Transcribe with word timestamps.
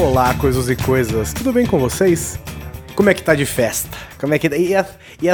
Olá, 0.00 0.32
coisas 0.34 0.70
e 0.70 0.76
coisas, 0.76 1.32
tudo 1.32 1.52
bem 1.52 1.66
com 1.66 1.76
vocês? 1.76 2.38
Como 2.94 3.10
é 3.10 3.14
que 3.14 3.20
tá 3.20 3.34
de 3.34 3.44
festa? 3.44 3.98
Como 4.20 4.32
é 4.32 4.38
que 4.38 4.48
tá? 4.48 4.56
E 4.56 4.72
a, 4.72 4.86
e? 5.20 5.26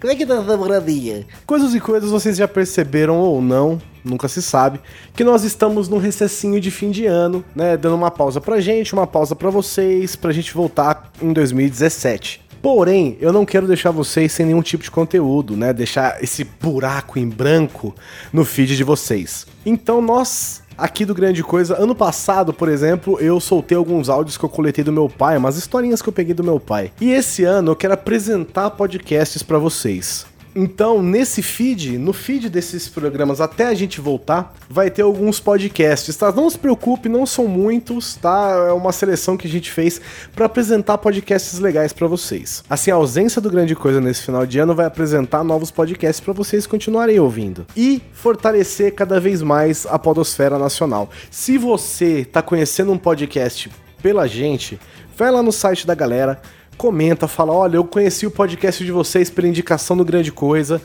Como 0.00 0.12
é 0.12 0.14
que 0.14 0.24
tá 0.24 0.34
a 0.34 0.42
namoradinha? 0.42 1.26
Coisas 1.44 1.74
e 1.74 1.80
coisas 1.80 2.08
vocês 2.08 2.36
já 2.36 2.46
perceberam 2.46 3.16
ou 3.16 3.42
não, 3.42 3.82
nunca 4.04 4.28
se 4.28 4.40
sabe, 4.40 4.80
que 5.12 5.24
nós 5.24 5.42
estamos 5.42 5.88
num 5.88 5.98
recessinho 5.98 6.60
de 6.60 6.70
fim 6.70 6.92
de 6.92 7.04
ano, 7.04 7.44
né? 7.52 7.76
Dando 7.76 7.96
uma 7.96 8.12
pausa 8.12 8.40
pra 8.40 8.60
gente, 8.60 8.92
uma 8.92 9.08
pausa 9.08 9.34
pra 9.34 9.50
vocês, 9.50 10.14
pra 10.14 10.30
gente 10.30 10.54
voltar 10.54 11.10
em 11.20 11.32
2017. 11.32 12.42
Porém, 12.62 13.18
eu 13.20 13.32
não 13.32 13.44
quero 13.44 13.66
deixar 13.66 13.90
vocês 13.90 14.30
sem 14.30 14.46
nenhum 14.46 14.62
tipo 14.62 14.84
de 14.84 14.90
conteúdo, 14.90 15.56
né? 15.56 15.72
Deixar 15.72 16.22
esse 16.22 16.44
buraco 16.44 17.18
em 17.18 17.28
branco 17.28 17.92
no 18.32 18.44
feed 18.44 18.76
de 18.76 18.84
vocês. 18.84 19.48
Então 19.66 20.00
nós 20.00 20.61
aqui 20.82 21.04
do 21.04 21.14
Grande 21.14 21.44
Coisa, 21.44 21.80
ano 21.80 21.94
passado, 21.94 22.52
por 22.52 22.68
exemplo, 22.68 23.16
eu 23.20 23.38
soltei 23.38 23.78
alguns 23.78 24.08
áudios 24.08 24.36
que 24.36 24.44
eu 24.44 24.48
coletei 24.48 24.82
do 24.82 24.90
meu 24.90 25.08
pai, 25.08 25.36
umas 25.36 25.56
historinhas 25.56 26.02
que 26.02 26.08
eu 26.08 26.12
peguei 26.12 26.34
do 26.34 26.42
meu 26.42 26.58
pai. 26.58 26.90
E 27.00 27.12
esse 27.12 27.44
ano 27.44 27.70
eu 27.70 27.76
quero 27.76 27.94
apresentar 27.94 28.68
podcasts 28.70 29.44
para 29.44 29.58
vocês. 29.58 30.26
Então, 30.54 31.02
nesse 31.02 31.42
feed, 31.42 31.96
no 31.96 32.12
feed 32.12 32.50
desses 32.50 32.88
programas, 32.88 33.40
até 33.40 33.66
a 33.66 33.74
gente 33.74 34.00
voltar, 34.00 34.54
vai 34.68 34.90
ter 34.90 35.02
alguns 35.02 35.40
podcasts, 35.40 36.14
tá? 36.14 36.30
Não 36.30 36.48
se 36.50 36.58
preocupe, 36.58 37.08
não 37.08 37.24
são 37.24 37.48
muitos, 37.48 38.16
tá? 38.16 38.66
É 38.68 38.72
uma 38.72 38.92
seleção 38.92 39.36
que 39.36 39.46
a 39.46 39.50
gente 39.50 39.70
fez 39.70 40.00
para 40.34 40.46
apresentar 40.46 40.98
podcasts 40.98 41.58
legais 41.58 41.92
para 41.92 42.06
vocês. 42.06 42.62
Assim, 42.68 42.90
a 42.90 42.96
ausência 42.96 43.40
do 43.40 43.50
Grande 43.50 43.74
Coisa 43.74 44.00
nesse 44.00 44.22
final 44.22 44.44
de 44.44 44.58
ano 44.58 44.74
vai 44.74 44.84
apresentar 44.84 45.42
novos 45.42 45.70
podcasts 45.70 46.20
para 46.20 46.34
vocês 46.34 46.66
continuarem 46.66 47.18
ouvindo 47.18 47.66
e 47.74 48.02
fortalecer 48.12 48.94
cada 48.94 49.18
vez 49.18 49.40
mais 49.40 49.86
a 49.86 49.98
podosfera 49.98 50.58
nacional. 50.58 51.08
Se 51.30 51.56
você 51.56 52.24
tá 52.24 52.42
conhecendo 52.42 52.92
um 52.92 52.98
podcast 52.98 53.70
pela 54.02 54.26
gente, 54.26 54.78
vai 55.16 55.30
lá 55.30 55.42
no 55.42 55.52
site 55.52 55.86
da 55.86 55.94
galera, 55.94 56.42
comenta, 56.76 57.28
fala: 57.28 57.52
olha, 57.52 57.76
eu 57.76 57.84
conheci 57.84 58.26
o 58.26 58.30
podcast 58.30 58.84
de 58.84 58.92
vocês 58.92 59.30
pela 59.30 59.48
indicação 59.48 59.96
do 59.96 60.04
Grande 60.04 60.32
Coisa. 60.32 60.80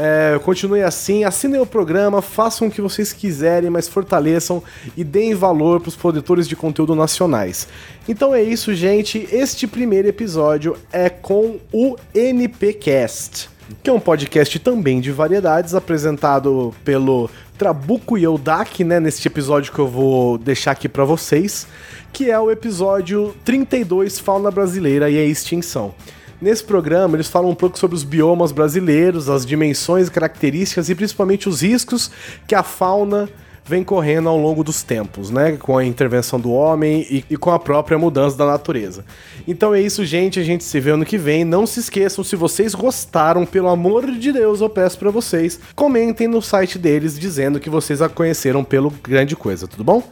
É, 0.00 0.38
continue 0.44 0.80
assim, 0.80 1.24
assinem 1.24 1.60
o 1.60 1.66
programa, 1.66 2.22
façam 2.22 2.68
o 2.68 2.70
que 2.70 2.80
vocês 2.80 3.12
quiserem, 3.12 3.68
mas 3.68 3.88
fortaleçam 3.88 4.62
e 4.96 5.02
deem 5.02 5.34
valor 5.34 5.80
para 5.80 5.88
os 5.88 5.96
produtores 5.96 6.46
de 6.46 6.54
conteúdo 6.54 6.94
nacionais. 6.94 7.66
Então 8.08 8.32
é 8.32 8.40
isso, 8.40 8.72
gente. 8.74 9.28
Este 9.32 9.66
primeiro 9.66 10.06
episódio 10.06 10.76
é 10.92 11.10
com 11.10 11.56
o 11.72 11.96
NPcast, 12.14 13.50
que 13.82 13.90
é 13.90 13.92
um 13.92 13.98
podcast 13.98 14.56
também 14.60 15.00
de 15.00 15.10
variedades 15.10 15.74
apresentado 15.74 16.72
pelo 16.84 17.28
Trabuco 17.58 18.16
Yodak, 18.16 18.84
né, 18.84 19.00
neste 19.00 19.26
episódio 19.26 19.72
que 19.72 19.80
eu 19.80 19.88
vou 19.88 20.38
deixar 20.38 20.70
aqui 20.70 20.88
para 20.88 21.04
vocês 21.04 21.66
que 22.12 22.30
é 22.30 22.38
o 22.38 22.50
episódio 22.50 23.34
32 23.44 24.18
Fauna 24.18 24.50
Brasileira 24.50 25.10
e 25.10 25.18
a 25.18 25.24
Extinção. 25.24 25.94
Nesse 26.40 26.62
programa, 26.62 27.16
eles 27.16 27.28
falam 27.28 27.50
um 27.50 27.54
pouco 27.54 27.78
sobre 27.78 27.96
os 27.96 28.04
biomas 28.04 28.52
brasileiros, 28.52 29.28
as 29.28 29.44
dimensões, 29.44 30.08
características 30.08 30.88
e 30.88 30.94
principalmente 30.94 31.48
os 31.48 31.62
riscos 31.62 32.10
que 32.46 32.54
a 32.54 32.62
fauna 32.62 33.28
vem 33.68 33.84
correndo 33.84 34.30
ao 34.30 34.38
longo 34.38 34.64
dos 34.64 34.82
tempos, 34.82 35.30
né? 35.30 35.58
Com 35.58 35.76
a 35.76 35.84
intervenção 35.84 36.40
do 36.40 36.50
homem 36.50 37.06
e, 37.10 37.24
e, 37.28 37.36
com 37.36 37.50
a 37.50 37.58
própria 37.58 37.98
mudança 37.98 38.36
da 38.36 38.46
natureza. 38.46 39.04
Então 39.46 39.74
é 39.74 39.80
isso, 39.80 40.06
gente. 40.06 40.40
A 40.40 40.42
gente 40.42 40.64
se 40.64 40.80
vê 40.80 40.90
ano 40.90 41.04
que 41.04 41.18
vem. 41.18 41.44
Não 41.44 41.66
se 41.66 41.80
esqueçam, 41.80 42.24
se 42.24 42.34
vocês 42.34 42.74
gostaram, 42.74 43.44
pelo 43.44 43.68
amor 43.68 44.10
de 44.10 44.32
Deus, 44.32 44.62
eu 44.62 44.70
peço 44.70 44.98
para 44.98 45.10
vocês, 45.10 45.60
comentem 45.74 46.26
no 46.26 46.40
site 46.40 46.78
deles 46.78 47.18
dizendo 47.18 47.60
que 47.60 47.68
vocês 47.68 48.00
a 48.00 48.08
conheceram 48.08 48.64
pelo 48.64 48.90
grande 49.02 49.36
coisa, 49.36 49.68
tudo 49.68 49.84
bom? 49.84 50.02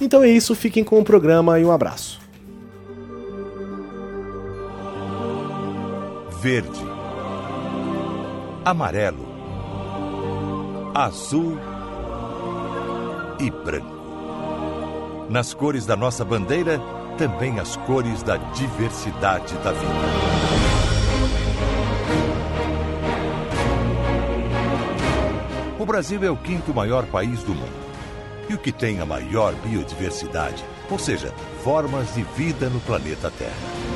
Então 0.00 0.24
é 0.24 0.28
isso, 0.28 0.54
fiquem 0.54 0.82
com 0.82 0.98
o 0.98 1.04
programa 1.04 1.60
e 1.60 1.64
um 1.64 1.70
abraço. 1.70 2.20
Verde, 6.42 6.80
amarelo, 8.64 9.24
azul 10.94 11.56
e 13.38 13.50
branco. 13.50 15.26
Nas 15.28 15.54
cores 15.54 15.86
da 15.86 15.96
nossa 15.96 16.24
bandeira, 16.24 16.80
também 17.16 17.58
as 17.58 17.76
cores 17.76 18.22
da 18.22 18.36
diversidade 18.36 19.54
da 19.58 19.72
vida. 19.72 20.44
O 25.78 25.86
Brasil 25.86 26.24
é 26.24 26.30
o 26.30 26.36
quinto 26.36 26.74
maior 26.74 27.04
país 27.06 27.42
do 27.42 27.54
mundo 27.54 27.84
e 28.48 28.54
o 28.54 28.58
que 28.58 28.72
tem 28.72 29.00
a 29.00 29.06
maior 29.06 29.54
biodiversidade, 29.54 30.64
ou 30.90 30.98
seja, 30.98 31.32
formas 31.62 32.14
de 32.14 32.22
vida 32.22 32.68
no 32.68 32.80
planeta 32.80 33.30
Terra. 33.30 33.93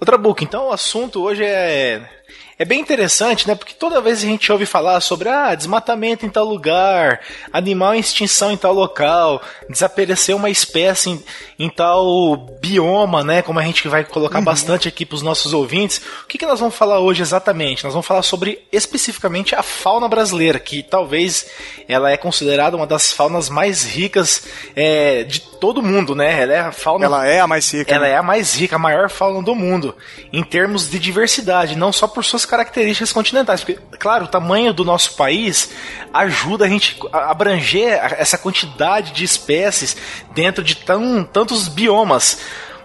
Outra 0.00 0.16
book, 0.16 0.42
então 0.42 0.68
o 0.68 0.72
assunto 0.72 1.22
hoje 1.22 1.44
é 1.44 2.19
é 2.60 2.64
bem 2.66 2.78
interessante, 2.78 3.48
né? 3.48 3.54
Porque 3.54 3.72
toda 3.72 4.02
vez 4.02 4.18
a 4.18 4.26
gente 4.26 4.52
ouve 4.52 4.66
falar 4.66 5.00
sobre 5.00 5.30
ah, 5.30 5.54
desmatamento 5.54 6.26
em 6.26 6.28
tal 6.28 6.44
lugar, 6.44 7.22
animal 7.50 7.94
em 7.94 8.00
extinção 8.00 8.52
em 8.52 8.56
tal 8.58 8.74
local, 8.74 9.40
desapareceu 9.66 10.36
uma 10.36 10.50
espécie 10.50 11.08
em, 11.08 11.24
em 11.58 11.70
tal 11.70 12.36
bioma, 12.60 13.24
né? 13.24 13.40
Como 13.40 13.58
a 13.58 13.62
gente 13.62 13.88
vai 13.88 14.04
colocar 14.04 14.40
uhum. 14.40 14.44
bastante 14.44 14.86
aqui 14.86 15.06
para 15.06 15.14
os 15.14 15.22
nossos 15.22 15.54
ouvintes. 15.54 16.02
O 16.22 16.26
que, 16.26 16.36
que 16.36 16.44
nós 16.44 16.60
vamos 16.60 16.74
falar 16.74 16.98
hoje 16.98 17.22
exatamente? 17.22 17.82
Nós 17.82 17.94
vamos 17.94 18.06
falar 18.06 18.20
sobre 18.20 18.62
especificamente 18.70 19.54
a 19.54 19.62
fauna 19.62 20.06
brasileira, 20.06 20.58
que 20.58 20.82
talvez 20.82 21.46
ela 21.88 22.10
é 22.10 22.18
considerada 22.18 22.76
uma 22.76 22.86
das 22.86 23.10
faunas 23.10 23.48
mais 23.48 23.86
ricas 23.86 24.46
é, 24.76 25.24
de 25.24 25.40
todo 25.40 25.78
o 25.78 25.82
mundo, 25.82 26.14
né? 26.14 26.42
Ela 26.42 26.52
é 26.52 26.60
a 26.60 26.72
fauna. 26.72 27.06
Ela 27.06 27.26
é 27.26 27.40
a 27.40 27.46
mais 27.46 27.72
rica. 27.72 27.94
Ela 27.94 28.04
né? 28.04 28.12
é 28.12 28.16
a 28.18 28.22
mais 28.22 28.54
rica, 28.54 28.76
a 28.76 28.78
maior 28.78 29.08
fauna 29.08 29.42
do 29.42 29.54
mundo, 29.54 29.96
em 30.30 30.42
termos 30.42 30.90
de 30.90 30.98
diversidade, 30.98 31.74
não 31.74 31.90
só 31.90 32.06
por 32.06 32.22
suas 32.22 32.49
características 32.50 33.12
continentais. 33.12 33.62
Porque, 33.62 33.80
claro, 33.98 34.24
o 34.24 34.28
tamanho 34.28 34.72
do 34.72 34.84
nosso 34.84 35.14
país 35.14 35.70
ajuda 36.12 36.66
a 36.66 36.68
gente 36.68 36.98
a 37.12 37.30
abranger 37.30 37.98
essa 38.18 38.36
quantidade 38.36 39.12
de 39.12 39.24
espécies 39.24 39.96
dentro 40.34 40.62
de 40.62 40.74
tão, 40.74 41.24
tantos 41.24 41.68
biomas. 41.68 42.38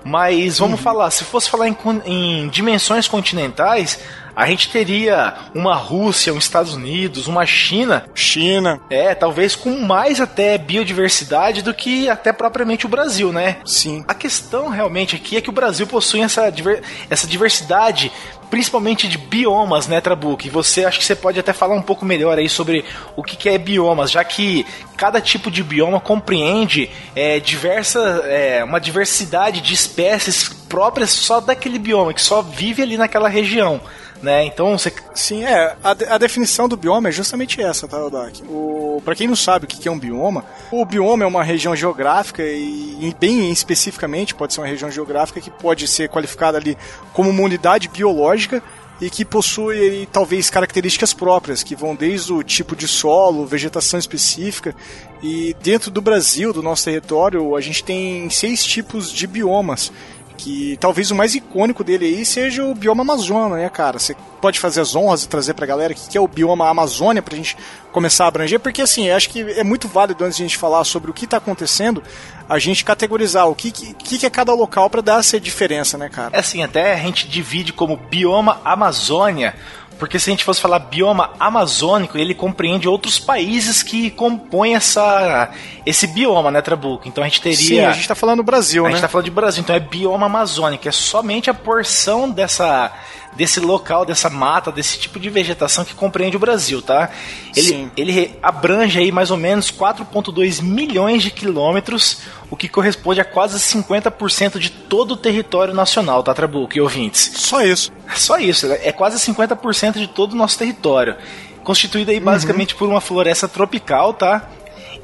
Mas 0.04 0.60
vamos 0.60 0.78
uhum. 0.78 0.84
falar, 0.84 1.10
se 1.10 1.24
fosse 1.24 1.50
falar 1.50 1.68
em, 1.68 1.76
em 2.06 2.48
dimensões 2.50 3.08
continentais, 3.08 4.00
a 4.36 4.46
gente 4.48 4.70
teria 4.70 5.34
uma 5.54 5.76
Rússia, 5.76 6.34
um 6.34 6.38
Estados 6.38 6.74
Unidos, 6.74 7.28
uma 7.28 7.46
China. 7.46 8.06
China. 8.14 8.82
É, 8.90 9.16
talvez 9.16 9.56
com 9.56 9.80
mais 9.80 10.20
até 10.20 10.58
biodiversidade 10.58 11.62
do 11.62 11.74
que 11.74 12.10
até 12.10 12.34
propriamente 12.34 12.86
o 12.86 12.90
Brasil, 12.90 13.32
né? 13.32 13.58
Sim. 13.66 14.04
A 14.08 14.14
questão 14.14 14.70
realmente 14.70 15.16
aqui 15.16 15.38
é 15.38 15.42
que 15.42 15.50
o 15.50 15.54
Brasil 15.54 15.88
possui 15.88 16.22
essa, 16.22 16.50
diver 16.50 16.84
essa 17.10 17.26
diversidade 17.26 18.12
principalmente 18.50 19.08
de 19.08 19.18
biomas, 19.18 19.88
né, 19.88 20.00
Trabuco? 20.00 20.46
E 20.46 20.50
você 20.50 20.86
acho 20.86 21.00
que 21.00 21.06
você 21.06 21.16
pode 21.16 21.40
até 21.40 21.52
falar 21.52 21.76
um 21.76 21.82
pouco 21.82 22.06
melhor 22.06 22.38
aí 22.38 22.48
sobre 22.48 22.86
o 23.16 23.24
que, 23.24 23.36
que 23.36 23.50
é 23.50 23.58
biomas, 23.58 24.12
já 24.12 24.24
que 24.24 24.66
cada 24.96 25.20
tipo 25.20 25.50
de 25.50 25.64
bioma 25.64 26.00
compreende 26.00 26.90
é, 27.16 27.40
diversa, 27.40 28.00
é, 28.26 28.64
uma 28.64 28.80
diversidade 28.80 29.62
de 29.62 29.74
espécies 29.74 30.48
próprias 30.48 31.10
só 31.10 31.40
daquele 31.40 31.80
bioma, 31.80 32.14
que 32.14 32.22
só 32.22 32.42
vive 32.42 32.84
ali 32.84 32.98
naquela 32.98 33.28
região 33.28 33.82
né? 34.22 34.46
Então 34.46 34.78
você. 34.78 34.92
Sim, 35.14 35.44
é. 35.44 35.76
A, 35.84 35.92
a 35.92 36.18
definição 36.18 36.68
do 36.68 36.78
bioma 36.78 37.10
é 37.10 37.12
justamente 37.12 37.62
essa, 37.62 37.88
tá, 37.88 38.04
Odak? 38.04 38.44
O, 38.44 39.02
pra 39.04 39.16
quem 39.16 39.28
não 39.28 39.36
sabe 39.36 39.66
o 39.66 39.68
que 39.68 39.88
é 39.88 39.92
um 39.92 40.00
bioma, 40.00 40.46
o 40.72 40.86
bioma 40.86 41.24
é 41.24 41.28
uma 41.28 41.44
região 41.44 41.76
geográfica 41.76 42.44
e, 42.44 43.16
bem 43.20 43.52
especificamente, 43.52 44.36
pode 44.36 44.54
ser 44.54 44.62
uma 44.62 44.68
região 44.68 44.90
geográfica 44.90 45.40
que 45.42 45.52
pode 45.52 45.88
ser 45.88 46.10
qualificada 46.10 46.58
ali 46.58 46.78
como 47.14 47.30
uma 47.30 47.44
unidade 47.44 47.88
biológica 47.88 48.62
e 49.00 49.10
que 49.10 49.26
possui 49.26 50.08
talvez 50.12 50.50
características 50.50 51.14
próprias, 51.14 51.64
que 51.64 51.76
vão 51.76 51.96
desde 51.96 52.32
o 52.32 52.42
tipo 52.44 52.76
de 52.76 52.88
solo, 52.88 53.46
vegetação 53.46 54.00
específica. 54.00 54.74
E 55.22 55.56
dentro 55.62 55.92
do 55.92 56.02
Brasil, 56.02 56.54
do 56.54 56.64
nosso 56.64 56.86
território, 56.86 57.56
a 57.56 57.62
gente 57.62 57.84
tem 57.84 58.30
seis 58.30 58.64
tipos 58.64 59.12
de 59.12 59.28
biomas 59.28 59.92
que 60.36 60.78
talvez 60.80 61.12
o 61.12 61.16
mais 61.16 61.34
icônico 61.36 61.84
dele 61.84 62.06
aí 62.06 62.26
seja 62.26 62.64
o 62.64 62.76
bioma 62.76 63.04
Amazônia, 63.04 63.58
né, 63.58 63.70
cara? 63.70 63.98
Você 63.98 64.16
pode 64.42 64.60
fazer 64.60 64.82
as 64.82 64.96
honras 64.96 65.24
e 65.24 65.28
trazer 65.28 65.54
pra 65.54 65.66
galera 65.66 65.94
o 65.94 65.96
que 65.96 66.18
é 66.18 66.22
o 66.22 66.28
bioma 66.28 66.70
Amazônia 66.70 67.22
pra 67.22 67.36
gente 67.36 67.58
começar 67.92 68.26
a 68.26 68.28
abranger, 68.28 68.60
porque 68.60 68.82
assim, 68.82 69.10
acho 69.10 69.30
que 69.30 69.40
é 69.40 69.64
muito 69.64 69.88
válido 69.88 70.24
antes 70.24 70.38
de 70.38 70.44
a 70.44 70.48
gente 70.48 70.58
falar 70.58 70.84
sobre 70.84 71.10
o 71.10 71.14
que 71.14 71.26
tá 71.26 71.38
acontecendo, 71.38 72.04
a 72.48 72.60
gente 72.60 72.84
categorizar 72.84 73.48
o 73.48 73.56
que, 73.56 73.72
que, 73.72 73.94
que 73.94 74.26
é 74.26 74.30
cada 74.30 74.54
local 74.54 74.90
para 74.90 75.02
dar 75.02 75.20
essa 75.20 75.40
diferença, 75.40 75.98
né, 75.98 76.10
cara? 76.10 76.36
É 76.36 76.40
assim, 76.40 76.62
até 76.62 76.94
a 76.94 76.98
gente 76.98 77.28
divide 77.28 77.72
como 77.72 77.96
bioma 77.96 78.60
Amazônia 78.66 79.56
porque 79.98 80.20
se 80.20 80.30
a 80.30 80.32
gente 80.32 80.44
fosse 80.44 80.62
falar 80.62 80.80
bioma 80.80 81.32
amazônico, 81.40 82.18
ele 82.18 82.34
compreende 82.34 82.88
outros 82.88 83.18
países 83.18 83.82
que 83.82 84.10
compõem 84.12 84.76
essa, 84.76 85.52
esse 85.86 86.08
bioma, 86.08 86.52
né, 86.52 86.62
Trabuco? 86.62 87.08
Então 87.08 87.24
a 87.24 87.28
gente 87.28 87.42
teria. 87.42 87.58
Sim, 87.58 87.80
a 87.80 87.92
gente 87.92 88.02
está 88.02 88.16
falando 88.16 88.38
do 88.38 88.44
Brasil, 88.44 88.84
a 88.84 88.88
né? 88.88 88.90
A 88.90 88.92
gente 88.92 89.00
está 89.00 89.08
falando 89.08 89.26
de 89.26 89.32
Brasil, 89.32 89.62
então 89.62 89.76
é 89.76 89.80
bioma 89.80 90.26
amazônico, 90.26 90.88
é 90.88 90.92
somente 90.92 91.50
a 91.50 91.54
porção 91.54 92.30
dessa 92.30 92.92
desse 93.36 93.60
local, 93.60 94.06
dessa 94.06 94.30
mata, 94.30 94.72
desse 94.72 94.98
tipo 94.98 95.20
de 95.20 95.30
vegetação 95.30 95.84
que 95.84 95.94
compreende 95.94 96.38
o 96.38 96.40
Brasil, 96.40 96.82
tá? 96.82 97.10
Ele, 97.56 97.92
ele 97.96 98.40
abrange 98.42 99.00
aí 99.00 99.12
mais 99.12 99.32
ou 99.32 99.38
menos 99.38 99.72
4,2 99.72 100.62
milhões 100.62 101.22
de 101.24 101.32
quilômetros, 101.32 102.20
o 102.50 102.56
que 102.56 102.70
corresponde 102.70 103.20
a 103.20 103.26
quase 103.26 103.60
50% 103.60 104.58
de 104.58 104.70
todo 104.70 105.12
o 105.12 105.18
território 105.18 105.74
nacional, 105.74 106.24
tá, 106.24 106.34
Trabuco 106.34 106.78
e 106.78 106.82
ouvintes? 106.82 107.32
Só 107.36 107.62
isso. 107.62 107.92
Só 108.16 108.38
isso, 108.38 108.72
é 108.72 108.92
quase 108.92 109.18
50% 109.18 109.94
de 109.94 110.08
todo 110.08 110.34
o 110.34 110.36
nosso 110.36 110.58
território. 110.58 111.16
Constituído 111.64 112.12
aí 112.12 112.20
basicamente 112.20 112.74
uhum. 112.74 112.80
por 112.80 112.90
uma 112.90 113.02
floresta 113.02 113.48
tropical, 113.48 114.14
tá? 114.14 114.48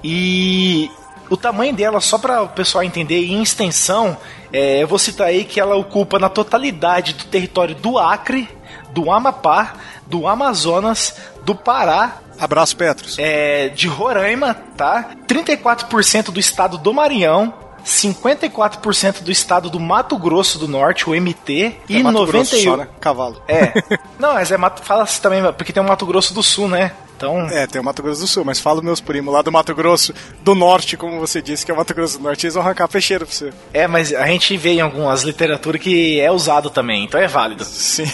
E 0.04 0.90
o 1.32 1.38
tamanho 1.38 1.74
dela, 1.74 2.02
só 2.02 2.18
para 2.18 2.44
o 2.44 2.50
pessoal 2.50 2.84
entender, 2.84 3.24
em 3.26 3.42
extensão, 3.42 4.18
é, 4.52 4.84
eu 4.84 4.88
vou 4.88 5.00
citar 5.00 5.28
aí 5.28 5.46
que 5.46 5.62
ela 5.62 5.78
ocupa 5.78 6.20
na 6.20 6.28
totalidade 6.28 7.14
do 7.14 7.24
território 7.24 7.74
do 7.74 7.98
Acre, 7.98 8.50
do 8.90 9.10
Amapá, 9.10 9.76
do 10.06 10.28
Amazonas, 10.28 11.16
do 11.46 11.56
Pará. 11.56 12.18
Abraço, 12.38 12.76
Petros. 12.76 13.18
É, 13.18 13.70
de 13.70 13.88
Roraima, 13.88 14.56
tá? 14.76 15.12
34% 15.26 16.32
do 16.32 16.40
estado 16.40 16.78
do 16.78 16.94
Maranhão, 16.94 17.54
54% 17.86 19.22
do 19.22 19.32
estado 19.32 19.70
do 19.70 19.80
Mato 19.80 20.18
Grosso 20.18 20.60
do 20.60 20.68
Norte, 20.68 21.10
o 21.10 21.14
MT, 21.14 21.64
é 21.64 21.76
e 21.90 22.04
Mato 22.04 22.20
91. 22.20 22.26
Grosso 22.26 22.64
só, 22.64 22.78
né? 22.78 22.88
Cavalo. 23.00 23.42
É. 23.48 23.74
Não, 24.20 24.34
mas 24.34 24.52
é 24.52 24.58
Mato, 24.58 24.84
fala 24.84 25.04
assim 25.04 25.22
também, 25.22 25.42
porque 25.54 25.74
tem 25.74 25.82
o 25.82 25.88
Mato 25.88 26.06
Grosso 26.06 26.34
do 26.34 26.44
Sul, 26.44 26.68
né? 26.68 26.92
Então... 27.16 27.48
É, 27.50 27.68
tem 27.68 27.80
o 27.80 27.84
Mato 27.84 28.02
Grosso 28.02 28.22
do 28.22 28.28
Sul, 28.28 28.44
mas 28.44 28.60
fala 28.60 28.82
meus 28.82 29.00
primos 29.00 29.32
lá 29.32 29.44
do 29.44 29.52
Mato 29.52 29.76
Grosso 29.76 30.12
do 30.42 30.56
Norte, 30.56 30.98
como 30.98 31.20
você 31.20 31.40
disse, 31.40 31.64
que 31.64 31.70
é 31.70 31.74
o 31.74 31.78
Mato 31.78 31.94
Grosso 31.94 32.18
do 32.18 32.24
Norte, 32.24 32.46
eles 32.46 32.56
vão 32.56 32.64
arrancar 32.64 32.88
peixeiro 32.88 33.28
pra 33.28 33.36
você. 33.36 33.54
É, 33.72 33.86
mas 33.88 34.12
a 34.12 34.26
gente 34.26 34.58
vê 34.58 34.72
em 34.72 34.82
algumas 34.82 35.22
literaturas 35.22 35.80
que 35.80 36.20
é 36.20 36.32
usado 36.32 36.72
também, 36.72 37.04
então 37.04 37.20
é 37.20 37.28
válido. 37.28 37.64
Sim. 37.64 38.06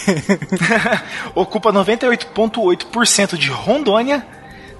Ocupa 1.34 1.72
98,8% 1.72 3.36
de 3.38 3.48
Rondônia, 3.48 4.26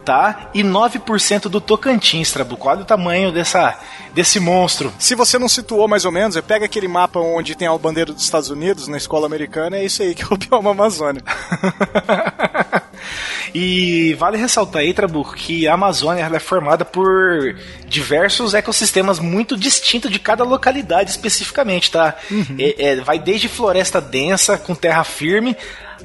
tá? 0.08 0.48
E 0.54 0.62
9% 0.62 1.50
do 1.50 1.60
Tocantins, 1.60 2.32
Trabuco. 2.32 2.66
Olha 2.66 2.80
o 2.80 2.84
tamanho 2.86 3.30
dessa, 3.30 3.78
desse 4.14 4.40
monstro. 4.40 4.90
Se 4.98 5.14
você 5.14 5.38
não 5.38 5.50
situou 5.50 5.86
mais 5.86 6.06
ou 6.06 6.10
menos, 6.10 6.34
é 6.34 6.40
pega 6.40 6.64
aquele 6.64 6.88
mapa 6.88 7.20
onde 7.20 7.54
tem 7.54 7.68
a 7.68 7.76
bandeira 7.76 8.10
dos 8.10 8.22
Estados 8.22 8.48
Unidos 8.48 8.88
na 8.88 8.96
escola 8.96 9.26
americana, 9.26 9.76
é 9.76 9.84
isso 9.84 10.02
aí 10.02 10.14
que 10.14 10.22
é 10.22 10.26
o 10.30 10.38
bioma 10.38 10.70
Amazônia. 10.70 11.22
E 13.54 14.14
vale 14.14 14.36
ressaltar 14.36 14.82
aí, 14.82 14.92
Trabuco, 14.92 15.34
que 15.34 15.66
a 15.66 15.72
Amazônia 15.72 16.28
é 16.30 16.38
formada 16.38 16.84
por 16.84 17.56
diversos 17.86 18.52
ecossistemas 18.52 19.18
muito 19.18 19.56
distintos 19.56 20.10
de 20.10 20.18
cada 20.18 20.44
localidade 20.44 21.10
especificamente, 21.10 21.90
tá? 21.90 22.14
Uhum. 22.30 22.56
É, 22.58 22.88
é, 22.88 22.96
vai 22.96 23.18
desde 23.18 23.48
floresta 23.48 24.00
densa 24.00 24.58
com 24.58 24.74
terra 24.74 25.02
firme 25.02 25.56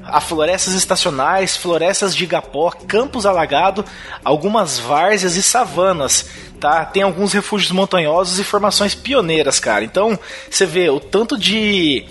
a 0.04 0.20
florestas 0.20 0.74
estacionais, 0.74 1.56
florestas 1.56 2.16
de 2.16 2.24
igapó, 2.24 2.72
campos 2.72 3.26
alagados, 3.26 3.86
algumas 4.24 4.80
várzeas 4.80 5.36
e 5.36 5.44
savanas, 5.44 6.30
tá? 6.60 6.86
Tem 6.86 7.04
alguns 7.04 7.34
refúgios 7.34 7.72
montanhosos 7.72 8.40
e 8.40 8.44
formações 8.44 8.96
pioneiras, 8.96 9.60
cara. 9.60 9.84
Então, 9.84 10.18
você 10.50 10.66
vê 10.66 10.90
o 10.90 11.00
tanto 11.00 11.38
de 11.38 12.06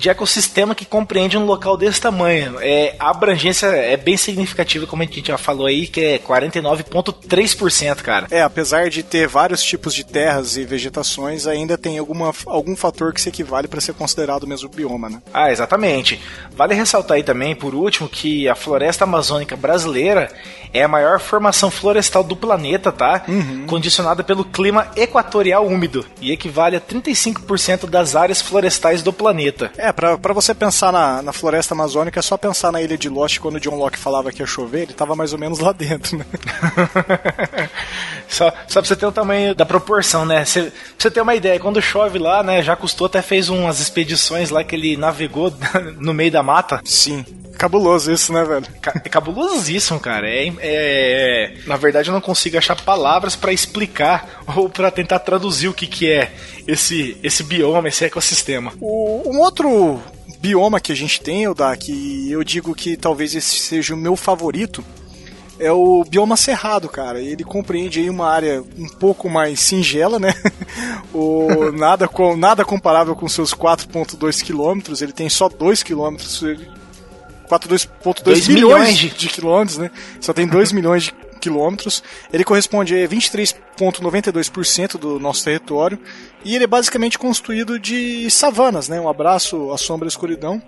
de 0.00 0.08
ecossistema 0.08 0.74
que 0.74 0.86
compreende 0.86 1.36
um 1.36 1.44
local 1.44 1.76
desse 1.76 2.00
tamanho. 2.00 2.56
É, 2.60 2.96
a 2.98 3.10
abrangência 3.10 3.66
é 3.66 3.98
bem 3.98 4.16
significativa, 4.16 4.86
como 4.86 5.02
a 5.02 5.04
gente 5.04 5.28
já 5.28 5.36
falou 5.36 5.66
aí, 5.66 5.86
que 5.86 6.00
é 6.00 6.18
49,3%, 6.18 7.96
cara. 7.96 8.26
É, 8.30 8.40
apesar 8.40 8.88
de 8.88 9.02
ter 9.02 9.28
vários 9.28 9.62
tipos 9.62 9.94
de 9.94 10.02
terras 10.02 10.56
e 10.56 10.64
vegetações, 10.64 11.46
ainda 11.46 11.76
tem 11.76 11.98
alguma, 11.98 12.32
algum 12.46 12.74
fator 12.74 13.12
que 13.12 13.20
se 13.20 13.28
equivale 13.28 13.68
para 13.68 13.80
ser 13.80 13.92
considerado 13.92 14.44
o 14.44 14.46
mesmo 14.46 14.70
bioma, 14.70 15.10
né? 15.10 15.20
Ah, 15.34 15.52
exatamente. 15.52 16.18
Vale 16.56 16.74
ressaltar 16.74 17.18
aí 17.18 17.22
também, 17.22 17.54
por 17.54 17.74
último, 17.74 18.08
que 18.08 18.48
a 18.48 18.54
floresta 18.54 19.04
amazônica 19.04 19.54
brasileira 19.54 20.32
é 20.72 20.82
a 20.82 20.88
maior 20.88 21.20
formação 21.20 21.70
florestal 21.70 22.24
do 22.24 22.34
planeta, 22.34 22.90
tá? 22.90 23.22
Uhum. 23.28 23.66
Condicionada 23.66 24.24
pelo 24.24 24.44
clima 24.44 24.90
equatorial 24.96 25.66
úmido 25.66 26.06
e 26.22 26.32
equivale 26.32 26.76
a 26.76 26.80
35% 26.80 27.86
das 27.86 28.16
áreas 28.16 28.40
florestais 28.40 29.02
do 29.02 29.12
planeta. 29.12 29.70
É, 29.76 29.89
pra, 29.92 30.18
pra 30.18 30.32
você 30.32 30.54
pensar 30.54 30.92
na, 30.92 31.22
na 31.22 31.32
floresta 31.32 31.74
amazônica, 31.74 32.18
é 32.18 32.22
só 32.22 32.36
pensar 32.36 32.72
na 32.72 32.80
ilha 32.80 32.96
de 32.96 33.08
Lost 33.08 33.38
quando 33.38 33.56
o 33.56 33.60
John 33.60 33.76
Locke 33.76 33.98
falava 33.98 34.32
que 34.32 34.42
ia 34.42 34.46
chover, 34.46 34.82
ele 34.82 34.92
tava 34.92 35.16
mais 35.16 35.32
ou 35.32 35.38
menos 35.38 35.58
lá 35.58 35.72
dentro, 35.72 36.18
né? 36.18 36.26
só, 38.28 38.52
só 38.68 38.80
pra 38.80 38.88
você 38.88 38.96
ter 38.96 39.06
o 39.06 39.12
tamanho 39.12 39.54
da 39.54 39.66
proporção, 39.66 40.24
né? 40.24 40.44
Cê, 40.44 40.62
pra 40.62 40.72
você 40.98 41.10
ter 41.10 41.20
uma 41.20 41.34
ideia, 41.34 41.60
quando 41.60 41.80
chove 41.80 42.18
lá, 42.18 42.42
né, 42.42 42.62
já 42.62 42.76
custou 42.76 43.06
até 43.06 43.22
fez 43.22 43.48
umas 43.48 43.80
expedições 43.80 44.50
lá 44.50 44.62
que 44.64 44.74
ele 44.74 44.96
navegou 44.96 45.52
no 45.98 46.14
meio 46.14 46.30
da 46.30 46.42
mata. 46.42 46.80
Sim. 46.84 47.24
Cabuloso 47.60 48.10
isso, 48.10 48.32
né, 48.32 48.42
velho? 48.42 48.66
É 49.04 49.08
cabulosíssimo, 49.10 50.00
cara. 50.00 50.26
É, 50.26 50.48
é, 50.48 50.52
é, 50.62 51.54
na 51.66 51.76
verdade, 51.76 52.08
eu 52.08 52.14
não 52.14 52.20
consigo 52.22 52.56
achar 52.56 52.74
palavras 52.74 53.36
para 53.36 53.52
explicar 53.52 54.42
ou 54.56 54.70
para 54.70 54.90
tentar 54.90 55.18
traduzir 55.18 55.68
o 55.68 55.74
que, 55.74 55.86
que 55.86 56.10
é 56.10 56.32
esse, 56.66 57.18
esse 57.22 57.42
bioma, 57.42 57.88
esse 57.88 58.02
ecossistema. 58.02 58.72
O, 58.80 59.30
um 59.30 59.40
outro 59.40 60.00
bioma 60.38 60.80
que 60.80 60.90
a 60.90 60.94
gente 60.96 61.20
tem, 61.20 61.42
Eudá, 61.42 61.76
que 61.76 62.30
eu 62.32 62.42
digo 62.42 62.74
que 62.74 62.96
talvez 62.96 63.34
esse 63.34 63.58
seja 63.58 63.92
o 63.92 63.98
meu 63.98 64.16
favorito, 64.16 64.82
é 65.58 65.70
o 65.70 66.02
bioma 66.02 66.38
cerrado, 66.38 66.88
cara. 66.88 67.20
Ele 67.20 67.44
compreende 67.44 68.00
aí 68.00 68.08
uma 68.08 68.26
área 68.26 68.64
um 68.78 68.88
pouco 68.88 69.28
mais 69.28 69.60
singela, 69.60 70.18
né? 70.18 70.32
o, 71.12 71.70
nada, 71.72 72.08
com, 72.08 72.34
nada 72.38 72.64
comparável 72.64 73.14
com 73.14 73.28
seus 73.28 73.52
4,2 73.52 74.42
quilômetros. 74.42 75.02
Ele 75.02 75.12
tem 75.12 75.28
só 75.28 75.46
2 75.46 75.82
quilômetros 75.82 76.42
4,2 77.50 78.48
milhões 78.48 78.96
de, 78.96 79.08
de 79.10 79.28
quilômetros, 79.28 79.78
né? 79.78 79.90
Só 80.20 80.32
tem 80.32 80.46
2 80.46 80.70
milhões 80.72 81.02
de 81.04 81.14
quilômetros. 81.40 82.02
Ele 82.32 82.44
corresponde 82.44 82.94
a 82.94 83.08
23,92% 83.08 84.98
do 84.98 85.18
nosso 85.18 85.42
território. 85.44 85.98
E 86.44 86.54
ele 86.54 86.64
é 86.64 86.68
basicamente 86.68 87.18
construído 87.18 87.78
de 87.78 88.30
savanas, 88.30 88.88
né? 88.88 89.00
Um 89.00 89.08
abraço 89.08 89.72
à 89.72 89.78
sombra 89.78 90.06
e 90.06 90.10
escuridão. 90.10 90.62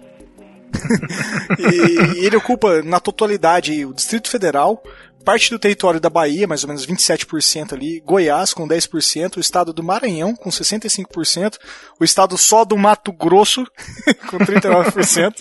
E 1.58 2.24
ele 2.24 2.36
ocupa 2.36 2.82
na 2.82 3.00
totalidade 3.00 3.84
o 3.84 3.92
Distrito 3.92 4.28
Federal, 4.28 4.82
parte 5.22 5.50
do 5.50 5.58
território 5.58 6.00
da 6.00 6.10
Bahia, 6.10 6.46
mais 6.46 6.64
ou 6.64 6.68
menos 6.68 6.86
27% 6.86 7.72
ali, 7.72 8.00
Goiás 8.00 8.52
com 8.52 8.66
10%, 8.68 9.36
o 9.36 9.40
estado 9.40 9.72
do 9.72 9.82
Maranhão 9.82 10.34
com 10.34 10.50
65%, 10.50 11.58
o 11.98 12.04
estado 12.04 12.36
só 12.36 12.64
do 12.64 12.76
Mato 12.76 13.12
Grosso 13.12 13.64
com 14.28 14.38
39%. 14.38 15.34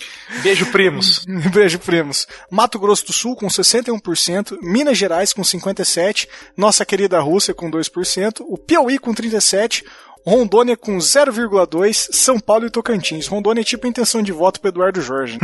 Beijo 0.43 0.65
primos. 0.67 1.25
Beijo 1.51 1.79
primos. 1.79 2.27
Mato 2.49 2.79
Grosso 2.79 3.07
do 3.07 3.13
Sul 3.13 3.35
com 3.35 3.47
61%, 3.47 4.57
Minas 4.61 4.97
Gerais 4.97 5.33
com 5.33 5.41
57%, 5.41 6.27
nossa 6.55 6.85
querida 6.85 7.19
Rússia 7.19 7.53
com 7.53 7.69
2%, 7.69 8.45
o 8.47 8.57
Piauí 8.57 8.97
com 8.97 9.13
37%, 9.13 9.83
Rondônia 10.25 10.77
com 10.77 10.97
0,2, 10.97 12.09
São 12.11 12.39
Paulo 12.39 12.65
e 12.67 12.69
Tocantins. 12.69 13.27
Rondônia 13.27 13.61
é 13.61 13.63
tipo 13.63 13.87
intenção 13.87 14.21
de 14.21 14.31
voto 14.31 14.61
para 14.61 14.69
Eduardo 14.69 15.01
Jorge. 15.01 15.39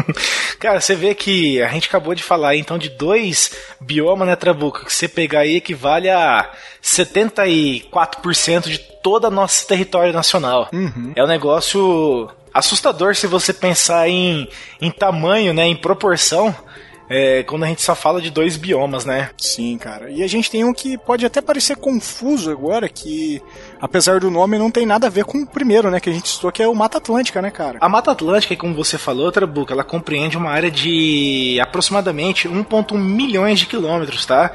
Cara, 0.60 0.80
você 0.80 0.94
vê 0.94 1.14
que 1.14 1.62
a 1.62 1.68
gente 1.68 1.88
acabou 1.88 2.14
de 2.14 2.22
falar 2.22 2.56
então 2.56 2.76
de 2.78 2.90
dois 2.90 3.50
biomas, 3.80 4.28
né, 4.28 4.36
Trabuco? 4.36 4.84
Que 4.84 4.92
você 4.92 5.08
pegar 5.08 5.40
aí 5.40 5.56
equivale 5.56 6.10
a 6.10 6.50
74% 6.82 8.68
de 8.68 8.78
todo 8.78 9.24
o 9.24 9.30
nosso 9.30 9.66
território 9.66 10.12
nacional. 10.12 10.68
Uhum. 10.72 11.12
É 11.16 11.24
um 11.24 11.28
negócio 11.28 12.30
assustador 12.52 13.14
se 13.14 13.26
você 13.26 13.52
pensar 13.52 14.08
em, 14.08 14.48
em 14.80 14.90
tamanho, 14.90 15.54
né, 15.54 15.66
em 15.66 15.76
proporção 15.76 16.54
é, 17.08 17.42
quando 17.42 17.64
a 17.64 17.66
gente 17.66 17.82
só 17.82 17.94
fala 17.94 18.20
de 18.20 18.30
dois 18.30 18.56
biomas, 18.56 19.04
né? 19.04 19.30
Sim, 19.38 19.78
cara. 19.78 20.10
E 20.10 20.22
a 20.22 20.26
gente 20.26 20.50
tem 20.50 20.64
um 20.64 20.74
que 20.74 20.98
pode 20.98 21.24
até 21.24 21.40
parecer 21.40 21.76
confuso 21.76 22.50
agora, 22.50 22.88
que 22.88 23.42
apesar 23.80 24.20
do 24.20 24.30
nome 24.30 24.58
não 24.58 24.70
tem 24.70 24.84
nada 24.84 25.06
a 25.06 25.10
ver 25.10 25.24
com 25.24 25.38
o 25.38 25.46
primeiro, 25.46 25.90
né, 25.90 26.00
que 26.00 26.10
a 26.10 26.12
gente 26.12 26.28
citou, 26.28 26.52
que 26.52 26.62
é 26.62 26.68
o 26.68 26.74
Mata 26.74 26.98
Atlântica, 26.98 27.40
né, 27.40 27.50
cara? 27.50 27.78
A 27.80 27.88
Mata 27.88 28.10
Atlântica, 28.10 28.54
como 28.56 28.74
você 28.74 28.98
falou, 28.98 29.32
Trabuca, 29.32 29.72
ela 29.72 29.84
compreende 29.84 30.36
uma 30.36 30.50
área 30.50 30.70
de 30.70 31.58
aproximadamente 31.60 32.48
1,1 32.48 32.98
milhões 32.98 33.58
de 33.58 33.66
quilômetros, 33.66 34.26
tá? 34.26 34.52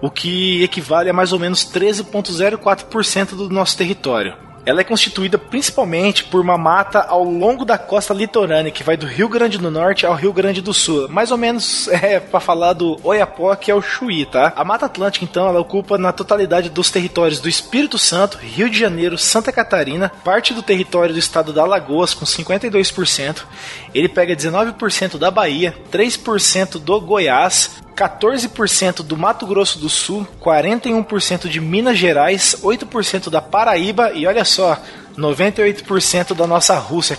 O 0.00 0.10
que 0.10 0.62
equivale 0.64 1.08
a 1.08 1.12
mais 1.12 1.32
ou 1.32 1.38
menos 1.38 1.64
13,04% 1.64 3.36
do 3.36 3.48
nosso 3.48 3.76
território. 3.76 4.34
Ela 4.64 4.82
é 4.82 4.84
constituída 4.84 5.36
principalmente 5.36 6.24
por 6.24 6.40
uma 6.40 6.56
mata 6.56 7.00
ao 7.00 7.24
longo 7.24 7.64
da 7.64 7.76
costa 7.76 8.14
litorânea, 8.14 8.70
que 8.70 8.84
vai 8.84 8.96
do 8.96 9.06
Rio 9.06 9.28
Grande 9.28 9.58
do 9.58 9.70
Norte 9.70 10.06
ao 10.06 10.14
Rio 10.14 10.32
Grande 10.32 10.60
do 10.60 10.72
Sul. 10.72 11.08
Mais 11.08 11.32
ou 11.32 11.36
menos 11.36 11.88
é 11.90 12.20
para 12.20 12.38
falar 12.38 12.72
do 12.72 12.98
Oiapoque 13.02 13.70
ao 13.70 13.82
Chuí, 13.82 14.24
tá? 14.24 14.52
A 14.54 14.64
Mata 14.64 14.86
Atlântica, 14.86 15.24
então, 15.24 15.48
ela 15.48 15.60
ocupa 15.60 15.98
na 15.98 16.12
totalidade 16.12 16.70
dos 16.70 16.90
territórios 16.90 17.40
do 17.40 17.48
Espírito 17.48 17.98
Santo, 17.98 18.38
Rio 18.38 18.70
de 18.70 18.78
Janeiro, 18.78 19.18
Santa 19.18 19.50
Catarina, 19.50 20.12
parte 20.24 20.54
do 20.54 20.62
território 20.62 21.12
do 21.12 21.18
estado 21.18 21.52
da 21.52 21.62
Alagoas, 21.62 22.14
com 22.14 22.24
52%. 22.24 23.44
Ele 23.92 24.08
pega 24.08 24.36
19% 24.36 25.18
da 25.18 25.30
Bahia, 25.30 25.74
3% 25.90 26.78
do 26.78 27.00
Goiás, 27.00 27.82
14% 27.94 29.02
do 29.02 29.16
Mato 29.16 29.46
Grosso 29.46 29.78
do 29.78 29.88
Sul, 29.88 30.26
41% 30.40 31.48
de 31.48 31.60
Minas 31.60 31.98
Gerais, 31.98 32.56
8% 32.62 33.30
da 33.30 33.40
Paraíba 33.40 34.12
e 34.12 34.26
olha 34.26 34.44
só, 34.44 34.80
98% 35.16 36.34
da 36.34 36.46
nossa 36.46 36.74
Rússia. 36.78 37.18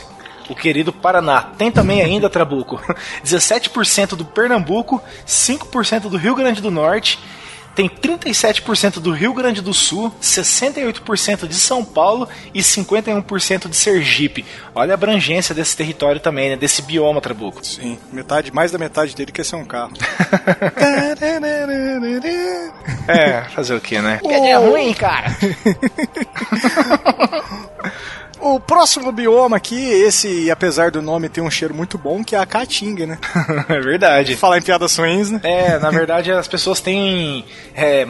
o 0.49 0.55
querido 0.55 0.91
Paraná. 0.91 1.41
Tem 1.57 1.71
também 1.71 2.01
ainda, 2.01 2.29
Trabuco, 2.29 2.81
17% 3.23 4.15
do 4.15 4.25
Pernambuco, 4.25 5.01
5% 5.25 6.09
do 6.09 6.17
Rio 6.17 6.35
Grande 6.35 6.61
do 6.61 6.69
Norte 6.69 7.17
tem 7.75 7.89
37% 7.89 8.99
do 8.99 9.11
Rio 9.11 9.33
Grande 9.33 9.61
do 9.61 9.73
Sul, 9.73 10.13
68% 10.21 11.47
de 11.47 11.55
São 11.55 11.83
Paulo 11.83 12.29
e 12.53 12.61
51% 12.61 13.67
de 13.67 13.75
Sergipe. 13.75 14.45
Olha 14.75 14.93
a 14.93 14.95
abrangência 14.95 15.55
desse 15.55 15.75
território 15.75 16.21
também, 16.21 16.49
né? 16.49 16.55
Desse 16.55 16.81
bioma, 16.81 17.21
Trabuco. 17.21 17.65
Sim, 17.65 17.97
metade, 18.11 18.53
mais 18.53 18.71
da 18.71 18.77
metade 18.77 19.15
dele 19.15 19.31
quer 19.31 19.45
ser 19.45 19.55
um 19.55 19.65
carro. 19.65 19.93
é, 23.07 23.41
fazer 23.49 23.75
o 23.75 23.81
que, 23.81 23.99
né? 23.99 24.19
Que 24.21 24.41
dia 24.41 24.59
ruim, 24.59 24.93
cara. 24.93 25.35
O 28.45 28.59
próximo 28.59 29.09
bioma 29.13 29.55
aqui, 29.55 29.81
esse, 29.81 30.51
apesar 30.51 30.91
do 30.91 31.01
nome 31.01 31.29
ter 31.29 31.39
um 31.39 31.49
cheiro 31.49 31.73
muito 31.73 31.97
bom, 31.97 32.21
que 32.21 32.35
é 32.35 32.39
a 32.39 32.45
caatinga, 32.45 33.05
né? 33.05 33.17
é 33.69 33.79
verdade. 33.79 34.35
Falar 34.35 34.57
em 34.57 34.61
piadas 34.61 34.97
ruins, 34.97 35.31
né? 35.31 35.39
É, 35.43 35.79
na 35.79 35.89
verdade 35.89 36.29
as 36.29 36.45
pessoas 36.45 36.81
têm 36.81 37.45
é, 37.73 38.05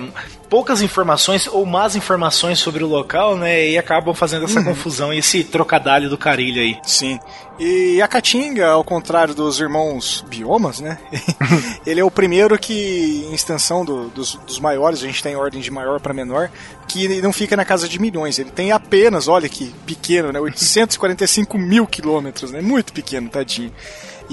poucas 0.53 0.83
informações 0.83 1.47
ou 1.47 1.65
más 1.65 1.95
informações 1.95 2.59
sobre 2.59 2.83
o 2.83 2.87
local, 2.87 3.35
né? 3.35 3.69
E 3.69 3.75
acabam 3.75 4.13
fazendo 4.13 4.45
essa 4.45 4.59
uhum. 4.59 4.65
confusão 4.65 5.11
e 5.11 5.17
esse 5.17 5.43
trocadalho 5.43 6.11
do 6.11 6.15
carilho 6.15 6.61
aí. 6.61 6.77
Sim. 6.83 7.19
E 7.59 7.99
a 7.99 8.07
Caatinga, 8.07 8.67
ao 8.67 8.83
contrário 8.83 9.33
dos 9.33 9.59
irmãos 9.59 10.23
biomas, 10.29 10.79
né? 10.79 10.99
ele 11.87 11.99
é 11.99 12.03
o 12.03 12.11
primeiro 12.11 12.55
que, 12.59 13.25
em 13.27 13.33
extensão 13.33 13.83
do, 13.83 14.09
dos, 14.09 14.35
dos 14.45 14.59
maiores, 14.59 15.01
a 15.01 15.07
gente 15.07 15.23
tem 15.23 15.35
ordem 15.35 15.59
de 15.59 15.71
maior 15.71 15.99
para 15.99 16.13
menor, 16.13 16.51
que 16.87 17.19
não 17.19 17.33
fica 17.33 17.57
na 17.57 17.65
casa 17.65 17.89
de 17.89 17.99
milhões. 17.99 18.37
Ele 18.37 18.51
tem 18.51 18.71
apenas, 18.71 19.27
olha 19.27 19.49
que 19.49 19.73
pequeno, 19.87 20.31
né? 20.31 20.39
845 20.39 21.57
mil 21.57 21.87
quilômetros, 21.87 22.51
né? 22.51 22.61
Muito 22.61 22.93
pequeno, 22.93 23.27
tadinho 23.27 23.71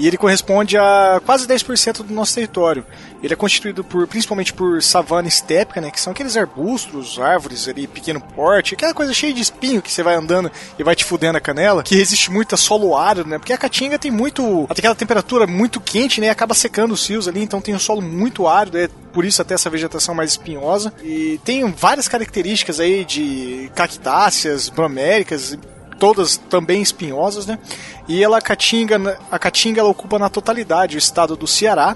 e 0.01 0.07
ele 0.07 0.17
corresponde 0.17 0.79
a 0.79 1.21
quase 1.23 1.47
10% 1.47 1.97
do 2.03 2.11
nosso 2.11 2.33
território. 2.33 2.83
Ele 3.21 3.33
é 3.33 3.35
constituído 3.35 3.83
por, 3.83 4.07
principalmente 4.07 4.51
por 4.51 4.81
savana 4.81 5.27
estépica, 5.27 5.79
né, 5.79 5.91
que 5.91 6.01
são 6.01 6.11
aqueles 6.11 6.35
arbustos, 6.35 7.19
árvores 7.19 7.67
ali, 7.67 7.85
pequeno 7.85 8.19
porte, 8.19 8.73
aquela 8.73 8.95
coisa 8.95 9.13
cheia 9.13 9.31
de 9.31 9.41
espinho 9.41 9.79
que 9.79 9.91
você 9.91 10.01
vai 10.01 10.15
andando 10.15 10.51
e 10.79 10.83
vai 10.83 10.95
te 10.95 11.05
fudendo 11.05 11.37
a 11.37 11.41
canela, 11.41 11.83
que 11.83 11.95
resiste 11.95 12.31
muito 12.31 12.55
a 12.55 12.57
solo 12.57 12.97
árido, 12.97 13.29
né, 13.29 13.37
porque 13.37 13.53
a 13.53 13.57
caatinga 13.59 13.99
tem 13.99 14.09
muito, 14.09 14.65
aquela 14.67 14.95
temperatura 14.95 15.45
muito 15.45 15.79
quente, 15.79 16.19
né, 16.19 16.31
acaba 16.31 16.55
secando 16.55 16.95
os 16.95 17.07
rios 17.07 17.27
ali, 17.27 17.43
então 17.43 17.61
tem 17.61 17.75
um 17.75 17.79
solo 17.79 18.01
muito 18.01 18.47
árido, 18.47 18.79
é 18.79 18.89
por 19.13 19.23
isso 19.23 19.39
até 19.39 19.53
essa 19.53 19.69
vegetação 19.69 20.15
mais 20.15 20.31
espinhosa, 20.31 20.91
e 21.03 21.39
tem 21.45 21.63
várias 21.71 22.07
características 22.07 22.79
aí 22.79 23.05
de 23.05 23.69
cactáceas, 23.75 24.67
broméricas, 24.67 25.55
todas 26.01 26.35
também 26.35 26.81
espinhosas, 26.81 27.45
né? 27.45 27.59
E 28.07 28.23
ela 28.23 28.39
a 28.39 28.41
Caatinga, 28.41 29.19
a 29.29 29.37
Caatinga 29.37 29.81
ela 29.81 29.89
ocupa 29.89 30.17
na 30.17 30.29
totalidade 30.29 30.95
o 30.95 30.97
estado 30.97 31.35
do 31.35 31.45
Ceará, 31.45 31.95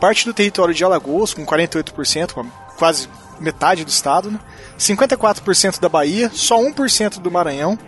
parte 0.00 0.24
do 0.24 0.32
território 0.32 0.72
de 0.72 0.82
Alagoas, 0.82 1.34
com 1.34 1.44
48%, 1.44 2.46
quase 2.78 3.10
metade 3.38 3.84
do 3.84 3.90
estado, 3.90 4.30
né? 4.30 4.40
54% 4.78 5.78
da 5.80 5.88
Bahia, 5.90 6.30
só 6.32 6.58
1% 6.58 7.20
do 7.20 7.30
Maranhão, 7.30 7.78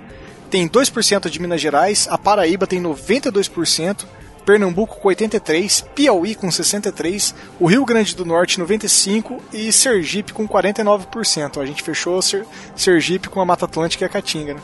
tem 0.50 0.68
2% 0.68 1.30
de 1.30 1.40
Minas 1.40 1.62
Gerais, 1.62 2.06
a 2.10 2.18
Paraíba 2.18 2.66
tem 2.66 2.82
92%, 2.82 4.04
Pernambuco 4.44 5.00
com 5.00 5.08
83, 5.08 5.80
Piauí 5.94 6.34
com 6.34 6.50
63, 6.50 7.34
o 7.58 7.64
Rio 7.64 7.86
Grande 7.86 8.14
do 8.14 8.26
Norte 8.26 8.60
95 8.60 9.42
e 9.50 9.72
Sergipe 9.72 10.34
com 10.34 10.46
49%. 10.46 11.58
A 11.58 11.64
gente 11.64 11.82
fechou 11.82 12.20
Sergipe 12.76 13.30
com 13.30 13.40
a 13.40 13.46
Mata 13.46 13.64
Atlântica 13.64 14.04
e 14.04 14.06
a 14.06 14.10
Caatinga, 14.10 14.52
né? 14.52 14.60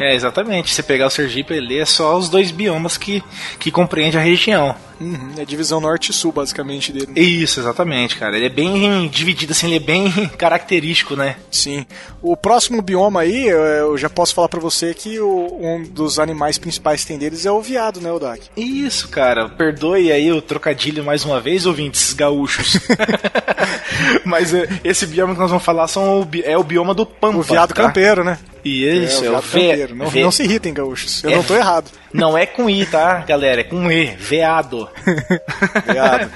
É, 0.00 0.14
exatamente. 0.14 0.72
Se 0.72 0.82
pegar 0.82 1.06
o 1.06 1.10
Sergipe, 1.10 1.52
ele 1.52 1.78
é 1.78 1.84
só 1.84 2.16
os 2.16 2.30
dois 2.30 2.50
biomas 2.50 2.96
que, 2.96 3.22
que 3.58 3.70
compreende 3.70 4.16
a 4.16 4.20
região. 4.20 4.74
Uhum, 4.98 5.32
é 5.36 5.42
a 5.42 5.44
divisão 5.44 5.80
norte 5.80 6.10
e 6.10 6.12
sul, 6.12 6.32
basicamente, 6.32 6.92
dele. 6.92 7.18
Isso, 7.18 7.60
exatamente, 7.60 8.16
cara. 8.16 8.36
Ele 8.36 8.46
é 8.46 8.50
bem 8.50 9.08
dividido, 9.08 9.52
assim, 9.52 9.66
ele 9.66 9.76
é 9.76 9.80
bem 9.80 10.10
característico, 10.36 11.16
né? 11.16 11.36
Sim. 11.50 11.86
O 12.22 12.36
próximo 12.36 12.82
bioma 12.82 13.20
aí, 13.20 13.46
eu 13.48 13.96
já 13.96 14.10
posso 14.10 14.34
falar 14.34 14.48
para 14.48 14.60
você 14.60 14.94
que 14.94 15.18
o, 15.20 15.58
um 15.60 15.82
dos 15.82 16.18
animais 16.18 16.58
principais 16.58 17.02
que 17.02 17.08
tem 17.08 17.18
deles 17.18 17.44
é 17.44 17.52
o 17.52 17.62
viado, 17.62 18.00
né, 18.00 18.12
Odak? 18.12 18.48
Isso, 18.56 19.08
cara. 19.08 19.48
Perdoe 19.48 20.12
aí 20.12 20.32
o 20.32 20.42
trocadilho 20.42 21.04
mais 21.04 21.24
uma 21.24 21.40
vez, 21.40 21.64
ouvintes 21.66 22.12
gaúchos. 22.12 22.78
Mas 24.24 24.52
é, 24.52 24.68
esse 24.84 25.06
bioma 25.06 25.34
que 25.34 25.40
nós 25.40 25.50
vamos 25.50 25.64
falar 25.64 25.88
são 25.88 26.20
o, 26.20 26.28
é 26.44 26.56
o 26.58 26.64
bioma 26.64 26.94
do 26.94 27.06
Pampa. 27.06 27.38
O 27.38 27.42
viado 27.42 27.72
tá? 27.72 27.86
campeiro, 27.86 28.22
né? 28.22 28.38
E 28.64 29.04
isso, 29.04 29.24
é, 29.24 29.28
é 29.28 29.30
o 29.30 29.40
ve... 29.40 29.94
não, 29.94 30.08
ve... 30.08 30.22
não 30.22 30.30
se 30.30 30.44
irritem, 30.44 30.72
gaúchos. 30.72 31.22
Eu 31.24 31.30
é... 31.30 31.36
não 31.36 31.42
tô 31.42 31.54
errado. 31.54 31.90
Não 32.12 32.36
é 32.36 32.44
com 32.44 32.68
I, 32.68 32.84
tá, 32.86 33.20
galera? 33.20 33.60
É 33.60 33.64
com 33.64 33.88
E, 33.90 34.06
veado. 34.06 34.88
veado. 35.86 36.30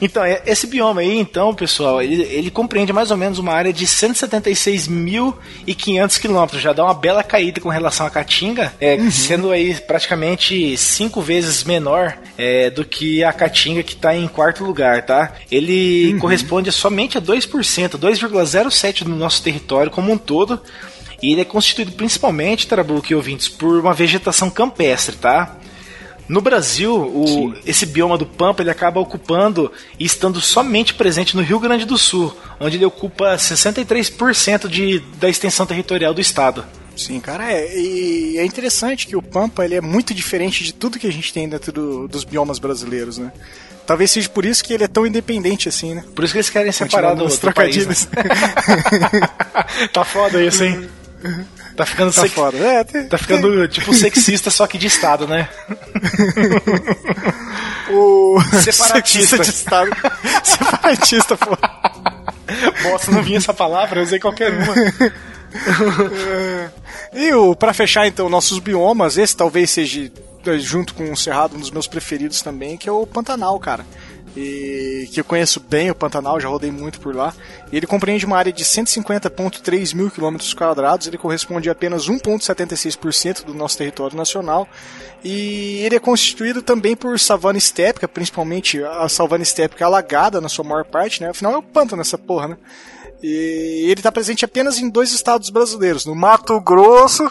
então, 0.00 0.24
é, 0.24 0.40
esse 0.46 0.68
bioma 0.68 1.00
aí, 1.00 1.18
então, 1.18 1.52
pessoal, 1.52 2.00
ele, 2.00 2.22
ele 2.22 2.48
compreende 2.50 2.92
mais 2.92 3.10
ou 3.10 3.16
menos 3.16 3.38
uma 3.38 3.52
área 3.52 3.72
de 3.72 3.84
176.500 3.86 6.20
quilômetros. 6.20 6.62
Já 6.62 6.72
dá 6.72 6.84
uma 6.84 6.94
bela 6.94 7.24
caída 7.24 7.60
com 7.60 7.68
relação 7.68 8.06
à 8.06 8.10
Caatinga, 8.10 8.72
é, 8.80 8.94
uhum. 8.94 9.10
sendo 9.10 9.50
aí 9.50 9.74
praticamente 9.74 10.76
cinco 10.76 11.20
vezes 11.20 11.64
menor 11.64 12.16
é, 12.38 12.70
do 12.70 12.84
que 12.84 13.24
a 13.24 13.32
Caatinga 13.32 13.82
que 13.82 13.94
está 13.94 14.14
em 14.14 14.28
quarto 14.28 14.62
lugar, 14.64 15.04
tá? 15.04 15.32
Ele 15.50 16.12
uhum. 16.12 16.20
corresponde 16.20 16.70
somente 16.70 17.18
a 17.18 17.20
2%, 17.20 17.98
2,07% 17.98 19.02
do 19.02 19.16
nosso 19.16 19.42
território 19.42 19.90
como 19.90 20.12
um 20.12 20.18
todo. 20.18 20.60
E 21.22 21.32
ele 21.32 21.40
é 21.40 21.44
constituído 21.44 21.92
principalmente, 21.92 22.66
Trabuco 22.66 23.10
e 23.10 23.14
ouvintes, 23.14 23.48
por 23.48 23.80
uma 23.80 23.94
vegetação 23.94 24.50
campestre, 24.50 25.16
tá? 25.16 25.56
No 26.28 26.40
Brasil, 26.40 26.92
o, 26.94 27.54
esse 27.64 27.86
bioma 27.86 28.18
do 28.18 28.26
Pampa 28.26 28.62
ele 28.62 28.70
acaba 28.70 28.98
ocupando 28.98 29.70
e 29.98 30.04
estando 30.04 30.40
somente 30.40 30.92
presente 30.92 31.36
no 31.36 31.42
Rio 31.42 31.60
Grande 31.60 31.84
do 31.84 31.96
Sul, 31.96 32.36
onde 32.58 32.76
ele 32.76 32.84
ocupa 32.84 33.36
63% 33.36 34.68
de, 34.68 34.98
da 35.20 35.28
extensão 35.28 35.64
territorial 35.64 36.12
do 36.12 36.20
estado. 36.20 36.64
Sim, 36.96 37.20
cara, 37.20 37.52
é, 37.52 37.78
e 37.78 38.38
é 38.38 38.44
interessante 38.44 39.06
que 39.06 39.14
o 39.14 39.22
Pampa 39.22 39.64
ele 39.64 39.74
é 39.76 39.80
muito 39.80 40.12
diferente 40.12 40.64
de 40.64 40.72
tudo 40.72 40.98
que 40.98 41.06
a 41.06 41.12
gente 41.12 41.32
tem 41.32 41.48
dentro 41.48 41.70
do, 41.70 42.08
dos 42.08 42.24
biomas 42.24 42.58
brasileiros, 42.58 43.18
né? 43.18 43.30
Talvez 43.86 44.10
seja 44.10 44.28
por 44.28 44.44
isso 44.44 44.64
que 44.64 44.72
ele 44.72 44.82
é 44.82 44.88
tão 44.88 45.06
independente 45.06 45.68
assim, 45.68 45.94
né? 45.94 46.04
Por 46.14 46.24
isso 46.24 46.32
que 46.32 46.38
eles 46.38 46.50
querem 46.50 46.72
separar 46.72 47.14
dos 47.14 47.38
trocadilhos. 47.38 48.06
País, 48.06 48.30
né? 49.00 49.20
tá 49.92 50.04
foda 50.04 50.42
isso, 50.42 50.64
hein? 50.64 50.88
Tá 51.76 51.84
ficando, 51.84 52.12
tá, 52.12 52.22
sex... 52.22 52.34
é, 52.54 52.84
tem, 52.84 53.06
tá 53.06 53.18
ficando 53.18 53.58
tem... 53.60 53.68
tipo 53.68 53.92
sexista, 53.92 54.50
só 54.50 54.66
que 54.66 54.78
de 54.78 54.86
Estado, 54.86 55.26
né? 55.26 55.48
o 57.90 58.40
separatista 58.62 59.38
de 59.38 59.50
Estado. 59.50 59.90
separatista, 60.42 61.36
pô. 61.36 61.56
Nossa, 62.88 63.10
não 63.10 63.22
vinha 63.22 63.38
essa 63.38 63.52
palavra, 63.52 64.00
eu 64.00 64.04
usei 64.04 64.18
qualquer 64.18 64.52
uma. 64.52 64.74
e 67.12 67.32
o, 67.34 67.54
pra 67.54 67.74
fechar 67.74 68.06
então 68.06 68.28
nossos 68.30 68.58
biomas, 68.58 69.18
esse 69.18 69.36
talvez 69.36 69.70
seja 69.70 70.10
junto 70.58 70.94
com 70.94 71.12
o 71.12 71.16
Cerrado 71.16 71.56
um 71.56 71.60
dos 71.60 71.70
meus 71.70 71.86
preferidos 71.86 72.40
também, 72.40 72.76
que 72.76 72.88
é 72.88 72.92
o 72.92 73.06
Pantanal, 73.06 73.58
cara 73.60 73.84
e 74.36 75.08
que 75.10 75.20
eu 75.20 75.24
conheço 75.24 75.58
bem 75.58 75.90
o 75.90 75.94
Pantanal, 75.94 76.38
já 76.38 76.48
rodei 76.48 76.70
muito 76.70 77.00
por 77.00 77.16
lá. 77.16 77.34
Ele 77.72 77.86
compreende 77.86 78.26
uma 78.26 78.36
área 78.36 78.52
de 78.52 78.64
150,3 78.64 79.94
mil 79.94 80.10
quilômetros 80.10 80.52
quadrados, 80.52 81.06
ele 81.06 81.16
corresponde 81.16 81.70
a 81.70 81.72
apenas 81.72 82.06
1,76% 82.06 83.44
do 83.44 83.54
nosso 83.54 83.78
território 83.78 84.16
nacional. 84.16 84.68
E 85.24 85.78
ele 85.84 85.96
é 85.96 85.98
constituído 85.98 86.60
também 86.60 86.94
por 86.94 87.18
savana 87.18 87.56
estépica, 87.56 88.06
principalmente 88.06 88.82
a 88.84 89.08
savana 89.08 89.42
estépica 89.42 89.86
alagada 89.86 90.40
na 90.40 90.48
sua 90.48 90.64
maior 90.64 90.84
parte, 90.84 91.22
né? 91.22 91.30
Afinal 91.30 91.54
é 91.54 91.56
o 91.56 91.62
pântano 91.62 92.02
essa 92.02 92.18
porra, 92.18 92.48
né? 92.48 92.58
E 93.22 93.86
ele 93.88 94.00
está 94.00 94.12
presente 94.12 94.44
apenas 94.44 94.78
em 94.78 94.90
dois 94.90 95.12
estados 95.12 95.48
brasileiros, 95.48 96.04
no 96.04 96.14
Mato 96.14 96.60
Grosso 96.60 97.26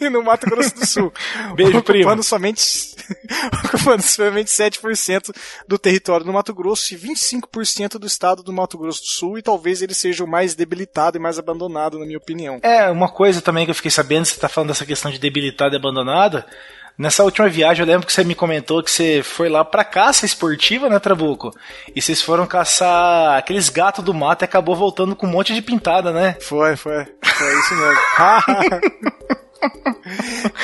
no 0.10 0.22
Mato 0.22 0.48
Grosso 0.48 0.74
do 0.74 0.86
Sul. 0.86 1.12
Beijo, 1.54 1.78
ocupando 1.78 1.84
primo. 1.84 2.22
Somente, 2.22 2.96
ocupando 3.64 4.02
somente 4.02 4.50
7% 4.50 5.34
do 5.66 5.78
território 5.78 6.24
do 6.24 6.32
Mato 6.32 6.54
Grosso 6.54 6.94
e 6.94 6.96
25% 6.96 7.98
do 7.98 8.06
estado 8.06 8.42
do 8.42 8.52
Mato 8.52 8.78
Grosso 8.78 9.02
do 9.02 9.08
Sul, 9.08 9.38
e 9.38 9.42
talvez 9.42 9.82
ele 9.82 9.94
seja 9.94 10.24
o 10.24 10.28
mais 10.28 10.54
debilitado 10.54 11.16
e 11.16 11.20
mais 11.20 11.38
abandonado, 11.38 11.98
na 11.98 12.06
minha 12.06 12.18
opinião. 12.18 12.58
É, 12.62 12.90
uma 12.90 13.08
coisa 13.08 13.40
também 13.40 13.64
que 13.64 13.70
eu 13.70 13.74
fiquei 13.74 13.90
sabendo, 13.90 14.24
você 14.24 14.34
está 14.34 14.48
falando 14.48 14.68
dessa 14.68 14.86
questão 14.86 15.10
de 15.10 15.18
debilitado 15.18 15.74
e 15.74 15.76
abandonado. 15.76 16.44
Nessa 16.98 17.22
última 17.22 17.46
viagem, 17.46 17.82
eu 17.82 17.86
lembro 17.86 18.06
que 18.06 18.12
você 18.12 18.24
me 18.24 18.34
comentou 18.34 18.82
que 18.82 18.90
você 18.90 19.22
foi 19.22 19.50
lá 19.50 19.62
pra 19.62 19.84
caça 19.84 20.24
esportiva, 20.24 20.88
né, 20.88 20.98
Trabuco? 20.98 21.50
E 21.94 22.00
vocês 22.00 22.22
foram 22.22 22.46
caçar 22.46 23.36
aqueles 23.36 23.68
gatos 23.68 24.02
do 24.02 24.14
mato 24.14 24.42
e 24.42 24.46
acabou 24.46 24.74
voltando 24.74 25.14
com 25.14 25.26
um 25.26 25.30
monte 25.30 25.54
de 25.54 25.60
pintada, 25.60 26.10
né? 26.10 26.38
Foi, 26.40 26.74
foi. 26.74 27.04
Foi 27.22 27.58
isso 27.58 27.74
mesmo. 27.74 28.00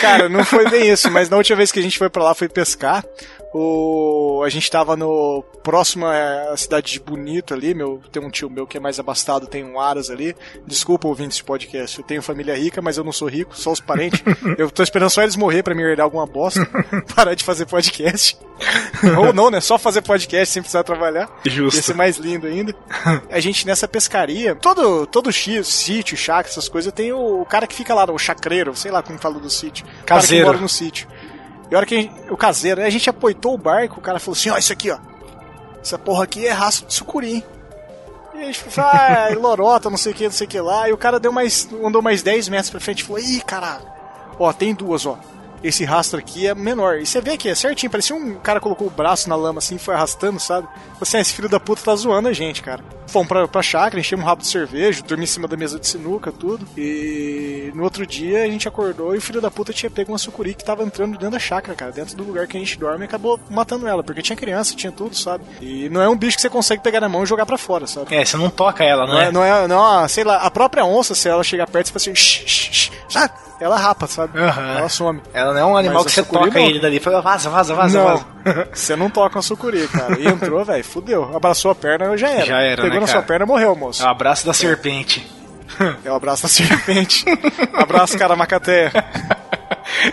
Cara, 0.00 0.28
não 0.28 0.44
foi 0.44 0.68
bem 0.68 0.90
isso, 0.90 1.10
mas 1.10 1.28
na 1.28 1.36
última 1.36 1.56
vez 1.56 1.72
que 1.72 1.78
a 1.78 1.82
gente 1.82 1.98
foi 1.98 2.08
para 2.08 2.22
lá 2.22 2.34
foi 2.34 2.48
pescar. 2.48 3.04
O, 3.54 4.42
a 4.44 4.48
gente 4.48 4.70
tava 4.70 4.96
no 4.96 5.44
próximo 5.62 6.06
à 6.06 6.56
cidade 6.56 6.92
de 6.92 7.00
Bonito 7.00 7.52
ali, 7.52 7.74
meu, 7.74 8.00
tem 8.10 8.22
um 8.22 8.30
tio 8.30 8.48
meu 8.48 8.66
que 8.66 8.78
é 8.78 8.80
mais 8.80 8.98
abastado, 8.98 9.46
tem 9.46 9.62
um 9.64 9.78
Aras 9.78 10.08
ali. 10.08 10.34
Desculpa 10.66 11.06
ouvindo 11.06 11.30
esse 11.30 11.44
podcast, 11.44 11.98
eu 11.98 12.04
tenho 12.04 12.22
família 12.22 12.56
rica, 12.56 12.80
mas 12.80 12.96
eu 12.96 13.04
não 13.04 13.12
sou 13.12 13.28
rico, 13.28 13.56
só 13.56 13.70
os 13.70 13.80
parentes. 13.80 14.22
eu 14.56 14.70
tô 14.70 14.82
esperando 14.82 15.10
só 15.10 15.22
eles 15.22 15.36
morrer 15.36 15.62
para 15.62 15.74
me 15.74 15.82
herdar 15.82 16.04
alguma 16.04 16.26
bosta, 16.26 16.66
parar 17.14 17.34
de 17.34 17.44
fazer 17.44 17.66
podcast. 17.66 18.38
Ou 19.18 19.32
não, 19.32 19.50
né? 19.50 19.60
Só 19.60 19.78
fazer 19.78 20.02
podcast 20.02 20.52
sem 20.52 20.62
precisar 20.62 20.84
trabalhar. 20.84 21.28
Justo. 21.44 21.76
Ia 21.76 21.82
ser 21.82 21.94
mais 21.94 22.16
lindo 22.16 22.46
ainda. 22.46 22.74
A 23.30 23.40
gente 23.40 23.66
nessa 23.66 23.88
pescaria, 23.88 24.54
todo, 24.54 25.06
todo 25.06 25.32
sítio, 25.32 26.16
chácara, 26.16 26.48
essas 26.48 26.68
coisas, 26.68 26.92
tem 26.92 27.12
o, 27.12 27.42
o, 27.42 27.44
cara 27.44 27.66
que 27.66 27.74
fica 27.74 27.94
lá, 27.94 28.04
o 28.10 28.18
chacreiro, 28.18 28.74
sei 28.74 28.90
lá 28.90 29.02
como 29.02 29.18
fala 29.18 29.38
do 29.38 29.50
sítio. 29.50 29.84
Caseiro. 30.06 30.06
O 30.06 30.06
cara 30.06 30.26
que 30.26 30.44
mora 30.44 30.58
no 30.58 30.68
sítio. 30.68 31.08
E 31.72 31.74
a 31.74 31.78
hora 31.78 31.86
que 31.86 32.02
gente, 32.02 32.30
o 32.30 32.36
caseiro, 32.36 32.82
a 32.82 32.90
gente 32.90 33.08
apoitou 33.08 33.54
o 33.54 33.58
barco, 33.58 33.98
o 33.98 34.02
cara 34.02 34.20
falou 34.20 34.36
assim: 34.36 34.50
ó, 34.50 34.58
isso 34.58 34.74
aqui, 34.74 34.90
ó. 34.90 34.98
Essa 35.80 35.98
porra 35.98 36.24
aqui 36.24 36.46
é 36.46 36.50
raça 36.50 36.84
de 36.84 36.92
sucuri. 36.92 37.42
E 38.34 38.38
a 38.38 38.44
gente 38.44 38.58
falou, 38.60 38.90
ah, 38.92 39.28
é 39.30 39.34
lorota, 39.34 39.88
não 39.88 39.96
sei 39.96 40.12
o 40.12 40.14
que, 40.14 40.24
não 40.24 40.32
sei 40.32 40.46
o 40.46 40.50
que 40.50 40.60
lá. 40.60 40.86
E 40.86 40.92
o 40.92 40.98
cara 40.98 41.18
deu 41.18 41.32
mais, 41.32 41.66
andou 41.82 42.02
mais 42.02 42.22
10 42.22 42.50
metros 42.50 42.68
pra 42.68 42.78
frente 42.78 43.00
e 43.00 43.04
falou: 43.04 43.22
ih, 43.22 43.40
caralho. 43.40 43.86
Ó, 44.38 44.52
tem 44.52 44.74
duas, 44.74 45.06
ó 45.06 45.18
esse 45.62 45.84
rastro 45.84 46.18
aqui 46.18 46.46
é 46.46 46.54
menor. 46.54 46.98
E 46.98 47.06
você 47.06 47.20
vê 47.20 47.36
que 47.36 47.48
é 47.48 47.54
certinho, 47.54 47.90
parecia 47.90 48.14
um 48.14 48.34
cara 48.34 48.60
colocou 48.60 48.86
o 48.86 48.90
braço 48.90 49.28
na 49.28 49.36
lama 49.36 49.58
assim 49.58 49.76
e 49.76 49.78
foi 49.78 49.94
arrastando, 49.94 50.40
sabe? 50.40 50.68
Você, 50.98 51.16
assim, 51.16 51.18
esse 51.18 51.34
filho 51.34 51.48
da 51.48 51.60
puta 51.60 51.82
tá 51.82 51.94
zoando 51.94 52.28
a 52.28 52.32
gente, 52.32 52.62
cara. 52.62 52.82
Fomos 53.06 53.28
pra, 53.28 53.46
pra 53.46 53.62
chácara, 53.62 54.00
enchemos 54.00 54.24
um 54.24 54.28
rabo 54.28 54.40
de 54.40 54.48
cerveja, 54.48 55.02
dormi 55.02 55.24
em 55.24 55.26
cima 55.26 55.46
da 55.46 55.56
mesa 55.56 55.78
de 55.78 55.86
sinuca, 55.86 56.32
tudo. 56.32 56.66
E 56.76 57.70
no 57.74 57.82
outro 57.82 58.06
dia 58.06 58.44
a 58.44 58.46
gente 58.46 58.66
acordou 58.66 59.14
e 59.14 59.18
o 59.18 59.20
filho 59.20 59.40
da 59.40 59.50
puta 59.50 59.72
tinha 59.72 59.90
pego 59.90 60.12
uma 60.12 60.18
sucuri 60.18 60.54
que 60.54 60.64
tava 60.64 60.82
entrando 60.82 61.12
dentro 61.12 61.30
da 61.30 61.38
chácara, 61.38 61.76
cara, 61.76 61.92
dentro 61.92 62.16
do 62.16 62.24
lugar 62.24 62.46
que 62.46 62.56
a 62.56 62.60
gente 62.60 62.78
dorme 62.78 63.04
e 63.04 63.06
acabou 63.06 63.38
matando 63.50 63.86
ela, 63.86 64.02
porque 64.02 64.22
tinha 64.22 64.36
criança, 64.36 64.74
tinha 64.74 64.92
tudo, 64.92 65.14
sabe? 65.14 65.44
E 65.60 65.88
não 65.90 66.00
é 66.00 66.08
um 66.08 66.16
bicho 66.16 66.36
que 66.36 66.42
você 66.42 66.48
consegue 66.48 66.82
pegar 66.82 67.00
na 67.00 67.08
mão 67.08 67.22
e 67.22 67.26
jogar 67.26 67.44
para 67.44 67.58
fora, 67.58 67.86
sabe? 67.86 68.14
É, 68.14 68.24
você 68.24 68.36
não 68.36 68.48
toca 68.48 68.82
ela, 68.82 69.06
não, 69.06 69.14
não 69.14 69.20
é? 69.20 69.32
Não 69.32 69.44
é, 69.44 69.68
não, 69.68 70.08
sei 70.08 70.24
lá, 70.24 70.36
a 70.36 70.50
própria 70.50 70.84
onça, 70.84 71.14
se 71.14 71.28
ela 71.28 71.44
chegar 71.44 71.68
perto, 71.68 71.88
você 71.88 71.92
fala 71.92 72.02
assim, 72.02 72.14
shh, 72.14 72.44
shh, 72.46 72.72
shh? 72.72 72.92
Ela 73.62 73.78
rapa, 73.78 74.06
sabe? 74.06 74.38
Uhum. 74.38 74.76
Ela 74.78 74.88
some. 74.88 75.20
Ela 75.32 75.52
não 75.52 75.60
é 75.60 75.64
um 75.64 75.76
animal 75.76 76.02
Mas 76.02 76.14
que 76.14 76.20
você 76.20 76.22
toca 76.22 76.58
não... 76.58 76.66
ele 76.66 76.80
dali. 76.80 76.98
Fala, 76.98 77.20
vaza, 77.20 77.48
vaza, 77.48 77.74
vaza, 77.74 77.98
não. 77.98 78.06
vaza. 78.08 78.32
Você 78.74 78.96
não 78.96 79.08
toca 79.08 79.36
uma 79.36 79.42
sucuri, 79.42 79.86
cara. 79.86 80.18
E 80.18 80.26
entrou, 80.26 80.64
velho, 80.66 80.84
fudeu. 80.84 81.30
Abraçou 81.34 81.70
a 81.70 81.74
perna, 81.74 82.16
já 82.16 82.28
era. 82.28 82.44
Já 82.44 82.60
era, 82.60 82.82
Pegou 82.82 82.94
né, 82.94 83.00
na 83.00 83.06
cara? 83.06 83.12
sua 83.18 83.22
perna, 83.22 83.46
morreu, 83.46 83.76
moço. 83.76 84.02
É 84.02 84.06
o 84.06 84.08
abraço 84.08 84.44
da 84.44 84.52
serpente. 84.52 85.24
É 86.04 86.10
o 86.10 86.14
abraço 86.14 86.42
da 86.42 86.48
serpente. 86.48 87.24
abraço, 87.72 88.18
cara 88.18 88.34
macateia. 88.34 88.92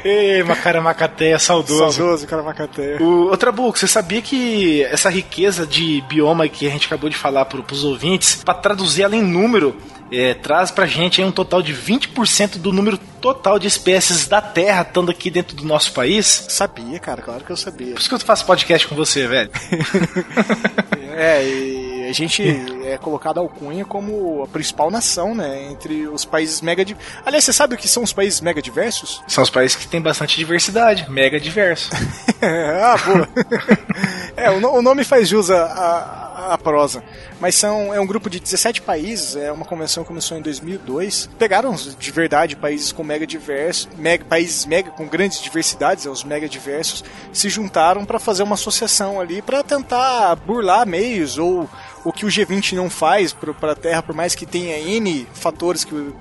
Ei, 0.03 0.43
cara 0.61 0.81
macateia, 0.81 1.39
saudoso. 1.39 1.91
Saudoso, 1.91 2.27
cara 2.27 2.43
macateia. 2.43 3.01
O, 3.01 3.29
outra 3.29 3.51
book, 3.51 3.79
você 3.79 3.87
sabia 3.87 4.21
que 4.21 4.83
essa 4.83 5.09
riqueza 5.09 5.65
de 5.65 6.01
bioma 6.07 6.47
que 6.47 6.67
a 6.67 6.69
gente 6.69 6.85
acabou 6.85 7.09
de 7.09 7.17
falar 7.17 7.45
pro, 7.45 7.63
pros 7.63 7.83
ouvintes, 7.83 8.43
para 8.43 8.53
traduzir 8.53 9.03
ela 9.03 9.15
em 9.15 9.23
número, 9.23 9.75
é, 10.11 10.33
traz 10.33 10.71
pra 10.71 10.85
gente 10.85 11.21
um 11.21 11.31
total 11.31 11.61
de 11.61 11.73
20% 11.73 12.57
do 12.57 12.71
número 12.71 12.97
total 13.21 13.59
de 13.59 13.67
espécies 13.67 14.27
da 14.27 14.41
Terra 14.41 14.81
estando 14.81 15.11
aqui 15.11 15.29
dentro 15.29 15.55
do 15.55 15.63
nosso 15.63 15.93
país? 15.93 16.45
Sabia, 16.49 16.99
cara, 16.99 17.21
claro 17.21 17.43
que 17.43 17.51
eu 17.51 17.57
sabia. 17.57 17.93
Por 17.93 17.99
isso 17.99 18.09
que 18.09 18.15
eu 18.15 18.19
faço 18.19 18.45
podcast 18.45 18.87
com 18.87 18.95
você, 18.95 19.27
velho. 19.27 19.51
é, 21.15 21.43
e 21.43 21.98
a 22.09 22.13
gente 22.13 22.43
é 22.85 22.97
colocado 22.97 23.39
alcunha 23.39 23.85
como 23.85 24.43
a 24.43 24.47
principal 24.47 24.89
nação, 24.89 25.35
né, 25.35 25.69
entre 25.71 26.07
os 26.07 26.25
países 26.25 26.61
mega... 26.61 26.85
Aliás, 27.25 27.43
você 27.43 27.53
sabe 27.53 27.75
o 27.75 27.77
que 27.77 27.87
são 27.87 28.03
os 28.03 28.13
países 28.13 28.41
mega 28.41 28.61
diversos? 28.61 29.21
São 29.27 29.43
os 29.43 29.49
países 29.49 29.75
que 29.75 29.87
têm 29.87 30.01
bastante 30.01 30.37
diversidade, 30.37 31.09
mega 31.09 31.39
diverso. 31.39 31.91
ah, 32.41 32.97
boa. 33.05 33.29
é, 34.35 34.49
o, 34.49 34.81
nome 34.81 35.03
faz 35.03 35.27
jus 35.27 35.51
a, 35.51 36.51
a 36.51 36.57
prosa 36.57 37.03
mas 37.39 37.55
são 37.55 37.93
é 37.93 37.99
um 37.99 38.05
grupo 38.05 38.29
de 38.29 38.39
17 38.39 38.81
países, 38.81 39.35
é 39.35 39.51
uma 39.51 39.65
convenção 39.65 40.03
que 40.03 40.09
começou 40.09 40.37
em 40.37 40.41
2002. 40.41 41.29
Pegaram 41.39 41.73
de 41.73 42.11
verdade 42.11 42.55
países 42.55 42.91
com 42.91 43.03
mega 43.03 43.25
diversos, 43.25 43.87
mega, 43.97 44.25
países 44.25 44.65
mega 44.65 44.91
com 44.91 45.07
grandes 45.07 45.41
diversidades, 45.41 46.05
é, 46.05 46.09
os 46.09 46.23
mega 46.23 46.49
diversos, 46.49 47.03
se 47.31 47.49
juntaram 47.49 48.03
para 48.05 48.19
fazer 48.19 48.43
uma 48.43 48.55
associação 48.55 49.19
ali 49.19 49.41
para 49.41 49.63
tentar 49.63 50.35
burlar 50.35 50.85
meios 50.85 51.37
ou 51.37 51.69
o 52.03 52.11
que 52.11 52.25
o 52.25 52.29
G20 52.29 52.73
não 52.73 52.89
faz 52.89 53.33
para 53.33 53.71
a 53.71 53.75
Terra, 53.75 54.01
por 54.01 54.15
mais 54.15 54.35
que 54.35 54.45
tenha 54.45 54.77
N 54.77 55.27
fatores 55.33 55.83
que 55.83 55.93
o, 55.93 56.15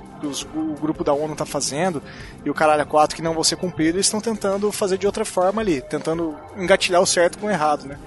o 0.55 0.77
grupo 0.81 1.05
da 1.05 1.13
ONU 1.13 1.33
está 1.33 1.47
fazendo 1.47 2.03
e 2.45 2.51
o 2.51 2.55
caralho 2.55 2.85
4 2.85 3.15
que 3.15 3.23
não 3.23 3.35
vão 3.35 3.45
ser 3.45 3.57
cumpridos, 3.57 3.95
eles 3.95 4.07
estão 4.07 4.21
tentando 4.21 4.71
fazer 4.73 4.99
de 4.99 5.07
outra 5.07 5.25
forma 5.25 5.61
ali, 5.61 5.81
tentando 5.81 6.37
engatilhar 6.57 7.01
o 7.01 7.07
certo 7.07 7.39
com 7.39 7.47
o 7.47 7.51
errado, 7.51 7.87
né? 7.87 7.99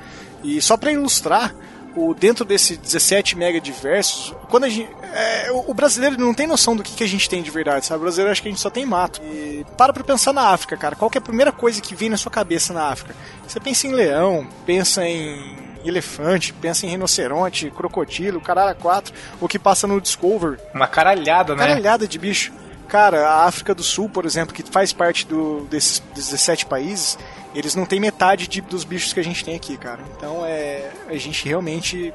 E 0.44 0.62
só 0.62 0.76
para 0.76 0.92
ilustrar, 0.92 1.54
o, 1.96 2.14
dentro 2.14 2.46
desse 2.46 2.78
17 2.78 3.38
mega 3.38 3.60
diversos, 3.60 4.34
quando 4.50 4.64
a 4.66 4.70
gente, 4.70 4.90
é, 5.14 5.52
o, 5.52 5.72
o, 5.72 5.74
brasileiro 5.74 6.18
não 6.18 6.34
tem 6.34 6.48
noção 6.48 6.76
do 6.76 6.84
que, 6.84 6.96
que 6.96 7.04
a 7.04 7.08
gente 7.08 7.30
tem 7.30 7.42
de 7.42 7.52
verdade, 7.52 7.86
sabe? 7.86 8.00
O 8.00 8.04
brasileiro 8.04 8.32
acha 8.32 8.42
que 8.42 8.48
a 8.48 8.52
gente 8.52 8.62
só 8.62 8.70
tem 8.70 8.86
mato. 8.86 9.22
E 9.24 9.66
para 9.78 9.92
pra 9.92 10.04
pensar 10.04 10.34
na 10.34 10.50
África, 10.50 10.78
cara. 10.78 10.96
Qual 10.96 11.12
é 11.14 11.18
a 11.18 11.22
primeira 11.22 11.52
coisa 11.52 11.82
que 11.82 11.96
vem 11.96 12.10
na 12.10 12.18
sua 12.18 12.32
cabeça 12.32 12.74
na 12.74 12.88
África? 12.88 13.16
Você 13.48 13.60
pensa 13.60 13.88
em 13.88 13.92
leão, 13.92 14.48
pensa 14.66 15.06
em 15.06 15.71
elefante, 15.86 16.54
pensa 16.54 16.86
em 16.86 16.90
rinoceronte, 16.90 17.72
crocodilo, 17.72 18.42
caralho 18.42 18.76
4, 18.76 19.14
o 19.40 19.48
que 19.48 19.60
passa 19.60 19.88
no 19.88 20.00
Discover. 20.00 20.60
Uma 20.74 20.88
caralhada, 20.88 21.56
né? 21.56 21.68
Caralhada 21.68 22.08
de 22.08 22.18
bicho. 22.18 22.54
Cara, 22.88 23.28
a 23.30 23.46
África 23.46 23.74
do 23.74 23.84
Sul, 23.84 24.10
por 24.10 24.26
exemplo, 24.26 24.54
que 24.54 24.64
faz 24.64 24.92
parte 24.92 25.26
do, 25.26 25.66
desses 25.70 26.04
17 26.14 26.66
países, 26.66 27.18
eles 27.56 27.74
não 27.74 27.86
têm 27.86 28.00
metade 28.00 28.48
de, 28.48 28.60
dos 28.60 28.84
bichos 28.84 29.14
que 29.14 29.20
a 29.20 29.24
gente 29.24 29.46
tem 29.46 29.56
aqui, 29.56 29.78
cara. 29.78 30.00
Então 30.18 30.46
é. 30.46 30.90
A 31.08 31.16
gente 31.16 31.48
realmente 31.48 32.14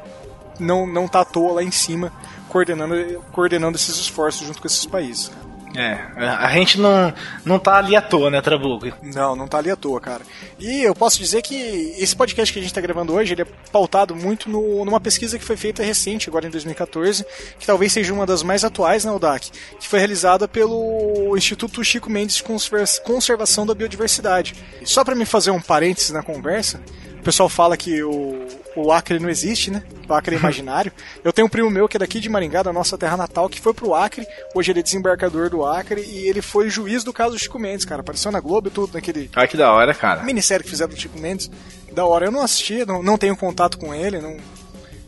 não, 0.59 0.87
não 0.87 1.09
tá 1.09 1.21
à 1.21 1.25
toa 1.25 1.55
lá 1.55 1.63
em 1.63 1.71
cima 1.71 2.13
coordenando, 2.49 3.23
coordenando 3.33 3.77
esses 3.77 3.97
esforços 3.97 4.47
junto 4.47 4.61
com 4.61 4.67
esses 4.67 4.87
países, 4.87 5.29
cara. 5.29 5.46
É, 5.77 5.99
a 6.17 6.51
gente 6.53 6.81
não, 6.81 7.13
não 7.45 7.59
tá 7.59 7.77
ali 7.77 7.95
à 7.95 8.01
toa, 8.01 8.31
né, 8.31 8.41
Trabuco? 8.41 8.87
Não, 9.03 9.37
não 9.37 9.47
tá 9.47 9.59
ali 9.59 9.71
à 9.71 9.77
toa, 9.77 10.01
cara. 10.01 10.23
E 10.59 10.83
eu 10.83 10.95
posso 10.95 11.19
dizer 11.19 11.43
que 11.43 11.95
esse 11.99 12.17
podcast 12.17 12.51
que 12.53 12.59
a 12.59 12.63
gente 12.63 12.73
tá 12.73 12.81
gravando 12.81 13.13
hoje, 13.13 13.35
ele 13.35 13.43
é 13.43 13.47
pautado 13.71 14.17
muito 14.17 14.49
no, 14.49 14.85
numa 14.85 15.01
pesquisa 15.01 15.39
que 15.39 15.45
foi 15.45 15.57
feita 15.57 15.83
recente, 15.83 16.31
agora 16.31 16.47
em 16.47 16.51
2014, 16.51 17.27
que 17.59 17.67
talvez 17.67 17.93
seja 17.93 18.13
uma 18.13 18.25
das 18.25 18.43
mais 18.43 18.65
atuais 18.65 19.05
na 19.05 19.15
UDAC, 19.15 19.51
que 19.79 19.87
foi 19.87 19.99
realizada 19.99 20.49
pelo 20.49 21.37
Instituto 21.37 21.85
Chico 21.85 22.09
Mendes 22.09 22.37
de 22.37 22.45
Conservação 23.05 23.67
da 23.67 23.75
Biodiversidade. 23.75 24.55
Só 24.85 25.05
para 25.05 25.15
me 25.15 25.27
fazer 25.27 25.51
um 25.51 25.61
parênteses 25.61 26.11
na 26.11 26.23
conversa, 26.23 26.81
pessoal 27.27 27.49
fala 27.49 27.77
que 27.77 28.05
o, 28.05 28.47
o 28.77 28.93
Acre 28.93 29.19
não 29.19 29.29
existe, 29.29 29.69
né? 29.69 29.83
O 30.09 30.15
Acre 30.15 30.37
é 30.37 30.39
imaginário. 30.41 30.93
Eu 31.25 31.33
tenho 31.33 31.49
um 31.49 31.51
primo 31.51 31.69
meu 31.69 31.89
que 31.89 31.97
é 31.97 31.99
daqui 31.99 32.21
de 32.21 32.29
Maringá, 32.29 32.63
da 32.63 32.73
nossa 32.73 32.97
terra 32.97 33.17
natal, 33.17 33.49
que 33.49 33.61
foi 33.61 33.75
pro 33.75 33.95
Acre. 33.95 34.25
Hoje 34.55 34.71
ele 34.71 34.79
é 34.79 34.83
desembarcador 34.83 35.51
do 35.51 35.65
Acre 35.65 36.03
e 36.03 36.29
ele 36.29 36.41
foi 36.41 36.71
juiz 36.71 37.03
do 37.03 37.13
caso 37.13 37.33
do 37.33 37.39
Chico 37.39 37.59
Mendes, 37.59 37.85
cara. 37.85 38.01
Apareceu 38.01 38.31
na 38.31 38.39
Globo 38.39 38.69
e 38.69 38.71
tudo, 38.71 38.95
naquele. 38.95 39.29
Ah, 39.35 39.47
que 39.47 39.57
da 39.57 39.73
hora, 39.73 39.93
cara. 39.93 40.23
Minissérie 40.23 40.63
que 40.63 40.71
fizeram 40.71 40.95
do 40.95 41.01
Chico 41.01 41.19
Mendes. 41.19 41.51
Da 41.93 42.07
hora. 42.07 42.27
Eu 42.27 42.31
não 42.31 42.43
assisti, 42.43 42.85
não, 42.87 43.03
não 43.03 43.19
tenho 43.19 43.37
contato 43.37 43.77
com 43.77 43.93
ele, 43.93 44.21
não. 44.21 44.37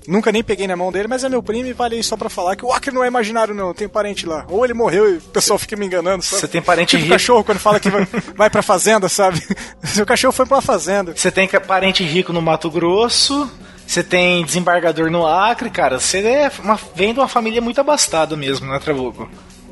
Nunca 0.09 0.33
nem 0.33 0.43
peguei 0.43 0.67
na 0.67 0.75
mão 0.75 0.91
dele, 0.91 1.07
mas 1.07 1.23
é 1.23 1.29
meu 1.29 1.43
primo 1.43 1.69
e 1.69 1.75
vale 1.75 2.03
só 2.03 2.17
pra 2.17 2.31
falar 2.31 2.57
que 2.57 2.65
o 2.65 2.73
Acre 2.73 2.95
não 2.95 3.05
é 3.05 3.09
imaginário, 3.09 3.55
não. 3.55 3.75
Tem 3.75 3.87
parente 3.87 4.25
lá. 4.25 4.47
Ou 4.49 4.65
ele 4.65 4.73
morreu 4.73 5.13
e 5.13 5.19
o 5.19 5.21
pessoal 5.21 5.59
fica 5.59 5.77
me 5.77 5.85
enganando. 5.85 6.25
Sabe? 6.25 6.41
Você 6.41 6.49
tem 6.49 6.63
parente 6.63 6.93
tipo 6.93 7.03
rico. 7.03 7.13
cachorro 7.13 7.45
quando 7.45 7.59
fala 7.59 7.79
que 7.79 7.91
vai, 7.91 8.09
vai 8.35 8.49
pra 8.49 8.63
fazenda, 8.63 9.07
sabe? 9.07 9.43
Seu 9.85 10.07
cachorro 10.07 10.33
foi 10.33 10.47
pra 10.47 10.63
fazenda. 10.63 11.15
Você 11.15 11.31
tem 11.31 11.47
parente 11.47 12.03
rico 12.05 12.33
no 12.33 12.41
Mato 12.41 12.71
Grosso. 12.71 13.51
Você 13.87 14.03
tem 14.03 14.43
desembargador 14.47 15.11
no 15.11 15.27
Acre, 15.27 15.69
cara. 15.69 16.01
Você 16.01 16.21
é 16.21 16.51
uma, 16.65 16.81
vem 16.95 17.13
de 17.13 17.21
uma 17.21 17.29
família 17.29 17.61
muito 17.61 17.79
abastada 17.79 18.35
mesmo, 18.35 18.67
né, 18.67 18.79
Trabuco? 18.79 19.29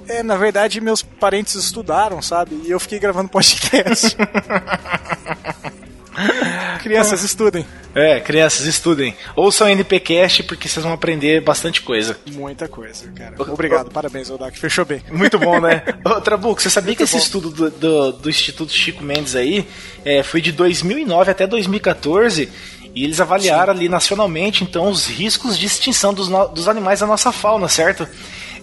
É, 0.07 0.22
na 0.22 0.37
verdade, 0.37 0.83
meus 0.83 1.03
parentes 1.03 1.55
estudaram, 1.55 2.20
sabe? 2.20 2.61
E 2.66 2.70
eu 2.70 2.79
fiquei 2.79 2.99
gravando 2.99 3.31
podcast. 3.31 4.14
crianças, 6.83 7.22
estudem. 7.22 7.66
É, 7.94 8.20
crianças, 8.20 8.66
estudem. 8.66 9.16
Ouçam 9.35 9.68
NPcast 9.68 10.42
porque 10.42 10.68
vocês 10.68 10.85
vão 10.85 10.92
aprender 10.92 11.40
bastante 11.40 11.83
coisa. 11.83 12.18
Muita 12.33 12.68
coisa, 12.68 13.11
cara. 13.12 13.35
Obrigado, 13.38 13.90
parabéns, 13.90 14.31
Odak. 14.31 14.59
Fechou 14.59 14.85
bem. 14.85 15.02
Muito 15.11 15.38
bom, 15.38 15.61
né? 15.61 15.83
Ô, 16.05 16.20
Trabuco, 16.20 16.61
você 16.61 16.70
sabia 16.70 16.88
Muito 16.88 16.98
que 16.98 17.05
esse 17.05 17.14
bom. 17.14 17.22
estudo 17.22 17.50
do, 17.50 17.70
do, 17.70 18.12
do, 18.12 18.31
Instituto 18.31 18.72
Chico 18.72 19.02
Mendes 19.02 19.35
aí 19.35 19.66
é, 20.05 20.22
foi 20.22 20.40
de 20.40 20.52
2009 20.52 21.31
até 21.31 21.46
2014 21.46 22.48
e 22.94 23.05
eles 23.05 23.20
avaliaram 23.20 23.74
Sim. 23.74 23.81
ali 23.81 23.88
nacionalmente, 23.88 24.64
então, 24.64 24.88
os 24.88 25.07
riscos 25.07 25.59
de 25.59 25.66
extinção 25.66 26.14
dos, 26.14 26.29
dos 26.29 26.66
animais 26.66 27.00
da 27.00 27.07
nossa 27.07 27.31
fauna, 27.31 27.68
certo? 27.68 28.09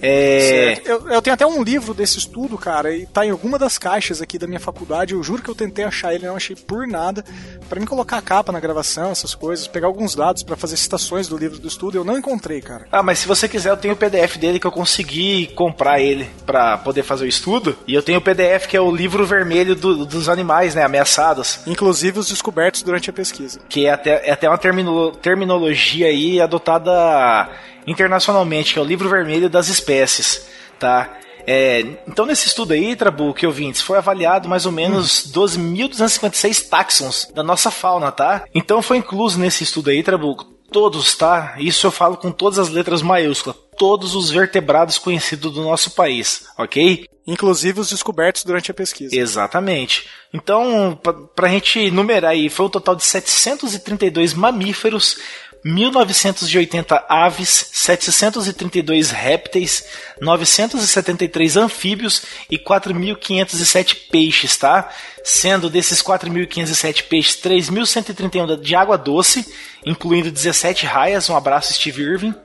É... 0.04 0.82
Eu, 0.84 1.10
eu, 1.10 1.22
tenho 1.22 1.34
até 1.34 1.48
um 1.48 1.64
livro 1.64 1.94
desse 1.94 2.18
estudo, 2.18 2.58
cara, 2.58 2.94
e 2.94 3.06
tá 3.06 3.26
em 3.26 3.30
alguma 3.30 3.58
das 3.58 3.78
caixas 3.78 4.22
aqui 4.22 4.38
da 4.38 4.46
minha 4.46 4.60
faculdade. 4.60 5.14
Eu 5.14 5.24
juro 5.24 5.42
que 5.42 5.50
eu 5.50 5.56
tentei 5.56 5.86
achar 5.86 6.14
ele, 6.14 6.28
não 6.28 6.36
achei 6.36 6.56
por 6.56 6.86
nada. 6.86 7.24
para 7.70 7.80
mim 7.80 7.86
colocar 7.86 8.18
a 8.18 8.22
capa 8.22 8.52
na 8.52 8.60
gravação, 8.60 9.12
essas 9.12 9.34
coisas, 9.34 9.66
pegar 9.66 9.88
alguns 9.88 10.14
dados 10.14 10.44
para 10.44 10.58
fazer 10.58 10.76
citações 10.76 11.30
do 11.30 11.38
livro 11.38 11.58
do 11.58 11.68
estudo, 11.68 11.98
eu 11.98 12.04
não 12.04 12.18
encontrei, 12.18 12.62
cara. 12.62 12.86
Ah, 12.92 13.02
mas 13.02 13.20
se 13.20 13.28
você 13.28 13.48
quiser, 13.48 13.70
eu 13.70 13.78
tenho 13.78 13.94
o 13.94 13.98
PDF 13.98 14.38
dele 14.38 14.60
que 14.60 14.68
eu 14.68 14.72
consegui 14.72 15.48
comprar 15.56 16.02
ele 16.02 16.30
para 16.46 16.78
poder 16.78 17.04
fazer 17.04 17.24
o 17.24 17.28
estudo. 17.28 17.76
E 17.88 17.94
eu 17.94 18.04
tenho 18.04 18.20
o 18.20 18.22
PDF 18.22 18.68
que 18.68 18.76
é 18.76 18.82
o 18.82 18.94
livro 18.94 19.26
vermelho 19.26 19.74
do, 19.74 20.06
dos 20.06 20.28
animais, 20.28 20.76
né, 20.76 20.84
ameaçados. 20.84 21.62
Inclusive 21.66 22.20
os 22.20 22.28
descobertos 22.28 22.82
durante 22.84 23.10
a 23.10 23.14
pesquisa. 23.14 23.62
Que 23.70 23.86
é 23.86 23.92
até, 23.92 24.28
é 24.28 24.32
até 24.32 24.50
uma 24.50 24.58
termino, 24.58 25.12
terminologia 25.12 26.08
aí 26.08 26.42
adotada 26.42 27.50
internacionalmente, 27.86 28.74
que 28.74 28.80
é 28.80 28.82
o 28.82 28.86
livro 28.86 29.10
vermelho 29.10 29.50
das 29.50 29.68
espécies, 29.68 30.48
tá? 30.80 31.18
É, 31.46 31.82
então, 32.08 32.26
nesse 32.26 32.48
estudo 32.48 32.74
aí, 32.74 32.96
Trabuco, 32.96 33.46
ouvintes, 33.46 33.82
foi 33.82 33.98
avaliado 33.98 34.48
mais 34.48 34.66
ou 34.66 34.72
menos 34.72 35.26
hum. 35.28 35.42
12.256 35.42 36.70
táxons 36.70 37.28
da 37.34 37.44
nossa 37.44 37.70
fauna, 37.70 38.12
tá? 38.12 38.46
Então, 38.54 38.82
foi 38.82 38.98
incluso 38.98 39.40
nesse 39.40 39.64
estudo 39.64 39.90
aí, 39.90 40.02
Trabuco, 40.02 40.46
todos, 40.72 41.16
tá? 41.16 41.56
Isso 41.60 41.86
eu 41.86 41.92
falo 41.92 42.18
com 42.18 42.32
todas 42.32 42.60
as 42.60 42.70
letras 42.70 43.02
maiúsculas, 43.02 43.58
todos 43.78 44.16
os 44.16 44.30
vertebrados 44.30 44.98
conhecidos 44.98 45.54
do 45.54 45.62
nosso 45.62 45.92
país, 45.92 46.46
ok? 46.58 47.06
Inclusive 47.26 47.80
os 47.80 47.90
descobertos 47.90 48.44
durante 48.44 48.72
a 48.72 48.74
pesquisa. 48.74 49.16
Exatamente. 49.16 50.08
Então, 50.34 51.00
para 51.36 51.48
a 51.48 51.50
gente 51.50 51.92
numerar 51.92 52.32
aí, 52.32 52.50
foi 52.50 52.66
um 52.66 52.70
total 52.70 52.96
de 52.96 53.04
732 53.04 54.34
mamíferos, 54.34 55.18
1980 55.64 57.06
aves, 57.08 57.70
732 57.72 59.12
répteis, 59.12 59.86
973 60.20 61.58
anfíbios 61.58 62.24
e 62.52 62.58
4.507 62.58 64.10
peixes, 64.12 64.58
tá? 64.58 64.90
Sendo 65.24 65.70
desses 65.70 66.02
4.507 66.02 67.04
peixes, 67.04 67.38
3.131 67.42 68.60
de 68.60 68.76
água 68.76 68.98
doce, 68.98 69.46
incluindo 69.86 70.30
17 70.30 70.86
raias, 70.86 71.30
um 71.30 71.36
abraço 71.36 71.74
Steve 71.74 72.02
Irving, 72.02 72.36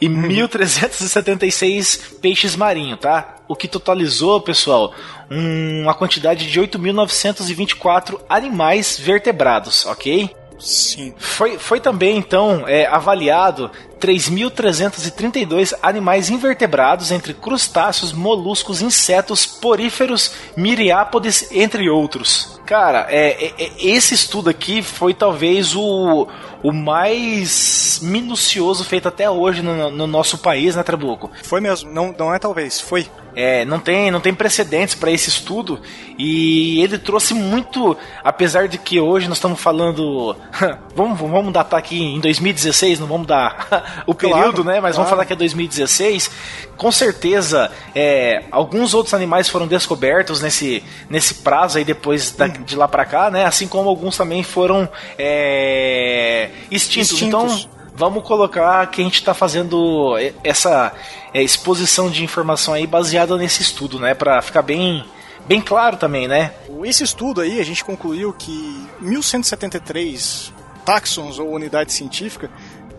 e 0.00 0.08
1.376 0.08 1.98
uhum. 2.12 2.18
peixes 2.20 2.56
marinhos, 2.56 3.00
tá? 3.00 3.36
O 3.46 3.54
que 3.54 3.68
totalizou, 3.68 4.40
pessoal, 4.40 4.94
uma 5.30 5.94
quantidade 5.94 6.50
de 6.50 6.60
8.924 6.60 8.20
animais 8.28 8.98
vertebrados, 8.98 9.84
ok? 9.86 10.34
Sim. 10.58 11.14
Foi, 11.18 11.58
foi 11.58 11.80
também, 11.80 12.16
então, 12.16 12.64
é, 12.66 12.86
avaliado 12.86 13.70
3.332 14.00 15.72
animais 15.82 16.30
invertebrados 16.30 17.10
entre 17.10 17.32
crustáceos, 17.34 18.12
moluscos, 18.12 18.82
insetos, 18.82 19.46
poríferos, 19.46 20.32
miriápodes, 20.56 21.48
entre 21.50 21.88
outros. 21.88 22.56
Cara, 22.66 23.06
é, 23.08 23.46
é, 23.46 23.54
é, 23.58 23.70
esse 23.78 24.12
estudo 24.12 24.50
aqui 24.50 24.82
foi 24.82 25.14
talvez 25.14 25.76
o, 25.76 26.26
o 26.64 26.72
mais 26.72 28.00
minucioso 28.02 28.84
feito 28.84 29.06
até 29.06 29.30
hoje 29.30 29.62
no, 29.62 29.88
no 29.88 30.06
nosso 30.06 30.38
país, 30.38 30.74
né, 30.74 30.82
Trabuco? 30.82 31.30
Foi 31.44 31.60
mesmo, 31.60 31.92
não, 31.92 32.12
não 32.18 32.34
é 32.34 32.40
talvez, 32.40 32.80
foi. 32.80 33.06
É, 33.36 33.66
não 33.66 33.78
tem, 33.78 34.10
não 34.10 34.18
tem 34.18 34.34
precedentes 34.34 34.94
para 34.94 35.10
esse 35.10 35.28
estudo 35.28 35.78
e 36.18 36.82
ele 36.82 36.98
trouxe 36.98 37.34
muito, 37.34 37.94
apesar 38.24 38.66
de 38.66 38.78
que 38.78 38.98
hoje 38.98 39.28
nós 39.28 39.36
estamos 39.36 39.60
falando, 39.60 40.34
vamos, 40.96 41.20
vamos 41.20 41.52
datar 41.52 41.78
aqui 41.78 42.02
em 42.02 42.18
2016, 42.18 42.98
não 42.98 43.06
vamos 43.06 43.26
dar 43.26 43.68
o 44.06 44.14
período, 44.14 44.62
claro, 44.62 44.64
né? 44.64 44.80
Mas 44.80 44.94
claro. 44.94 44.94
vamos 44.94 45.10
falar 45.10 45.24
que 45.24 45.32
é 45.32 45.36
2016. 45.36 46.30
Com 46.76 46.92
certeza, 46.92 47.70
é, 47.94 48.44
alguns 48.50 48.94
outros 48.94 49.14
animais 49.14 49.48
foram 49.48 49.66
descobertos 49.66 50.40
nesse, 50.40 50.82
nesse 51.08 51.34
prazo 51.34 51.78
aí 51.78 51.84
depois 51.84 52.30
da, 52.32 52.46
de 52.46 52.76
lá 52.76 52.86
para 52.86 53.04
cá, 53.04 53.30
né? 53.30 53.44
Assim 53.44 53.66
como 53.66 53.88
alguns 53.88 54.16
também 54.16 54.42
foram 54.42 54.88
é, 55.18 56.50
extintos. 56.70 57.12
extintos. 57.12 57.22
Então 57.22 57.76
vamos 57.94 58.22
colocar 58.24 58.86
que 58.88 59.00
a 59.00 59.04
gente 59.04 59.14
está 59.14 59.32
fazendo 59.32 60.14
essa 60.44 60.92
é, 61.32 61.42
exposição 61.42 62.10
de 62.10 62.22
informação 62.22 62.74
aí 62.74 62.86
baseada 62.86 63.36
nesse 63.36 63.62
estudo, 63.62 63.98
né? 63.98 64.14
Para 64.14 64.40
ficar 64.42 64.62
bem 64.62 65.04
bem 65.46 65.60
claro 65.60 65.96
também, 65.96 66.28
né? 66.28 66.52
Esse 66.84 67.04
estudo 67.04 67.40
aí 67.40 67.60
a 67.60 67.64
gente 67.64 67.84
concluiu 67.84 68.32
que 68.32 68.86
1173 69.00 70.52
taxons 70.84 71.38
ou 71.38 71.50
unidade 71.50 71.92
científica 71.92 72.50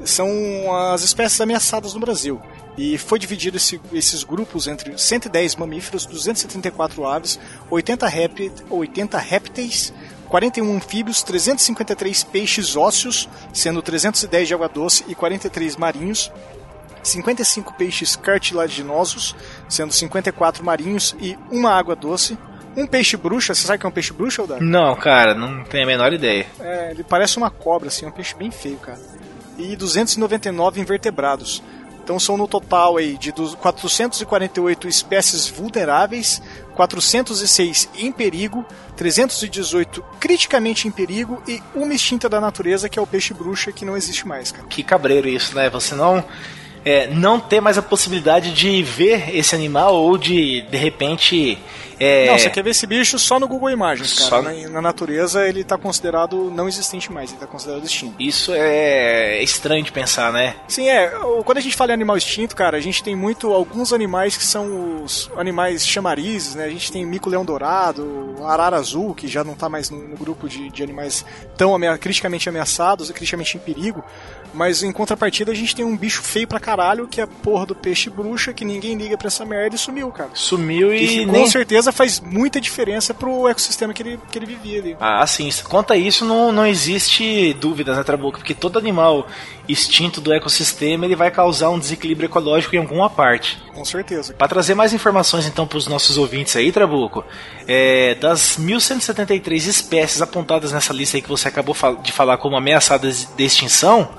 são 0.05 0.75
as 0.93 1.03
espécies 1.03 1.39
ameaçadas 1.41 1.93
no 1.93 1.99
Brasil. 1.99 2.41
E 2.77 2.97
foi 2.97 3.17
dividido 3.17 3.57
esse, 3.57 3.81
esses 3.91 4.23
grupos 4.23 4.67
entre 4.67 4.97
110 4.97 5.55
mamíferos, 5.55 6.05
274 6.05 7.05
aves, 7.07 7.39
80, 7.71 8.07
répteis, 8.07 8.51
80 8.69 9.17
répteis, 9.17 9.93
41 10.29 10.75
anfíbios, 10.75 11.23
353 11.23 12.23
peixes 12.25 12.75
ósseos, 12.75 13.27
sendo 13.51 13.81
310 13.81 14.47
de 14.47 14.53
água 14.53 14.69
doce 14.69 15.03
e 15.07 15.15
43 15.15 15.75
marinhos, 15.75 16.31
55 17.01 17.73
peixes 17.73 18.15
cartilaginosos, 18.15 19.35
sendo 19.67 19.93
54 19.93 20.63
marinhos 20.63 21.15
e 21.19 21.37
uma 21.49 21.71
água 21.71 21.95
doce, 21.95 22.37
um 22.75 22.85
peixe 22.85 23.17
bruxa, 23.17 23.55
você 23.55 23.65
sabe 23.65 23.79
que 23.79 23.87
é 23.87 23.89
um 23.89 23.91
peixe 23.91 24.13
bruxa, 24.13 24.43
Eldar? 24.43 24.61
Não, 24.61 24.95
cara, 24.95 25.33
não 25.33 25.63
tenho 25.63 25.83
a 25.83 25.87
menor 25.87 26.13
ideia. 26.13 26.45
É, 26.59 26.91
ele 26.91 27.03
parece 27.03 27.37
uma 27.37 27.49
cobra, 27.49 27.87
assim, 27.87 28.05
é 28.05 28.09
um 28.09 28.11
peixe 28.11 28.35
bem 28.35 28.51
feio, 28.51 28.77
cara. 28.77 28.99
E 29.57 29.75
299 29.75 30.79
invertebrados. 30.79 31.63
Então 32.07 32.17
são 32.17 32.37
no 32.37 32.47
total 32.47 32.95
aí 32.95 33.17
de 33.17 33.33
448 33.33 34.87
espécies 34.87 35.49
vulneráveis, 35.49 36.41
406 36.73 37.89
em 37.97 38.13
perigo, 38.13 38.65
318 38.95 40.01
criticamente 40.17 40.87
em 40.87 40.91
perigo 40.91 41.43
e 41.45 41.61
uma 41.75 41.93
extinta 41.93 42.29
da 42.29 42.39
natureza 42.39 42.87
que 42.87 42.97
é 42.97 43.01
o 43.01 43.05
peixe 43.05 43.33
bruxa 43.33 43.73
que 43.73 43.83
não 43.83 43.97
existe 43.97 44.25
mais, 44.25 44.53
cara. 44.53 44.65
Que 44.69 44.83
cabreiro 44.83 45.27
isso, 45.27 45.53
né? 45.53 45.69
Você 45.69 45.95
não 45.95 46.23
é, 46.85 47.07
não 47.07 47.41
ter 47.41 47.59
mais 47.59 47.77
a 47.77 47.81
possibilidade 47.81 48.53
de 48.53 48.81
ver 48.81 49.35
esse 49.35 49.53
animal 49.53 49.93
ou 49.93 50.17
de 50.17 50.61
de 50.61 50.77
repente 50.77 51.59
é... 51.99 52.27
Não, 52.27 52.37
você 52.37 52.49
quer 52.49 52.63
ver 52.63 52.71
esse 52.71 52.85
bicho 52.85 53.17
só 53.17 53.39
no 53.39 53.47
Google 53.47 53.69
Imagens, 53.69 54.13
cara. 54.13 54.29
Só... 54.29 54.41
Na, 54.41 54.69
na, 54.69 54.81
natureza 54.81 55.47
ele 55.47 55.61
está 55.61 55.77
considerado 55.77 56.51
não 56.51 56.67
existente 56.67 57.11
mais, 57.11 57.29
ele 57.29 57.37
está 57.37 57.47
considerado 57.47 57.83
extinto. 57.83 58.15
Isso 58.19 58.51
é 58.53 59.41
estranho 59.41 59.83
de 59.83 59.91
pensar, 59.91 60.31
né? 60.31 60.55
Sim, 60.67 60.87
é. 60.89 61.11
Quando 61.43 61.57
a 61.57 61.61
gente 61.61 61.75
fala 61.75 61.91
em 61.91 61.93
animal 61.93 62.17
extinto, 62.17 62.55
cara, 62.55 62.77
a 62.77 62.81
gente 62.81 63.03
tem 63.03 63.15
muito 63.15 63.51
alguns 63.53 63.93
animais 63.93 64.37
que 64.37 64.43
são 64.43 65.03
os 65.03 65.29
animais 65.37 65.85
chamarizes, 65.85 66.55
né? 66.55 66.65
A 66.65 66.69
gente 66.69 66.91
tem 66.91 67.05
mico-leão 67.05 67.43
dourado, 67.43 68.35
arara 68.43 68.77
azul, 68.77 69.15
que 69.15 69.27
já 69.27 69.43
não 69.43 69.53
está 69.53 69.69
mais 69.69 69.89
no, 69.89 70.07
no, 70.07 70.17
grupo 70.17 70.47
de, 70.47 70.69
de 70.69 70.83
animais 70.83 71.25
tão 71.57 71.73
amea 71.73 71.97
criticamente 71.97 72.49
ameaçados, 72.49 73.09
criticamente 73.11 73.57
em 73.57 73.59
perigo. 73.59 74.03
Mas 74.53 74.83
em 74.83 74.91
contrapartida 74.91 75.51
a 75.51 75.55
gente 75.55 75.75
tem 75.75 75.85
um 75.85 75.95
bicho 75.95 76.21
feio 76.21 76.47
pra 76.47 76.59
caralho, 76.59 77.07
que 77.07 77.21
é 77.21 77.23
a 77.23 77.27
porra 77.27 77.65
do 77.65 77.75
peixe 77.75 78.09
bruxa, 78.09 78.53
que 78.53 78.65
ninguém 78.65 78.95
liga 78.95 79.17
pra 79.17 79.27
essa 79.27 79.45
merda 79.45 79.75
e 79.75 79.79
sumiu, 79.79 80.11
cara. 80.11 80.29
Sumiu 80.33 80.93
e. 80.93 81.07
Que, 81.07 81.25
com 81.25 81.31
nem... 81.31 81.47
certeza 81.47 81.91
faz 81.91 82.19
muita 82.19 82.59
diferença 82.59 83.13
pro 83.13 83.47
ecossistema 83.47 83.93
que 83.93 84.03
ele, 84.03 84.19
que 84.31 84.37
ele 84.37 84.45
vivia 84.45 84.79
ali. 84.79 84.97
Ah, 84.99 85.25
sim. 85.27 85.49
Quanto 85.67 85.93
a 85.93 85.97
isso, 85.97 86.25
não, 86.25 86.51
não 86.51 86.65
existe 86.65 87.53
dúvidas, 87.53 87.97
né, 87.97 88.03
Trabuco? 88.03 88.37
Porque 88.39 88.53
todo 88.53 88.79
animal 88.79 89.27
extinto 89.67 90.21
do 90.21 90.33
ecossistema 90.33 91.05
ele 91.05 91.15
vai 91.15 91.29
causar 91.29 91.69
um 91.69 91.79
desequilíbrio 91.79 92.27
ecológico 92.27 92.75
em 92.75 92.79
alguma 92.79 93.09
parte. 93.09 93.61
Com 93.73 93.83
certeza. 93.83 94.33
Para 94.33 94.47
trazer 94.47 94.73
mais 94.73 94.93
informações 94.93 95.45
então 95.45 95.67
para 95.67 95.77
os 95.77 95.87
nossos 95.87 96.17
ouvintes 96.17 96.55
aí, 96.55 96.71
Trabuco, 96.71 97.23
é, 97.67 98.15
das 98.15 98.57
1173 98.57 99.67
espécies 99.67 100.21
apontadas 100.21 100.71
nessa 100.71 100.93
lista 100.93 101.17
aí 101.17 101.21
que 101.21 101.29
você 101.29 101.47
acabou 101.47 101.75
de 102.01 102.11
falar 102.11 102.37
como 102.37 102.55
ameaçadas 102.55 103.27
de 103.35 103.43
extinção, 103.43 104.09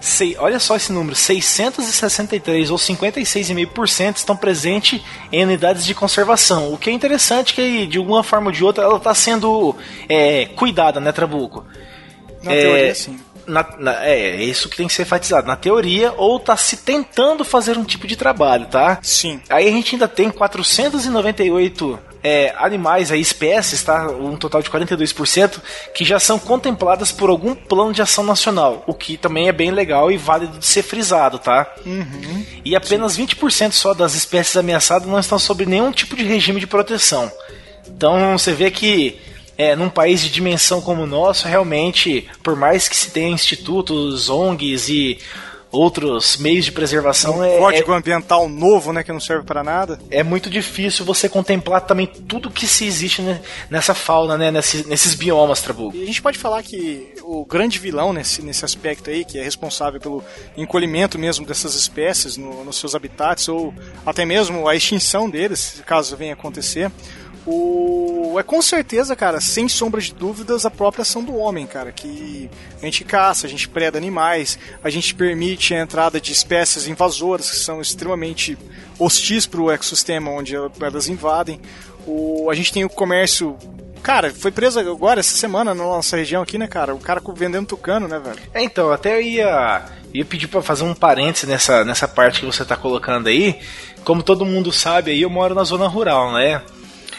Sei, 0.00 0.36
olha 0.38 0.58
só 0.58 0.76
esse 0.76 0.92
número: 0.92 1.14
663 1.14 2.70
ou 2.70 2.78
56,5% 2.78 4.16
estão 4.16 4.36
presentes 4.36 5.02
em 5.32 5.44
unidades 5.44 5.84
de 5.84 5.94
conservação. 5.94 6.72
O 6.72 6.78
que 6.78 6.90
é 6.90 6.92
interessante 6.92 7.54
que, 7.54 7.86
de 7.86 7.98
alguma 7.98 8.22
forma 8.22 8.46
ou 8.46 8.52
de 8.52 8.64
outra, 8.64 8.84
ela 8.84 8.96
está 8.96 9.14
sendo 9.14 9.74
é, 10.08 10.46
cuidada, 10.46 11.00
né, 11.00 11.10
Trabuco? 11.12 11.66
Na 12.42 12.52
é, 12.52 12.60
teoria, 12.60 12.94
sim. 12.94 13.18
Na, 13.48 13.66
na, 13.78 14.04
é, 14.04 14.36
é 14.36 14.44
isso 14.44 14.68
que 14.68 14.76
tem 14.76 14.86
que 14.86 14.92
ser 14.92 15.02
enfatizado. 15.02 15.46
Na 15.46 15.56
teoria, 15.56 16.12
ou 16.16 16.36
está 16.36 16.56
se 16.56 16.78
tentando 16.78 17.44
fazer 17.44 17.76
um 17.76 17.84
tipo 17.84 18.06
de 18.06 18.16
trabalho, 18.16 18.66
tá? 18.66 18.98
Sim. 19.02 19.40
Aí 19.48 19.66
a 19.66 19.70
gente 19.70 19.94
ainda 19.94 20.06
tem 20.06 20.30
498 20.30 21.98
é, 22.22 22.54
animais, 22.58 23.10
aí, 23.10 23.20
espécies, 23.20 23.82
tá? 23.82 24.08
um 24.08 24.36
total 24.36 24.62
de 24.62 24.70
42%, 24.70 25.60
que 25.94 26.04
já 26.04 26.18
são 26.18 26.38
contempladas 26.38 27.12
por 27.12 27.30
algum 27.30 27.54
plano 27.54 27.92
de 27.92 28.02
ação 28.02 28.24
nacional, 28.24 28.82
o 28.86 28.94
que 28.94 29.16
também 29.16 29.48
é 29.48 29.52
bem 29.52 29.70
legal 29.70 30.10
e 30.10 30.16
válido 30.16 30.58
de 30.58 30.66
ser 30.66 30.82
frisado, 30.82 31.38
tá? 31.38 31.66
Uhum. 31.86 32.44
E 32.64 32.74
apenas 32.74 33.12
Sim. 33.12 33.26
20% 33.26 33.72
só 33.72 33.94
das 33.94 34.14
espécies 34.14 34.56
ameaçadas 34.56 35.08
não 35.08 35.18
estão 35.18 35.38
sob 35.38 35.64
nenhum 35.64 35.92
tipo 35.92 36.16
de 36.16 36.24
regime 36.24 36.60
de 36.60 36.66
proteção. 36.66 37.30
Então 37.86 38.36
você 38.36 38.52
vê 38.52 38.70
que 38.70 39.20
é, 39.58 39.74
num 39.74 39.90
país 39.90 40.20
de 40.20 40.30
dimensão 40.30 40.80
como 40.80 41.02
o 41.02 41.06
nosso, 41.06 41.48
realmente, 41.48 42.28
por 42.44 42.54
mais 42.54 42.88
que 42.88 42.96
se 42.96 43.10
tenha 43.10 43.28
institutos, 43.28 44.30
ONGs 44.30 44.88
e 44.88 45.18
outros 45.70 46.38
meios 46.38 46.64
de 46.64 46.72
preservação 46.72 47.38
um 47.38 47.44
é, 47.44 47.58
código 47.58 47.92
é, 47.92 47.96
ambiental 47.96 48.48
novo, 48.48 48.92
né, 48.92 49.02
que 49.02 49.12
não 49.12 49.20
serve 49.20 49.44
para 49.44 49.62
nada. 49.62 50.00
É 50.10 50.22
muito 50.22 50.48
difícil 50.48 51.04
você 51.04 51.28
contemplar 51.28 51.82
também 51.82 52.06
tudo 52.06 52.50
que 52.50 52.66
se 52.66 52.86
existe 52.86 53.22
nessa 53.68 53.94
fauna, 53.94 54.38
né, 54.38 54.50
nesses, 54.50 54.86
nesses 54.86 55.14
biomas, 55.14 55.60
Trabuco. 55.60 55.96
E 55.96 56.02
a 56.02 56.06
gente 56.06 56.22
pode 56.22 56.38
falar 56.38 56.62
que 56.62 57.14
o 57.22 57.44
grande 57.44 57.78
vilão 57.78 58.12
nesse, 58.12 58.40
nesse 58.42 58.64
aspecto 58.64 59.10
aí, 59.10 59.24
que 59.24 59.38
é 59.38 59.42
responsável 59.42 60.00
pelo 60.00 60.24
encolhimento 60.56 61.18
mesmo 61.18 61.44
dessas 61.44 61.74
espécies 61.74 62.36
no, 62.36 62.64
nos 62.64 62.76
seus 62.76 62.94
habitats, 62.94 63.48
ou 63.48 63.74
até 64.06 64.24
mesmo 64.24 64.66
a 64.68 64.74
extinção 64.74 65.28
deles, 65.28 65.82
caso 65.84 66.16
venha 66.16 66.32
acontecer, 66.32 66.90
o... 67.48 68.38
É 68.38 68.42
com 68.42 68.60
certeza, 68.60 69.16
cara, 69.16 69.40
sem 69.40 69.68
sombra 69.68 70.00
de 70.00 70.14
dúvidas, 70.14 70.66
a 70.66 70.70
própria 70.70 71.02
ação 71.02 71.24
do 71.24 71.34
homem, 71.36 71.66
cara. 71.66 71.90
Que 71.90 72.48
a 72.80 72.84
gente 72.84 73.04
caça, 73.04 73.46
a 73.46 73.50
gente 73.50 73.68
preda 73.68 73.96
animais, 73.96 74.58
a 74.84 74.90
gente 74.90 75.14
permite 75.14 75.74
a 75.74 75.80
entrada 75.80 76.20
de 76.20 76.30
espécies 76.30 76.86
invasoras 76.86 77.50
que 77.50 77.56
são 77.56 77.80
extremamente 77.80 78.56
hostis 78.98 79.46
para 79.46 79.60
o 79.60 79.70
ecossistema 79.70 80.30
onde 80.30 80.54
elas 80.54 81.08
invadem. 81.08 81.60
O... 82.06 82.48
A 82.50 82.54
gente 82.54 82.72
tem 82.72 82.84
o 82.84 82.88
comércio 82.88 83.56
Cara, 84.02 84.32
foi 84.32 84.52
preso 84.52 84.78
agora, 84.78 85.18
essa 85.18 85.36
semana, 85.36 85.74
na 85.74 85.82
nossa 85.82 86.16
região 86.16 86.40
aqui, 86.40 86.56
né, 86.56 86.68
cara? 86.68 86.94
O 86.94 87.00
cara 87.00 87.20
vendendo 87.34 87.66
tucano, 87.66 88.06
né, 88.06 88.18
velho? 88.18 88.38
É, 88.54 88.62
então, 88.62 88.92
até 88.92 89.20
ia, 89.20 89.84
ia 90.14 90.24
pedir 90.24 90.46
para 90.46 90.62
fazer 90.62 90.84
um 90.84 90.94
parênteses 90.94 91.48
nessa, 91.48 91.84
nessa 91.84 92.06
parte 92.06 92.40
que 92.40 92.46
você 92.46 92.64
tá 92.64 92.76
colocando 92.76 93.26
aí. 93.26 93.58
Como 94.04 94.22
todo 94.22 94.46
mundo 94.46 94.70
sabe, 94.70 95.10
aí 95.10 95.22
eu 95.22 95.28
moro 95.28 95.54
na 95.54 95.64
zona 95.64 95.88
rural, 95.88 96.32
né? 96.32 96.62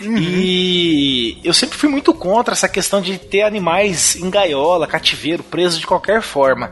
Uhum. 0.02 0.18
E 0.18 1.38
eu 1.44 1.54
sempre 1.54 1.78
fui 1.78 1.90
muito 1.90 2.14
contra 2.14 2.54
essa 2.54 2.70
questão 2.70 3.02
de 3.02 3.18
ter 3.18 3.42
animais 3.42 4.16
em 4.16 4.30
gaiola, 4.30 4.88
cativeiro, 4.88 5.44
preso 5.44 5.80
de 5.80 5.88
qualquer 5.88 6.22
forma. 6.22 6.72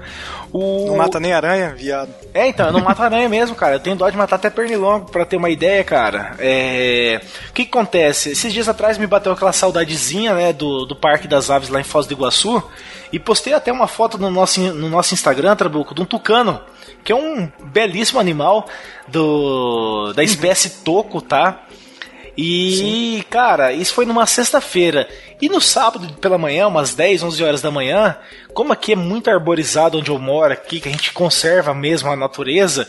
O... 0.51 0.87
Não 0.87 0.97
mata 0.97 1.19
nem 1.19 1.33
aranha, 1.33 1.75
viado. 1.75 2.09
É, 2.33 2.47
então, 2.47 2.71
não 2.71 2.79
mata 2.79 3.03
aranha 3.03 3.27
mesmo, 3.27 3.55
cara. 3.55 3.75
Eu 3.75 3.79
tenho 3.79 3.95
dó 3.95 4.09
de 4.09 4.15
matar 4.15 4.37
até 4.37 4.49
pernilongo, 4.49 5.11
pra 5.11 5.25
ter 5.25 5.35
uma 5.35 5.49
ideia, 5.49 5.83
cara. 5.83 6.35
É... 6.39 7.21
O 7.49 7.53
que, 7.53 7.65
que 7.65 7.69
acontece? 7.69 8.31
Esses 8.31 8.53
dias 8.53 8.69
atrás 8.69 8.97
me 8.97 9.05
bateu 9.05 9.31
aquela 9.31 9.51
saudadezinha, 9.51 10.33
né, 10.33 10.53
do, 10.53 10.85
do 10.85 10.95
Parque 10.95 11.27
das 11.27 11.49
Aves 11.49 11.69
lá 11.69 11.79
em 11.79 11.83
Foz 11.83 12.07
do 12.07 12.13
Iguaçu. 12.13 12.63
E 13.11 13.19
postei 13.19 13.53
até 13.53 13.71
uma 13.71 13.87
foto 13.87 14.17
no 14.17 14.29
nosso, 14.29 14.59
no 14.59 14.89
nosso 14.89 15.13
Instagram, 15.13 15.55
Trabuco, 15.55 15.93
de 15.93 16.01
um 16.01 16.05
tucano, 16.05 16.59
que 17.03 17.11
é 17.11 17.15
um 17.15 17.49
belíssimo 17.65 18.19
animal 18.19 18.67
do, 19.07 20.13
da 20.13 20.23
espécie 20.25 20.81
toco, 20.83 21.21
tá? 21.21 21.66
E, 22.38 22.78
Sim. 22.78 23.23
cara, 23.30 23.73
isso 23.73 23.93
foi 23.93 24.06
numa 24.06 24.28
sexta-feira. 24.28 25.10
E 25.41 25.50
no 25.50 25.60
sábado 25.60 26.13
pela 26.21 26.38
manhã, 26.38 26.67
umas 26.67 26.93
10, 26.93 27.23
11 27.23 27.43
horas 27.43 27.62
da 27.62 27.71
manhã, 27.71 28.15
como 28.54 28.71
aqui 28.71 28.93
é 28.93 28.95
muito 28.95 29.30
arborizado 29.30 29.97
onde 29.97 30.12
eu 30.12 30.19
moro, 30.19 30.54
aqui, 30.54 30.80
que 30.80 30.88
a 30.88 30.91
gente 30.91 31.12
conserva 31.13 31.73
mesmo 31.73 32.12
a 32.12 32.15
natureza, 32.15 32.88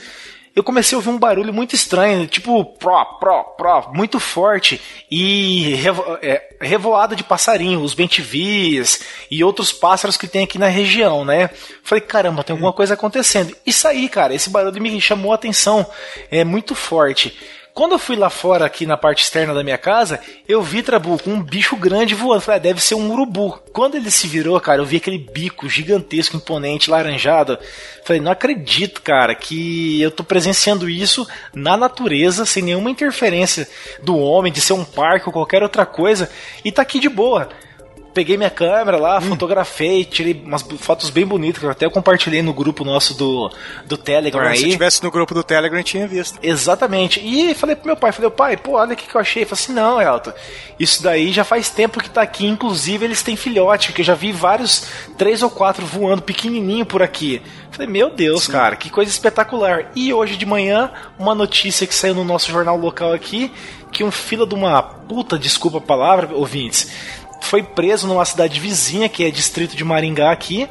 eu 0.59 0.65
comecei 0.65 0.97
a 0.97 0.99
ouvir 0.99 1.11
um 1.11 1.19
barulho 1.19 1.55
muito 1.55 1.77
estranho, 1.77 2.27
tipo 2.27 2.65
pró, 2.65 3.05
pró, 3.21 3.45
pró, 3.45 3.93
muito 3.95 4.19
forte 4.19 4.81
e 5.09 5.75
revo, 5.77 6.19
é, 6.21 6.57
revoada 6.61 7.15
de 7.15 7.23
passarinho, 7.23 7.81
os 7.81 7.95
bentivis 7.95 9.01
e 9.31 9.45
outros 9.45 9.73
pássaros 9.73 10.17
que 10.17 10.27
tem 10.27 10.43
aqui 10.43 10.59
na 10.59 10.67
região, 10.67 11.25
né? 11.25 11.49
Falei, 11.85 12.03
caramba, 12.03 12.43
tem 12.43 12.55
alguma 12.55 12.73
coisa 12.73 12.95
acontecendo. 12.95 13.57
E 13.65 13.73
saí, 13.73 14.09
cara, 14.09 14.35
esse 14.35 14.51
barulho 14.51 14.83
me 14.83 15.01
chamou 15.01 15.31
a 15.31 15.37
atenção, 15.37 15.87
é 16.29 16.43
muito 16.43 16.75
forte. 16.75 17.39
Quando 17.79 17.93
eu 17.93 17.99
fui 18.01 18.17
lá 18.17 18.29
fora, 18.29 18.67
aqui 18.67 18.85
na 18.85 18.97
parte 18.97 19.23
externa 19.23 19.55
da 19.55 19.63
minha 19.63 19.79
casa, 19.79 20.19
eu 20.49 20.61
vi, 20.61 20.83
Trabuco, 20.83 21.31
um 21.31 21.41
bicho 21.41 21.77
grande 21.77 22.13
voando. 22.13 22.41
Falei, 22.41 22.59
ah, 22.59 22.61
deve 22.61 22.83
ser 22.83 22.97
um 22.97 23.13
urubu. 23.13 23.57
Quando 23.73 23.95
ele 23.95 24.11
se 24.11 24.27
virou, 24.27 24.61
cara, 24.61 24.81
eu 24.81 24.85
vi 24.85 24.97
aquele 24.97 25.17
bico 25.17 25.69
gigantesco, 25.69 26.37
imponente, 26.37 26.91
laranjado. 26.91 27.57
Falei, 28.05 28.21
não 28.21 28.33
acredito, 28.33 29.01
cara, 29.01 29.33
que 29.33 30.03
eu 30.03 30.11
tô 30.11 30.25
presenciando 30.25 30.91
isso 30.91 31.25
na 31.55 31.77
natureza, 31.77 32.45
sem 32.45 32.65
nenhuma 32.65 32.91
interferência 32.91 33.69
do 34.03 34.19
homem, 34.19 34.53
de 34.53 34.61
ser 34.61 34.73
um 34.73 34.85
parque 34.85 35.29
ou 35.29 35.33
qualquer 35.33 35.63
outra 35.63 35.87
coisa, 35.87 36.29
e 36.65 36.73
tá 36.73 36.83
aqui 36.83 36.99
de 36.99 37.09
boa 37.09 37.49
peguei 38.19 38.37
minha 38.37 38.51
câmera 38.51 38.97
lá, 38.97 39.19
hum. 39.19 39.21
fotografei, 39.21 40.05
tirei 40.05 40.43
umas 40.45 40.63
fotos 40.63 41.09
bem 41.09 41.25
bonitas, 41.25 41.61
que 41.61 41.65
eu 41.65 41.71
até 41.71 41.89
compartilhei 41.89 42.43
no 42.43 42.53
grupo 42.53 42.85
nosso 42.85 43.17
do, 43.17 43.49
do 43.87 43.97
Telegram 43.97 44.49
aí. 44.49 44.59
Se 44.59 44.71
tivesse 44.71 45.05
no 45.05 45.11
grupo 45.13 45.33
do 45.35 45.45
Telegram, 45.45 45.81
tinha 45.85 46.05
visto. 46.09 46.37
Exatamente. 46.43 47.21
E 47.21 47.55
falei 47.55 47.77
pro 47.77 47.87
meu 47.87 47.97
pai, 47.97 48.11
falei, 48.11 48.29
pai, 48.29 48.57
pô, 48.57 48.73
olha 48.73 48.95
o 48.95 48.97
que, 48.97 49.07
que 49.07 49.15
eu 49.15 49.21
achei. 49.21 49.43
Ele 49.43 49.49
falei 49.49 49.63
assim, 49.63 49.73
não, 49.73 50.03
Elton, 50.03 50.33
isso 50.81 51.01
daí 51.01 51.31
já 51.31 51.45
faz 51.45 51.71
tempo 51.71 52.03
que 52.03 52.11
tá 52.11 52.21
aqui, 52.21 52.45
inclusive 52.45 53.05
eles 53.05 53.23
têm 53.23 53.37
filhote, 53.37 53.93
que 53.93 54.01
eu 54.01 54.05
já 54.05 54.17
vi 54.17 54.33
vários, 54.33 54.89
três 55.17 55.41
ou 55.41 55.49
quatro 55.49 55.87
voando 55.87 56.23
pequenininho 56.23 56.85
por 56.85 57.01
aqui. 57.01 57.41
Falei, 57.71 57.87
meu 57.87 58.11
Deus, 58.11 58.45
Sim. 58.45 58.53
cara, 58.53 58.75
que 58.75 58.91
coisa 58.91 59.13
espetacular. 59.13 59.93
E 59.95 60.13
hoje 60.13 60.37
de 60.37 60.45
manhã, 60.45 60.91
uma 61.17 61.37
notícia 61.37 61.87
que 61.87 61.95
saiu 61.95 62.17
no 62.17 62.25
nosso 62.25 62.51
jornal 62.51 62.77
local 62.77 63.13
aqui, 63.13 63.53
que 63.93 64.03
um 64.03 64.11
fila 64.11 64.47
de 64.47 64.55
uma 64.55 64.83
puta, 64.83 65.39
desculpa 65.39 65.79
a 65.79 65.81
palavra, 65.81 66.35
ouvintes, 66.35 66.91
foi 67.41 67.63
preso 67.63 68.07
numa 68.07 68.25
cidade 68.25 68.61
vizinha, 68.61 69.09
que 69.09 69.25
é 69.25 69.31
distrito 69.31 69.77
de 69.77 69.85
Maringá 69.85 70.31
aqui, 70.31 70.69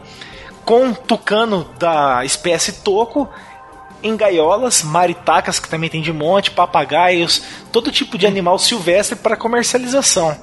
com 0.66 0.86
um 0.86 0.94
tucano 0.94 1.68
da 1.80 2.26
espécie 2.26 2.84
toco 2.84 3.30
em 4.04 4.16
gaiolas, 4.16 4.84
maritacas 4.84 5.60
que 5.60 5.70
também 5.70 5.90
tem 5.90 6.02
de 6.02 6.14
monte, 6.14 6.52
papagaios, 6.52 7.42
todo 7.72 7.92
tipo 7.92 8.18
de 8.18 8.28
animal 8.28 8.60
silvestre 8.60 9.18
para 9.18 9.36
comercialização. 9.36 10.38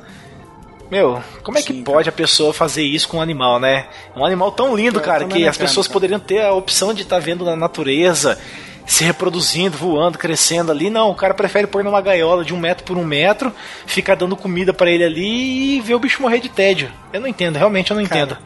Meu, 0.91 1.23
como 1.43 1.59
é 1.59 1.63
que 1.63 1.73
Sim, 1.73 1.83
pode 1.83 2.09
a 2.09 2.13
pessoa 2.13 2.53
fazer 2.53 2.83
isso 2.83 3.09
com 3.09 3.17
um 3.17 3.23
animal, 3.23 3.59
né? 3.59 3.87
Um 4.15 4.25
animal 4.25 4.53
tão 4.53 4.77
lindo, 4.77 5.01
é, 5.01 5.03
cara, 5.03 5.25
que 5.25 5.47
as 5.47 5.57
pessoas 5.57 5.87
cara. 5.87 5.93
poderiam 5.95 6.21
ter 6.21 6.43
a 6.43 6.53
opção 6.53 6.93
de 6.93 7.03
estar 7.03 7.17
tá 7.17 7.23
vendo 7.23 7.45
na 7.45 7.57
natureza, 7.57 8.39
se 8.87 9.05
reproduzindo, 9.05 9.77
voando, 9.77 10.19
crescendo 10.19 10.71
ali. 10.71 10.91
Não, 10.91 11.11
o 11.11 11.15
cara 11.15 11.35
prefere 11.35 11.67
pôr 11.67 11.83
numa 11.83 12.01
gaiola 12.01 12.45
de 12.45 12.55
um 12.55 12.59
metro 12.59 12.85
por 12.85 12.97
um 12.97 13.05
metro, 13.05 13.53
ficar 13.87 14.15
dando 14.15 14.37
comida 14.37 14.73
para 14.73 14.91
ele 14.91 15.05
ali 15.05 15.77
e 15.77 15.81
ver 15.81 15.95
o 15.95 15.99
bicho 15.99 16.23
morrer 16.23 16.41
de 16.41 16.49
tédio. 16.49 16.91
Eu 17.13 17.21
não 17.21 17.29
entendo, 17.29 17.57
realmente 17.57 17.91
eu 17.91 17.97
não 17.97 18.05
cara, 18.05 18.23
entendo. 18.23 18.39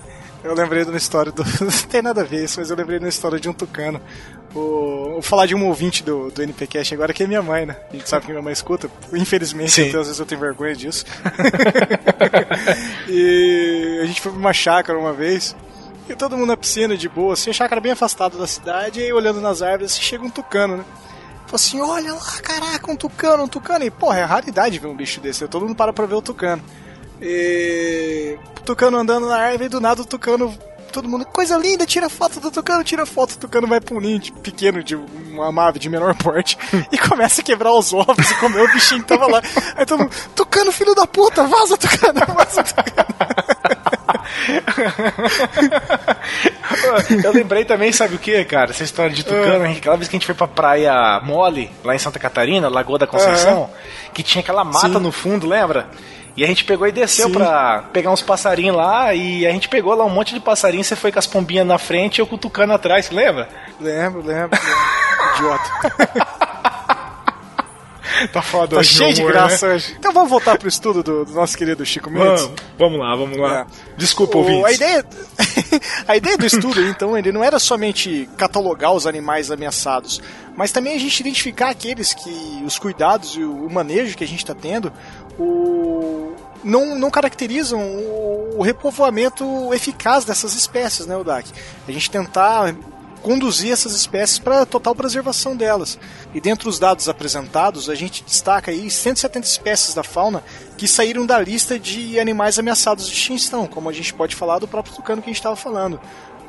Eu 0.42 0.54
lembrei 0.54 0.84
de 0.84 0.90
uma 0.90 0.98
história 0.98 1.32
do. 1.32 1.42
não 1.60 1.70
tem 1.88 2.02
nada 2.02 2.20
a 2.20 2.24
ver 2.24 2.44
isso, 2.44 2.60
mas 2.60 2.70
eu 2.70 2.76
lembrei 2.76 2.98
de 2.98 3.04
uma 3.04 3.08
história 3.08 3.38
de 3.40 3.48
um 3.48 3.52
tucano. 3.52 4.00
O... 4.54 5.12
Vou 5.14 5.22
falar 5.22 5.46
de 5.46 5.54
um 5.54 5.66
ouvinte 5.66 6.02
do, 6.02 6.30
do 6.30 6.42
NPCast 6.42 6.94
agora, 6.94 7.12
que 7.12 7.22
é 7.22 7.26
minha 7.26 7.42
mãe, 7.42 7.66
né? 7.66 7.76
A 7.90 7.96
gente 7.96 8.08
sabe 8.08 8.24
que 8.24 8.32
minha 8.32 8.42
mãe 8.42 8.52
escuta. 8.52 8.88
Infelizmente, 9.12 9.80
então, 9.82 10.00
às 10.00 10.06
vezes 10.06 10.20
eu 10.20 10.26
tenho 10.26 10.40
vergonha 10.40 10.74
disso. 10.74 11.04
e 13.08 14.00
a 14.02 14.06
gente 14.06 14.20
foi 14.20 14.32
pra 14.32 14.40
uma 14.40 14.52
chácara 14.52 14.98
uma 14.98 15.12
vez. 15.12 15.54
E 16.08 16.16
todo 16.16 16.36
mundo 16.36 16.48
na 16.48 16.56
piscina 16.56 16.96
de 16.96 17.08
boa, 17.08 17.34
assim, 17.34 17.52
chácara 17.52 17.80
bem 17.80 17.92
afastado 17.92 18.38
da 18.38 18.46
cidade, 18.46 19.00
e 19.00 19.04
aí 19.04 19.12
olhando 19.12 19.40
nas 19.40 19.60
árvores, 19.60 19.92
assim, 19.92 20.02
chega 20.02 20.24
um 20.24 20.30
tucano, 20.30 20.78
né? 20.78 20.84
Falei 21.46 21.54
assim, 21.54 21.80
olha 21.80 22.14
lá, 22.14 22.40
caraca, 22.42 22.90
um 22.90 22.96
tucano, 22.96 23.44
um 23.44 23.48
tucano. 23.48 23.84
E, 23.84 23.90
porra, 23.90 24.18
é 24.18 24.24
raridade 24.24 24.78
ver 24.78 24.86
um 24.86 24.96
bicho 24.96 25.20
desse, 25.20 25.46
todo 25.48 25.66
mundo 25.66 25.76
para 25.76 25.92
pra 25.92 26.06
ver 26.06 26.14
o 26.14 26.22
tucano. 26.22 26.62
E... 27.20 28.38
O 28.58 28.60
tucano 28.62 28.98
andando 28.98 29.28
na 29.28 29.36
árvore, 29.36 29.64
e 29.64 29.68
do 29.68 29.80
nada 29.80 30.02
o 30.02 30.04
tucano 30.04 30.56
todo 30.92 31.08
mundo, 31.08 31.24
coisa 31.26 31.56
linda, 31.56 31.86
tira 31.86 32.08
foto 32.08 32.40
do 32.40 32.50
Tucano, 32.50 32.82
tira 32.82 33.06
foto, 33.06 33.32
o 33.32 33.38
Tucano 33.38 33.66
vai 33.66 33.80
pra 33.80 33.94
um 33.94 34.00
ninho 34.00 34.20
pequeno, 34.42 34.82
de 34.82 34.96
uma 34.96 35.68
ave 35.68 35.78
de 35.78 35.88
menor 35.88 36.14
porte, 36.14 36.58
e 36.90 36.98
começa 36.98 37.40
a 37.40 37.44
quebrar 37.44 37.72
os 37.72 37.92
ovos 37.92 38.30
e 38.30 38.34
comer 38.36 38.62
o 38.62 38.72
bichinho 38.72 39.02
que 39.02 39.08
tava 39.08 39.26
lá. 39.26 39.42
Aí 39.76 39.86
todo 39.86 40.00
mundo, 40.00 40.12
Tucano, 40.34 40.72
filho 40.72 40.94
da 40.94 41.06
puta, 41.06 41.46
vaza, 41.46 41.76
Tucano, 41.76 42.20
vaza, 42.34 42.62
Tucano. 42.64 43.08
eu 47.24 47.32
lembrei 47.32 47.64
também, 47.64 47.92
sabe 47.92 48.16
o 48.16 48.18
que, 48.18 48.44
cara? 48.44 48.70
Essa 48.70 48.84
história 48.84 49.14
de 49.14 49.24
Tucano, 49.24 49.64
uh. 49.64 49.70
aquela 49.70 49.96
vez 49.96 50.08
que 50.08 50.16
a 50.16 50.18
gente 50.18 50.26
foi 50.26 50.34
pra 50.34 50.46
praia 50.46 51.20
Mole, 51.22 51.70
lá 51.84 51.94
em 51.94 51.98
Santa 51.98 52.18
Catarina, 52.18 52.68
Lagoa 52.68 52.98
da 52.98 53.06
Conceição, 53.06 53.70
que 54.12 54.22
tinha 54.22 54.42
aquela 54.42 54.64
mata 54.64 54.88
Sim. 54.88 54.98
no 54.98 55.12
fundo, 55.12 55.46
lembra? 55.46 55.88
E 56.36 56.44
a 56.44 56.46
gente 56.46 56.64
pegou 56.64 56.86
e 56.86 56.92
desceu 56.92 57.26
Sim. 57.26 57.32
pra 57.32 57.84
pegar 57.92 58.12
uns 58.12 58.22
passarinhos 58.22 58.76
lá, 58.76 59.12
e 59.12 59.46
a 59.46 59.50
gente 59.50 59.68
pegou 59.68 59.94
lá 59.94 60.04
um 60.04 60.10
monte 60.10 60.32
de 60.32 60.40
passarinho, 60.40 60.84
você 60.84 60.94
foi 60.94 61.10
com 61.10 61.18
as 61.18 61.26
pombinhas 61.26 61.66
na 61.66 61.78
frente 61.78 62.18
e 62.18 62.20
eu 62.20 62.26
com 62.26 62.36
o 62.36 62.38
tucano 62.38 62.72
atrás, 62.72 63.10
lembra? 63.10 63.48
Lembro, 63.80 64.22
lembro. 64.24 64.26
lembro. 64.52 64.58
Idiota. 65.36 66.37
tá 68.32 68.42
foda 68.42 68.76
tá 68.76 68.82
cheio 68.82 69.14
de 69.14 69.22
graça 69.22 69.68
né? 69.68 69.74
hoje. 69.74 69.96
Então 69.98 70.12
vamos 70.12 70.30
voltar 70.30 70.58
pro 70.58 70.68
estudo 70.68 71.02
do, 71.02 71.24
do 71.24 71.32
nosso 71.32 71.56
querido 71.56 71.84
Chico 71.84 72.10
Mendes? 72.10 72.42
Vamos, 72.42 72.60
vamos 72.78 73.00
lá, 73.00 73.16
vamos 73.16 73.38
lá. 73.38 73.60
É. 73.60 73.66
Desculpa, 73.96 74.38
ouvir. 74.38 74.64
A 74.64 74.72
ideia, 74.72 75.04
a 76.06 76.16
ideia 76.16 76.36
do 76.36 76.46
estudo, 76.46 76.80
então, 76.82 77.16
ele 77.16 77.32
não 77.32 77.42
era 77.42 77.58
somente 77.58 78.28
catalogar 78.36 78.92
os 78.92 79.06
animais 79.06 79.50
ameaçados, 79.50 80.20
mas 80.56 80.72
também 80.72 80.94
a 80.94 80.98
gente 80.98 81.20
identificar 81.20 81.70
aqueles 81.70 82.14
que 82.14 82.62
os 82.64 82.78
cuidados 82.78 83.34
e 83.36 83.44
o 83.44 83.68
manejo 83.70 84.16
que 84.16 84.24
a 84.24 84.28
gente 84.28 84.40
está 84.40 84.54
tendo, 84.54 84.92
o 85.38 86.34
não, 86.64 86.98
não 86.98 87.10
caracterizam 87.10 87.80
o, 87.80 88.56
o 88.58 88.62
repovoamento 88.62 89.72
eficaz 89.72 90.24
dessas 90.24 90.54
espécies, 90.54 91.06
né, 91.06 91.16
Odak? 91.16 91.48
A 91.86 91.92
gente 91.92 92.10
tentar 92.10 92.74
conduzir 93.18 93.72
essas 93.72 93.94
espécies 93.94 94.38
para 94.38 94.64
total 94.64 94.94
preservação 94.94 95.56
delas. 95.56 95.98
E 96.34 96.40
dentre 96.40 96.68
os 96.68 96.78
dados 96.78 97.08
apresentados, 97.08 97.90
a 97.90 97.94
gente 97.94 98.24
destaca 98.24 98.70
aí 98.70 98.90
170 98.90 99.46
espécies 99.46 99.94
da 99.94 100.02
fauna 100.02 100.42
que 100.76 100.86
saíram 100.86 101.26
da 101.26 101.38
lista 101.38 101.78
de 101.78 102.18
animais 102.18 102.58
ameaçados 102.58 103.06
de 103.06 103.12
extinção, 103.12 103.66
como 103.66 103.88
a 103.88 103.92
gente 103.92 104.14
pode 104.14 104.36
falar 104.36 104.58
do 104.58 104.68
próprio 104.68 104.94
tucano 104.94 105.20
que 105.20 105.28
a 105.28 105.32
gente 105.32 105.40
estava 105.40 105.56
falando. 105.56 106.00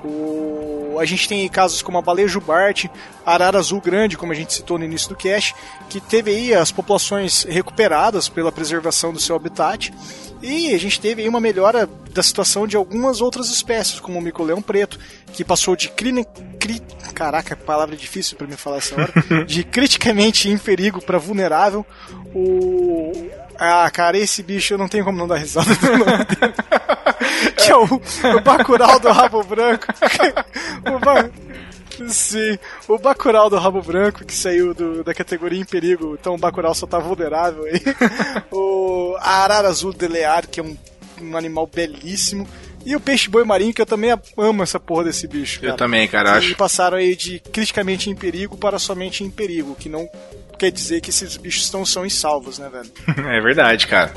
O, 0.03 0.97
a 0.99 1.05
gente 1.05 1.27
tem 1.27 1.47
casos 1.49 1.81
como 1.81 1.97
a 1.97 2.01
baleia 2.01 2.27
jubarte, 2.27 2.89
arara 3.25 3.59
azul 3.59 3.81
grande, 3.81 4.17
como 4.17 4.31
a 4.31 4.35
gente 4.35 4.53
citou 4.53 4.77
no 4.77 4.85
início 4.85 5.09
do 5.09 5.15
cast, 5.15 5.55
que 5.89 5.99
teve 5.99 6.31
aí 6.31 6.53
as 6.53 6.71
populações 6.71 7.43
recuperadas 7.43 8.29
pela 8.29 8.51
preservação 8.51 9.11
do 9.11 9.19
seu 9.19 9.35
habitat. 9.35 9.93
E 10.41 10.73
a 10.73 10.79
gente 10.79 11.01
teve 11.01 11.21
aí 11.21 11.27
uma 11.27 11.41
melhora 11.41 11.89
da 12.13 12.23
situação 12.23 12.65
de 12.65 12.77
algumas 12.77 13.19
outras 13.19 13.49
espécies, 13.49 13.99
como 13.99 14.19
o 14.19 14.21
mico-leão 14.21 14.61
preto, 14.61 14.97
que 15.33 15.43
passou 15.43 15.75
de 15.75 15.89
crine, 15.89 16.25
cri, 16.57 16.81
caraca, 17.13 17.57
palavra 17.57 17.95
difícil 17.95 18.37
para 18.37 18.47
me 18.47 18.55
falar 18.55 18.77
essa 18.77 18.95
hora, 18.95 19.13
de 19.45 19.63
criticamente 19.65 20.49
em 20.49 20.57
perigo 20.57 21.01
para 21.01 21.17
vulnerável. 21.17 21.85
O 22.33 23.11
ah, 23.59 23.89
cara, 23.91 24.17
esse 24.17 24.41
bicho 24.41 24.73
eu 24.73 24.77
não 24.77 24.87
tenho 24.87 25.03
como 25.03 25.17
não 25.17 25.27
dar 25.27 25.35
risada 25.35 25.69
no 25.81 25.97
nome 25.97 26.25
dele. 26.25 26.53
que 27.57 27.71
é 27.71 27.75
o, 27.75 27.83
o 28.37 28.41
Bacurau 28.41 28.99
do 28.99 29.11
Rabo 29.11 29.43
Branco. 29.43 29.87
o 30.85 30.99
ba... 30.99 31.29
Sim, 32.07 32.57
o 32.87 32.97
Bacurau 32.97 33.49
do 33.49 33.57
Rabo 33.57 33.81
Branco, 33.81 34.23
que 34.23 34.33
saiu 34.33 34.73
do, 34.73 35.03
da 35.03 35.13
categoria 35.13 35.59
em 35.59 35.65
perigo, 35.65 36.15
então 36.19 36.35
o 36.35 36.37
Bacurau 36.37 36.73
só 36.73 36.87
tá 36.87 36.97
vulnerável 36.97 37.65
aí. 37.65 37.81
o 38.51 39.15
a 39.19 39.43
Arara 39.43 39.67
Azul 39.67 39.93
de 39.93 40.07
Lear, 40.07 40.47
que 40.47 40.59
é 40.59 40.63
um, 40.63 40.77
um 41.21 41.35
animal 41.35 41.67
belíssimo. 41.67 42.47
E 42.85 42.95
o 42.95 42.99
peixe-boi 42.99 43.43
marinho, 43.43 43.73
que 43.73 43.81
eu 43.81 43.85
também 43.85 44.17
amo 44.37 44.63
essa 44.63 44.79
porra 44.79 45.03
desse 45.03 45.27
bicho. 45.27 45.59
Cara. 45.59 45.73
Eu 45.73 45.77
também, 45.77 46.07
cara. 46.07 46.39
E 46.41 46.55
passaram 46.55 46.97
aí 46.97 47.15
de 47.15 47.39
criticamente 47.39 48.09
em 48.09 48.15
perigo 48.15 48.55
para 48.55 48.79
somente 48.79 49.23
em 49.23 49.29
perigo, 49.29 49.75
que 49.75 49.89
não 49.89 50.09
quer 50.57 50.71
dizer 50.71 51.01
que 51.01 51.09
esses 51.09 51.35
bichos 51.35 51.71
não 51.71 51.85
são 51.85 52.05
insalvos, 52.05 52.57
né, 52.59 52.69
velho? 52.69 52.91
é 53.29 53.41
verdade, 53.41 53.85
cara. 53.85 54.13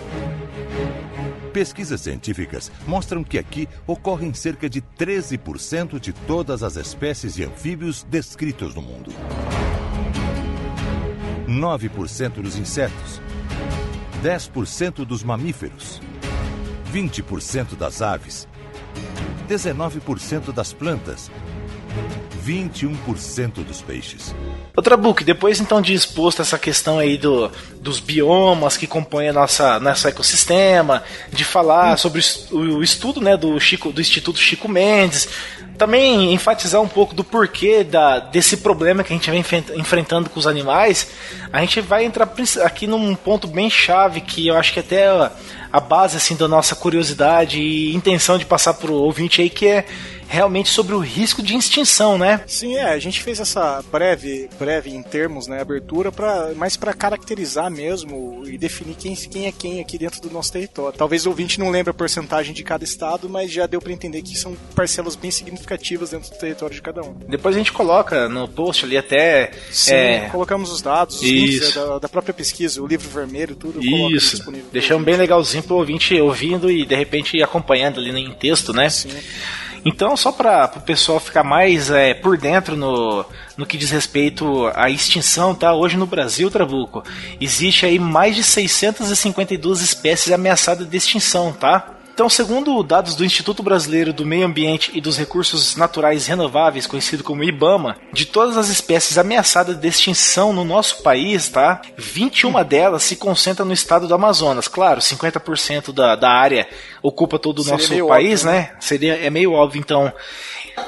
Pesquisas 1.53 2.01
científicas 2.01 2.73
mostram 2.87 3.23
que 3.23 3.39
aqui 3.39 3.69
ocorrem 3.87 4.33
cerca 4.33 4.71
de 4.71 4.81
13% 4.81 6.01
de 6.01 6.13
todas 6.13 6.63
as 6.63 6.77
espécies 6.77 7.35
de 7.35 7.45
anfíbios 7.45 8.05
descritos 8.05 8.75
no 8.75 8.81
mundo. 8.81 9.13
9% 11.47 12.41
dos 12.41 12.57
insetos, 12.57 13.21
10% 14.23 15.05
dos 15.05 15.23
mamíferos, 15.23 16.01
20% 16.91 17.77
das 17.77 18.01
aves, 18.01 18.49
19% 19.47 20.53
das 20.53 20.73
plantas 20.73 21.31
21% 22.45 23.65
dos 23.65 23.81
peixes. 23.81 24.35
Outra 24.77 24.97
book, 24.97 25.23
depois 25.23 25.61
então 25.61 25.81
de 25.81 25.95
exposto 25.95 26.43
essa 26.43 26.59
questão 26.59 26.99
aí 26.99 27.17
do, 27.17 27.51
dos 27.81 28.01
biomas 28.01 28.77
que 28.77 28.87
compõem 28.87 29.29
a 29.29 29.33
nossa, 29.33 29.79
nosso 29.79 30.09
ecossistema, 30.09 31.03
de 31.31 31.45
falar 31.45 31.95
hum. 31.95 31.97
sobre 31.97 32.21
o, 32.51 32.59
o 32.59 32.83
estudo 32.83 33.21
né, 33.21 33.37
do, 33.37 33.59
Chico, 33.61 33.93
do 33.93 34.01
Instituto 34.01 34.39
Chico 34.39 34.69
Mendes, 34.69 35.29
também 35.77 36.33
enfatizar 36.33 36.81
um 36.81 36.89
pouco 36.89 37.15
do 37.15 37.25
porquê 37.25 37.83
da, 37.83 38.19
desse 38.19 38.59
problema 38.59 39.03
que 39.03 39.13
a 39.13 39.17
gente 39.17 39.31
vem 39.31 39.45
enfrentando 39.75 40.31
com 40.31 40.39
os 40.39 40.47
animais, 40.47 41.09
a 41.53 41.61
gente 41.61 41.81
vai 41.81 42.05
entrar 42.05 42.29
aqui 42.63 42.87
num 42.87 43.15
ponto 43.15 43.47
bem 43.47 43.69
chave 43.69 44.21
que 44.21 44.47
eu 44.47 44.57
acho 44.57 44.73
que 44.73 44.81
até 44.81 45.07
a 45.73 45.81
base 45.81 46.17
assim 46.17 46.37
da 46.37 46.47
nossa 46.47 46.77
curiosidade 46.77 47.61
e 47.61 47.95
intenção 47.95 48.37
de 48.37 48.45
passar 48.45 48.75
para 48.75 48.91
o 48.91 48.95
ouvinte 48.95 49.41
aí 49.41 49.49
que 49.49 49.67
é 49.67 49.87
realmente 50.33 50.71
sobre 50.71 50.95
o 50.95 50.99
risco 50.99 51.43
de 51.43 51.55
extinção, 51.55 52.17
né? 52.17 52.41
Sim, 52.47 52.77
é. 52.77 52.85
A 52.85 52.99
gente 52.99 53.23
fez 53.23 53.39
essa 53.39 53.85
breve, 53.93 54.49
breve 54.59 54.89
em 54.89 55.03
termos, 55.03 55.47
né, 55.47 55.61
abertura, 55.61 56.11
para 56.11 56.55
mais 56.57 56.75
para 56.75 56.95
caracterizar 56.95 57.71
mesmo 57.71 58.43
e 58.47 58.57
definir 58.57 58.95
quem, 58.95 59.15
quem 59.15 59.47
é 59.47 59.53
quem 59.53 59.81
aqui 59.81 59.99
dentro 59.99 60.23
do 60.23 60.31
nosso 60.31 60.51
território. 60.51 60.97
Talvez 60.97 61.27
o 61.27 61.29
ouvinte 61.29 61.61
não 61.61 61.69
lembre 61.69 61.91
a 61.91 61.95
porcentagem 61.95 62.55
de 62.55 62.65
cada 62.65 62.83
estado, 62.83 63.29
mas 63.29 63.53
já 63.53 63.67
deu 63.67 63.79
para 63.79 63.93
entender 63.93 64.23
que 64.23 64.35
são 64.35 64.57
parcelas 64.75 65.15
bem 65.15 65.31
significativas 65.31 66.11
dentro 66.11 66.31
do 66.31 66.39
território 66.39 66.75
de 66.75 66.81
cada 66.81 67.03
um. 67.03 67.15
Depois 67.29 67.55
a 67.55 67.59
gente 67.59 67.71
coloca 67.71 68.27
no 68.27 68.49
post 68.49 68.87
ali 68.87 68.97
até. 68.97 69.51
Sim, 69.71 69.93
é... 69.93 70.29
colocamos 70.31 70.73
os 70.73 70.81
dados, 70.81 71.17
os 71.17 71.23
links 71.23 71.75
da, 71.75 71.99
da, 71.99 72.09
própria 72.09 72.33
pesquisa, 72.33 72.83
o 72.83 72.87
livro 72.87 73.11
vermelho, 73.11 73.55
tudo. 73.55 73.85
Isso. 73.85 74.37
Disponível 74.37 74.67
Deixamos 74.73 75.05
bem 75.05 75.17
legalzinho 75.17 75.63
pro 75.63 75.77
ouvinte 75.77 76.19
ouvindo 76.19 76.71
e 76.71 76.87
de 76.87 76.95
repente 76.95 77.43
acompanhando 77.43 78.01
ali 78.01 78.19
em 78.19 78.33
texto, 78.33 78.73
né? 78.73 78.89
Sim. 78.89 79.11
Então, 79.85 80.17
só 80.17 80.31
para 80.31 80.71
o 80.77 80.81
pessoal 80.81 81.19
ficar 81.19 81.43
mais 81.43 81.91
é, 81.91 82.15
por 82.15 82.39
dentro 82.39 82.77
no, 82.77 83.25
no 83.57 83.67
que 83.67 83.77
diz 83.77 83.91
respeito 83.91 84.71
à 84.75 84.89
extinção, 84.89 85.55
tá? 85.55 85.75
Hoje 85.75 85.97
no 85.97 86.07
Brasil, 86.07 86.51
Trabuco, 86.51 87.03
existe 87.41 87.85
aí 87.85 87.99
mais 87.99 88.37
de 88.37 88.45
652 88.45 89.81
espécies 89.81 90.33
ameaçadas 90.33 90.89
de 90.89 90.97
extinção, 90.97 91.53
tá? 91.53 91.97
Então, 92.15 92.29
segundo 92.29 92.83
dados 92.83 93.15
do 93.15 93.25
Instituto 93.25 93.63
Brasileiro 93.63 94.13
do 94.13 94.27
Meio 94.27 94.45
Ambiente 94.45 94.91
e 94.93 95.01
dos 95.01 95.17
Recursos 95.17 95.77
Naturais 95.77 96.27
Renováveis, 96.27 96.87
conhecido 96.87 97.25
como 97.25 97.43
IBAMA, 97.43 97.97
de 98.13 98.27
todas 98.27 98.59
as 98.59 98.69
espécies 98.69 99.17
ameaçadas 99.17 99.77
de 99.77 99.89
extinção 99.89 100.53
no 100.53 100.63
nosso 100.63 101.03
país, 101.03 101.49
tá? 101.49 101.81
21 101.97 102.63
delas 102.65 103.03
se 103.03 103.17
concentram 103.17 103.65
no 103.65 103.73
estado 103.73 104.07
do 104.07 104.15
Amazonas. 104.15 104.69
Claro, 104.69 105.01
50% 105.01 105.91
da, 105.91 106.15
da 106.15 106.31
área 106.31 106.69
ocupa 107.03 107.39
todo 107.39 107.61
o 107.61 107.65
nosso 107.65 107.89
país, 108.07 108.43
óbvio, 108.43 108.53
né? 108.53 108.53
né? 108.53 108.77
Seria, 108.79 109.15
é 109.15 109.31
meio 109.31 109.53
óbvio, 109.53 109.81
então, 109.81 110.13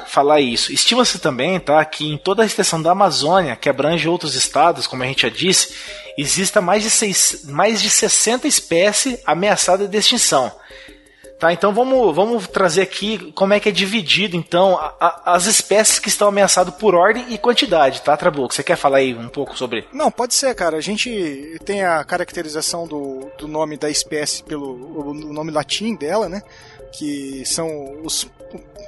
falar 0.05 0.41
isso. 0.41 0.71
Estima-se 0.71 1.17
também, 1.17 1.59
tá, 1.59 1.83
que 1.85 2.05
em 2.05 2.17
toda 2.17 2.43
a 2.43 2.45
extensão 2.45 2.79
da 2.79 2.91
Amazônia, 2.91 3.55
que 3.55 3.67
abrange 3.67 4.07
outros 4.07 4.35
estados, 4.35 4.85
como 4.85 5.01
a 5.01 5.07
gente 5.07 5.23
já 5.23 5.29
disse, 5.29 5.73
exista 6.15 6.61
mais 6.61 6.83
de, 6.83 6.91
seis, 6.91 7.45
mais 7.45 7.81
de 7.81 7.89
60 7.89 8.47
espécies 8.47 9.17
ameaçadas 9.25 9.89
de 9.89 9.97
extinção. 9.97 10.51
Tá, 11.37 11.51
então 11.51 11.73
vamos, 11.73 12.15
vamos 12.15 12.47
trazer 12.47 12.81
aqui 12.81 13.31
como 13.33 13.53
é 13.53 13.59
que 13.59 13.67
é 13.67 13.71
dividido 13.71 14.37
então 14.37 14.77
a, 14.77 14.95
a, 14.99 15.33
as 15.35 15.45
espécies 15.45 15.99
que 15.99 16.07
estão 16.07 16.29
ameaçadas 16.29 16.73
por 16.75 16.95
ordem 16.95 17.25
e 17.29 17.37
quantidade, 17.37 18.01
tá, 18.01 18.15
Trabuco? 18.15 18.53
Você 18.53 18.63
quer 18.63 18.77
falar 18.77 18.97
aí 18.97 19.13
um 19.13 19.27
pouco 19.27 19.57
sobre? 19.57 19.85
Não, 19.91 20.09
pode 20.09 20.33
ser, 20.33 20.55
cara. 20.55 20.77
A 20.77 20.81
gente 20.81 21.59
tem 21.65 21.83
a 21.83 22.01
caracterização 22.05 22.87
do, 22.87 23.29
do 23.37 23.49
nome 23.49 23.75
da 23.75 23.89
espécie 23.89 24.41
pelo 24.43 25.09
o 25.09 25.13
nome 25.13 25.51
latim 25.51 25.93
dela, 25.93 26.29
né? 26.29 26.41
Que 26.93 27.43
são 27.45 28.01
os. 28.01 28.27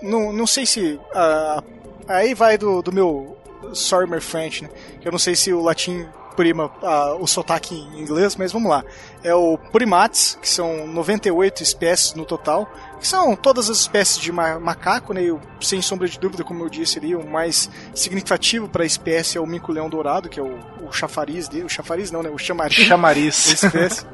Não, 0.02 0.32
não 0.32 0.48
sei 0.48 0.66
se. 0.66 0.94
Uh, 0.94 1.64
aí 2.08 2.34
vai 2.34 2.58
do, 2.58 2.82
do 2.82 2.94
meu 2.94 3.38
Sormer 3.74 4.22
French, 4.22 4.64
né? 4.64 4.70
Eu 5.04 5.12
não 5.12 5.20
sei 5.20 5.36
se 5.36 5.52
o 5.52 5.62
latim 5.62 6.08
prima 6.38 6.72
o 7.20 7.26
sotaque 7.26 7.74
em 7.74 8.00
inglês, 8.00 8.36
mas 8.36 8.54
vamos 8.54 8.70
lá. 8.70 8.86
É 9.24 9.34
o 9.34 9.58
primates, 9.58 10.38
que 10.40 10.48
são 10.48 10.86
98 10.86 11.64
espécies 11.64 12.14
no 12.14 12.24
total, 12.24 12.72
que 13.00 13.08
são 13.08 13.36
todas 13.36 13.70
as 13.70 13.80
espécies 13.80 14.20
de 14.20 14.32
ma 14.32 14.60
macaco, 14.60 15.14
né? 15.14 15.24
Eu, 15.24 15.42
sem 15.60 15.82
sombra 15.82 16.08
de 16.08 16.20
dúvida, 16.20 16.44
como 16.44 16.64
eu 16.64 16.70
disse 16.70 17.00
ali, 17.00 17.16
o 17.16 17.28
mais 17.28 17.70
significativo 17.96 18.70
para 18.70 18.84
a 18.84 18.86
espécie 18.86 19.40
é 19.40 19.42
o 19.42 19.48
mico-leão 19.48 19.90
dourado, 19.90 20.30
que 20.30 20.40
é 20.40 20.44
o, 20.44 20.60
o 20.88 20.92
chafariz 20.92 21.48
dele. 21.48 21.66
O 21.66 21.70
chafariz 21.70 22.12
não, 22.12 22.22
né? 22.22 22.30
O 22.30 22.38
chamariz. 22.38 22.76
Chamariz. 22.76 23.48
espécie. 23.52 24.06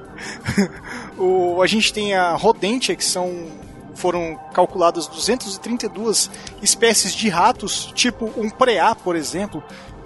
o, 1.17 1.62
a 1.62 1.67
gente 1.67 1.91
tem 1.91 2.15
a 2.15 2.33
rodentia, 2.36 2.95
que 2.95 3.03
são 3.03 3.51
foram 3.95 4.39
calculadas 4.53 5.07
232 5.07 6.29
espécies 6.62 7.13
de 7.13 7.29
ratos, 7.29 7.91
tipo 7.93 8.31
um 8.36 8.49
preá, 8.49 8.95
por 8.95 9.15
exemplo, 9.15 9.63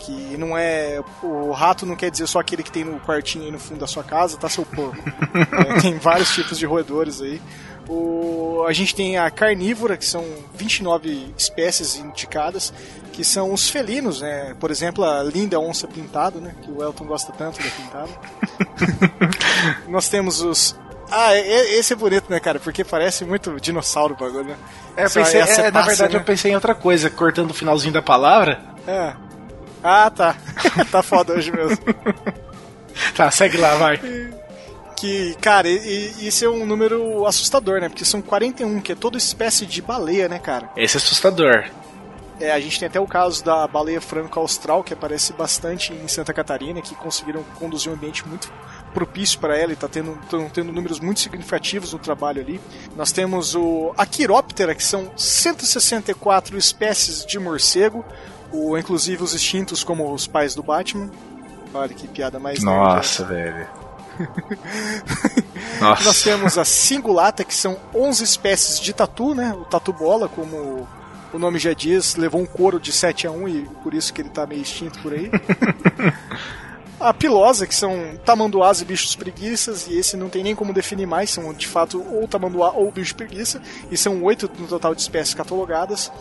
que 0.08 0.38
não 0.38 0.58
é. 0.58 1.02
O 1.22 1.52
rato 1.52 1.86
não 1.86 1.96
quer 1.96 2.10
dizer 2.10 2.26
só 2.28 2.40
aquele 2.40 2.64
que 2.64 2.72
tem 2.72 2.86
no 2.86 2.98
quartinho 3.02 3.44
aí 3.44 3.52
no 3.52 3.60
fundo 3.60 3.82
da 3.82 3.88
sua 3.88 4.04
casa, 4.04 4.38
tá 4.38 4.48
seu 4.48 4.66
porco. 4.66 4.98
é, 5.36 5.82
tem 5.82 5.98
vários 5.98 6.34
tipos 6.34 6.58
de 6.58 6.66
roedores 6.66 7.22
aí. 7.22 7.42
O, 7.90 8.64
a 8.68 8.74
gente 8.74 8.96
tem 8.96 9.18
a 9.18 9.30
carnívora, 9.30 9.98
que 9.98 10.06
são 10.06 10.26
29 10.56 11.34
espécies 11.38 11.96
indicadas, 11.98 12.74
que 13.12 13.24
são 13.24 13.54
os 13.54 13.70
felinos, 13.70 14.22
né? 14.22 14.56
Por 14.60 14.72
exemplo, 14.72 15.04
a 15.04 15.24
linda 15.24 15.60
onça 15.60 15.88
pintada, 15.88 16.40
né? 16.40 16.56
Que 16.62 16.72
o 16.72 16.82
Elton 16.82 17.06
gosta 17.06 17.34
tanto 17.34 17.60
da 17.62 17.70
pintada. 17.70 18.10
Nós 19.88 20.08
temos 20.08 20.42
os 20.42 20.76
ah, 21.10 21.34
esse 21.38 21.94
é 21.94 21.96
bonito, 21.96 22.30
né, 22.30 22.38
cara? 22.38 22.60
Porque 22.60 22.84
parece 22.84 23.24
muito 23.24 23.58
dinossauro 23.62 24.14
o 24.14 24.18
bagulho, 24.18 24.44
né? 24.44 24.58
É, 24.98 25.04
pensei, 25.08 25.40
é, 25.40 25.72
na 25.72 25.82
verdade, 25.82 26.14
né? 26.14 26.20
eu 26.20 26.24
pensei 26.26 26.52
em 26.52 26.56
outra 26.56 26.76
coisa, 26.76 27.10
cortando 27.10 27.52
o 27.52 27.54
finalzinho 27.54 27.94
da 27.94 28.02
palavra. 28.02 28.60
É. 28.86 29.14
Ah, 29.84 30.10
tá. 30.10 30.36
tá 30.92 31.04
foda 31.04 31.34
hoje 31.34 31.52
mesmo. 31.52 31.78
tá, 33.16 33.30
segue 33.32 33.58
lá, 33.58 33.76
vai. 33.76 34.00
Que, 34.98 35.36
cara, 35.36 35.70
e, 35.70 36.14
e, 36.20 36.28
isso 36.28 36.44
é 36.44 36.50
um 36.50 36.66
número 36.66 37.26
assustador, 37.28 37.80
né? 37.80 37.88
Porque 37.88 38.04
são 38.04 38.22
41, 38.22 38.82
que 38.82 38.92
é 38.92 38.96
toda 38.96 39.18
espécie 39.18 39.66
de 39.66 39.82
baleia, 39.82 40.28
né, 40.28 40.40
cara? 40.40 40.70
Esse 40.76 40.98
é 40.98 41.00
assustador. 41.00 41.70
É, 42.40 42.52
a 42.52 42.60
gente 42.60 42.80
tem 42.80 42.88
até 42.88 43.00
o 43.00 43.08
caso 43.08 43.44
da 43.44 43.68
baleia 43.68 44.00
franco-austral, 44.00 44.84
que 44.84 44.94
aparece 44.94 45.34
bastante 45.34 45.94
em 45.94 46.08
Santa 46.08 46.34
Catarina, 46.34 46.82
que 46.82 46.94
conseguiram 46.96 47.44
conduzir 47.60 47.92
um 47.92 47.96
ambiente 47.96 48.28
muito 48.28 48.52
propício 48.94 49.40
para 49.40 49.58
ela 49.58 49.72
e 49.72 49.74
está 49.74 49.88
tendo, 49.88 50.18
tendo 50.54 50.72
números 50.72 51.00
muito 51.00 51.20
significativos 51.20 51.94
no 51.94 52.00
trabalho 52.00 52.42
ali. 52.42 52.60
Nós 52.96 53.12
temos 53.12 53.56
o 53.56 53.94
Aquiróptera, 53.98 54.76
que 54.76 54.84
são 54.84 55.12
164 55.16 56.58
espécies 56.58 57.26
de 57.26 57.40
morcego, 57.40 58.06
o, 58.52 58.78
inclusive 58.78 59.24
os 59.24 59.34
extintos 59.34 59.84
como 59.84 60.14
os 60.14 60.28
pais 60.28 60.56
do 60.56 60.64
Batman. 60.64 61.10
Olha 61.74 61.94
que 61.94 62.08
piada 62.08 62.40
mais 62.40 62.64
Nossa, 62.64 63.26
velho. 63.26 63.68
Nossa. 65.80 66.04
Nós 66.04 66.24
temos 66.24 66.58
a 66.58 66.66
cingulata, 66.66 67.44
que 67.44 67.54
são 67.54 67.78
11 67.94 68.24
espécies 68.24 68.80
de 68.80 68.94
tatu, 68.94 69.36
né? 69.36 69.54
O 69.54 69.66
tatu 69.66 69.94
bola, 69.94 70.28
como 70.28 70.88
o 71.34 71.40
nome 71.40 71.60
já 71.60 71.74
diz, 71.74 72.16
levou 72.16 72.42
um 72.42 72.46
couro 72.46 72.80
de 72.80 72.92
7 72.92 73.28
a 73.28 73.32
1 73.32 73.48
e 73.48 73.62
por 73.84 73.94
isso 73.94 74.14
que 74.14 74.22
ele 74.22 74.30
tá 74.30 74.46
meio 74.48 74.62
extinto 74.62 75.00
por 75.00 75.14
aí. 75.14 75.30
a 77.00 77.14
pilosa, 77.14 77.68
que 77.68 77.76
são 77.76 78.18
tamanduás 78.26 78.82
e 78.82 78.86
bichos 78.86 79.16
preguiças, 79.16 79.88
e 79.88 79.98
esse 79.98 80.18
não 80.18 80.30
tem 80.30 80.44
nem 80.44 80.56
como 80.56 80.74
definir 80.74 81.06
mais, 81.06 81.30
são 81.30 81.54
de 81.54 81.68
fato 81.68 82.04
ou 82.12 82.28
tamanduá 82.28 82.72
ou 82.72 82.92
bicho 82.92 83.16
preguiça, 83.16 83.62
e 83.92 83.98
são 83.98 84.24
oito 84.24 84.50
no 84.58 84.68
total 84.68 84.96
de 84.96 85.02
espécies 85.02 85.36
catalogadas. 85.36 86.12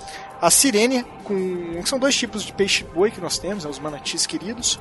A 0.40 0.50
sirene, 0.50 1.04
com, 1.24 1.84
são 1.84 1.98
dois 1.98 2.14
tipos 2.14 2.42
de 2.42 2.52
peixe-boi 2.52 3.10
que 3.10 3.20
nós 3.20 3.38
temos, 3.38 3.64
né, 3.64 3.70
os 3.70 3.78
manatis 3.78 4.26
queridos. 4.26 4.78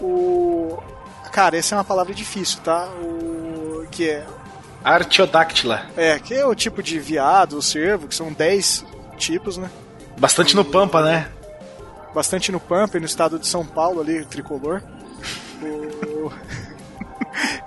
O. 0.00 0.78
Cara, 1.32 1.56
essa 1.56 1.74
é 1.74 1.78
uma 1.78 1.84
palavra 1.84 2.14
difícil, 2.14 2.60
tá? 2.62 2.88
O. 3.02 3.86
Que 3.90 4.10
é. 4.10 4.26
Artiodactyla. 4.82 5.86
É, 5.96 6.18
que 6.18 6.34
é 6.34 6.44
o 6.44 6.54
tipo 6.54 6.82
de 6.82 6.98
viado, 6.98 7.56
o 7.56 7.62
cervo, 7.62 8.06
que 8.06 8.14
são 8.14 8.32
10 8.32 8.84
tipos, 9.16 9.56
né? 9.56 9.70
Bastante 10.18 10.54
no 10.54 10.64
Pampa, 10.64 11.02
né? 11.02 11.30
Bastante 12.14 12.52
no 12.52 12.60
Pampa 12.60 12.98
e 12.98 13.00
no 13.00 13.06
estado 13.06 13.38
de 13.38 13.46
São 13.46 13.64
Paulo 13.64 14.00
ali, 14.00 14.24
tricolor. 14.26 14.82
O... 15.62 16.30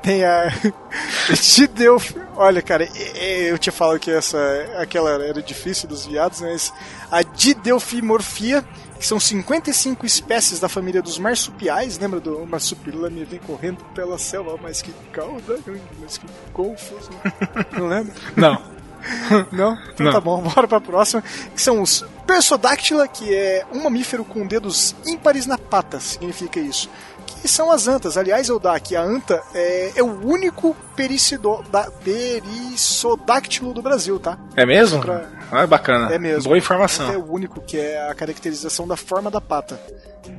Tem 0.02 0.24
a. 0.24 0.52
Te 1.36 1.68
deu. 1.68 2.02
Olha, 2.36 2.62
cara, 2.62 2.88
eu 3.16 3.58
tinha 3.58 3.74
falado 3.74 4.00
que 4.00 4.12
essa, 4.12 4.38
aquela 4.78 5.12
era 5.24 5.42
difícil 5.42 5.90
dos 5.90 6.06
viados, 6.06 6.42
mas 6.42 6.74
a 7.12 7.22
didelfimorfia, 7.24 8.64
que 9.00 9.06
são 9.06 9.20
55 9.20 10.06
espécies 10.06 10.60
da 10.60 10.70
família 10.70 11.02
dos 11.02 11.18
marsupiais. 11.18 11.98
Lembra 11.98 12.20
do 12.20 12.46
marsupilame 12.46 13.26
vem 13.26 13.40
correndo 13.40 13.84
pela 13.94 14.18
selva, 14.18 14.58
mas 14.62 14.82
que 14.82 14.94
cauda, 15.12 15.60
mas 16.00 16.18
que 16.18 16.26
golfos. 16.54 17.10
Né? 17.10 17.32
Não 17.74 17.88
lembra? 17.88 18.14
Não. 18.36 18.78
Não? 19.52 19.78
Então 19.94 20.06
Não. 20.06 20.12
tá 20.12 20.20
bom, 20.20 20.42
bora 20.42 20.68
pra 20.68 20.82
próxima. 20.82 21.22
Que 21.56 21.62
são 21.62 21.82
os 21.82 22.06
Persodáctila, 22.26 23.08
que 23.08 23.34
é 23.34 23.66
um 23.72 23.84
mamífero 23.84 24.26
com 24.26 24.46
dedos 24.46 24.94
ímpares 25.06 25.46
na 25.46 25.58
pata, 25.58 25.98
significa 25.98 26.60
isso 26.60 26.90
que 27.48 27.54
são 27.54 27.72
as 27.72 27.88
antas. 27.88 28.18
Aliás, 28.18 28.50
eu 28.50 28.62
que 28.84 28.96
a 28.96 29.02
anta 29.02 29.42
é, 29.54 29.94
é 29.96 30.04
o 30.04 30.28
único 30.28 30.76
pericido, 30.96 31.64
da, 31.72 31.90
perissodáctilo 31.90 33.74
do 33.74 33.82
Brasil, 33.82 34.20
tá? 34.20 34.38
É 34.56 34.66
mesmo? 34.66 35.00
Pra... 35.00 35.30
Ah, 35.50 35.62
é 35.62 35.68
bacana. 35.68 36.14
É 36.14 36.20
mesmo. 36.20 36.44
Boa 36.44 36.58
informação. 36.58 37.10
É 37.10 37.18
o 37.18 37.32
único 37.32 37.62
que 37.62 37.80
é 37.80 38.10
a 38.10 38.14
caracterização 38.14 38.86
da 38.86 38.98
forma 38.98 39.32
da 39.32 39.40
pata. 39.40 39.80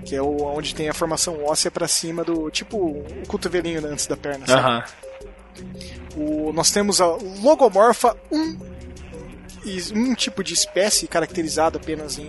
Que 0.05 0.15
é 0.15 0.21
o, 0.21 0.43
onde 0.43 0.75
tem 0.75 0.91
a 0.91 0.95
formação 0.95 1.43
óssea 1.45 1.71
para 1.71 1.89
cima 1.89 2.23
do. 2.23 2.51
Tipo 2.51 2.77
o 2.77 3.27
cotovelinho 3.27 3.85
antes 3.87 4.07
da 4.07 4.17
perna. 4.17 4.45
Aham. 4.47 4.85
O, 6.15 6.53
nós 6.53 6.71
temos 6.71 7.01
a 7.01 7.07
logomorfa 7.07 8.15
um, 8.31 8.59
um 9.95 10.15
tipo 10.15 10.45
de 10.45 10.53
espécie 10.53 11.09
caracterizada 11.09 11.79
apenas 11.79 12.19
em 12.19 12.29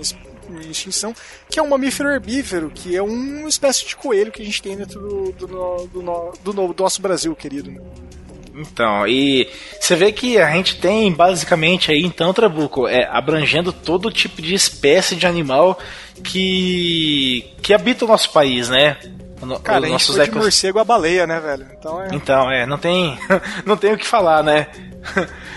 em 0.53 0.69
extinção, 0.69 1.13
que 1.49 1.59
é 1.59 1.63
um 1.63 1.69
mamífero 1.69 2.09
herbívoro, 2.09 2.71
que 2.73 2.95
é 2.95 3.01
uma 3.01 3.47
espécie 3.47 3.85
de 3.85 3.95
coelho 3.95 4.31
que 4.31 4.41
a 4.41 4.45
gente 4.45 4.61
tem 4.61 4.75
dentro 4.75 4.99
do, 4.99 5.31
do, 5.31 5.47
do, 5.47 6.33
do, 6.43 6.73
do, 6.73 6.83
nosso 6.83 7.01
Brasil, 7.01 7.35
querido. 7.35 7.81
Então, 8.55 9.07
e 9.07 9.49
você 9.79 9.95
vê 9.95 10.11
que 10.11 10.37
a 10.37 10.51
gente 10.51 10.79
tem 10.79 11.11
basicamente 11.13 11.91
aí, 11.91 12.03
então, 12.03 12.33
Trabuco, 12.33 12.87
é, 12.87 13.07
abrangendo 13.09 13.71
todo 13.71 14.11
tipo 14.11 14.41
de 14.41 14.53
espécie 14.53 15.15
de 15.15 15.25
animal 15.25 15.79
que, 16.23 17.53
que 17.61 17.73
habita 17.73 18.03
o 18.03 18.07
nosso 18.07 18.31
país, 18.31 18.67
né? 18.67 18.97
Cara, 19.63 19.85
a 19.85 19.89
gente 19.89 20.05
foi 20.05 20.27
de 20.27 20.35
morcego 20.35 20.79
a 20.79 20.83
baleia, 20.83 21.25
né, 21.25 21.39
velho? 21.39 21.67
Então, 21.77 22.03
é... 22.03 22.07
então, 22.11 22.51
é, 22.51 22.65
não 22.65 22.77
tem, 22.77 23.17
não 23.65 23.77
tem 23.77 23.93
o 23.93 23.97
que 23.97 24.05
falar, 24.05 24.43
né? 24.43 24.67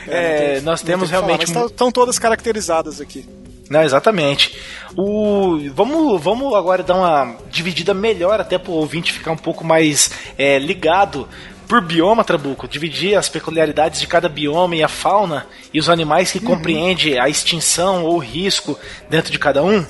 É, 0.06 0.14
é 0.14 0.52
tem, 0.54 0.60
nós 0.62 0.82
temos 0.82 1.10
realmente. 1.10 1.46
Falar, 1.46 1.62
mas 1.62 1.70
estão 1.72 1.90
todas 1.90 2.18
caracterizadas 2.18 3.00
aqui. 3.00 3.28
Não, 3.72 3.82
exatamente. 3.82 4.54
O, 4.94 5.58
vamos, 5.74 6.22
vamos 6.22 6.54
agora 6.54 6.82
dar 6.82 6.94
uma 6.94 7.36
dividida 7.50 7.94
melhor, 7.94 8.38
até 8.38 8.58
para 8.58 8.70
o 8.70 8.74
ouvinte 8.74 9.10
ficar 9.10 9.32
um 9.32 9.36
pouco 9.36 9.64
mais 9.64 10.10
é, 10.36 10.58
ligado 10.58 11.26
por 11.66 11.80
bioma, 11.80 12.22
Trabuco, 12.22 12.68
dividir 12.68 13.16
as 13.16 13.30
peculiaridades 13.30 13.98
de 13.98 14.06
cada 14.06 14.28
bioma 14.28 14.76
e 14.76 14.82
a 14.82 14.88
fauna 14.88 15.46
e 15.72 15.80
os 15.80 15.88
animais 15.88 16.30
que 16.30 16.38
uhum. 16.38 16.44
compreende 16.44 17.18
a 17.18 17.30
extinção 17.30 18.04
ou 18.04 18.16
o 18.16 18.18
risco 18.18 18.78
dentro 19.08 19.32
de 19.32 19.38
cada 19.38 19.62
um? 19.62 19.82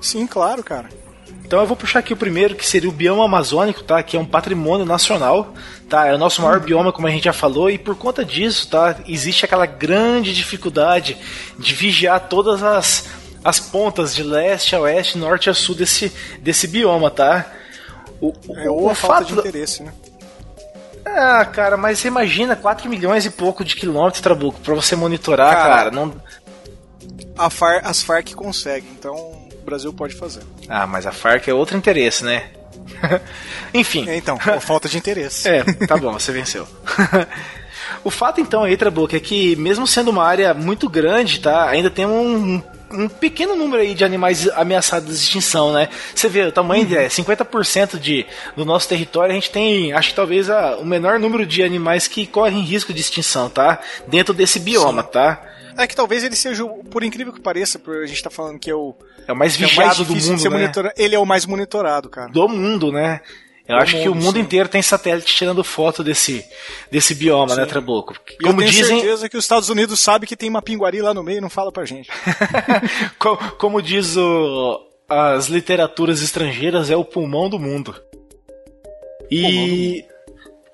Sim, 0.00 0.24
claro, 0.24 0.62
cara. 0.62 0.88
Então 1.44 1.60
eu 1.60 1.66
vou 1.66 1.76
puxar 1.76 1.98
aqui 1.98 2.12
o 2.12 2.16
primeiro, 2.16 2.54
que 2.54 2.66
seria 2.66 2.88
o 2.88 2.92
bioma 2.92 3.24
amazônico, 3.26 3.82
tá? 3.82 4.02
Que 4.02 4.16
é 4.16 4.20
um 4.20 4.24
patrimônio 4.24 4.86
nacional, 4.86 5.52
tá? 5.88 6.06
É 6.06 6.14
o 6.14 6.18
nosso 6.18 6.40
maior 6.40 6.58
bioma, 6.58 6.90
como 6.90 7.06
a 7.06 7.10
gente 7.10 7.24
já 7.24 7.34
falou, 7.34 7.70
e 7.70 7.76
por 7.76 7.94
conta 7.96 8.24
disso, 8.24 8.68
tá? 8.68 8.96
Existe 9.06 9.44
aquela 9.44 9.66
grande 9.66 10.34
dificuldade 10.34 11.18
de 11.58 11.74
vigiar 11.74 12.28
todas 12.28 12.62
as, 12.62 13.04
as 13.44 13.60
pontas 13.60 14.14
de 14.14 14.22
leste 14.22 14.74
a 14.74 14.80
oeste, 14.80 15.18
norte 15.18 15.50
a 15.50 15.54
sul 15.54 15.74
desse, 15.74 16.10
desse 16.40 16.66
bioma, 16.66 17.10
tá? 17.10 17.46
O, 18.20 18.32
é, 18.56 18.70
ou 18.70 18.88
a 18.88 18.94
falta 18.94 19.26
de 19.26 19.34
interesse, 19.34 19.82
né? 19.82 19.92
Ah, 21.04 21.44
cara, 21.44 21.76
mas 21.76 21.98
você 21.98 22.08
imagina 22.08 22.56
4 22.56 22.88
milhões 22.88 23.26
e 23.26 23.30
pouco 23.30 23.62
de 23.62 23.76
quilômetros, 23.76 24.22
Trabuco, 24.22 24.58
pra 24.60 24.74
você 24.74 24.96
monitorar, 24.96 25.54
cara, 25.54 25.74
cara 25.74 25.90
não... 25.90 26.14
FAR, 27.50 27.82
as 27.84 28.02
FARC 28.02 28.32
conseguem, 28.34 28.88
então 28.98 29.43
o 29.64 29.70
Brasil 29.70 29.92
pode 29.94 30.14
fazer. 30.14 30.42
Ah, 30.68 30.86
mas 30.86 31.06
a 31.06 31.12
Farc 31.12 31.48
é 31.48 31.54
outro 31.54 31.76
interesse, 31.76 32.22
né? 32.22 32.50
Enfim. 33.72 34.06
É, 34.06 34.16
então, 34.16 34.38
falta 34.60 34.88
de 34.88 34.98
interesse. 34.98 35.48
é, 35.48 35.64
tá 35.64 35.96
bom, 35.96 36.12
você 36.12 36.30
venceu. 36.32 36.68
o 38.04 38.10
fato 38.10 38.42
então 38.42 38.62
aí, 38.62 38.76
Trabuco, 38.76 39.16
é 39.16 39.20
que 39.20 39.56
mesmo 39.56 39.86
sendo 39.86 40.10
uma 40.10 40.22
área 40.22 40.52
muito 40.52 40.86
grande, 40.86 41.40
tá? 41.40 41.70
Ainda 41.70 41.88
tem 41.90 42.04
um, 42.04 42.62
um 42.90 43.08
pequeno 43.08 43.56
número 43.56 43.82
aí 43.82 43.94
de 43.94 44.04
animais 44.04 44.46
ameaçados 44.50 45.18
de 45.18 45.24
extinção, 45.24 45.72
né? 45.72 45.88
Você 46.14 46.28
vê 46.28 46.42
o 46.42 46.52
tamanho 46.52 46.86
uhum. 46.86 46.96
é 46.96 47.08
50% 47.08 47.98
de, 47.98 48.26
do 48.54 48.66
nosso 48.66 48.86
território, 48.86 49.32
a 49.32 49.34
gente 49.34 49.50
tem, 49.50 49.94
acho 49.94 50.10
que 50.10 50.16
talvez 50.16 50.50
a, 50.50 50.76
o 50.76 50.84
menor 50.84 51.18
número 51.18 51.46
de 51.46 51.62
animais 51.62 52.06
que 52.06 52.26
correm 52.26 52.60
risco 52.60 52.92
de 52.92 53.00
extinção, 53.00 53.48
tá? 53.48 53.80
Dentro 54.06 54.34
desse 54.34 54.60
bioma, 54.60 55.02
Sim. 55.02 55.08
tá? 55.10 55.40
É 55.76 55.86
que 55.86 55.96
talvez 55.96 56.24
ele 56.24 56.36
seja, 56.36 56.64
por 56.90 57.02
incrível 57.02 57.32
que 57.32 57.40
pareça, 57.40 57.78
por 57.78 57.96
a 57.96 58.06
gente 58.06 58.22
tá 58.22 58.30
falando 58.30 58.58
que 58.58 58.70
é 58.70 58.74
o. 58.74 58.94
É 59.26 59.32
o 59.32 59.36
mais 59.36 59.56
vigiado 59.56 59.80
é 59.80 59.84
o 59.84 59.86
mais 59.86 60.26
do 60.26 60.50
mundo. 60.50 60.82
Né? 60.82 60.92
Ele 60.96 61.14
é 61.14 61.18
o 61.18 61.26
mais 61.26 61.46
monitorado, 61.46 62.08
cara. 62.08 62.30
Do 62.30 62.48
mundo, 62.48 62.92
né? 62.92 63.20
Eu 63.66 63.76
do 63.76 63.82
acho 63.82 63.96
mundo, 63.96 64.02
que 64.02 64.08
o 64.10 64.14
mundo 64.14 64.36
sim. 64.36 64.40
inteiro 64.40 64.68
tem 64.68 64.82
satélite 64.82 65.34
tirando 65.34 65.64
foto 65.64 66.04
desse, 66.04 66.44
desse 66.90 67.14
bioma, 67.14 67.46
né, 67.46 67.54
sim. 67.54 67.60
né, 67.60 67.66
Trabuco? 67.66 68.14
Como 68.42 68.60
eu 68.60 68.66
tenho 68.66 68.70
dizem... 68.70 69.00
certeza 69.00 69.28
que 69.28 69.36
os 69.38 69.44
Estados 69.44 69.70
Unidos 69.70 69.98
sabe 70.00 70.26
que 70.26 70.36
tem 70.36 70.50
uma 70.50 70.60
pinguari 70.60 71.00
lá 71.00 71.14
no 71.14 71.22
meio 71.22 71.38
e 71.38 71.40
não 71.40 71.48
fala 71.48 71.72
pra 71.72 71.86
gente. 71.86 72.10
como, 73.18 73.38
como 73.52 73.82
diz 73.82 74.16
o, 74.18 74.80
as 75.08 75.46
literaturas 75.46 76.22
estrangeiras, 76.22 76.90
é 76.90 76.96
o 76.96 77.04
pulmão 77.04 77.48
do 77.48 77.58
mundo. 77.58 77.94
E 79.30 80.04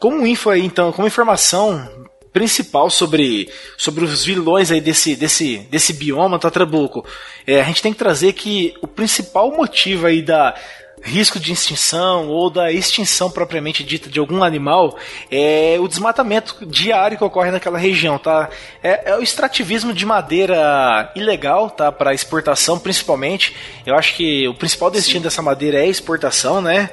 como 0.00 0.26
info 0.26 0.50
aí, 0.50 0.64
então, 0.64 0.90
como 0.92 1.06
informação 1.06 2.08
principal 2.32 2.88
sobre, 2.90 3.48
sobre 3.76 4.04
os 4.04 4.24
vilões 4.24 4.70
aí 4.70 4.80
desse, 4.80 5.16
desse, 5.16 5.58
desse 5.70 5.92
bioma 5.92 6.38
Tatrabuco. 6.38 7.04
É, 7.46 7.60
a 7.60 7.64
gente 7.64 7.82
tem 7.82 7.92
que 7.92 7.98
trazer 7.98 8.32
que 8.32 8.74
o 8.80 8.86
principal 8.86 9.50
motivo 9.50 10.06
aí 10.06 10.22
da 10.22 10.54
risco 11.02 11.40
de 11.40 11.52
extinção 11.52 12.28
ou 12.28 12.50
da 12.50 12.70
extinção 12.70 13.30
propriamente 13.30 13.82
dita 13.82 14.08
de 14.10 14.18
algum 14.18 14.42
animal 14.42 14.98
é 15.30 15.76
o 15.80 15.88
desmatamento 15.88 16.66
diário 16.66 17.16
que 17.16 17.24
ocorre 17.24 17.50
naquela 17.50 17.78
região, 17.78 18.18
tá? 18.18 18.50
É, 18.82 19.10
é 19.10 19.16
o 19.16 19.22
extrativismo 19.22 19.92
de 19.92 20.04
madeira 20.04 21.10
ilegal, 21.16 21.70
tá? 21.70 21.90
Para 21.90 22.14
exportação, 22.14 22.78
principalmente. 22.78 23.56
Eu 23.86 23.94
acho 23.94 24.14
que 24.14 24.46
o 24.46 24.54
principal 24.54 24.90
destino 24.90 25.20
Sim. 25.20 25.24
dessa 25.24 25.42
madeira 25.42 25.78
é 25.78 25.82
a 25.82 25.86
exportação, 25.86 26.60
né? 26.60 26.90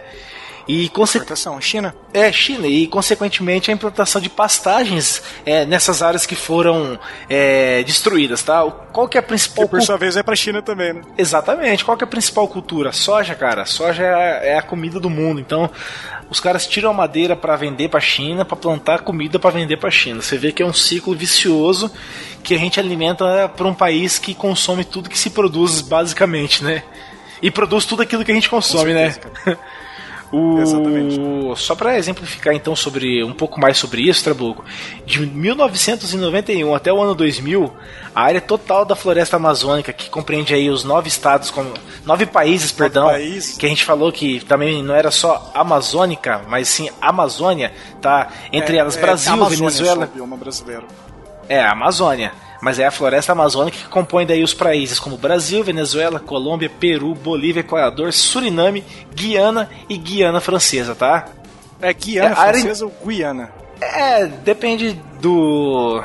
E 0.67 0.85
Exportação, 0.85 1.59
China? 1.61 1.95
É, 2.13 2.31
China. 2.31 2.67
E, 2.67 2.87
consequentemente, 2.87 3.71
a 3.71 3.73
implantação 3.73 4.19
de 4.21 4.29
pastagens 4.29 5.23
é, 5.45 5.65
nessas 5.65 6.01
áreas 6.01 6.25
que 6.25 6.35
foram 6.35 6.99
é, 7.29 7.81
destruídas, 7.83 8.43
tá? 8.43 8.69
Qual 8.91 9.07
que 9.07 9.17
é 9.17 9.21
a 9.21 9.23
principal... 9.23 9.65
Que, 9.65 9.71
por 9.71 9.81
sua 9.81 9.97
vez, 9.97 10.17
é 10.17 10.23
pra 10.23 10.35
China 10.35 10.61
também, 10.61 10.93
né? 10.93 11.01
Exatamente. 11.17 11.85
Qual 11.85 11.95
que 11.95 12.03
é 12.03 12.07
a 12.07 12.09
principal 12.09 12.47
cultura? 12.47 12.91
Soja, 12.91 13.33
cara. 13.33 13.65
Soja 13.65 14.03
é, 14.03 14.49
é 14.49 14.57
a 14.57 14.61
comida 14.61 14.99
do 14.99 15.09
mundo. 15.09 15.39
Então, 15.39 15.69
os 16.29 16.39
caras 16.39 16.67
tiram 16.67 16.89
a 16.89 16.93
madeira 16.93 17.35
para 17.35 17.55
vender 17.55 17.87
para 17.87 18.01
China, 18.01 18.43
para 18.43 18.57
plantar 18.57 19.01
comida 19.01 19.39
para 19.39 19.51
vender 19.51 19.77
para 19.77 19.89
China. 19.89 20.21
Você 20.21 20.37
vê 20.37 20.51
que 20.51 20.61
é 20.61 20.65
um 20.65 20.73
ciclo 20.73 21.15
vicioso 21.15 21.91
que 22.43 22.53
a 22.53 22.57
gente 22.57 22.79
alimenta 22.79 23.47
para 23.49 23.67
um 23.67 23.73
país 23.73 24.19
que 24.19 24.33
consome 24.33 24.83
tudo 24.83 25.09
que 25.09 25.17
se 25.17 25.29
produz 25.29 25.81
basicamente, 25.81 26.63
né? 26.63 26.83
E 27.41 27.49
produz 27.49 27.85
tudo 27.85 28.01
aquilo 28.01 28.25
que 28.25 28.31
a 28.31 28.35
gente 28.35 28.49
consome, 28.49 28.93
né? 28.93 29.15
O... 30.31 30.59
Exatamente. 30.59 31.19
Só 31.55 31.75
para 31.75 31.97
exemplificar 31.97 32.53
então 32.53 32.75
sobre 32.75 33.23
um 33.23 33.33
pouco 33.33 33.59
mais 33.59 33.77
sobre 33.77 34.01
isso, 34.01 34.23
Trabuco, 34.23 34.63
de 35.05 35.25
1991 35.25 36.75
até 36.75 36.91
o 36.91 37.01
ano 37.01 37.15
2000, 37.15 37.73
a 38.13 38.21
área 38.21 38.41
total 38.41 38.83
da 38.83 38.95
floresta 38.95 39.37
amazônica, 39.37 39.93
que 39.93 40.09
compreende 40.09 40.53
aí 40.53 40.69
os 40.69 40.83
nove 40.83 41.07
estados, 41.07 41.49
como, 41.49 41.71
nove 42.05 42.25
países, 42.25 42.71
perdão, 42.71 43.07
países. 43.07 43.57
que 43.57 43.65
a 43.65 43.69
gente 43.69 43.85
falou 43.85 44.11
que 44.11 44.43
também 44.45 44.83
não 44.83 44.93
era 44.93 45.11
só 45.11 45.49
amazônica, 45.53 46.41
mas 46.47 46.67
sim 46.67 46.89
Amazônia, 46.99 47.71
tá? 48.01 48.27
Entre 48.51 48.75
é, 48.75 48.79
elas 48.79 48.95
Brasil, 48.97 49.45
é 49.45 49.49
Venezuela. 49.49 50.09
É, 51.47 51.61
a 51.61 51.71
Amazônia. 51.71 52.33
Mas 52.61 52.79
é 52.79 52.85
a 52.85 52.91
floresta 52.91 53.31
amazônica 53.31 53.77
que 53.77 53.87
compõe 53.87 54.25
daí 54.25 54.43
os 54.43 54.53
países 54.53 54.99
como 54.99 55.17
Brasil, 55.17 55.63
Venezuela, 55.63 56.19
Colômbia, 56.19 56.69
Peru, 56.69 57.13
Bolívia, 57.13 57.61
Equador, 57.61 58.11
Suriname, 58.13 58.83
Guiana 59.13 59.69
e 59.89 59.97
Guiana 59.97 60.39
Francesa, 60.41 60.95
tá? 60.95 61.25
É 61.81 61.93
Guiana 61.93 62.31
É, 62.31 62.35
Francesa 62.35 62.85
ou 62.85 62.93
Guiana? 63.05 63.51
É, 63.79 64.25
depende 64.25 64.99
do 65.21 66.03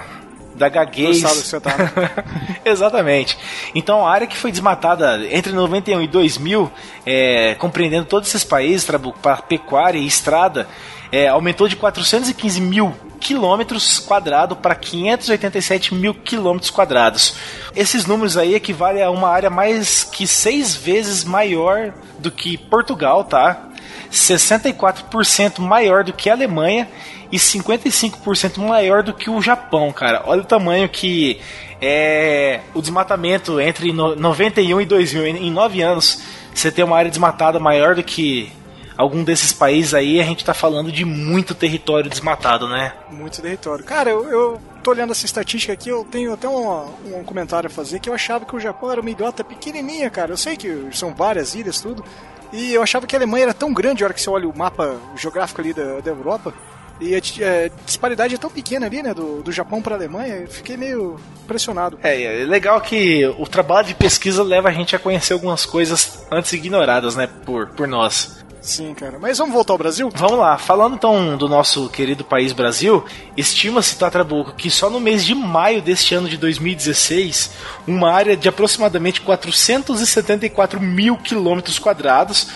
da 0.54 0.68
gaguez. 0.68 1.16
Estado 1.18 1.40
que 1.40 1.46
você 1.46 1.60
tá. 1.60 1.74
Exatamente. 2.64 3.38
Então 3.74 4.06
a 4.06 4.10
área 4.10 4.26
que 4.26 4.36
foi 4.36 4.50
desmatada 4.50 5.20
entre 5.30 5.52
91 5.52 6.02
e 6.02 6.06
2000, 6.06 6.70
é, 7.06 7.54
compreendendo 7.56 8.06
todos 8.06 8.28
esses 8.28 8.44
países 8.44 8.84
para 8.84 9.36
pecuária 9.36 9.98
e 9.98 10.06
estrada, 10.06 10.68
é, 11.10 11.28
aumentou 11.28 11.68
de 11.68 11.76
415 11.76 12.60
mil 12.60 12.94
quilômetros 13.20 13.98
quadrados 14.00 14.58
para 14.58 14.74
587 14.74 15.94
mil 15.94 16.14
quilômetros 16.14 16.70
quadrados. 16.70 17.34
Esses 17.76 18.06
números 18.06 18.36
aí 18.36 18.54
equivalem 18.54 19.02
a 19.02 19.10
uma 19.10 19.28
área 19.28 19.50
mais 19.50 20.02
que 20.02 20.26
seis 20.26 20.74
vezes 20.74 21.22
maior 21.22 21.92
do 22.18 22.30
que 22.30 22.56
Portugal, 22.56 23.24
tá? 23.24 23.68
64% 24.12 25.58
maior 25.60 26.04
do 26.04 26.12
que 26.12 26.28
a 26.30 26.34
Alemanha 26.34 26.88
e 27.30 27.38
55% 27.38 28.58
maior 28.58 29.02
do 29.02 29.12
que 29.14 29.30
o 29.30 29.40
Japão, 29.40 29.90
cara. 29.92 30.22
Olha 30.26 30.42
o 30.42 30.44
tamanho 30.44 30.88
que 30.88 31.40
é 31.80 32.60
o 32.74 32.80
desmatamento 32.80 33.58
entre 33.60 33.92
no- 33.92 34.14
91 34.14 34.80
e 34.80 34.84
2000. 34.84 35.26
Em 35.26 35.50
9 35.50 35.80
anos, 35.82 36.22
você 36.54 36.70
tem 36.70 36.84
uma 36.84 36.96
área 36.96 37.10
desmatada 37.10 37.58
maior 37.58 37.94
do 37.94 38.02
que 38.02 38.52
algum 38.96 39.24
desses 39.24 39.52
países 39.52 39.94
aí. 39.94 40.20
A 40.20 40.24
gente 40.24 40.44
tá 40.44 40.52
falando 40.54 40.92
de 40.92 41.04
muito 41.04 41.54
território 41.54 42.10
desmatado, 42.10 42.68
né? 42.68 42.92
Muito 43.10 43.40
território. 43.40 43.82
Cara, 43.84 44.10
eu, 44.10 44.28
eu 44.30 44.60
tô 44.82 44.90
olhando 44.90 45.12
essa 45.12 45.24
estatística 45.24 45.72
aqui, 45.72 45.88
eu 45.88 46.04
tenho 46.04 46.34
até 46.34 46.46
um, 46.48 46.84
um 47.18 47.24
comentário 47.24 47.66
a 47.68 47.70
fazer 47.70 47.98
que 47.98 48.10
eu 48.10 48.14
achava 48.14 48.44
que 48.44 48.54
o 48.54 48.60
Japão 48.60 48.92
era 48.92 49.00
uma 49.00 49.10
ilhota 49.10 49.42
pequenininha, 49.42 50.10
cara. 50.10 50.32
Eu 50.32 50.36
sei 50.36 50.56
que 50.56 50.88
são 50.92 51.14
várias 51.14 51.54
ilhas, 51.54 51.80
tudo. 51.80 52.04
E 52.52 52.74
eu 52.74 52.82
achava 52.82 53.06
que 53.06 53.16
a 53.16 53.18
Alemanha 53.18 53.44
era 53.44 53.54
tão 53.54 53.72
grande 53.72 54.02
a 54.02 54.06
hora 54.06 54.14
que 54.14 54.20
você 54.20 54.28
olha 54.28 54.48
o 54.48 54.56
mapa 54.56 54.96
geográfico 55.16 55.60
ali 55.60 55.72
da, 55.72 56.00
da 56.00 56.10
Europa. 56.10 56.52
E 57.00 57.14
a, 57.14 57.18
a 57.18 57.68
disparidade 57.84 58.34
é 58.34 58.38
tão 58.38 58.50
pequena 58.50 58.86
ali, 58.86 59.02
né, 59.02 59.12
do, 59.12 59.42
do 59.42 59.50
Japão 59.50 59.82
pra 59.82 59.96
Alemanha, 59.96 60.36
eu 60.36 60.48
fiquei 60.48 60.76
meio 60.76 61.18
impressionado. 61.42 61.98
É, 62.02 62.42
é 62.42 62.44
legal 62.44 62.80
que 62.80 63.26
o 63.38 63.46
trabalho 63.46 63.88
de 63.88 63.94
pesquisa 63.94 64.42
leva 64.42 64.68
a 64.68 64.72
gente 64.72 64.94
a 64.94 64.98
conhecer 64.98 65.32
algumas 65.32 65.66
coisas 65.66 66.24
antes 66.30 66.52
ignoradas, 66.52 67.16
né, 67.16 67.28
por, 67.44 67.70
por 67.70 67.88
nós. 67.88 68.41
Sim, 68.62 68.94
cara. 68.94 69.18
Mas 69.18 69.38
vamos 69.38 69.52
voltar 69.52 69.74
ao 69.74 69.78
Brasil? 69.78 70.08
Vamos 70.14 70.38
lá, 70.38 70.56
falando 70.56 70.94
então 70.94 71.36
do 71.36 71.48
nosso 71.48 71.88
querido 71.88 72.22
país 72.22 72.52
Brasil, 72.52 73.04
estima-se, 73.36 73.98
tá, 73.98 74.08
Trabuco, 74.08 74.52
que 74.52 74.70
só 74.70 74.88
no 74.88 75.00
mês 75.00 75.24
de 75.24 75.34
maio 75.34 75.82
deste 75.82 76.14
ano 76.14 76.28
de 76.28 76.36
2016, 76.36 77.50
uma 77.88 78.12
área 78.12 78.36
de 78.36 78.48
aproximadamente 78.48 79.20
474 79.20 80.80
mil 80.80 81.16
quilômetros 81.16 81.80
quadrados, 81.80 82.50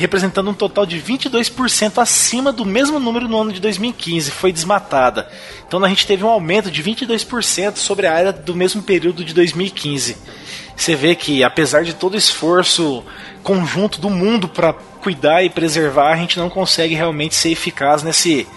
representando 0.00 0.48
um 0.48 0.54
total 0.54 0.86
de 0.86 0.98
22% 0.98 1.98
acima 1.98 2.50
do 2.50 2.64
mesmo 2.64 2.98
número 2.98 3.28
no 3.28 3.38
ano 3.38 3.52
de 3.52 3.60
2015, 3.60 4.30
foi 4.30 4.50
desmatada. 4.50 5.28
Então 5.68 5.84
a 5.84 5.88
gente 5.90 6.06
teve 6.06 6.24
um 6.24 6.28
aumento 6.28 6.70
de 6.70 6.82
22% 6.82 7.76
sobre 7.76 8.06
a 8.06 8.14
área 8.14 8.32
do 8.32 8.56
mesmo 8.56 8.82
período 8.82 9.22
de 9.22 9.34
2015. 9.34 10.16
Você 10.74 10.96
vê 10.96 11.14
que 11.14 11.44
apesar 11.44 11.84
de 11.84 11.92
todo 11.92 12.14
o 12.14 12.16
esforço 12.16 13.04
conjunto 13.42 14.00
do 14.00 14.08
mundo 14.08 14.48
para 14.48 14.72
cuidar 14.72 15.44
e 15.44 15.50
preservar, 15.50 16.14
a 16.14 16.16
gente 16.16 16.38
não 16.38 16.48
consegue 16.48 16.94
realmente 16.94 17.34
ser 17.34 17.50
eficaz 17.50 18.02
nesse 18.02 18.48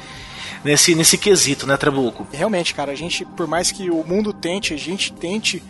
nesse 0.64 0.96
nesse 0.96 1.18
quesito, 1.18 1.68
né, 1.68 1.76
Trabuco? 1.76 2.26
Realmente, 2.32 2.74
cara, 2.74 2.94
a 2.94 2.96
gente, 2.96 3.26
por 3.26 3.48
mais 3.48 3.70
que 3.70 3.90
o 3.90 4.02
mundo 4.06 4.32
tente, 4.32 4.74
a 4.74 4.78
gente 4.78 5.12
tente. 5.12 5.62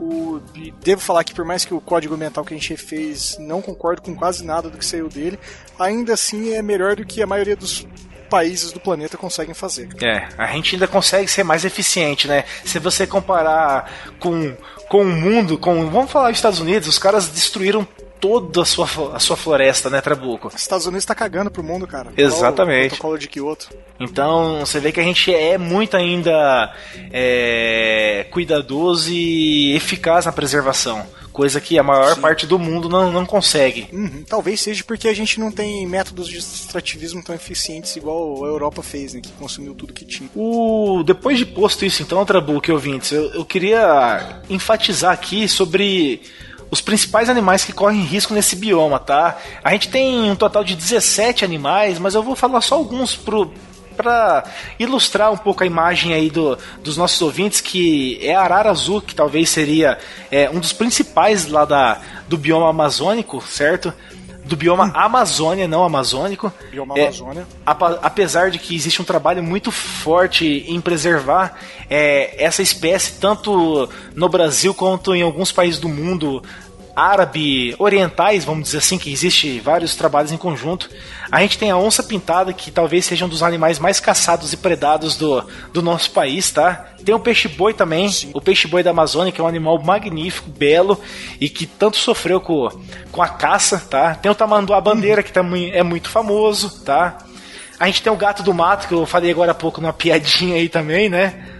O, 0.00 0.40
devo 0.82 1.00
falar 1.00 1.22
que 1.24 1.34
por 1.34 1.44
mais 1.44 1.64
que 1.64 1.74
o 1.74 1.80
código 1.80 2.16
mental 2.16 2.42
que 2.44 2.54
a 2.54 2.56
gente 2.56 2.74
fez 2.76 3.36
não 3.38 3.60
concordo 3.60 4.00
com 4.00 4.14
quase 4.16 4.44
nada 4.44 4.70
do 4.70 4.78
que 4.78 4.84
saiu 4.84 5.08
dele, 5.08 5.38
ainda 5.78 6.14
assim 6.14 6.54
é 6.54 6.62
melhor 6.62 6.96
do 6.96 7.04
que 7.04 7.22
a 7.22 7.26
maioria 7.26 7.54
dos 7.54 7.86
países 8.30 8.72
do 8.72 8.80
planeta 8.80 9.18
conseguem 9.18 9.52
fazer. 9.52 9.88
É, 10.02 10.28
a 10.38 10.46
gente 10.46 10.76
ainda 10.76 10.86
consegue 10.86 11.28
ser 11.28 11.42
mais 11.42 11.64
eficiente, 11.64 12.28
né? 12.28 12.44
Se 12.64 12.78
você 12.78 13.06
comparar 13.06 13.92
com, 14.20 14.56
com 14.88 15.02
o 15.02 15.04
mundo, 15.04 15.58
com. 15.58 15.90
Vamos 15.90 16.10
falar 16.10 16.28
dos 16.28 16.38
Estados 16.38 16.60
Unidos, 16.60 16.88
os 16.88 16.98
caras 16.98 17.28
destruíram 17.28 17.86
toda 18.20 18.62
a 18.62 18.64
sua, 18.64 18.86
a 19.14 19.18
sua 19.18 19.36
floresta, 19.36 19.88
né, 19.88 20.00
Trabuco? 20.00 20.48
Os 20.48 20.54
Estados 20.54 20.86
Unidos 20.86 21.04
tá 21.04 21.14
cagando 21.14 21.50
pro 21.50 21.62
mundo, 21.62 21.86
cara. 21.86 22.12
Exatamente. 22.16 22.86
O 22.86 22.88
protocolo 22.90 23.18
de 23.18 23.28
Kyoto. 23.28 23.68
Então 23.98 24.60
você 24.60 24.78
vê 24.78 24.92
que 24.92 25.00
a 25.00 25.02
gente 25.02 25.34
é 25.34 25.58
muito 25.58 25.96
ainda 25.96 26.74
é, 27.12 28.26
cuidadoso 28.30 29.10
e 29.10 29.74
eficaz 29.74 30.26
na 30.26 30.32
preservação, 30.32 31.06
coisa 31.32 31.60
que 31.60 31.78
a 31.78 31.82
maior 31.82 32.16
parte 32.18 32.46
do 32.46 32.58
mundo 32.58 32.88
não, 32.88 33.12
não 33.12 33.26
consegue. 33.26 33.88
Uhum, 33.92 34.24
Talvez 34.28 34.60
seja 34.60 34.82
porque 34.84 35.08
a 35.08 35.14
gente 35.14 35.38
não 35.38 35.50
tem 35.50 35.86
métodos 35.86 36.28
de 36.28 36.38
extrativismo 36.38 37.22
tão 37.22 37.34
eficientes 37.34 37.94
igual 37.96 38.44
a 38.44 38.48
Europa 38.48 38.82
fez, 38.82 39.14
né? 39.14 39.20
Que 39.20 39.32
consumiu 39.32 39.74
tudo 39.74 39.92
que 39.92 40.04
tinha. 40.04 40.30
O, 40.34 41.02
depois 41.04 41.38
de 41.38 41.46
posto 41.46 41.84
isso, 41.84 42.02
então, 42.02 42.24
Trabuco 42.24 42.70
e 42.70 42.72
ouvintes, 42.72 43.12
eu, 43.12 43.32
eu 43.34 43.44
queria 43.44 44.40
enfatizar 44.48 45.12
aqui 45.12 45.48
sobre 45.48 46.22
os 46.70 46.80
principais 46.80 47.28
animais 47.28 47.64
que 47.64 47.72
correm 47.72 48.02
risco 48.02 48.32
nesse 48.32 48.54
bioma, 48.56 48.98
tá? 48.98 49.38
A 49.62 49.72
gente 49.72 49.88
tem 49.88 50.30
um 50.30 50.36
total 50.36 50.62
de 50.62 50.74
17 50.74 51.44
animais, 51.44 51.98
mas 51.98 52.14
eu 52.14 52.22
vou 52.22 52.36
falar 52.36 52.60
só 52.60 52.76
alguns 52.76 53.16
pro 53.16 53.52
para 53.96 54.44
ilustrar 54.78 55.30
um 55.30 55.36
pouco 55.36 55.62
a 55.62 55.66
imagem 55.66 56.14
aí 56.14 56.30
do, 56.30 56.56
dos 56.82 56.96
nossos 56.96 57.20
ouvintes, 57.20 57.60
que 57.60 58.18
é 58.22 58.34
a 58.34 58.40
arara 58.40 58.70
azul, 58.70 59.02
que 59.02 59.14
talvez 59.14 59.50
seria 59.50 59.98
é, 60.30 60.48
um 60.48 60.58
dos 60.58 60.72
principais 60.72 61.46
lá 61.46 61.66
da, 61.66 62.00
do 62.26 62.38
bioma 62.38 62.70
amazônico, 62.70 63.42
certo? 63.46 63.92
Do 64.50 64.56
bioma 64.56 64.90
Amazônia, 64.96 65.68
não 65.68 65.84
amazônico. 65.84 66.52
Bioma 66.72 66.98
É, 66.98 67.02
Amazônia. 67.04 67.46
apesar 67.64 68.50
de 68.50 68.58
que 68.58 68.74
existe 68.74 69.00
um 69.00 69.04
trabalho 69.04 69.44
muito 69.44 69.70
forte 69.70 70.64
em 70.66 70.80
preservar 70.80 71.56
é, 71.88 72.34
essa 72.42 72.60
espécie, 72.60 73.20
tanto 73.20 73.88
no 74.12 74.28
Brasil 74.28 74.74
quanto 74.74 75.14
em 75.14 75.22
alguns 75.22 75.52
países 75.52 75.78
do 75.78 75.88
mundo 75.88 76.42
árabe, 76.94 77.74
orientais, 77.78 78.44
vamos 78.44 78.64
dizer 78.64 78.78
assim, 78.78 78.98
que 78.98 79.12
existe 79.12 79.60
vários 79.60 79.94
trabalhos 79.96 80.32
em 80.32 80.36
conjunto. 80.36 80.88
A 81.30 81.40
gente 81.40 81.58
tem 81.58 81.70
a 81.70 81.76
onça 81.76 82.02
pintada, 82.02 82.52
que 82.52 82.70
talvez 82.70 83.04
seja 83.04 83.24
um 83.24 83.28
dos 83.28 83.42
animais 83.42 83.78
mais 83.78 84.00
caçados 84.00 84.52
e 84.52 84.56
predados 84.56 85.16
do, 85.16 85.44
do 85.72 85.80
nosso 85.80 86.10
país, 86.10 86.50
tá? 86.50 86.86
Tem 87.04 87.14
o 87.14 87.20
peixe-boi 87.20 87.72
também, 87.72 88.10
o 88.34 88.40
peixe-boi 88.40 88.82
da 88.82 88.90
Amazônia, 88.90 89.32
que 89.32 89.40
é 89.40 89.44
um 89.44 89.46
animal 89.46 89.80
magnífico, 89.80 90.50
belo, 90.50 91.00
e 91.40 91.48
que 91.48 91.66
tanto 91.66 91.96
sofreu 91.96 92.40
com, 92.40 92.68
com 93.12 93.22
a 93.22 93.28
caça, 93.28 93.78
tá? 93.78 94.14
Tem 94.14 94.30
o 94.30 94.34
tamanduá 94.34 94.80
bandeira, 94.80 95.22
que 95.22 95.32
também 95.32 95.70
é 95.72 95.82
muito 95.82 96.08
famoso, 96.08 96.82
tá? 96.84 97.18
A 97.78 97.86
gente 97.86 98.02
tem 98.02 98.12
o 98.12 98.16
gato 98.16 98.42
do 98.42 98.52
mato, 98.52 98.86
que 98.86 98.94
eu 98.94 99.06
falei 99.06 99.30
agora 99.30 99.52
há 99.52 99.54
pouco 99.54 99.80
numa 99.80 99.92
piadinha 99.92 100.56
aí 100.56 100.68
também, 100.68 101.08
né? 101.08 101.59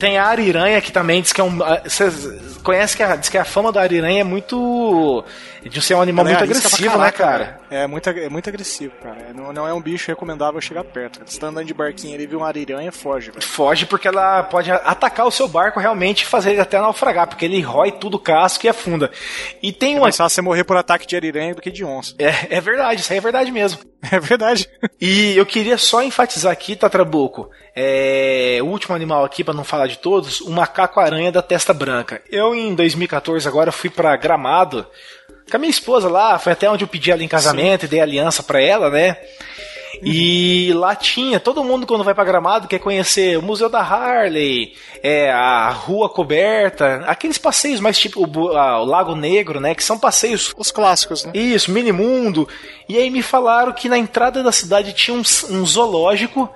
Tem 0.00 0.16
a 0.16 0.24
ariranha, 0.24 0.80
que 0.80 0.90
também 0.90 1.20
diz 1.20 1.30
que 1.30 1.42
é 1.42 1.44
um. 1.44 1.58
Vocês 1.84 2.58
conhecem 2.64 2.96
que 2.96 3.02
a, 3.02 3.16
diz 3.16 3.28
que 3.28 3.36
a 3.36 3.44
fama 3.44 3.70
da 3.70 3.82
ariranha 3.82 4.22
é 4.22 4.24
muito. 4.24 5.22
De 5.68 5.82
ser 5.82 5.94
um 5.94 6.00
animal 6.00 6.26
Ela 6.26 6.36
é 6.36 6.38
muito 6.38 6.48
pra 6.50 6.56
agressivo, 6.68 6.98
né, 6.98 7.10
cara? 7.12 7.60
É 7.70 7.86
muito, 7.86 8.08
é 8.08 8.28
muito 8.28 8.48
agressivo, 8.48 8.92
cara. 9.02 9.16
É, 9.28 9.32
Não, 9.32 9.52
não 9.52 9.68
é 9.68 9.72
um 9.74 9.80
bicho 9.80 10.08
recomendável 10.08 10.60
chegar 10.60 10.84
perto. 10.84 11.18
cara. 11.18 11.30
Você 11.30 11.38
tá 11.38 11.48
andando 11.48 11.66
de 11.66 11.74
barquinho 11.74 12.14
ali, 12.14 12.26
viu 12.26 12.38
uma 12.38 12.48
ariranha, 12.48 12.90
foge, 12.90 13.30
velho. 13.30 13.42
Foge 13.44 13.86
porque 13.86 14.08
ela 14.08 14.42
pode 14.44 14.70
atacar 14.70 15.26
o 15.26 15.30
seu 15.30 15.46
barco 15.46 15.78
realmente 15.80 16.22
e 16.22 16.26
fazer 16.26 16.52
ele 16.52 16.60
até 16.60 16.80
naufragar, 16.80 17.26
porque 17.26 17.44
ele 17.44 17.60
rói 17.60 17.92
tudo 17.92 18.16
o 18.16 18.20
casco 18.20 18.64
e 18.66 18.68
afunda. 18.68 19.10
E 19.62 19.72
tem 19.72 19.92
É 19.92 19.96
uma. 19.96 20.02
mais 20.02 20.16
fácil 20.16 20.34
você 20.36 20.42
morrer 20.42 20.64
por 20.64 20.76
ataque 20.76 21.06
de 21.06 21.14
ariranha 21.16 21.54
do 21.54 21.60
que 21.62 21.70
de 21.70 21.84
onça. 21.84 22.14
É, 22.18 22.56
é 22.56 22.60
verdade, 22.60 23.00
isso 23.02 23.12
aí 23.12 23.18
é 23.18 23.22
verdade 23.22 23.50
mesmo. 23.50 23.80
É 24.10 24.18
verdade. 24.18 24.66
E 24.98 25.36
eu 25.36 25.44
queria 25.44 25.76
só 25.76 26.02
enfatizar 26.02 26.50
aqui, 26.50 26.74
Tatrabuco, 26.74 27.50
é, 27.76 28.58
o 28.62 28.64
último 28.64 28.96
animal 28.96 29.26
aqui, 29.26 29.44
para 29.44 29.52
não 29.52 29.62
falar 29.62 29.88
de 29.88 29.98
todos, 29.98 30.40
o 30.40 30.50
macaco-aranha 30.50 31.30
da 31.30 31.42
testa 31.42 31.74
branca. 31.74 32.22
Eu, 32.30 32.54
em 32.54 32.74
2014, 32.74 33.46
agora 33.46 33.70
fui 33.70 33.90
para 33.90 34.16
Gramado, 34.16 34.86
com 35.50 35.56
a 35.56 35.60
minha 35.60 35.70
esposa 35.70 36.08
lá, 36.08 36.38
foi 36.38 36.52
até 36.52 36.70
onde 36.70 36.84
eu 36.84 36.88
pedi 36.88 37.10
ela 37.10 37.22
em 37.22 37.28
casamento 37.28 37.84
e 37.84 37.88
dei 37.88 38.00
aliança 38.00 38.42
para 38.42 38.62
ela, 38.62 38.88
né? 38.88 39.16
E 40.02 40.72
lá 40.74 40.94
tinha, 40.94 41.38
todo 41.38 41.64
mundo 41.64 41.86
quando 41.86 42.04
vai 42.04 42.14
pra 42.14 42.24
Gramado 42.24 42.68
quer 42.68 42.78
conhecer 42.78 43.36
o 43.36 43.42
Museu 43.42 43.68
da 43.68 43.80
Harley, 43.80 44.72
é, 45.02 45.30
a 45.30 45.68
Rua 45.70 46.08
Coberta, 46.08 47.02
aqueles 47.06 47.36
passeios 47.36 47.80
mais 47.80 47.98
tipo 47.98 48.24
o, 48.24 48.56
ah, 48.56 48.80
o 48.80 48.84
Lago 48.84 49.14
Negro, 49.14 49.60
né? 49.60 49.74
Que 49.74 49.84
são 49.84 49.98
passeios 49.98 50.54
Os 50.56 50.70
clássicos, 50.70 51.24
né? 51.24 51.32
isso, 51.34 51.70
Minimundo. 51.70 52.48
E 52.88 52.96
aí 52.96 53.10
me 53.10 53.22
falaram 53.22 53.72
que 53.72 53.88
na 53.88 53.98
entrada 53.98 54.42
da 54.42 54.52
cidade 54.52 54.92
tinha 54.92 55.14
um, 55.16 55.22
um 55.50 55.66
zoológico 55.66 56.48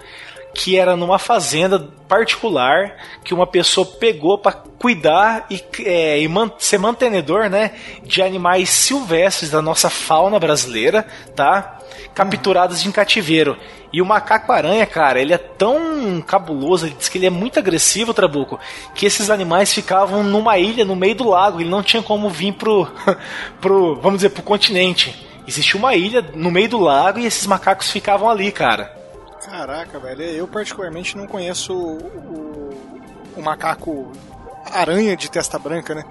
que 0.54 0.78
era 0.78 0.96
numa 0.96 1.18
fazenda 1.18 1.88
particular 2.08 2.96
que 3.24 3.34
uma 3.34 3.46
pessoa 3.46 3.84
pegou 3.84 4.38
para 4.38 4.52
cuidar 4.52 5.46
e, 5.50 5.62
é, 5.80 6.20
e 6.20 6.28
man 6.28 6.50
ser 6.58 6.78
mantenedor, 6.78 7.50
né, 7.50 7.72
de 8.04 8.22
animais 8.22 8.70
silvestres 8.70 9.50
da 9.50 9.60
nossa 9.60 9.90
fauna 9.90 10.38
brasileira, 10.38 11.04
tá? 11.34 11.78
Capturados 12.14 12.86
em 12.86 12.92
cativeiro. 12.92 13.56
E 13.92 14.00
o 14.02 14.06
macaco-aranha, 14.06 14.86
cara, 14.86 15.20
ele 15.20 15.32
é 15.32 15.38
tão 15.38 16.20
cabuloso, 16.20 16.86
ele 16.86 16.96
diz 16.98 17.08
que 17.08 17.18
ele 17.18 17.26
é 17.26 17.30
muito 17.30 17.58
agressivo, 17.58 18.14
Trabuco, 18.14 18.58
que 18.94 19.06
esses 19.06 19.30
animais 19.30 19.72
ficavam 19.72 20.22
numa 20.22 20.58
ilha 20.58 20.84
no 20.84 20.96
meio 20.96 21.14
do 21.14 21.28
lago, 21.28 21.60
ele 21.60 21.70
não 21.70 21.82
tinha 21.82 22.02
como 22.02 22.28
vir 22.28 22.52
pro, 22.54 22.88
pro 23.60 23.96
vamos 23.96 24.18
dizer, 24.18 24.30
pro 24.30 24.42
continente. 24.42 25.26
Existia 25.46 25.78
uma 25.78 25.94
ilha 25.94 26.24
no 26.34 26.50
meio 26.50 26.68
do 26.68 26.80
lago 26.80 27.18
e 27.18 27.26
esses 27.26 27.46
macacos 27.46 27.90
ficavam 27.90 28.28
ali, 28.28 28.50
cara. 28.50 29.03
Caraca, 29.44 29.98
velho. 29.98 30.22
Eu 30.22 30.48
particularmente 30.48 31.16
não 31.16 31.26
conheço 31.26 31.74
o, 31.74 32.74
o, 33.36 33.42
macaco 33.42 34.10
aranha 34.72 35.16
de 35.16 35.30
testa 35.30 35.58
branca, 35.58 35.94
né? 35.94 36.04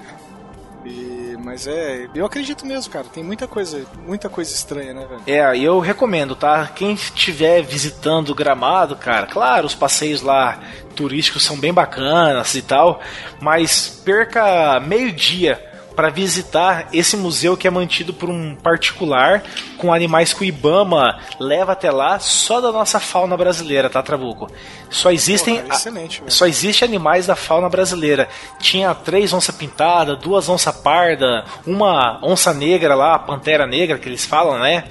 E, 0.86 1.36
mas 1.40 1.66
é, 1.66 2.08
eu 2.14 2.26
acredito 2.26 2.66
mesmo, 2.66 2.92
cara. 2.92 3.06
Tem 3.06 3.24
muita 3.24 3.48
coisa, 3.48 3.86
muita 4.06 4.30
coisa 4.30 4.54
estranha, 4.54 4.94
né, 4.94 5.06
velho? 5.06 5.22
É, 5.26 5.58
eu 5.58 5.80
recomendo, 5.80 6.36
tá? 6.36 6.68
Quem 6.68 6.94
estiver 6.94 7.62
visitando 7.64 8.30
o 8.30 8.36
Gramado, 8.36 8.96
cara, 8.96 9.26
claro, 9.26 9.66
os 9.66 9.76
passeios 9.76 10.22
lá 10.22 10.60
turísticos 10.96 11.44
são 11.44 11.58
bem 11.58 11.74
bacanas 11.74 12.54
e 12.54 12.62
tal, 12.62 13.02
mas 13.42 14.02
perca 14.06 14.80
meio 14.80 15.12
dia 15.12 15.73
para 15.96 16.10
visitar 16.10 16.90
esse 16.92 17.16
museu 17.16 17.56
que 17.56 17.68
é 17.68 17.72
mantido 17.72 18.14
por 18.14 18.30
um 18.30 18.56
particular 18.56 19.44
com 19.78 19.94
animais 19.94 20.34
que 20.34 20.42
o 20.42 20.46
Ibama 20.46 21.20
leva 21.40 21.72
até 21.72 21.92
lá 21.92 22.20
só 22.20 22.60
da 22.60 22.72
nossa 22.72 23.00
fauna 23.00 23.38
brasileira, 23.38 23.90
tá, 23.90 24.02
Trabuco? 24.02 24.52
Só 24.90 25.12
existem 25.12 25.60
Porra, 25.60 25.76
excelente, 25.76 26.24
só 26.28 26.46
existe 26.46 26.84
animais 26.84 27.26
da 27.26 27.36
fauna 27.36 27.70
brasileira. 27.70 28.28
Tinha 28.60 28.94
três 28.94 29.34
onça 29.34 29.54
pintada, 29.54 30.16
duas 30.16 30.50
onça 30.50 30.72
parda, 30.72 31.46
uma 31.66 32.20
onça 32.24 32.54
negra 32.54 32.96
lá, 32.96 33.16
a 33.16 33.20
pantera 33.20 33.66
negra 33.66 33.98
que 33.98 34.08
eles 34.10 34.26
falam, 34.26 34.60
né? 34.60 34.86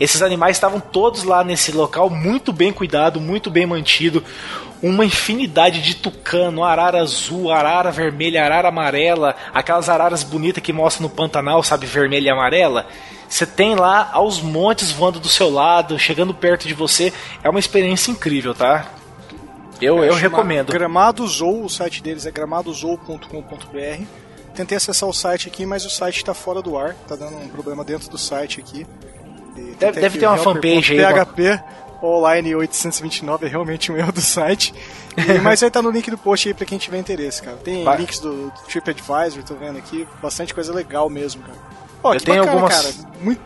Esses 0.00 0.22
animais 0.22 0.56
estavam 0.56 0.80
todos 0.80 1.22
lá 1.22 1.44
nesse 1.44 1.70
local, 1.70 2.10
muito 2.10 2.52
bem 2.52 2.72
cuidado, 2.72 3.20
muito 3.20 3.50
bem 3.50 3.66
mantido 3.66 4.24
uma 4.82 5.04
infinidade 5.04 5.80
de 5.80 5.94
tucano, 5.94 6.64
arara 6.64 7.00
azul, 7.00 7.52
arara 7.52 7.92
vermelha, 7.92 8.44
arara 8.44 8.68
amarela, 8.68 9.36
aquelas 9.54 9.88
araras 9.88 10.24
bonitas 10.24 10.62
que 10.62 10.72
mostra 10.72 11.02
no 11.02 11.08
Pantanal, 11.08 11.62
sabe, 11.62 11.86
vermelha 11.86 12.26
e 12.26 12.30
amarela. 12.30 12.86
Você 13.28 13.46
tem 13.46 13.76
lá 13.76 14.10
aos 14.12 14.42
montes 14.42 14.90
voando 14.90 15.20
do 15.20 15.28
seu 15.28 15.48
lado, 15.48 15.98
chegando 15.98 16.34
perto 16.34 16.66
de 16.66 16.74
você. 16.74 17.12
É 17.42 17.48
uma 17.48 17.60
experiência 17.60 18.10
incrível, 18.10 18.54
tá? 18.54 18.86
Eu, 19.80 20.04
eu 20.04 20.14
recomendo. 20.14 20.72
Gramados 20.72 21.40
ou 21.40 21.64
o 21.64 21.70
site 21.70 22.02
deles 22.02 22.26
é 22.26 22.30
gramadosou.com.br. 22.30 24.04
Tentei 24.54 24.76
acessar 24.76 25.08
o 25.08 25.14
site 25.14 25.48
aqui, 25.48 25.64
mas 25.64 25.86
o 25.86 25.90
site 25.90 26.18
está 26.18 26.34
fora 26.34 26.60
do 26.60 26.76
ar. 26.76 26.94
Tá 27.08 27.16
dando 27.16 27.36
um 27.36 27.48
problema 27.48 27.82
dentro 27.82 28.10
do 28.10 28.18
site 28.18 28.60
aqui. 28.60 28.86
Deve, 29.78 30.00
deve 30.00 30.18
ter 30.18 30.26
uma 30.26 30.36
fanpage 30.36 30.98
aí. 30.98 31.24
PHP 31.24 31.62
online 32.02 32.54
829 32.54 33.46
é 33.46 33.48
realmente 33.48 33.92
um 33.92 33.96
erro 33.98 34.12
do 34.12 34.20
site. 34.20 34.74
E, 35.16 35.38
mas 35.40 35.60
vai 35.60 35.68
estar 35.68 35.82
no 35.82 35.90
link 35.90 36.10
do 36.10 36.18
post 36.18 36.48
aí 36.48 36.54
pra 36.54 36.66
quem 36.66 36.78
tiver 36.78 36.98
interesse, 36.98 37.42
cara. 37.42 37.56
Tem 37.58 37.84
vai. 37.84 37.98
links 37.98 38.18
do, 38.18 38.50
do 38.50 38.52
TripAdvisor, 38.66 39.42
tô 39.44 39.54
vendo 39.54 39.78
aqui. 39.78 40.06
Bastante 40.20 40.54
coisa 40.54 40.72
legal 40.72 41.08
mesmo, 41.08 41.42
cara. 41.42 41.58
Ó, 42.02 42.14
eu 42.14 42.20
tenho 42.20 42.38
bacana, 42.38 42.60
algumas... 42.60 42.96
cara. 42.96 43.12
Muito, 43.20 43.40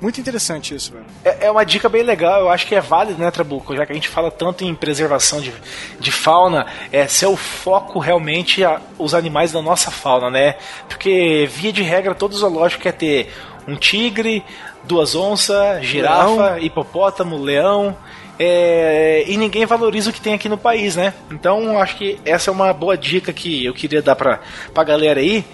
muito 0.00 0.20
interessante 0.20 0.74
isso, 0.74 0.92
velho. 0.92 1.06
É, 1.24 1.46
é, 1.46 1.50
uma 1.50 1.64
dica 1.64 1.88
bem 1.88 2.02
legal, 2.02 2.40
eu 2.40 2.50
acho 2.50 2.66
que 2.66 2.74
é 2.74 2.80
válido, 2.80 3.18
né, 3.18 3.30
Trabuco? 3.30 3.74
Já 3.74 3.86
que 3.86 3.92
a 3.92 3.94
gente 3.94 4.08
fala 4.08 4.30
tanto 4.30 4.64
em 4.64 4.74
preservação 4.74 5.40
de, 5.40 5.52
de 5.98 6.12
fauna, 6.12 6.66
é 6.92 7.06
ser 7.06 7.26
o 7.26 7.36
foco 7.36 7.98
realmente 7.98 8.62
a, 8.62 8.82
os 8.98 9.14
animais 9.14 9.52
da 9.52 9.62
nossa 9.62 9.90
fauna, 9.90 10.30
né? 10.30 10.56
Porque, 10.88 11.48
via 11.50 11.72
de 11.72 11.82
regra, 11.82 12.14
todo 12.14 12.36
zoológico 12.36 12.82
quer 12.82 12.92
ter 12.92 13.32
um 13.66 13.76
tigre, 13.76 14.44
duas 14.86 15.14
onças, 15.14 15.84
girafa, 15.84 16.54
leão. 16.54 16.58
hipopótamo, 16.58 17.36
leão. 17.36 17.96
É, 18.38 19.24
e 19.26 19.36
ninguém 19.36 19.64
valoriza 19.64 20.10
o 20.10 20.12
que 20.12 20.20
tem 20.20 20.34
aqui 20.34 20.48
no 20.48 20.58
país, 20.58 20.96
né? 20.96 21.14
Então 21.30 21.78
acho 21.78 21.96
que 21.96 22.18
essa 22.24 22.50
é 22.50 22.52
uma 22.52 22.72
boa 22.72 22.96
dica 22.96 23.32
que 23.32 23.64
eu 23.64 23.72
queria 23.72 24.02
dar 24.02 24.16
pra, 24.16 24.40
pra 24.72 24.84
galera 24.84 25.20
aí. 25.20 25.44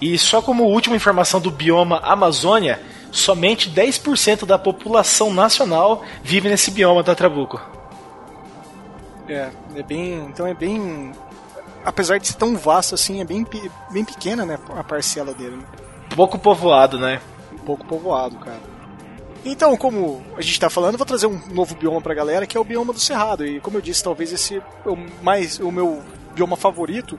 E 0.00 0.16
só 0.18 0.40
como 0.40 0.64
última 0.64 0.94
informação 0.94 1.40
do 1.40 1.50
bioma 1.50 2.00
Amazônia, 2.04 2.80
somente 3.10 3.70
10% 3.70 4.44
da 4.46 4.58
população 4.58 5.32
nacional 5.32 6.04
vive 6.22 6.48
nesse 6.48 6.70
bioma, 6.70 7.02
tá, 7.02 7.14
Trabuco? 7.14 7.60
É, 9.28 9.48
é 9.74 9.82
bem. 9.82 10.14
Então 10.28 10.46
é 10.46 10.54
bem. 10.54 11.12
Apesar 11.84 12.18
de 12.18 12.28
ser 12.28 12.34
tão 12.34 12.56
vasto 12.56 12.94
assim, 12.94 13.20
é 13.20 13.24
bem, 13.24 13.46
bem 13.90 14.04
pequena, 14.04 14.44
né? 14.44 14.58
A 14.76 14.84
parcela 14.84 15.32
dele. 15.32 15.56
Né? 15.56 15.64
Pouco 16.14 16.38
povoado, 16.38 16.98
né? 16.98 17.20
Pouco 17.68 17.84
povoado, 17.84 18.38
cara. 18.38 18.60
Então, 19.44 19.76
como 19.76 20.22
a 20.36 20.40
gente 20.40 20.52
está 20.52 20.70
falando, 20.70 20.96
vou 20.96 21.06
trazer 21.06 21.26
um 21.26 21.38
novo 21.52 21.74
bioma 21.74 22.00
para 22.00 22.12
a 22.12 22.16
galera, 22.16 22.46
que 22.46 22.56
é 22.56 22.60
o 22.60 22.64
bioma 22.64 22.92
do 22.92 22.98
Cerrado. 22.98 23.46
E 23.46 23.60
como 23.60 23.76
eu 23.76 23.82
disse, 23.82 24.02
talvez 24.02 24.32
esse 24.32 24.56
é 24.56 24.88
o, 24.88 24.96
mais, 25.22 25.60
o 25.60 25.70
meu 25.70 26.02
bioma 26.34 26.56
favorito, 26.56 27.18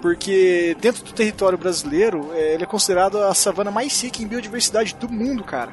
porque 0.00 0.76
dentro 0.80 1.04
do 1.04 1.12
território 1.12 1.58
brasileiro, 1.58 2.30
é, 2.32 2.54
ele 2.54 2.64
é 2.64 2.66
considerado 2.66 3.18
a 3.18 3.34
savana 3.34 3.70
mais 3.70 4.02
rica 4.02 4.22
em 4.22 4.26
biodiversidade 4.26 4.96
do 4.96 5.08
mundo, 5.08 5.44
cara. 5.44 5.72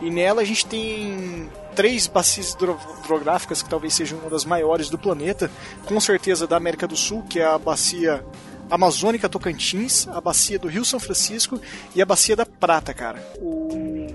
E 0.00 0.10
nela 0.10 0.42
a 0.42 0.44
gente 0.44 0.66
tem 0.66 1.48
três 1.74 2.06
bacias 2.06 2.54
hidrográficas 2.54 3.62
que 3.62 3.70
talvez 3.70 3.94
sejam 3.94 4.18
uma 4.18 4.30
das 4.30 4.44
maiores 4.44 4.90
do 4.90 4.98
planeta, 4.98 5.50
com 5.86 5.98
certeza 6.00 6.46
da 6.46 6.56
América 6.56 6.86
do 6.86 6.96
Sul, 6.96 7.24
que 7.28 7.38
é 7.40 7.46
a 7.46 7.58
bacia 7.58 8.24
Amazônica 8.70 9.28
Tocantins, 9.28 10.06
a 10.08 10.20
bacia 10.20 10.58
do 10.58 10.68
Rio 10.68 10.84
São 10.84 11.00
Francisco 11.00 11.60
e 11.94 12.02
a 12.02 12.06
bacia 12.06 12.36
da 12.36 12.46
Prata, 12.46 12.92
cara. 12.92 13.20
O... 13.40 14.06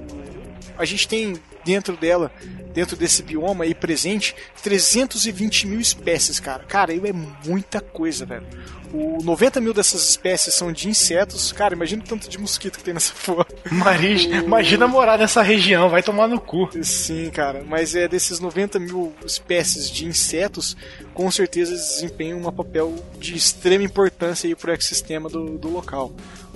A 0.77 0.85
gente 0.85 1.07
tem 1.07 1.35
dentro 1.63 1.95
dela, 1.95 2.31
dentro 2.73 2.95
desse 2.95 3.23
bioma 3.23 3.63
aí 3.63 3.73
presente, 3.73 4.35
320 4.61 5.67
mil 5.67 5.79
espécies, 5.79 6.39
cara. 6.39 6.63
Cara, 6.63 6.93
é 6.93 7.13
muita 7.45 7.79
coisa, 7.79 8.25
velho. 8.25 8.45
O 8.93 9.23
90 9.23 9.59
mil 9.59 9.73
dessas 9.73 10.07
espécies 10.07 10.53
são 10.53 10.71
de 10.71 10.87
insetos. 10.87 11.51
Cara, 11.51 11.73
imagina 11.73 12.03
o 12.03 12.05
tanto 12.05 12.29
de 12.29 12.37
mosquito 12.37 12.77
que 12.77 12.83
tem 12.83 12.93
nessa 12.93 13.11
porra. 13.25 13.47
Maris, 13.71 14.25
o... 14.29 14.29
Imagina 14.29 14.87
morar 14.87 15.17
nessa 15.17 15.41
região, 15.41 15.89
vai 15.89 16.03
tomar 16.03 16.27
no 16.27 16.39
cu. 16.39 16.69
Sim, 16.83 17.31
cara. 17.31 17.63
Mas 17.67 17.95
é 17.95 18.07
desses 18.07 18.39
90 18.39 18.77
mil 18.77 19.11
espécies 19.25 19.89
de 19.89 20.05
insetos, 20.05 20.77
com 21.11 21.31
certeza 21.31 21.73
desempenham 21.73 22.39
um 22.39 22.51
papel 22.51 22.93
de 23.17 23.35
extrema 23.35 23.83
importância 23.83 24.55
para 24.55 24.69
o 24.69 24.73
ecossistema 24.75 25.27
do, 25.27 25.57
do 25.57 25.69
local. 25.69 26.11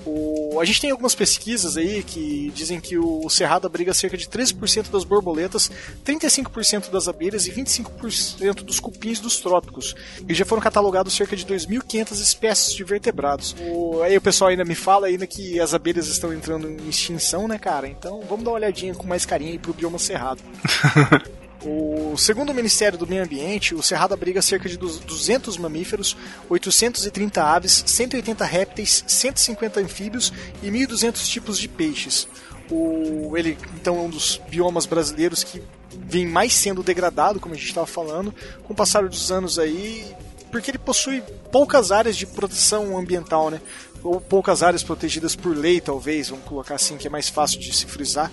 O, 0.07 0.59
a 0.61 0.65
gente 0.65 0.79
tem 0.79 0.89
algumas 0.89 1.13
pesquisas 1.13 1.75
aí 1.75 2.01
que 2.01 2.49
dizem 2.55 2.79
que 2.79 2.97
o 2.97 3.29
cerrado 3.29 3.67
abriga 3.67 3.93
cerca 3.93 4.17
de 4.17 4.25
13% 4.25 4.89
das 4.89 5.03
borboletas, 5.03 5.69
35% 6.05 6.89
das 6.89 7.07
abelhas 7.07 7.45
e 7.45 7.51
25% 7.51 8.63
dos 8.63 8.79
cupins 8.79 9.19
dos 9.19 9.37
trópicos. 9.39 9.93
E 10.27 10.33
já 10.33 10.45
foram 10.45 10.61
catalogados 10.61 11.13
cerca 11.13 11.35
de 11.35 11.45
2.500 11.45 12.11
espécies 12.13 12.73
de 12.73 12.83
vertebrados. 12.83 13.55
O, 13.59 14.01
aí 14.01 14.15
o 14.15 14.21
pessoal 14.21 14.49
ainda 14.49 14.63
me 14.63 14.75
fala 14.75 15.07
ainda 15.07 15.27
que 15.27 15.59
as 15.59 15.73
abelhas 15.73 16.07
estão 16.07 16.33
entrando 16.33 16.69
em 16.69 16.87
extinção, 16.87 17.47
né, 17.47 17.57
cara? 17.59 17.87
Então 17.87 18.21
vamos 18.29 18.45
dar 18.45 18.51
uma 18.51 18.57
olhadinha 18.57 18.95
com 18.95 19.05
mais 19.05 19.25
carinho 19.25 19.51
aí 19.51 19.59
pro 19.59 19.73
bioma 19.73 19.99
cerrado. 19.99 20.41
O 21.65 22.15
segundo 22.17 22.51
o 22.51 22.53
Ministério 22.53 22.97
do 22.97 23.07
Meio 23.07 23.23
Ambiente, 23.23 23.73
o 23.73 23.81
Cerrado 23.81 24.13
abriga 24.13 24.41
cerca 24.41 24.69
de 24.69 24.77
200 24.77 25.57
mamíferos, 25.57 26.15
830 26.49 27.43
aves, 27.43 27.83
180 27.85 28.45
répteis, 28.45 29.03
150 29.07 29.79
anfíbios 29.79 30.31
e 30.61 30.67
1.200 30.67 31.27
tipos 31.27 31.57
de 31.57 31.67
peixes. 31.67 32.27
O, 32.69 33.35
ele 33.35 33.57
então 33.75 33.97
é 33.97 34.01
um 34.01 34.09
dos 34.09 34.39
biomas 34.49 34.85
brasileiros 34.85 35.43
que 35.43 35.61
vem 36.05 36.27
mais 36.27 36.53
sendo 36.53 36.83
degradado, 36.83 37.39
como 37.39 37.55
a 37.55 37.57
gente 37.57 37.69
estava 37.69 37.87
falando, 37.87 38.33
com 38.63 38.73
o 38.73 38.75
passar 38.75 39.07
dos 39.07 39.31
anos 39.31 39.57
aí, 39.57 40.05
porque 40.51 40.69
ele 40.71 40.77
possui 40.77 41.23
poucas 41.51 41.91
áreas 41.91 42.15
de 42.15 42.25
proteção 42.25 42.97
ambiental, 42.97 43.49
né? 43.49 43.61
Ou 44.03 44.21
poucas 44.21 44.61
áreas 44.61 44.83
protegidas 44.83 45.35
por 45.35 45.55
lei, 45.57 45.81
talvez, 45.81 46.29
vamos 46.29 46.45
colocar 46.45 46.75
assim, 46.75 46.97
que 46.97 47.07
é 47.07 47.09
mais 47.09 47.29
fácil 47.29 47.59
de 47.59 47.73
se 47.73 47.85
frisar 47.87 48.31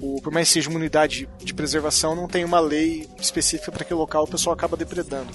o, 0.00 0.20
por 0.20 0.32
mais 0.32 0.48
que 0.48 0.54
seja 0.54 0.68
uma 0.68 0.78
unidade 0.78 1.28
de 1.42 1.54
preservação, 1.54 2.14
não 2.14 2.28
tem 2.28 2.44
uma 2.44 2.60
lei 2.60 3.08
específica 3.20 3.72
para 3.72 3.82
aquele 3.82 3.98
local, 3.98 4.24
o 4.24 4.28
pessoal 4.28 4.54
acaba 4.54 4.76
depredando. 4.76 5.32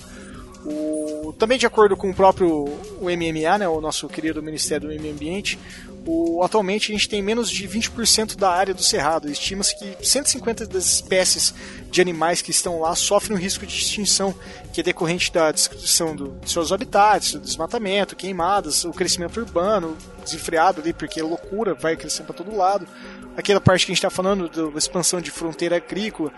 O, 0.65 1.33
também 1.39 1.57
de 1.57 1.65
acordo 1.65 1.97
com 1.97 2.09
o 2.09 2.13
próprio 2.13 2.65
o 2.99 3.05
MMA, 3.05 3.57
né, 3.57 3.67
o 3.67 3.81
nosso 3.81 4.07
querido 4.07 4.43
Ministério 4.43 4.87
do 4.87 5.01
Meio 5.01 5.13
Ambiente, 5.13 5.57
o, 6.05 6.43
atualmente 6.43 6.91
a 6.91 6.95
gente 6.95 7.07
tem 7.07 7.21
menos 7.21 7.49
de 7.49 7.67
20% 7.67 8.35
da 8.35 8.49
área 8.49 8.73
do 8.73 8.81
cerrado. 8.81 9.29
Estima-se 9.29 9.77
que 9.77 9.97
150 10.05 10.65
das 10.65 10.85
espécies 10.85 11.53
de 11.89 12.01
animais 12.01 12.41
que 12.41 12.51
estão 12.51 12.79
lá 12.79 12.95
sofrem 12.95 13.37
um 13.37 13.39
risco 13.39 13.65
de 13.65 13.75
extinção, 13.75 14.33
que 14.73 14.81
é 14.81 14.83
decorrente 14.83 15.31
da 15.31 15.51
destruição 15.51 16.15
do, 16.15 16.39
de 16.41 16.49
seus 16.49 16.71
habitats, 16.71 17.33
do 17.33 17.39
desmatamento, 17.39 18.15
queimadas, 18.15 18.83
o 18.85 18.91
crescimento 18.91 19.39
urbano 19.39 19.97
desenfreado 20.23 20.81
ali, 20.81 20.93
porque 20.93 21.19
é 21.19 21.23
loucura, 21.23 21.73
vai 21.73 21.95
crescendo 21.95 22.27
para 22.27 22.35
todo 22.35 22.55
lado 22.55 22.87
aquela 23.35 23.61
parte 23.61 23.85
que 23.85 23.91
a 23.91 23.93
gente 23.93 23.99
está 23.99 24.09
falando 24.09 24.49
da 24.49 24.77
expansão 24.77 25.21
de 25.21 25.31
fronteira 25.31 25.77
agrícola, 25.77 26.31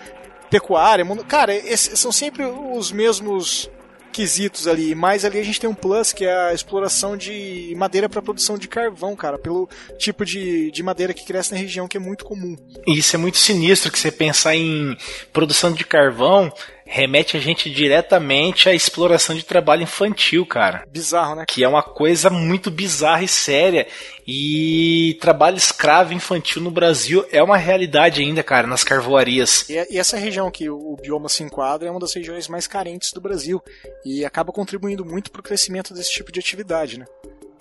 pecuária. 0.49 1.03
Mundo... 1.03 1.23
Cara, 1.23 1.53
esses 1.53 1.99
são 1.99 2.11
sempre 2.11 2.45
os 2.45 2.91
mesmos 2.91 3.69
quesitos 4.13 4.67
ali, 4.67 4.93
mas 4.93 5.25
ali 5.25 5.39
a 5.39 5.43
gente 5.43 5.59
tem 5.59 5.69
um 5.69 5.73
plus 5.73 6.13
que 6.13 6.23
é 6.23 6.49
a 6.49 6.53
exploração 6.53 7.17
de 7.17 7.73
madeira 7.75 8.07
para 8.07 8.21
produção 8.21 8.57
de 8.57 8.67
carvão, 8.67 9.15
cara, 9.15 9.39
pelo 9.39 9.67
tipo 9.97 10.23
de, 10.23 10.71
de 10.71 10.83
madeira 10.83 11.13
que 11.13 11.25
cresce 11.25 11.51
na 11.51 11.57
região 11.57 11.87
que 11.87 11.97
é 11.97 11.99
muito 11.99 12.23
comum. 12.23 12.55
Isso 12.87 13.15
é 13.15 13.19
muito 13.19 13.37
sinistro 13.37 13.91
que 13.91 13.99
você 13.99 14.11
pensar 14.11 14.55
em 14.55 14.95
produção 15.33 15.73
de 15.73 15.83
carvão 15.83 16.53
remete 16.93 17.35
a 17.35 17.39
gente 17.39 17.71
diretamente 17.71 18.69
à 18.69 18.73
exploração 18.75 19.35
de 19.35 19.43
trabalho 19.43 19.81
infantil, 19.81 20.45
cara. 20.45 20.85
Bizarro, 20.87 21.33
né? 21.33 21.45
Que 21.47 21.63
é 21.63 21.67
uma 21.67 21.81
coisa 21.81 22.29
muito 22.29 22.69
bizarra 22.69 23.23
e 23.23 23.27
séria. 23.27 23.87
E 24.27 25.17
trabalho 25.19 25.57
escravo 25.57 26.13
infantil 26.13 26.61
no 26.61 26.69
Brasil 26.69 27.25
é 27.31 27.41
uma 27.41 27.57
realidade 27.57 28.21
ainda, 28.21 28.43
cara, 28.43 28.67
nas 28.67 28.83
carvoarias. 28.83 29.67
E, 29.67 29.73
e 29.95 29.97
essa 29.97 30.17
região 30.17 30.51
que 30.51 30.69
o 30.69 30.95
bioma 31.01 31.29
se 31.29 31.41
enquadra 31.41 31.87
é 31.87 31.91
uma 31.91 31.99
das 31.99 32.13
regiões 32.13 32.47
mais 32.47 32.67
carentes 32.67 33.11
do 33.11 33.19
Brasil 33.19 33.59
e 34.05 34.23
acaba 34.23 34.53
contribuindo 34.53 35.03
muito 35.03 35.31
para 35.31 35.39
o 35.39 35.43
crescimento 35.43 35.95
desse 35.95 36.11
tipo 36.11 36.31
de 36.31 36.39
atividade, 36.39 36.99
né? 36.99 37.05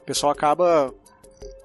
O 0.03 0.05
pessoal 0.05 0.31
acaba 0.31 0.93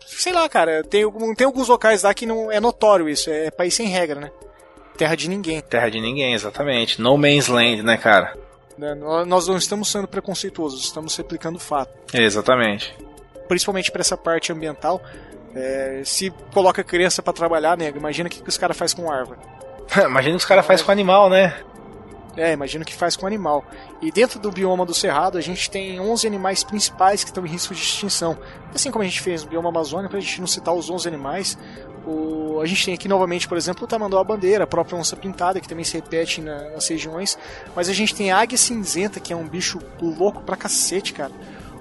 sei 0.06 0.32
lá, 0.32 0.48
cara, 0.48 0.86
tem, 0.86 1.04
tem 1.36 1.46
alguns 1.46 1.68
locais 1.68 2.04
lá 2.04 2.14
que 2.14 2.26
não 2.26 2.50
é 2.50 2.62
notório 2.62 3.10
isso, 3.10 3.30
é 3.30 3.52
país 3.52 3.74
sem 3.74 3.88
regra, 3.88 4.22
né? 4.22 4.32
Terra 4.98 5.16
de 5.16 5.30
ninguém. 5.30 5.62
Terra 5.62 5.90
de 5.90 6.02
ninguém, 6.02 6.34
exatamente. 6.34 7.00
No 7.02 7.18
Man's 7.18 7.48
Land, 7.48 7.84
né, 7.84 7.98
cara? 7.98 8.36
Né, 8.78 8.94
nós 8.94 9.48
não 9.48 9.58
estamos 9.58 9.90
sendo 9.90 10.08
preconceituosos, 10.08 10.84
estamos 10.84 11.16
replicando 11.16 11.58
o 11.58 11.62
fato. 11.62 11.92
Exatamente. 12.14 12.96
Principalmente 13.48 13.92
para 13.92 14.02
essa 14.02 14.18
parte 14.18 14.52
ambiental. 14.52 15.02
É, 15.56 16.02
se 16.04 16.30
coloca 16.54 16.84
criança 16.84 17.24
para 17.24 17.34
trabalhar, 17.34 17.76
nego, 17.78 17.98
imagina 17.98 18.28
o 18.28 18.32
que, 18.32 18.44
que 18.44 18.50
os 18.50 18.58
caras 18.58 18.78
fazem 18.78 18.98
com 18.98 19.12
árvore. 19.12 19.40
imagina 20.06 20.36
o 20.36 20.38
que 20.38 20.44
os 20.44 20.46
caras 20.46 20.66
fazem 20.66 20.86
com 20.86 20.92
animal, 20.92 21.30
né? 21.30 21.56
É, 22.36 22.54
imagina 22.54 22.84
o 22.84 22.86
que 22.86 22.94
faz 22.94 23.16
com 23.16 23.26
animal. 23.26 23.66
E 24.00 24.12
dentro 24.12 24.40
do 24.40 24.52
bioma 24.52 24.86
do 24.86 24.94
Cerrado, 24.94 25.40
a 25.40 25.42
gente 25.42 25.72
tem 25.72 26.00
11 26.00 26.28
animais 26.28 26.64
principais 26.64 27.24
que 27.24 27.32
estão 27.32 27.44
em 27.44 27.50
risco 27.50 27.74
de 27.74 27.82
extinção. 27.82 28.38
Assim 28.74 28.92
como 28.92 29.02
a 29.02 29.06
gente 29.06 29.20
fez 29.20 29.44
no 29.44 29.50
bioma 29.50 29.70
Amazônia, 29.70 30.08
para 30.08 30.20
a 30.20 30.22
gente 30.22 30.40
não 30.40 30.46
citar 30.46 30.76
os 30.76 30.88
11 30.88 31.08
animais, 31.08 31.58
o, 32.08 32.62
a 32.62 32.66
gente 32.66 32.86
tem 32.86 32.94
aqui 32.94 33.08
novamente, 33.08 33.48
por 33.48 33.58
exemplo, 33.58 33.84
o 33.84 33.88
tamanduá 33.88 34.24
bandeira, 34.24 34.64
a 34.64 34.68
própria 34.68 34.98
onça 34.98 35.16
pintada, 35.18 35.60
que 35.60 35.68
também 35.68 35.84
se 35.84 35.94
repete 35.94 36.40
na, 36.42 36.70
nas 36.70 36.88
regiões. 36.88 37.38
Mas 37.76 37.90
a 37.90 37.94
gente 37.94 38.16
tem 38.16 38.32
a 38.32 38.40
águia 38.40 38.58
cinzenta, 38.58 39.20
que 39.20 39.34
é 39.34 39.36
um 39.36 39.46
bicho 39.46 39.80
louco 40.02 40.42
pra 40.42 40.56
cacete, 40.56 41.12
cara. 41.12 41.34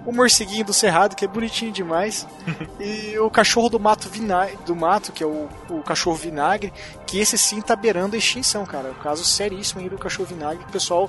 O 0.05 0.13
morceguinho 0.13 0.65
do 0.65 0.73
cerrado, 0.73 1.15
que 1.15 1.25
é 1.25 1.29
bonitinho 1.29 1.71
demais. 1.71 2.27
e 2.81 3.17
o 3.21 3.31
cachorro 3.31 3.69
do 3.69 3.79
mato, 3.79 4.09
vinagre, 4.09 4.59
do 4.67 4.75
mato 4.75 5.13
que 5.13 5.23
é 5.23 5.27
o, 5.27 5.49
o 5.71 5.81
cachorro 5.83 6.17
vinagre, 6.17 6.73
que 7.07 7.21
esse 7.21 7.39
sim 7.39 7.61
tá 7.61 7.77
beirando 7.77 8.17
a 8.17 8.19
extinção, 8.19 8.67
cara. 8.67 8.89
É 8.89 8.91
um 8.91 8.95
caso 8.95 9.25
seríssimo 9.25 9.81
aí 9.81 9.89
do 9.89 9.97
cachorro 9.97 10.29
vinagre, 10.29 10.65
que 10.65 10.71
o 10.71 10.73
pessoal 10.73 11.09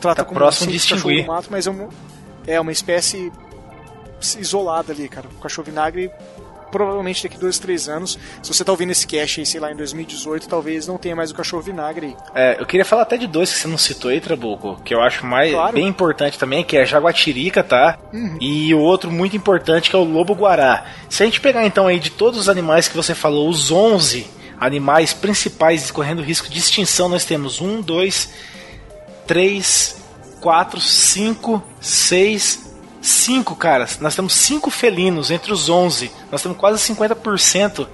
trata 0.00 0.22
tá 0.22 0.24
como 0.24 0.38
próximo 0.38 0.70
de 0.70 0.78
cachorro 0.78 1.16
do 1.16 1.26
mato, 1.26 1.48
mas 1.50 1.66
é 1.66 1.70
uma, 1.70 1.88
é 2.46 2.60
uma 2.60 2.72
espécie 2.72 3.32
isolada 4.38 4.92
ali, 4.92 5.08
cara. 5.08 5.26
O 5.28 5.40
cachorro 5.40 5.66
vinagre 5.66 6.12
provavelmente 6.72 7.22
daqui 7.22 7.38
dois, 7.38 7.58
três 7.58 7.88
anos, 7.88 8.18
se 8.42 8.52
você 8.52 8.64
tá 8.64 8.72
ouvindo 8.72 8.90
esse 8.90 9.06
cast 9.06 9.38
aí, 9.38 9.46
sei 9.46 9.60
lá, 9.60 9.70
em 9.70 9.76
2018, 9.76 10.48
talvez 10.48 10.86
não 10.88 10.96
tenha 10.96 11.14
mais 11.14 11.30
o 11.30 11.34
cachorro 11.34 11.62
vinagre 11.62 12.06
aí. 12.06 12.16
É, 12.34 12.56
eu 12.60 12.66
queria 12.66 12.84
falar 12.84 13.02
até 13.02 13.16
de 13.16 13.26
dois 13.26 13.52
que 13.52 13.58
você 13.58 13.68
não 13.68 13.78
citou 13.78 14.10
aí, 14.10 14.20
Trabuco, 14.20 14.80
que 14.82 14.94
eu 14.94 15.00
acho 15.02 15.24
mais 15.26 15.52
claro. 15.52 15.74
bem 15.74 15.86
importante 15.86 16.38
também, 16.38 16.64
que 16.64 16.76
é 16.76 16.82
a 16.82 16.84
jaguatirica, 16.86 17.62
tá? 17.62 17.98
Uhum. 18.12 18.38
E 18.40 18.74
o 18.74 18.80
outro 18.80 19.10
muito 19.10 19.36
importante 19.36 19.90
que 19.90 19.94
é 19.94 19.98
o 19.98 20.04
lobo-guará. 20.04 20.86
Se 21.08 21.22
a 21.22 21.26
gente 21.26 21.40
pegar 21.40 21.66
então 21.66 21.86
aí 21.86 22.00
de 22.00 22.10
todos 22.10 22.40
os 22.40 22.48
animais 22.48 22.88
que 22.88 22.96
você 22.96 23.14
falou, 23.14 23.48
os 23.48 23.70
11 23.70 24.26
animais 24.58 25.12
principais 25.12 25.90
correndo 25.90 26.22
risco 26.22 26.48
de 26.48 26.58
extinção, 26.58 27.08
nós 27.08 27.24
temos 27.24 27.60
um, 27.60 27.82
dois, 27.82 28.32
três, 29.26 30.02
quatro, 30.40 30.80
cinco, 30.80 31.62
seis, 31.80 32.71
Cinco, 33.02 33.56
cara. 33.56 33.86
Nós 34.00 34.14
temos 34.14 34.32
cinco 34.32 34.70
felinos 34.70 35.32
entre 35.32 35.52
os 35.52 35.68
11. 35.68 36.10
Nós 36.30 36.40
temos 36.40 36.56
quase 36.56 36.94
50% 36.94 37.88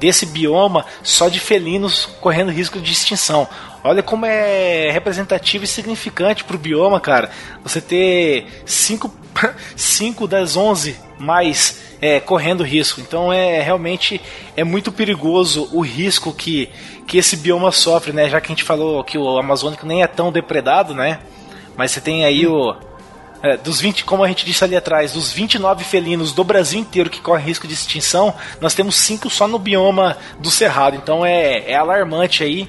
desse 0.00 0.26
bioma 0.26 0.84
só 1.02 1.28
de 1.28 1.38
felinos 1.38 2.06
correndo 2.20 2.50
risco 2.50 2.80
de 2.80 2.92
extinção. 2.92 3.48
Olha 3.84 4.02
como 4.02 4.26
é 4.26 4.90
representativo 4.90 5.64
e 5.64 5.68
significante 5.68 6.42
para 6.42 6.56
o 6.56 6.58
bioma, 6.58 6.98
cara. 6.98 7.30
Você 7.62 7.80
ter 7.80 8.62
cinco, 8.66 9.14
cinco 9.76 10.26
das 10.26 10.56
11 10.56 10.96
mais 11.20 11.96
é, 12.00 12.18
correndo 12.18 12.64
risco. 12.64 13.00
Então 13.00 13.32
é 13.32 13.60
realmente 13.62 14.20
é 14.56 14.64
muito 14.64 14.90
perigoso 14.90 15.68
o 15.72 15.80
risco 15.80 16.32
que, 16.32 16.68
que 17.06 17.16
esse 17.16 17.36
bioma 17.36 17.70
sofre, 17.70 18.12
né? 18.12 18.28
Já 18.28 18.40
que 18.40 18.46
a 18.46 18.54
gente 18.54 18.64
falou 18.64 19.04
que 19.04 19.16
o 19.16 19.38
Amazônico 19.38 19.86
nem 19.86 20.02
é 20.02 20.06
tão 20.08 20.32
depredado, 20.32 20.94
né? 20.94 21.20
Mas 21.76 21.92
você 21.92 22.00
tem 22.00 22.24
aí 22.24 22.44
o, 22.44 22.74
é, 23.42 23.56
dos 23.56 23.80
20, 23.80 24.04
como 24.04 24.24
a 24.24 24.28
gente 24.28 24.44
disse 24.44 24.64
ali 24.64 24.76
atrás, 24.76 25.12
dos 25.12 25.32
29 25.32 25.84
felinos 25.84 26.32
do 26.32 26.42
Brasil 26.42 26.80
inteiro 26.80 27.10
que 27.10 27.20
correm 27.20 27.46
risco 27.46 27.66
de 27.66 27.74
extinção, 27.74 28.34
nós 28.60 28.74
temos 28.74 28.96
5 28.96 29.30
só 29.30 29.46
no 29.46 29.58
bioma 29.58 30.16
do 30.38 30.50
Cerrado. 30.50 30.96
Então 30.96 31.24
é, 31.24 31.70
é 31.70 31.76
alarmante 31.76 32.42
aí. 32.42 32.68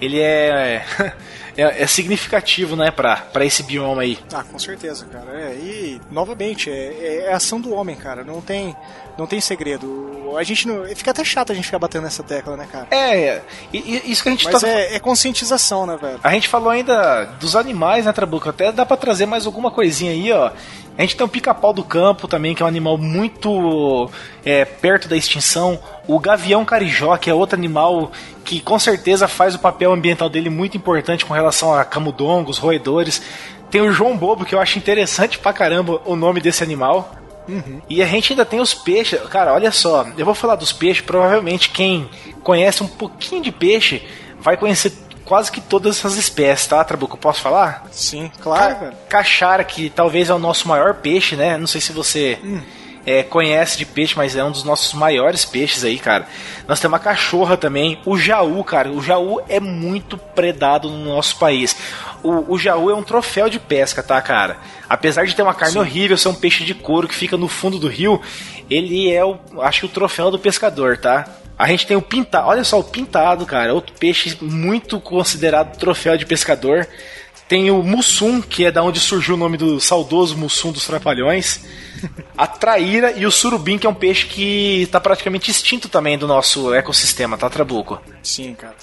Ele 0.00 0.20
é, 0.20 0.84
é, 1.56 1.82
é, 1.82 1.86
significativo, 1.86 2.76
né, 2.76 2.90
pra, 2.90 3.44
esse 3.44 3.62
bioma 3.62 4.02
aí. 4.02 4.18
Ah, 4.32 4.42
com 4.42 4.58
certeza, 4.58 5.06
cara. 5.06 5.30
É, 5.40 5.54
e, 5.54 6.00
novamente, 6.10 6.70
é, 6.70 7.26
é 7.26 7.32
ação 7.32 7.60
do 7.60 7.72
homem, 7.72 7.96
cara. 7.96 8.24
Não 8.24 8.40
tem, 8.40 8.76
não 9.16 9.26
tem 9.26 9.40
segredo. 9.40 10.34
A 10.36 10.42
gente 10.42 10.66
não. 10.66 10.84
Fica 10.94 11.10
até 11.10 11.24
chato 11.24 11.52
a 11.52 11.54
gente 11.54 11.64
ficar 11.64 11.78
batendo 11.78 12.04
nessa 12.04 12.22
tecla, 12.22 12.56
né, 12.56 12.66
cara? 12.70 12.88
É, 12.90 13.42
e, 13.72 13.78
e 13.78 14.10
isso 14.10 14.22
que 14.22 14.28
a 14.28 14.32
gente 14.32 14.44
Mas 14.50 14.60
tá... 14.60 14.68
é, 14.68 14.96
é, 14.96 14.98
conscientização, 14.98 15.86
né, 15.86 15.96
velho? 15.96 16.20
A 16.22 16.32
gente 16.32 16.48
falou 16.48 16.70
ainda 16.70 17.24
dos 17.38 17.54
animais, 17.54 18.04
né, 18.04 18.12
Trabuco? 18.12 18.48
Até 18.48 18.72
dá 18.72 18.84
pra 18.84 18.96
trazer 18.96 19.26
mais 19.26 19.46
alguma 19.46 19.70
coisinha 19.70 20.10
aí, 20.12 20.32
ó. 20.32 20.50
A 20.96 21.02
gente 21.02 21.16
tem 21.16 21.26
o 21.26 21.28
pica-pau 21.28 21.72
do 21.72 21.82
campo 21.82 22.28
também, 22.28 22.54
que 22.54 22.62
é 22.62 22.64
um 22.64 22.68
animal 22.68 22.96
muito 22.96 24.08
é, 24.44 24.64
perto 24.64 25.08
da 25.08 25.16
extinção. 25.16 25.78
O 26.06 26.20
gavião 26.20 26.64
carijó, 26.64 27.16
que 27.16 27.28
é 27.28 27.34
outro 27.34 27.58
animal 27.58 28.12
que 28.44 28.60
com 28.60 28.78
certeza 28.78 29.26
faz 29.26 29.54
o 29.54 29.58
papel 29.58 29.92
ambiental 29.92 30.28
dele 30.28 30.50
muito 30.50 30.76
importante 30.76 31.24
com 31.24 31.34
relação 31.34 31.74
a 31.74 31.84
camundongos, 31.84 32.58
roedores. 32.58 33.22
Tem 33.70 33.80
o 33.80 33.92
João 33.92 34.16
Bobo, 34.16 34.44
que 34.44 34.54
eu 34.54 34.60
acho 34.60 34.78
interessante 34.78 35.38
pra 35.38 35.52
caramba 35.52 36.00
o 36.04 36.14
nome 36.14 36.40
desse 36.40 36.62
animal. 36.62 37.12
Uhum. 37.48 37.80
E 37.90 38.02
a 38.02 38.06
gente 38.06 38.32
ainda 38.32 38.44
tem 38.44 38.60
os 38.60 38.72
peixes. 38.72 39.20
Cara, 39.22 39.52
olha 39.52 39.72
só, 39.72 40.06
eu 40.16 40.24
vou 40.24 40.34
falar 40.34 40.54
dos 40.54 40.72
peixes. 40.72 41.04
Provavelmente 41.04 41.70
quem 41.70 42.08
conhece 42.42 42.84
um 42.84 42.86
pouquinho 42.86 43.42
de 43.42 43.50
peixe 43.50 44.02
vai 44.38 44.56
conhecer 44.56 44.92
quase 45.24 45.50
que 45.50 45.60
todas 45.60 45.98
essas 45.98 46.16
espécies, 46.16 46.66
tá, 46.66 46.84
Trabuco? 46.84 47.16
Posso 47.16 47.40
falar? 47.40 47.86
Sim, 47.90 48.30
claro. 48.40 48.76
Ca 49.08 49.18
Cachara, 49.18 49.64
que 49.64 49.90
talvez 49.90 50.28
é 50.28 50.34
o 50.34 50.38
nosso 50.38 50.68
maior 50.68 50.94
peixe, 50.94 51.36
né? 51.36 51.56
Não 51.56 51.66
sei 51.66 51.80
se 51.80 51.92
você. 51.92 52.38
Hum. 52.42 52.60
É, 53.06 53.22
conhece 53.22 53.76
de 53.76 53.84
peixe, 53.84 54.16
mas 54.16 54.34
é 54.34 54.42
um 54.42 54.50
dos 54.50 54.64
nossos 54.64 54.94
maiores 54.94 55.44
peixes 55.44 55.84
aí, 55.84 55.98
cara. 55.98 56.26
Nós 56.66 56.80
temos 56.80 56.96
a 56.96 57.02
cachorra 57.02 57.54
também, 57.54 58.00
o 58.06 58.16
jaú, 58.16 58.64
cara. 58.64 58.90
O 58.90 59.02
jaú 59.02 59.42
é 59.46 59.60
muito 59.60 60.16
predado 60.16 60.88
no 60.88 61.04
nosso 61.04 61.36
país. 61.36 61.76
O, 62.22 62.54
o 62.54 62.58
jaú 62.58 62.88
é 62.88 62.94
um 62.94 63.02
troféu 63.02 63.50
de 63.50 63.60
pesca, 63.60 64.02
tá, 64.02 64.18
cara? 64.22 64.56
Apesar 64.88 65.26
de 65.26 65.36
ter 65.36 65.42
uma 65.42 65.52
carne 65.52 65.74
Sim. 65.74 65.80
horrível, 65.80 66.16
ser 66.16 66.28
um 66.28 66.34
peixe 66.34 66.64
de 66.64 66.72
couro 66.72 67.06
que 67.06 67.14
fica 67.14 67.36
no 67.36 67.46
fundo 67.46 67.78
do 67.78 67.88
rio, 67.88 68.22
ele 68.70 69.12
é 69.12 69.22
o, 69.22 69.38
acho 69.60 69.84
o 69.84 69.90
troféu 69.90 70.30
do 70.30 70.38
pescador, 70.38 70.96
tá? 70.96 71.28
A 71.58 71.68
gente 71.68 71.86
tem 71.86 71.96
o 71.96 72.02
pintado, 72.02 72.48
olha 72.48 72.64
só 72.64 72.80
o 72.80 72.84
pintado, 72.84 73.46
cara, 73.46 73.72
outro 73.72 73.94
peixe 73.98 74.36
muito 74.40 75.00
considerado 75.00 75.76
troféu 75.78 76.16
de 76.16 76.26
pescador. 76.26 76.86
Tem 77.46 77.70
o 77.70 77.82
mussum, 77.82 78.40
que 78.40 78.64
é 78.64 78.70
da 78.70 78.82
onde 78.82 78.98
surgiu 78.98 79.34
o 79.34 79.38
nome 79.38 79.56
do 79.56 79.78
saudoso 79.78 80.36
mussum 80.36 80.72
dos 80.72 80.86
trapalhões. 80.86 81.60
A 82.36 82.46
traíra 82.46 83.12
e 83.12 83.26
o 83.26 83.30
surubim, 83.30 83.78
que 83.78 83.86
é 83.86 83.90
um 83.90 83.94
peixe 83.94 84.26
que 84.26 84.82
está 84.82 85.00
praticamente 85.00 85.50
extinto 85.50 85.88
também 85.88 86.18
do 86.18 86.26
nosso 86.26 86.74
ecossistema, 86.74 87.38
tá, 87.38 87.48
Trabuco? 87.48 88.00
Sim, 88.22 88.54
cara. 88.54 88.74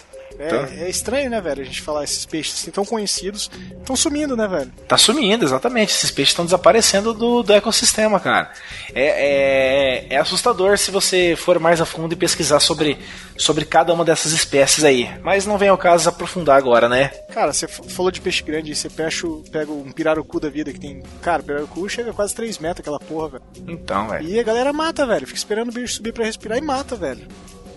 É, 0.42 0.48
tá. 0.48 0.74
é, 0.74 0.90
estranho, 0.90 1.30
né, 1.30 1.40
velho? 1.40 1.62
A 1.62 1.66
gente 1.66 1.82
falar 1.82 2.04
esses 2.04 2.26
peixes 2.26 2.60
assim, 2.60 2.72
tão 2.72 2.84
conhecidos 2.84 3.52
estão 3.80 3.96
sumindo, 3.96 4.36
né, 4.36 4.48
velho? 4.48 4.72
Tá 4.88 4.98
sumindo, 4.98 5.46
exatamente. 5.46 5.94
Esses 5.94 6.10
peixes 6.10 6.32
estão 6.32 6.46
desaparecendo 6.46 7.14
do, 7.14 7.44
do 7.44 7.54
ecossistema, 7.54 8.20
cara. 8.20 8.52
É, 8.96 10.08
é, 10.08 10.16
é, 10.16 10.18
assustador 10.18 10.80
se 10.80 10.90
você 10.90 11.36
for 11.36 11.60
mais 11.60 11.80
a 11.80 11.86
fundo 11.86 12.14
e 12.14 12.16
pesquisar 12.16 12.60
sobre, 12.60 12.98
sobre 13.38 13.66
cada 13.66 13.94
uma 13.94 14.04
dessas 14.04 14.32
espécies 14.32 14.84
aí. 14.84 15.08
Mas 15.22 15.46
não 15.46 15.60
vem 15.60 15.70
ao 15.70 15.78
caso 15.78 16.10
aprofundar 16.10 16.58
agora, 16.58 16.90
né? 16.90 17.10
Cara, 17.32 17.54
você 17.54 17.68
falou 17.68 18.12
de 18.12 18.20
peixe 18.20 18.42
grande, 18.42 18.76
você 18.76 18.90
pega 18.90 19.72
um 19.72 19.92
pirarucu 19.92 20.40
da 20.40 20.50
vida 20.50 20.74
que 20.74 20.80
tem. 20.80 21.04
Cara, 21.22 21.44
pirarucu 21.44 21.88
chega 21.88 22.10
a 22.10 22.14
quase 22.14 22.34
3 22.34 22.58
metros 22.58 22.80
aquela 22.80 23.00
porra, 23.00 23.30
velho. 23.30 23.44
Então, 23.68 24.08
velho. 24.08 24.28
E 24.28 24.40
a 24.40 24.44
galera 24.44 24.74
mata, 24.74 25.06
velho. 25.06 25.28
Fica 25.28 25.38
esperando 25.38 25.70
o 25.70 25.74
bicho 25.74 25.94
subir 25.94 26.12
para 26.12 26.26
respirar 26.26 26.58
e 26.58 26.62
mata, 26.62 26.96
velho. 26.96 27.28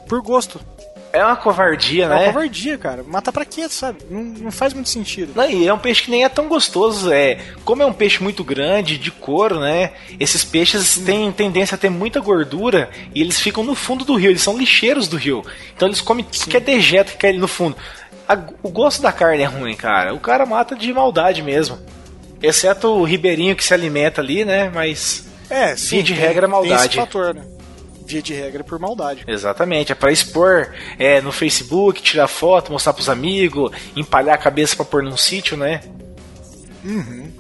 Por 0.09 0.23
gosto. 0.23 0.61
É 1.15 1.25
uma 1.25 1.37
covardia, 1.37 2.09
né? 2.09 2.15
É 2.15 2.19
uma 2.19 2.33
covardia, 2.33 2.77
cara. 2.77 3.05
Matar 3.07 3.31
pra 3.31 3.45
quê, 3.45 3.69
sabe? 3.69 4.01
Não, 4.11 4.21
não 4.23 4.51
faz 4.51 4.75
muito 4.75 4.89
sentido. 4.89 5.33
Não, 5.37 5.49
e 5.49 5.69
é 5.69 5.73
um 5.73 5.79
peixe 5.79 6.03
que 6.03 6.11
nem 6.11 6.25
é 6.25 6.29
tão 6.29 6.49
gostoso. 6.49 7.13
É, 7.13 7.39
como 7.65 7.83
é 7.83 7.87
um 7.87 7.93
peixe 7.93 8.21
muito 8.21 8.43
grande, 8.43 8.99
de 8.99 9.13
couro, 9.13 9.61
né? 9.61 9.93
Esses 10.19 10.43
peixes 10.43 10.99
têm 10.99 11.31
tendência 11.31 11.77
a 11.77 11.79
ter 11.79 11.89
muita 11.89 12.19
gordura 12.19 12.91
e 13.15 13.21
eles 13.21 13.39
ficam 13.39 13.63
no 13.63 13.77
fundo 13.77 14.05
do 14.05 14.17
rio. 14.17 14.31
Eles 14.31 14.43
são 14.43 14.59
lixeiros 14.59 15.07
do 15.07 15.17
rio. 15.17 15.45
Então 15.77 15.87
eles 15.87 16.01
comem 16.01 16.25
tudo 16.25 16.51
que 16.51 16.57
é 16.57 16.61
dejeto 16.61 17.13
que 17.13 17.19
cai 17.19 17.31
ali 17.31 17.39
no 17.39 17.47
fundo. 17.49 17.77
a, 18.29 18.37
o 18.61 18.69
gosto 18.69 19.01
da 19.01 19.13
carne 19.13 19.45
é 19.45 19.47
ruim, 19.47 19.77
cara. 19.77 20.13
O 20.13 20.19
cara 20.19 20.45
mata 20.45 20.75
de 20.75 20.93
maldade 20.93 21.43
mesmo. 21.43 21.79
Exceto 22.43 22.89
o 22.89 23.05
ribeirinho 23.05 23.55
que 23.55 23.65
se 23.65 23.73
alimenta 23.73 24.21
ali, 24.21 24.45
né? 24.45 24.69
Mas. 24.75 25.27
É, 25.49 25.77
sim. 25.77 26.03
de 26.03 26.13
regra, 26.13 26.47
é 26.47 26.49
maldade. 26.49 26.77
Tem 26.77 26.87
esse 26.89 26.97
fator, 26.97 27.35
né? 27.35 27.54
Via 28.07 28.23
de 28.23 28.35
regra 28.35 28.63
por 28.63 28.79
maldade. 28.79 29.25
Exatamente, 29.27 29.93
é 29.93 29.95
para 29.95 30.13
expor 30.13 30.73
é, 30.99 31.21
no 31.21 31.33
Facebook, 31.33 32.03
tirar 32.03 32.29
foto, 32.29 32.71
mostrar 32.71 32.93
pros 32.93 33.09
amigos, 33.09 33.71
empalhar 33.97 34.35
a 34.35 34.39
cabeça 34.39 34.77
para 34.77 34.85
pôr 34.85 35.03
num 35.03 35.17
sítio, 35.17 35.57
né? 35.57 35.81
Uhum. 36.85 37.33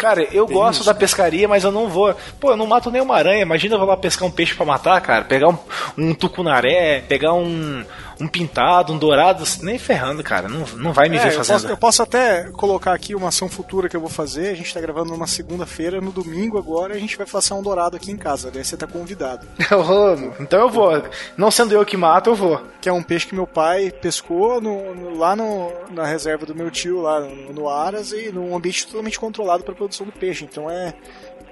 Cara, 0.00 0.22
eu 0.32 0.46
Bem 0.46 0.56
gosto 0.56 0.80
isso, 0.80 0.86
da 0.86 0.94
pescaria, 0.94 1.46
mas 1.46 1.62
eu 1.62 1.70
não 1.70 1.86
vou. 1.86 2.14
Pô, 2.40 2.52
eu 2.52 2.56
não 2.56 2.66
mato 2.66 2.90
nenhuma 2.90 3.16
aranha. 3.16 3.42
Imagina 3.42 3.74
eu 3.74 3.78
vou 3.78 3.86
lá 3.86 3.98
pescar 3.98 4.26
um 4.26 4.30
peixe 4.30 4.54
para 4.54 4.64
matar, 4.64 4.98
cara. 5.02 5.24
Pegar 5.24 5.48
um, 5.48 5.58
um 5.98 6.14
tucunaré, 6.14 7.02
pegar 7.06 7.34
um, 7.34 7.84
um 8.20 8.28
pintado, 8.28 8.92
um 8.92 8.98
dourado, 8.98 9.44
nem 9.62 9.78
ferrando, 9.78 10.22
cara. 10.22 10.48
Não, 10.48 10.66
não 10.76 10.92
vai 10.92 11.08
me 11.08 11.16
é, 11.16 11.20
ver 11.24 11.32
fazendo. 11.32 11.56
Eu 11.56 11.60
posso, 11.60 11.72
eu 11.72 11.76
posso, 11.76 12.02
até 12.02 12.44
colocar 12.50 12.92
aqui 12.92 13.14
uma 13.14 13.28
ação 13.28 13.48
futura 13.48 13.88
que 13.88 13.96
eu 13.96 14.00
vou 14.00 14.10
fazer. 14.10 14.48
A 14.48 14.54
gente 14.54 14.72
tá 14.72 14.80
gravando 14.80 15.10
numa 15.10 15.26
segunda-feira, 15.26 16.00
no 16.00 16.12
domingo 16.12 16.58
agora, 16.58 16.94
a 16.94 16.98
gente 16.98 17.16
vai 17.16 17.26
fazer 17.26 17.54
um 17.54 17.62
dourado 17.62 17.96
aqui 17.96 18.10
em 18.10 18.16
casa. 18.16 18.50
Daí 18.50 18.64
você 18.64 18.76
tá 18.76 18.86
convidado. 18.86 19.46
então 20.38 20.60
eu 20.60 20.68
vou. 20.68 21.02
Não 21.36 21.50
sendo 21.50 21.72
eu 21.72 21.84
que 21.84 21.96
mato, 21.96 22.30
eu 22.30 22.34
vou. 22.34 22.60
Que 22.80 22.88
é 22.88 22.92
um 22.92 23.02
peixe 23.02 23.26
que 23.26 23.34
meu 23.34 23.46
pai 23.46 23.90
pescou 23.90 24.60
no, 24.60 24.94
no, 24.94 25.16
lá 25.16 25.34
no, 25.34 25.72
na 25.90 26.04
reserva 26.04 26.44
do 26.44 26.54
meu 26.54 26.70
tio, 26.70 27.00
lá 27.00 27.20
no, 27.20 27.52
no 27.52 27.68
Aras, 27.68 28.12
e 28.12 28.30
num 28.30 28.54
ambiente 28.54 28.86
totalmente 28.86 29.18
controlado 29.18 29.64
para 29.64 29.74
produção 29.74 30.04
do 30.04 30.12
peixe. 30.12 30.44
Então 30.44 30.70
é 30.70 30.94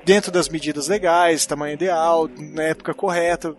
dentro 0.05 0.31
das 0.31 0.49
medidas 0.49 0.89
legais, 0.89 1.47
tamanho 1.47 1.75
ideal, 1.75 2.29
na 2.39 2.65
época 2.65 2.93
correta. 2.93 3.55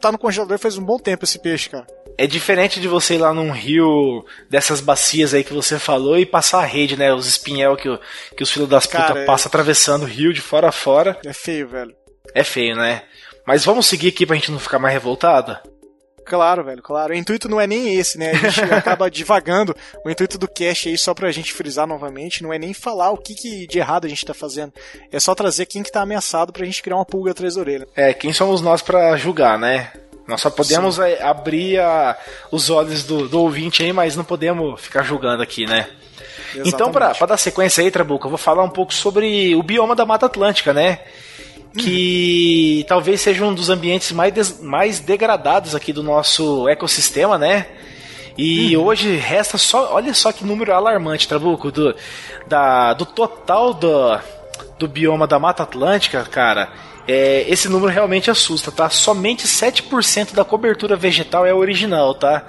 Tá 0.00 0.10
no 0.10 0.18
congelador 0.18 0.58
faz 0.58 0.78
um 0.78 0.84
bom 0.84 0.98
tempo 0.98 1.24
esse 1.24 1.38
peixe, 1.38 1.68
cara. 1.68 1.86
É 2.16 2.26
diferente 2.26 2.80
de 2.80 2.88
você 2.88 3.14
ir 3.14 3.18
lá 3.18 3.32
num 3.32 3.50
rio 3.50 4.24
dessas 4.48 4.80
bacias 4.80 5.34
aí 5.34 5.44
que 5.44 5.52
você 5.52 5.78
falou 5.78 6.18
e 6.18 6.26
passar 6.26 6.60
a 6.60 6.66
rede, 6.66 6.96
né? 6.96 7.12
Os 7.12 7.26
espinhel 7.26 7.76
que, 7.76 7.88
que 8.36 8.42
os 8.42 8.50
filhos 8.50 8.68
das 8.68 8.86
putas 8.86 9.16
é... 9.16 9.24
passam 9.24 9.48
atravessando 9.48 10.02
o 10.02 10.06
rio 10.06 10.32
de 10.32 10.40
fora 10.40 10.68
a 10.68 10.72
fora. 10.72 11.18
É 11.24 11.32
feio, 11.32 11.68
velho. 11.68 11.94
É 12.34 12.42
feio, 12.42 12.76
né? 12.76 13.02
Mas 13.46 13.64
vamos 13.64 13.86
seguir 13.86 14.08
aqui 14.08 14.26
pra 14.26 14.36
gente 14.36 14.50
não 14.50 14.58
ficar 14.58 14.78
mais 14.78 14.94
revoltado? 14.94 15.58
Claro, 16.24 16.64
velho, 16.64 16.82
claro. 16.82 17.12
O 17.12 17.16
intuito 17.16 17.48
não 17.48 17.60
é 17.60 17.66
nem 17.66 17.94
esse, 17.94 18.18
né? 18.18 18.30
A 18.30 18.34
gente 18.34 18.60
acaba 18.72 19.10
divagando. 19.10 19.74
O 20.04 20.10
intuito 20.10 20.38
do 20.38 20.48
cast 20.48 20.88
aí, 20.88 20.96
só 20.96 21.14
pra 21.14 21.30
gente 21.32 21.52
frisar 21.52 21.86
novamente, 21.86 22.42
não 22.42 22.52
é 22.52 22.58
nem 22.58 22.72
falar 22.72 23.10
o 23.10 23.16
que, 23.16 23.34
que 23.34 23.66
de 23.66 23.78
errado 23.78 24.04
a 24.04 24.08
gente 24.08 24.24
tá 24.24 24.34
fazendo. 24.34 24.72
É 25.10 25.18
só 25.18 25.34
trazer 25.34 25.66
quem 25.66 25.82
que 25.82 25.90
tá 25.90 26.02
ameaçado 26.02 26.52
pra 26.52 26.64
gente 26.64 26.82
criar 26.82 26.96
uma 26.96 27.04
pulga 27.04 27.32
atrás 27.32 27.54
da 27.54 27.60
orelha. 27.60 27.88
É, 27.96 28.12
quem 28.14 28.32
somos 28.32 28.60
nós 28.60 28.82
para 28.82 29.16
julgar, 29.16 29.58
né? 29.58 29.92
Nós 30.26 30.40
só 30.40 30.50
podemos 30.50 30.96
Sim. 30.96 31.02
É, 31.02 31.22
abrir 31.22 31.80
a, 31.80 32.16
os 32.52 32.70
olhos 32.70 33.04
do, 33.04 33.28
do, 33.28 33.40
ouvinte 33.40 33.82
aí, 33.82 33.92
mas 33.92 34.14
não 34.14 34.22
podemos 34.22 34.80
ficar 34.80 35.02
julgando 35.02 35.42
aqui, 35.42 35.66
né? 35.66 35.88
Exatamente. 36.54 36.68
Então, 36.68 36.92
para 36.92 37.26
dar 37.26 37.36
sequência 37.36 37.82
aí, 37.82 37.90
Trabuco, 37.90 38.26
eu 38.26 38.30
vou 38.30 38.38
falar 38.38 38.62
um 38.62 38.70
pouco 38.70 38.94
sobre 38.94 39.54
o 39.56 39.62
bioma 39.62 39.96
da 39.96 40.06
Mata 40.06 40.26
Atlântica, 40.26 40.72
né? 40.72 41.00
Que 41.76 42.84
talvez 42.88 43.20
seja 43.20 43.44
um 43.44 43.54
dos 43.54 43.70
ambientes 43.70 44.10
mais, 44.12 44.32
des, 44.32 44.60
mais 44.60 44.98
degradados 44.98 45.74
aqui 45.74 45.92
do 45.92 46.02
nosso 46.02 46.68
ecossistema, 46.68 47.38
né? 47.38 47.66
E 48.36 48.76
hum. 48.76 48.82
hoje 48.82 49.14
resta 49.16 49.56
só. 49.56 49.94
Olha 49.94 50.12
só 50.12 50.32
que 50.32 50.44
número 50.44 50.72
alarmante, 50.72 51.28
Trabuco, 51.28 51.70
do, 51.70 51.94
da, 52.46 52.92
do 52.94 53.06
total 53.06 53.72
do, 53.72 54.18
do 54.78 54.88
bioma 54.88 55.26
da 55.26 55.38
Mata 55.38 55.62
Atlântica, 55.62 56.24
cara 56.24 56.70
é, 57.10 57.44
esse 57.48 57.68
número 57.68 57.92
realmente 57.92 58.30
assusta, 58.30 58.70
tá? 58.70 58.88
Somente 58.88 59.46
7% 59.46 60.32
da 60.32 60.44
cobertura 60.44 60.94
vegetal 60.94 61.44
é 61.44 61.52
original, 61.52 62.14
tá? 62.14 62.44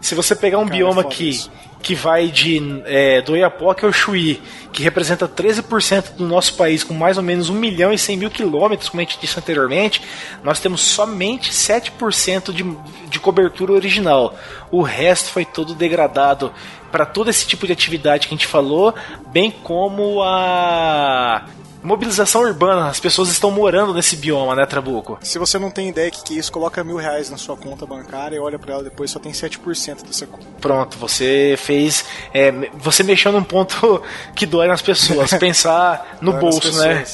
Se 0.00 0.16
você 0.16 0.34
pegar 0.34 0.58
um 0.58 0.64
Cara, 0.64 0.76
bioma 0.76 1.04
que, 1.04 1.40
que 1.82 1.94
vai 1.94 2.28
de 2.28 2.82
é, 2.84 3.22
do 3.22 3.32
ao 3.42 3.92
Chuí, 3.92 4.40
que 4.72 4.82
representa 4.82 5.26
13% 5.26 6.14
do 6.16 6.26
nosso 6.26 6.54
país, 6.54 6.84
com 6.84 6.94
mais 6.94 7.16
ou 7.16 7.22
menos 7.22 7.48
1 7.48 7.54
milhão 7.54 7.92
e 7.92 7.98
100 7.98 8.16
mil 8.16 8.30
quilômetros, 8.30 8.88
como 8.88 9.00
a 9.00 9.04
gente 9.04 9.18
disse 9.20 9.38
anteriormente, 9.38 10.02
nós 10.44 10.60
temos 10.60 10.82
somente 10.82 11.50
7% 11.50 12.52
de, 12.52 12.64
de 13.08 13.20
cobertura 13.20 13.72
original. 13.72 14.36
O 14.70 14.82
resto 14.82 15.30
foi 15.30 15.44
todo 15.44 15.74
degradado 15.74 16.52
para 16.92 17.06
todo 17.06 17.30
esse 17.30 17.46
tipo 17.46 17.66
de 17.66 17.72
atividade 17.72 18.28
que 18.28 18.34
a 18.34 18.36
gente 18.36 18.46
falou, 18.46 18.94
bem 19.32 19.50
como 19.50 20.22
a 20.22 21.44
mobilização 21.82 22.42
urbana, 22.42 22.88
as 22.88 23.00
pessoas 23.00 23.28
estão 23.30 23.50
morando 23.50 23.94
nesse 23.94 24.16
bioma, 24.16 24.54
né, 24.54 24.66
Trabuco? 24.66 25.18
Se 25.22 25.38
você 25.38 25.58
não 25.58 25.70
tem 25.70 25.88
ideia 25.88 26.10
que, 26.10 26.22
que 26.22 26.34
é 26.34 26.38
isso, 26.38 26.52
coloca 26.52 26.82
mil 26.84 26.96
reais 26.96 27.30
na 27.30 27.36
sua 27.36 27.56
conta 27.56 27.86
bancária 27.86 28.36
e 28.36 28.38
olha 28.38 28.58
para 28.58 28.74
ela 28.74 28.82
depois, 28.82 29.10
só 29.10 29.18
tem 29.18 29.32
7% 29.32 30.06
dessa 30.06 30.26
conta. 30.26 30.46
Pronto, 30.60 30.98
você 30.98 31.54
fez. 31.58 32.04
É, 32.34 32.52
você 32.74 33.02
mexeu 33.02 33.32
num 33.32 33.44
ponto 33.44 34.02
que 34.34 34.46
dói 34.46 34.68
nas 34.68 34.82
pessoas, 34.82 35.32
pensar 35.38 36.18
no 36.20 36.32
dói 36.32 36.40
bolso, 36.40 36.76
né? 36.78 37.04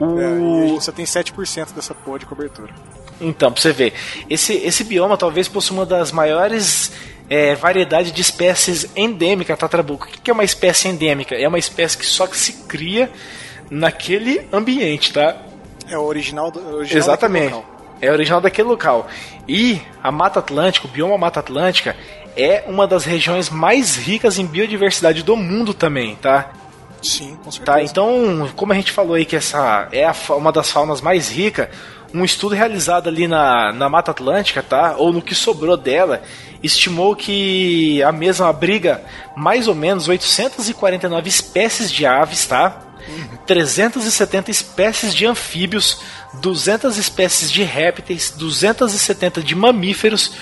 O... 0.00 0.76
É, 0.76 0.80
só 0.80 0.92
tem 0.92 1.04
7% 1.04 1.72
dessa 1.74 1.94
porra 1.94 2.20
de 2.20 2.26
cobertura. 2.26 2.72
Então, 3.20 3.50
pra 3.50 3.60
você 3.60 3.72
ver, 3.72 3.94
esse, 4.30 4.54
esse 4.54 4.84
bioma 4.84 5.16
talvez 5.16 5.48
possua 5.48 5.78
uma 5.78 5.86
das 5.86 6.12
maiores 6.12 6.92
é, 7.28 7.54
variedade 7.56 8.12
de 8.12 8.20
espécies 8.20 8.86
endêmicas, 8.94 9.58
tá, 9.58 9.68
Trabuco? 9.68 10.06
O 10.06 10.08
que 10.08 10.30
é 10.30 10.34
uma 10.34 10.44
espécie 10.44 10.86
endêmica? 10.86 11.34
É 11.34 11.48
uma 11.48 11.58
espécie 11.58 11.98
que 11.98 12.06
só 12.06 12.28
que 12.28 12.36
se 12.36 12.52
cria 12.68 13.10
naquele 13.70 14.46
ambiente, 14.52 15.12
tá? 15.12 15.36
É 15.88 15.96
o 15.96 16.02
original, 16.02 16.50
do, 16.50 16.60
original 16.76 16.98
Exatamente. 16.98 17.56
É 18.00 18.12
original 18.12 18.40
daquele 18.40 18.68
local. 18.68 19.08
E 19.48 19.80
a 20.02 20.12
Mata 20.12 20.38
Atlântica, 20.38 20.86
o 20.86 20.90
bioma 20.90 21.18
Mata 21.18 21.40
Atlântica, 21.40 21.96
é 22.36 22.64
uma 22.66 22.86
das 22.86 23.04
regiões 23.04 23.50
mais 23.50 23.96
ricas 23.96 24.38
em 24.38 24.46
biodiversidade 24.46 25.22
do 25.22 25.36
mundo 25.36 25.74
também, 25.74 26.14
tá? 26.16 26.52
Sim, 27.02 27.36
com 27.36 27.44
tá, 27.44 27.50
certeza. 27.50 27.64
Tá, 27.64 27.82
então, 27.82 28.48
como 28.54 28.72
a 28.72 28.76
gente 28.76 28.92
falou 28.92 29.14
aí 29.14 29.24
que 29.24 29.36
essa 29.36 29.88
é 29.90 30.04
a, 30.04 30.14
uma 30.36 30.52
das 30.52 30.70
faunas 30.70 31.00
mais 31.00 31.28
ricas, 31.28 31.68
um 32.14 32.24
estudo 32.24 32.54
realizado 32.54 33.08
ali 33.08 33.26
na, 33.26 33.72
na 33.72 33.88
Mata 33.88 34.10
Atlântica, 34.10 34.62
tá? 34.62 34.94
Ou 34.96 35.12
no 35.12 35.22
que 35.22 35.34
sobrou 35.34 35.76
dela, 35.76 36.22
estimou 36.62 37.14
que 37.14 38.02
a 38.02 38.12
mesma 38.12 38.48
abriga 38.48 39.02
mais 39.36 39.68
ou 39.68 39.74
menos 39.74 40.08
849 40.08 41.28
espécies 41.28 41.90
de 41.90 42.06
aves, 42.06 42.46
tá? 42.46 42.87
370 43.46 44.50
espécies 44.50 45.14
de 45.14 45.26
anfíbios, 45.26 46.00
200 46.34 46.96
espécies 46.96 47.50
de 47.50 47.62
répteis, 47.62 48.30
270 48.36 49.42
de 49.42 49.54
mamíferos, 49.54 50.32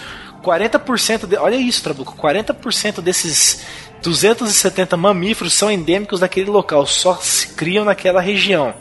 40% 0.42 1.26
de, 1.26 1.36
olha 1.36 1.56
isso, 1.56 1.82
Trabuco, 1.82 2.16
40% 2.16 3.00
desses 3.00 3.64
270 4.02 4.96
mamíferos 4.96 5.54
são 5.54 5.70
endêmicos 5.70 6.20
daquele 6.20 6.50
local, 6.50 6.86
só 6.86 7.16
se 7.16 7.48
criam 7.48 7.84
naquela 7.84 8.20
região. 8.20 8.74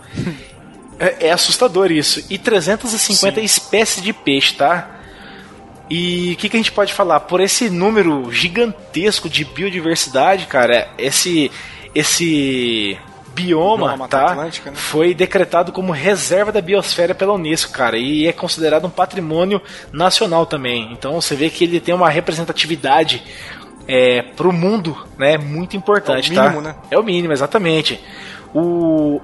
é, 1.00 1.28
é, 1.28 1.32
assustador 1.32 1.92
isso. 1.92 2.24
E 2.30 2.38
350 2.38 3.40
Sim. 3.40 3.46
espécies 3.46 4.04
de 4.04 4.14
peixe, 4.14 4.54
tá? 4.54 4.92
E 5.90 6.34
o 6.34 6.36
que, 6.38 6.50
que, 6.50 6.58
a 6.58 6.60
gente 6.60 6.72
pode 6.72 6.94
falar? 6.94 7.22
Por 7.22 7.40
esse 7.40 7.70
número 7.70 8.32
gigantesco 8.32 9.30
de 9.30 9.46
biodiversidade, 9.46 10.48
cara, 10.48 10.90
esse 10.98 11.52
esse 11.94 12.98
bioma, 13.36 14.08
tá? 14.08 14.32
Atlântica, 14.32 14.72
né? 14.72 14.78
Foi 14.78 15.14
decretado 15.14 15.72
como 15.72 15.92
reserva 15.92 16.52
da 16.52 16.62
biosfera 16.62 17.14
pela 17.14 17.34
Unesco, 17.34 17.72
cara, 17.74 17.98
e 17.98 18.26
é 18.26 18.32
considerado 18.32 18.86
um 18.86 18.90
patrimônio 18.90 19.62
nacional 19.92 20.46
também. 20.46 20.92
Então 20.94 21.20
você 21.20 21.36
vê 21.36 21.50
que 21.50 21.66
ele 21.66 21.80
tem 21.82 21.94
uma 21.94 22.10
representatividade 22.10 23.22
é, 23.88 24.22
pro 24.22 24.54
mundo, 24.54 24.98
né? 25.18 25.38
Muito 25.38 25.76
importante, 25.76 26.36
é 26.36 26.40
o 26.40 26.44
mínimo, 26.44 26.62
tá? 26.62 26.70
Né? 26.70 26.76
É 26.90 26.98
o 26.98 27.04
mínimo, 27.04 27.34
exatamente. 27.34 28.02
O, 28.54 29.22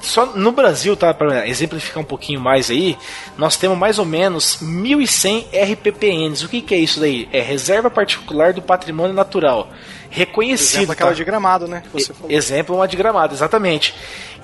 só 0.00 0.26
no 0.26 0.52
Brasil, 0.52 0.96
tá, 0.96 1.14
para 1.14 1.48
exemplificar 1.48 2.02
um 2.02 2.06
pouquinho 2.06 2.40
mais 2.40 2.70
aí, 2.70 2.96
nós 3.36 3.56
temos 3.56 3.78
mais 3.78 3.98
ou 3.98 4.04
menos 4.04 4.58
1.100 4.62 5.46
RPPNs. 5.72 6.44
O 6.44 6.48
que, 6.48 6.60
que 6.60 6.74
é 6.74 6.78
isso 6.78 7.00
daí? 7.00 7.28
É 7.32 7.40
Reserva 7.40 7.90
Particular 7.90 8.52
do 8.52 8.60
Patrimônio 8.60 9.14
Natural. 9.14 9.68
Reconhecido. 10.10 10.80
Exemplo 10.80 10.92
aquela 10.92 11.10
tá? 11.10 11.16
de 11.16 11.24
gramado, 11.24 11.66
né? 11.66 11.82
Exemplo 12.28 12.76
uma 12.76 12.86
de 12.86 12.96
gramado, 12.96 13.34
exatamente. 13.34 13.94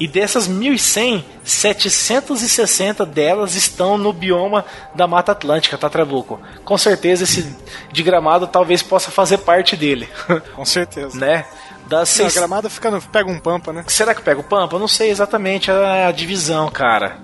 E 0.01 0.09
dessas 0.09 0.49
1.100, 0.49 1.23
760 1.45 3.05
delas 3.05 3.55
estão 3.55 3.99
no 3.99 4.13
bioma 4.13 4.65
da 4.95 5.07
Mata 5.07 5.33
Atlântica, 5.33 5.77
tá, 5.77 5.91
Trabuco? 5.91 6.41
Com 6.65 6.79
certeza 6.79 7.25
esse 7.25 7.55
de 7.93 8.03
gramado 8.03 8.47
talvez 8.47 8.83
possa 8.83 9.11
fazer 9.11 9.39
parte 9.39 9.77
dele. 9.77 10.09
Com 10.55 10.65
certeza. 10.65 11.19
né? 11.21 11.45
Das 11.89 12.09
seis... 12.09 12.37
A 12.37 12.41
gramada 12.41 12.69
fica 12.69 12.91
no... 12.91 13.01
pega 13.01 13.31
um 13.31 13.39
pampa, 13.39 13.73
né? 13.73 13.85
Será 13.87 14.15
que 14.15 14.23
pega 14.23 14.41
o 14.41 14.45
pampa? 14.45 14.77
Eu 14.77 14.81
não 14.81 14.89
sei 14.89 15.11
exatamente 15.11 15.71
a, 15.71 16.11
divisão, 16.13 16.71
cara. 16.71 17.19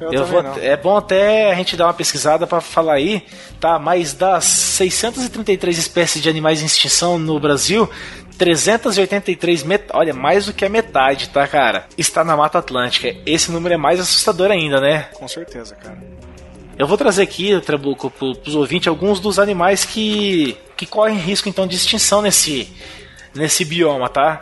Eu, 0.00 0.12
eu 0.12 0.26
vou, 0.26 0.42
é 0.60 0.76
bom 0.76 0.96
até 0.96 1.52
a 1.52 1.54
gente 1.54 1.76
dar 1.76 1.86
uma 1.86 1.94
pesquisada 1.94 2.44
para 2.44 2.60
falar 2.60 2.94
aí, 2.94 3.24
tá? 3.60 3.78
Mas 3.78 4.12
das 4.12 4.44
633 4.44 5.78
espécies 5.78 6.20
de 6.20 6.28
animais 6.28 6.60
em 6.60 6.66
extinção 6.66 7.20
no 7.20 7.38
Brasil, 7.38 7.88
383, 8.36 9.62
met... 9.62 9.84
olha, 9.92 10.12
mais 10.12 10.46
do 10.46 10.52
que 10.52 10.64
a 10.64 10.68
metade, 10.68 11.28
tá, 11.28 11.46
cara? 11.46 11.86
Está 11.96 12.24
na 12.24 12.36
Mata 12.36 12.58
Atlântica. 12.58 13.14
Esse 13.24 13.52
número 13.52 13.74
é 13.74 13.76
mais 13.76 14.00
assustador 14.00 14.50
ainda, 14.50 14.80
né? 14.80 15.08
Com 15.14 15.28
certeza, 15.28 15.76
cara. 15.76 15.98
Eu 16.76 16.86
vou 16.88 16.98
trazer 16.98 17.22
aqui, 17.22 17.60
Trabuco, 17.60 18.10
para 18.10 18.26
os 18.26 18.56
ouvintes, 18.56 18.88
alguns 18.88 19.20
dos 19.20 19.38
animais 19.38 19.84
que, 19.84 20.56
que 20.76 20.86
correm 20.86 21.16
risco 21.16 21.48
então 21.48 21.66
de 21.66 21.76
extinção 21.76 22.22
nesse, 22.22 22.68
nesse 23.34 23.64
bioma, 23.64 24.08
tá? 24.08 24.40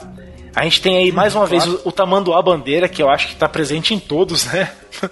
A 0.55 0.65
gente 0.65 0.83
tem 0.83 0.99
aí 0.99 1.13
mais 1.13 1.35
uma 1.35 1.47
claro. 1.47 1.71
vez 1.71 1.81
o, 1.85 1.89
o 1.89 1.93
tamanduá 1.93 2.43
bandeira, 2.43 2.89
que 2.89 3.03
eu 3.03 3.09
acho 3.09 3.29
que 3.29 3.35
está 3.35 3.49
presente 3.49 3.95
em 3.95 3.99
todos, 3.99 4.47
né? 4.47 4.71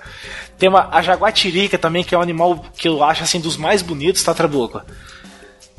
tem 0.59 0.69
uma, 0.69 0.89
a 0.91 1.01
jaguatirica 1.01 1.79
também, 1.79 2.03
que 2.03 2.15
é 2.15 2.19
um 2.19 2.23
animal 2.23 2.65
que 2.77 2.89
eu 2.89 3.03
acho 3.05 3.23
assim 3.23 3.41
dos 3.41 3.57
mais 3.57 3.81
bonitos, 3.81 4.23
tá, 4.23 4.35
Trabuco? 4.35 4.83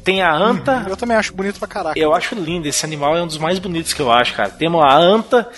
Tem 0.04 0.22
a 0.22 0.34
anta. 0.34 0.78
Uhum, 0.78 0.88
eu 0.90 0.98
também 0.98 1.18
acho 1.18 1.34
bonito 1.34 1.60
pra 1.60 1.68
caraca. 1.68 2.00
Eu 2.00 2.14
acho 2.14 2.36
lindo, 2.36 2.68
esse 2.68 2.86
animal 2.86 3.18
é 3.18 3.22
um 3.22 3.28
dos 3.28 3.38
mais 3.38 3.60
bonitos 3.60 3.94
que 3.94 4.02
eu 4.02 4.12
acho, 4.12 4.34
cara. 4.34 4.50
Temos 4.50 4.82
a 4.82 4.96
anta, 4.96 5.50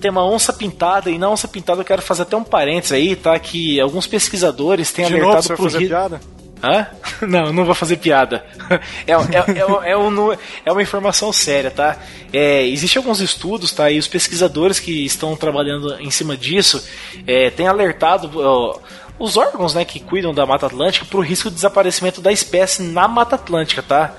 tem 0.00 0.10
uma 0.10 0.26
onça 0.26 0.52
pintada, 0.52 1.08
e 1.08 1.18
na 1.18 1.30
onça 1.30 1.46
pintada 1.46 1.80
eu 1.80 1.84
quero 1.84 2.02
fazer 2.02 2.22
até 2.22 2.36
um 2.36 2.42
parênteses 2.42 2.92
aí, 2.92 3.14
tá? 3.14 3.38
Que 3.38 3.80
alguns 3.80 4.08
pesquisadores 4.08 4.90
têm 4.92 5.06
De 5.06 5.14
alertado 5.14 5.48
novo, 5.50 5.70
pro 5.70 5.78
piada? 5.78 6.20
Hã? 6.62 6.86
Não, 7.26 7.52
não 7.52 7.64
vou 7.64 7.74
fazer 7.74 7.96
piada. 7.96 8.44
É, 9.06 9.12
é, 9.12 9.16
é, 9.16 9.90
é, 9.90 9.96
um, 9.96 10.32
é 10.64 10.72
uma 10.72 10.82
informação 10.82 11.32
séria, 11.32 11.70
tá? 11.70 11.96
É, 12.32 12.66
Existem 12.66 13.00
alguns 13.00 13.20
estudos, 13.20 13.72
tá? 13.72 13.90
E 13.90 13.98
os 13.98 14.06
pesquisadores 14.06 14.78
que 14.78 15.04
estão 15.04 15.36
trabalhando 15.36 15.98
em 16.00 16.10
cima 16.10 16.36
disso 16.36 16.86
é, 17.26 17.50
têm 17.50 17.66
alertado 17.66 18.30
ó, 18.36 18.78
os 19.18 19.36
órgãos 19.36 19.74
né, 19.74 19.84
que 19.84 20.00
cuidam 20.00 20.32
da 20.32 20.46
Mata 20.46 20.66
Atlântica 20.66 21.04
para 21.04 21.18
o 21.18 21.22
risco 21.22 21.48
de 21.48 21.56
desaparecimento 21.56 22.20
da 22.20 22.32
espécie 22.32 22.82
na 22.82 23.08
Mata 23.08 23.34
Atlântica, 23.34 23.82
tá? 23.82 24.14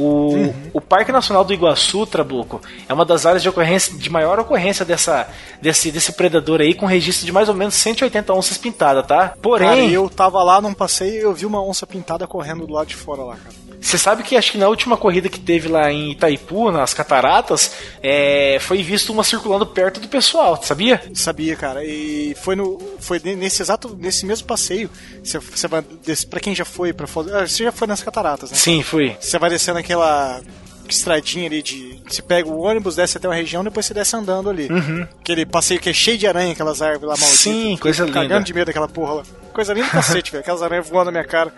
O, 0.00 0.32
uhum. 0.32 0.54
o 0.72 0.80
Parque 0.80 1.12
Nacional 1.12 1.44
do 1.44 1.52
Iguaçu, 1.52 2.06
Trabuco, 2.06 2.60
é 2.88 2.94
uma 2.94 3.04
das 3.04 3.26
áreas 3.26 3.42
de 3.42 3.48
ocorrência 3.48 3.96
de 3.96 4.08
maior 4.08 4.38
ocorrência 4.38 4.84
dessa, 4.84 5.28
desse, 5.60 5.92
desse 5.92 6.12
predador 6.12 6.60
aí, 6.60 6.72
com 6.72 6.86
registro 6.86 7.26
de 7.26 7.32
mais 7.32 7.48
ou 7.48 7.54
menos 7.54 7.74
180 7.74 8.32
onças 8.32 8.56
pintadas, 8.56 9.06
tá? 9.06 9.34
Porém. 9.42 9.68
Cara, 9.68 9.80
eu 9.82 10.08
tava 10.08 10.42
lá 10.42 10.60
num 10.60 10.72
passeio 10.72 11.12
e 11.14 11.22
eu 11.22 11.34
vi 11.34 11.44
uma 11.44 11.62
onça 11.62 11.86
pintada 11.86 12.26
correndo 12.26 12.66
do 12.66 12.72
lado 12.72 12.86
de 12.86 12.96
fora 12.96 13.22
lá, 13.22 13.36
cara. 13.36 13.69
Você 13.80 13.96
sabe 13.96 14.22
que 14.22 14.36
acho 14.36 14.52
que 14.52 14.58
na 14.58 14.68
última 14.68 14.96
corrida 14.96 15.28
que 15.28 15.40
teve 15.40 15.68
lá 15.68 15.90
em 15.90 16.12
Itaipu, 16.12 16.70
nas 16.70 16.92
cataratas, 16.92 17.72
é, 18.02 18.58
foi 18.60 18.82
visto 18.82 19.10
uma 19.12 19.24
circulando 19.24 19.66
perto 19.66 19.98
do 19.98 20.08
pessoal, 20.08 20.60
sabia? 20.62 21.02
Sabia, 21.14 21.56
cara. 21.56 21.84
E 21.84 22.34
foi 22.42 22.54
no 22.54 22.78
foi 23.00 23.18
nesse 23.24 23.62
exato 23.62 23.96
nesse 23.98 24.26
mesmo 24.26 24.46
passeio. 24.46 24.90
Você, 25.24 25.38
você 25.38 25.66
vai 25.66 25.82
para 26.28 26.40
quem 26.40 26.54
já 26.54 26.64
foi 26.64 26.92
para 26.92 27.06
ah, 27.06 27.46
você 27.46 27.64
já 27.64 27.72
foi 27.72 27.88
nas 27.88 28.02
cataratas, 28.02 28.50
né? 28.50 28.56
Sim, 28.56 28.82
fui. 28.82 29.16
Você 29.18 29.38
vai 29.38 29.48
descendo 29.48 29.78
aquela 29.78 30.40
estradinha 30.88 31.46
ali 31.46 31.62
de. 31.62 32.00
Você 32.06 32.20
pega 32.20 32.48
o 32.48 32.60
ônibus, 32.60 32.96
desce 32.96 33.16
até 33.16 33.28
uma 33.28 33.34
região, 33.34 33.64
depois 33.64 33.86
você 33.86 33.94
desce 33.94 34.14
andando 34.16 34.50
ali. 34.50 34.68
Uhum. 34.70 35.06
Aquele 35.20 35.46
passeio 35.46 35.80
que 35.80 35.88
é 35.88 35.92
cheio 35.92 36.18
de 36.18 36.26
aranha, 36.26 36.52
aquelas 36.52 36.82
árvores 36.82 37.08
lá 37.08 37.16
malditas. 37.16 37.38
Sim, 37.38 37.76
coisa 37.76 38.04
linda. 38.04 38.20
Cagando 38.20 38.44
de 38.44 38.54
medo 38.54 38.66
daquela 38.66 38.88
porra 38.88 39.14
lá. 39.14 39.22
Coisa 39.52 39.72
linda 39.72 39.88
cacete, 39.90 40.32
velho. 40.32 40.42
Aquelas 40.42 40.62
aranhas 40.62 40.88
voando 40.88 41.06
na 41.06 41.12
minha 41.12 41.24
cara. 41.24 41.52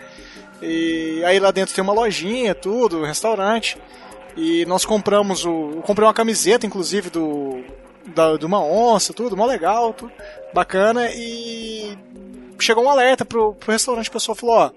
E 0.63 1.23
aí 1.25 1.39
lá 1.39 1.51
dentro 1.51 1.75
tem 1.75 1.83
uma 1.83 1.93
lojinha, 1.93 2.55
tudo, 2.55 2.99
um 2.99 3.05
restaurante. 3.05 3.77
E 4.35 4.65
nós 4.65 4.85
compramos 4.85 5.45
o. 5.45 5.71
Eu 5.75 5.81
comprei 5.81 6.07
uma 6.07 6.13
camiseta, 6.13 6.65
inclusive, 6.65 7.09
do. 7.09 7.63
Da, 8.05 8.35
de 8.35 8.45
uma 8.45 8.61
onça, 8.61 9.13
tudo, 9.13 9.37
mó 9.37 9.45
legal, 9.45 9.93
tudo, 9.93 10.11
bacana. 10.53 11.09
E 11.13 11.97
chegou 12.59 12.83
um 12.83 12.89
alerta 12.89 13.23
pro, 13.23 13.53
pro 13.53 13.71
restaurante, 13.71 14.09
o 14.09 14.11
pessoal 14.11 14.35
falou, 14.35 14.55
ó. 14.55 14.71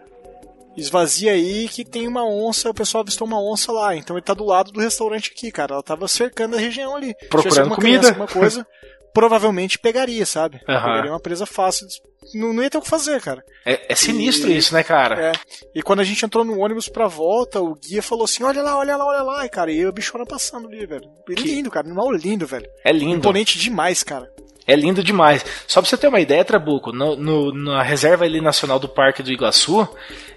Esvazia 0.77 1.33
aí 1.33 1.69
que 1.69 1.87
tem 1.87 2.07
uma 2.07 2.23
onça, 2.23 2.69
o 2.69 2.75
pessoal 2.75 3.01
avistou 3.01 3.27
uma 3.27 3.41
onça 3.41 3.73
lá. 3.73 3.97
Então 3.97 4.15
ele 4.15 4.25
tá 4.25 4.35
do 4.35 4.45
lado 4.45 4.71
do 4.71 4.81
restaurante 4.81 5.33
aqui, 5.35 5.51
cara. 5.51 5.73
Ela 5.73 5.83
tava 5.83 6.07
cercando 6.07 6.55
a 6.55 6.61
região 6.61 6.95
ali. 6.95 7.15
Procurando 7.31 7.75
comida. 7.75 7.99
Criança, 7.99 8.09
alguma 8.11 8.29
coisa, 8.29 8.67
provavelmente 9.17 9.79
pegaria, 9.79 10.27
sabe? 10.27 10.59
Uhum. 10.69 10.75
Pegaria 10.75 11.11
uma 11.11 11.19
presa 11.19 11.47
fácil 11.47 11.87
não, 12.35 12.53
não 12.53 12.63
ia 12.63 12.69
ter 12.69 12.77
o 12.77 12.83
que 12.83 12.89
fazer, 12.89 13.19
cara. 13.23 13.43
É, 13.65 13.93
é 13.93 13.95
sinistro 13.95 14.51
e, 14.51 14.59
isso, 14.59 14.75
né, 14.75 14.83
cara? 14.83 15.31
É. 15.31 15.33
E 15.75 15.83
quando 15.83 16.01
a 16.01 16.05
gente 16.05 16.23
entrou 16.23 16.45
no 16.45 16.59
ônibus 16.59 16.87
pra 16.87 17.07
volta, 17.07 17.63
o 17.63 17.75
guia 17.75 18.03
falou 18.03 18.25
assim: 18.25 18.45
olha 18.45 18.63
lá, 18.63 18.77
olha 18.77 18.95
lá, 18.95 19.07
olha 19.07 19.23
lá. 19.23 19.47
E, 19.47 19.49
cara, 19.49 19.73
e 19.73 19.83
a 19.83 19.91
bichona 19.91 20.27
passando 20.27 20.69
ali, 20.69 20.85
velho. 20.85 21.09
Que... 21.27 21.35
Lindo, 21.35 21.71
cara. 21.71 21.87
Animal 21.87 22.13
lindo, 22.13 22.47
velho. 22.47 22.67
É 22.85 22.93
lindo. 22.93 23.17
Imponente 23.17 23.59
demais, 23.59 24.03
cara. 24.03 24.31
É 24.67 24.77
lindo 24.77 25.03
demais. 25.03 25.47
Só 25.67 25.81
pra 25.81 25.89
você 25.89 25.97
ter 25.97 26.09
uma 26.09 26.21
ideia, 26.21 26.45
Trabuco, 26.45 26.93
no, 26.93 27.17
no, 27.17 27.55
na 27.55 27.83
reserva 27.83 28.25
ali 28.25 28.43
nacional 28.43 28.79
do 28.79 28.89
Parque 28.89 29.23
do 29.23 29.33
Iguaçu, 29.33 29.89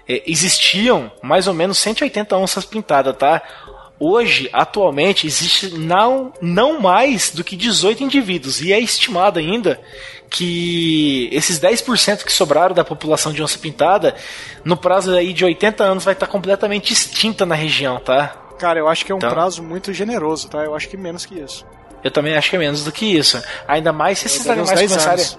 é, 0.08 0.22
existiam 0.26 1.12
mais 1.22 1.46
ou 1.48 1.52
menos 1.52 1.78
180 1.78 2.34
onças 2.36 2.64
pintadas, 2.64 3.14
tá? 3.16 3.42
Hoje, 4.02 4.48
atualmente, 4.50 5.26
existe 5.26 5.76
não, 5.76 6.32
não 6.40 6.80
mais 6.80 7.30
do 7.30 7.44
que 7.44 7.54
18 7.54 8.02
indivíduos, 8.02 8.62
e 8.62 8.72
é 8.72 8.80
estimado 8.80 9.38
ainda 9.38 9.78
que 10.30 11.28
esses 11.30 11.60
10% 11.60 12.24
que 12.24 12.32
sobraram 12.32 12.74
da 12.74 12.82
população 12.82 13.30
de 13.30 13.42
onça 13.42 13.58
pintada, 13.58 14.14
no 14.64 14.74
prazo 14.74 15.12
aí 15.12 15.34
de 15.34 15.44
80 15.44 15.84
anos, 15.84 16.04
vai 16.04 16.14
estar 16.14 16.26
completamente 16.28 16.94
extinta 16.94 17.44
na 17.44 17.54
região, 17.54 18.00
tá? 18.00 18.28
Cara, 18.58 18.78
eu 18.78 18.88
acho 18.88 19.04
que 19.04 19.12
é 19.12 19.14
um 19.14 19.18
então, 19.18 19.30
prazo 19.30 19.62
muito 19.62 19.92
generoso, 19.92 20.48
tá? 20.48 20.64
Eu 20.64 20.74
acho 20.74 20.88
que 20.88 20.96
menos 20.96 21.26
que 21.26 21.38
isso. 21.38 21.66
Eu 22.02 22.10
também 22.10 22.34
acho 22.36 22.48
que 22.48 22.56
é 22.56 22.58
menos 22.58 22.82
do 22.84 22.92
que 22.92 23.04
isso. 23.04 23.42
Ainda 23.68 23.92
mais 23.92 24.18
se 24.18 24.26
esses 24.26 24.46
animais 24.46 24.80
começarem. 24.80 25.24
Anos. 25.24 25.38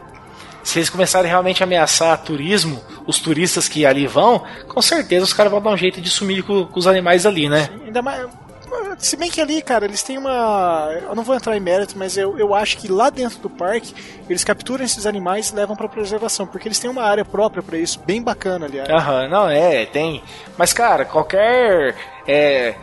Se 0.63 0.77
eles 0.77 0.89
começarem 0.91 1.27
realmente 1.27 1.63
a 1.63 1.65
ameaçar 1.65 2.15
turismo, 2.21 2.79
os 3.07 3.17
turistas 3.17 3.67
que 3.67 3.83
ali 3.83 4.05
vão, 4.05 4.43
com 4.67 4.79
certeza 4.79 5.25
os 5.25 5.33
caras 5.33 5.51
vão 5.51 5.59
dar 5.59 5.71
um 5.71 5.77
jeito 5.77 5.99
de 5.99 6.09
sumir 6.09 6.43
com, 6.43 6.67
com 6.67 6.79
os 6.79 6.85
animais 6.85 7.25
ali, 7.25 7.49
né? 7.49 7.67
Sim, 7.71 7.85
ainda 7.85 8.01
mais, 8.03 8.27
se 8.97 9.17
bem 9.17 9.29
que 9.29 9.41
ali, 9.41 9.61
cara, 9.61 9.85
eles 9.85 10.03
têm 10.03 10.17
uma. 10.17 10.89
Eu 11.01 11.15
não 11.15 11.23
vou 11.23 11.35
entrar 11.35 11.55
em 11.55 11.59
mérito, 11.59 11.97
mas 11.97 12.17
eu, 12.17 12.37
eu 12.37 12.53
acho 12.53 12.77
que 12.77 12.87
lá 12.87 13.09
dentro 13.09 13.39
do 13.39 13.49
parque 13.49 13.93
eles 14.29 14.43
capturam 14.43 14.83
esses 14.83 15.05
animais 15.05 15.49
e 15.49 15.55
levam 15.55 15.75
para 15.75 15.87
preservação, 15.87 16.45
porque 16.47 16.67
eles 16.67 16.79
têm 16.79 16.89
uma 16.89 17.03
área 17.03 17.25
própria 17.25 17.63
para 17.63 17.77
isso, 17.77 17.99
bem 18.05 18.21
bacana, 18.21 18.65
aliás. 18.65 18.89
Aham, 18.89 19.27
não, 19.27 19.49
é, 19.49 19.85
tem. 19.85 20.23
Mas, 20.57 20.73
cara, 20.73 21.05
qualquer. 21.05 21.95
É, 22.27 22.75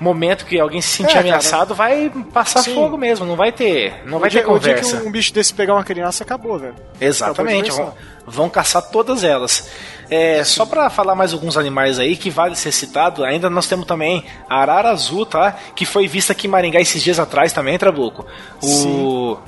momento 0.00 0.44
que 0.44 0.58
alguém 0.58 0.80
se 0.80 0.88
sentir 0.88 1.16
é, 1.16 1.20
ameaçado, 1.20 1.74
cara, 1.74 1.90
vai 1.90 2.10
passar 2.32 2.62
sim. 2.62 2.74
fogo 2.74 2.96
mesmo, 2.96 3.26
não 3.26 3.36
vai 3.36 3.52
ter, 3.52 4.02
não 4.06 4.18
o 4.18 4.20
vai 4.20 4.30
dia, 4.30 4.40
ter 4.40 4.46
conversa. 4.46 4.80
O 4.80 4.90
dia 4.90 5.00
que 5.00 5.06
um, 5.06 5.10
bicho 5.10 5.32
desse 5.32 5.52
pegar 5.52 5.74
uma 5.74 5.84
criança, 5.84 6.24
acabou, 6.24 6.58
velho. 6.58 6.74
Exatamente, 7.00 7.70
acabou 7.70 7.94
vão, 8.24 8.32
vão, 8.34 8.50
caçar 8.50 8.82
todas 8.82 9.24
elas. 9.24 9.70
É, 10.10 10.42
só 10.44 10.64
para 10.64 10.88
falar 10.88 11.14
mais 11.14 11.32
alguns 11.32 11.56
animais 11.56 11.98
aí 11.98 12.16
que 12.16 12.30
vale 12.30 12.56
ser 12.56 12.72
citado, 12.72 13.24
ainda 13.24 13.50
nós 13.50 13.66
temos 13.66 13.86
também 13.86 14.24
a 14.48 14.60
arara 14.62 14.90
azul, 14.90 15.26
tá? 15.26 15.56
Que 15.74 15.84
foi 15.84 16.06
vista 16.08 16.32
aqui 16.32 16.46
em 16.46 16.50
Maringá 16.50 16.80
esses 16.80 17.02
dias 17.02 17.18
atrás 17.18 17.52
também, 17.52 17.78
Trabuco. 17.78 18.26
O 18.62 19.38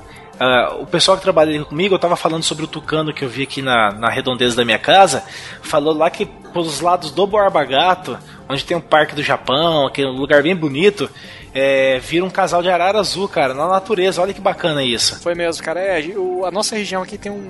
Uh, 0.40 0.84
o 0.84 0.86
pessoal 0.86 1.18
que 1.18 1.22
trabalha 1.22 1.62
comigo, 1.66 1.94
eu 1.94 1.98
tava 1.98 2.16
falando 2.16 2.42
sobre 2.42 2.64
o 2.64 2.66
tucano 2.66 3.12
que 3.12 3.22
eu 3.22 3.28
vi 3.28 3.42
aqui 3.42 3.60
na, 3.60 3.92
na 3.92 4.08
redondeza 4.08 4.56
da 4.56 4.64
minha 4.64 4.78
casa, 4.78 5.22
falou 5.60 5.92
lá 5.92 6.08
que 6.08 6.24
pelos 6.24 6.80
lados 6.80 7.10
do 7.10 7.26
Borba 7.26 7.62
Gato, 7.62 8.18
onde 8.50 8.64
tem 8.64 8.76
um 8.76 8.80
parque 8.80 9.14
do 9.14 9.22
Japão, 9.22 9.86
aquele 9.86 10.08
lugar 10.08 10.42
bem 10.42 10.54
bonito, 10.54 11.08
é, 11.54 11.98
vira 12.00 12.24
um 12.24 12.30
casal 12.30 12.62
de 12.62 12.68
arara 12.68 12.98
azul, 12.98 13.28
cara, 13.28 13.54
na 13.54 13.68
natureza. 13.68 14.20
Olha 14.20 14.34
que 14.34 14.40
bacana 14.40 14.84
isso. 14.84 15.20
Foi 15.20 15.34
mesmo, 15.34 15.62
cara. 15.62 15.80
É, 15.80 16.00
o, 16.16 16.44
a 16.44 16.50
nossa 16.50 16.76
região 16.76 17.02
aqui 17.02 17.16
tem 17.16 17.30
um, 17.30 17.46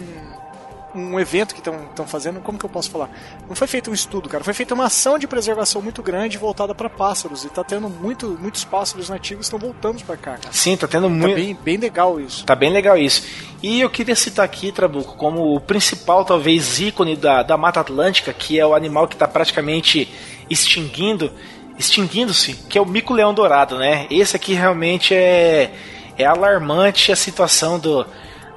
um 0.94 1.18
evento 1.20 1.54
que 1.54 1.60
estão 1.60 2.06
fazendo, 2.06 2.40
como 2.40 2.58
que 2.58 2.64
eu 2.64 2.70
posso 2.70 2.90
falar? 2.90 3.10
Não 3.48 3.54
foi 3.54 3.66
feito 3.66 3.90
um 3.90 3.94
estudo, 3.94 4.28
cara, 4.28 4.42
foi 4.42 4.54
feita 4.54 4.74
uma 4.74 4.86
ação 4.86 5.18
de 5.18 5.26
preservação 5.26 5.80
muito 5.80 6.02
grande 6.02 6.36
voltada 6.36 6.74
para 6.74 6.88
pássaros 6.88 7.44
e 7.44 7.48
tá 7.48 7.62
tendo 7.62 7.88
muito, 7.88 8.38
muitos 8.40 8.64
pássaros 8.64 9.08
nativos 9.08 9.46
estão 9.46 9.58
voltando 9.58 10.02
para 10.04 10.16
cá, 10.16 10.32
cara. 10.32 10.52
Sim, 10.52 10.76
tá 10.76 10.88
tendo 10.88 11.04
tá 11.04 11.14
muito. 11.14 11.34
Bem, 11.34 11.58
bem 11.62 11.76
legal 11.76 12.20
isso. 12.20 12.44
Tá 12.44 12.54
bem 12.54 12.72
legal 12.72 12.96
isso. 12.96 13.22
E 13.62 13.80
eu 13.80 13.90
queria 13.90 14.16
citar 14.16 14.44
aqui, 14.44 14.72
Trabuco, 14.72 15.16
como 15.16 15.54
o 15.54 15.60
principal, 15.60 16.24
talvez, 16.24 16.80
ícone 16.80 17.14
da, 17.14 17.42
da 17.42 17.56
Mata 17.56 17.80
Atlântica, 17.80 18.32
que 18.32 18.58
é 18.58 18.66
o 18.66 18.74
animal 18.74 19.06
que 19.06 19.14
está 19.14 19.28
praticamente 19.28 20.10
extinguindo, 20.50 21.32
extinguindo-se, 21.78 22.54
que 22.68 22.76
é 22.76 22.80
o 22.80 22.86
mico-leão 22.86 23.32
dourado, 23.32 23.78
né? 23.78 24.06
Esse 24.10 24.36
aqui 24.36 24.52
realmente 24.52 25.14
é, 25.14 25.70
é 26.18 26.26
alarmante 26.26 27.12
a 27.12 27.16
situação 27.16 27.78
do 27.78 28.04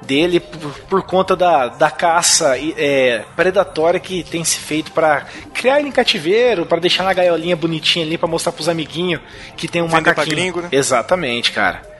dele 0.02 0.38
por, 0.38 0.72
por 0.80 1.02
conta 1.02 1.34
da, 1.34 1.68
da 1.68 1.90
caça 1.90 2.58
é, 2.58 3.24
predatória 3.34 3.98
que 3.98 4.22
tem 4.22 4.44
se 4.44 4.58
feito 4.58 4.92
para 4.92 5.26
criar 5.54 5.80
ele 5.80 5.88
em 5.88 5.92
cativeiro, 5.92 6.66
para 6.66 6.78
deixar 6.78 7.04
na 7.04 7.12
gaiolinha 7.14 7.56
bonitinha 7.56 8.04
ali 8.04 8.18
para 8.18 8.28
mostrar 8.28 8.52
pros 8.52 8.68
amiguinhos 8.68 9.22
que 9.56 9.66
tem 9.66 9.80
um 9.80 9.86
Vender 9.86 10.10
macaquinho. 10.10 10.36
Gringo, 10.36 10.60
né? 10.60 10.68
Exatamente, 10.70 11.52
cara. 11.52 11.94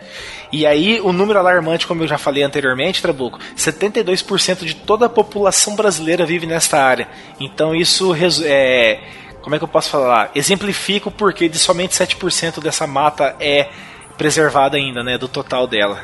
E 0.52 0.66
aí, 0.66 1.00
o 1.00 1.12
número 1.12 1.38
alarmante, 1.38 1.86
como 1.86 2.04
eu 2.04 2.08
já 2.08 2.16
falei 2.16 2.42
anteriormente, 2.42 3.02
Trabuco, 3.02 3.40
72% 3.56 4.64
de 4.64 4.76
toda 4.76 5.06
a 5.06 5.08
população 5.08 5.74
brasileira 5.74 6.24
vive 6.24 6.46
nesta 6.46 6.78
área. 6.78 7.08
Então 7.40 7.74
isso 7.74 8.14
é, 8.44 9.00
como 9.44 9.54
é 9.54 9.58
que 9.58 9.64
eu 9.64 9.68
posso 9.68 9.90
falar? 9.90 10.30
Exemplifica 10.34 11.10
o 11.10 11.12
porquê 11.12 11.50
de 11.50 11.58
somente 11.58 11.94
7% 11.94 12.62
dessa 12.62 12.86
mata 12.86 13.36
é 13.38 13.68
preservada 14.16 14.78
ainda, 14.78 15.04
né, 15.04 15.18
do 15.18 15.28
total 15.28 15.66
dela. 15.66 16.00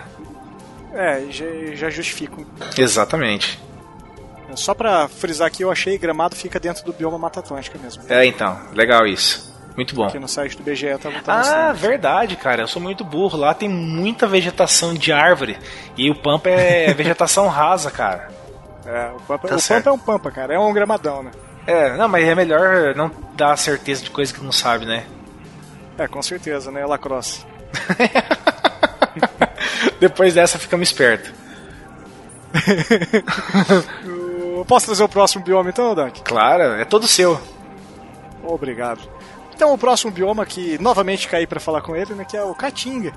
É, 0.93 1.22
já, 1.30 1.47
já 1.74 1.88
justifico. 1.88 2.45
Exatamente. 2.76 3.59
Só 4.55 4.74
pra 4.74 5.09
frisar 5.09 5.47
aqui, 5.47 5.62
eu 5.62 5.70
achei 5.70 5.97
Gramado 5.97 6.36
fica 6.36 6.61
dentro 6.61 6.84
do 6.84 6.93
bioma 6.93 7.16
Mata 7.16 7.41
Atlântica 7.41 7.78
mesmo. 7.78 8.03
É, 8.11 8.26
então, 8.26 8.61
legal 8.74 9.07
isso. 9.07 9.51
Muito 9.74 9.95
bom. 9.95 10.05
Aqui 10.05 10.18
no 10.18 10.28
site 10.28 10.59
do 10.59 10.62
BGE 10.62 10.99
tá, 10.99 11.11
tá 11.24 11.68
Ah, 11.68 11.72
verdade, 11.72 12.36
cara. 12.36 12.64
Eu 12.64 12.68
sou 12.68 12.82
muito 12.82 13.05
burro. 13.05 13.38
Lá 13.38 13.55
tem 13.55 13.68
muita 13.70 14.26
vegetação 14.26 14.93
de 14.93 15.12
árvore. 15.12 15.57
E 15.97 16.11
o 16.11 16.14
Pampa 16.14 16.51
é 16.51 16.93
vegetação 16.93 17.47
rasa, 17.49 17.91
cara. 17.91 18.28
É, 18.84 19.11
o 19.16 19.20
Pampa, 19.20 19.49
Tá 19.49 19.57
o. 19.57 19.62
Pampa 19.62 19.88
é 19.88 19.93
um 19.93 19.99
Pampa, 19.99 20.30
cara. 20.30 20.55
É 20.55 20.59
um 20.59 20.72
gramadão, 20.74 21.22
né? 21.22 21.30
É, 21.67 21.97
não, 21.97 22.09
mas 22.09 22.27
é 22.27 22.35
melhor 22.35 22.95
não 22.95 23.11
dar 23.35 23.57
certeza 23.57 24.03
de 24.03 24.11
coisa 24.11 24.33
que 24.33 24.43
não 24.43 24.53
sabe, 24.53 24.87
né? 24.87 25.07
É, 25.99 26.09
com 26.09 26.23
certeza, 26.23 26.71
né? 26.71 26.85
Lacrosse. 26.85 27.45
Depois 30.01 30.35
dessa 30.35 30.59
ficamos 30.59 30.89
espertos. 30.89 31.31
Eu 34.05 34.65
posso 34.69 34.87
trazer 34.87 35.05
o 35.05 35.09
próximo 35.09 35.45
bioma 35.45 35.71
então, 35.71 35.95
Dunk? 35.95 36.23
Claro, 36.23 36.63
é 36.63 36.85
todo 36.85 37.07
seu. 37.07 37.41
Obrigado. 38.43 39.01
Então 39.55 39.75
o 39.75 39.79
próximo 39.79 40.11
bioma 40.11 40.47
que 40.47 40.79
novamente 40.79 41.29
caí 41.29 41.47
pra 41.47 41.61
falar 41.61 41.83
com 41.83 41.95
ele, 41.95 42.15
né, 42.15 42.25
que 42.25 42.37
é 42.37 42.43
o 42.43 42.55
Caatinga. 42.55 43.13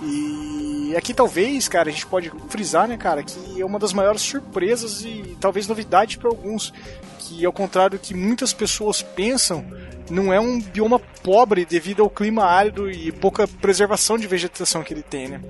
E 0.00 0.57
aqui 0.96 1.12
talvez, 1.14 1.68
cara, 1.68 1.88
a 1.88 1.92
gente 1.92 2.06
pode 2.06 2.30
frisar, 2.48 2.88
né, 2.88 2.96
cara, 2.96 3.22
que 3.22 3.60
é 3.60 3.64
uma 3.64 3.78
das 3.78 3.92
maiores 3.92 4.22
surpresas 4.22 5.04
e 5.04 5.36
talvez 5.40 5.66
novidade 5.66 6.18
para 6.18 6.28
alguns, 6.28 6.72
que 7.18 7.44
ao 7.44 7.52
contrário 7.52 7.98
do 7.98 8.02
que 8.02 8.14
muitas 8.14 8.52
pessoas 8.52 9.02
pensam, 9.02 9.64
não 10.10 10.32
é 10.32 10.40
um 10.40 10.60
bioma 10.60 10.98
pobre 11.22 11.64
devido 11.64 12.02
ao 12.02 12.10
clima 12.10 12.44
árido 12.44 12.90
e 12.90 13.12
pouca 13.12 13.46
preservação 13.46 14.16
de 14.16 14.26
vegetação 14.26 14.82
que 14.82 14.94
ele 14.94 15.02
tem, 15.02 15.28
né? 15.28 15.40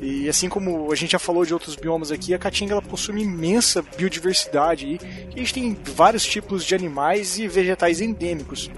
E 0.00 0.28
assim 0.28 0.48
como 0.48 0.90
a 0.90 0.94
gente 0.94 1.12
já 1.12 1.18
falou 1.18 1.44
de 1.44 1.52
outros 1.52 1.76
biomas 1.76 2.10
aqui, 2.10 2.32
a 2.32 2.38
Caatinga 2.38 2.72
ela 2.72 2.82
possui 2.82 3.14
uma 3.14 3.22
imensa 3.22 3.82
biodiversidade 3.82 4.86
e 4.86 5.34
a 5.34 5.38
gente 5.38 5.54
tem 5.54 5.76
vários 5.94 6.24
tipos 6.24 6.64
de 6.64 6.74
animais 6.74 7.38
e 7.38 7.46
vegetais 7.46 8.00
endêmicos. 8.00 8.70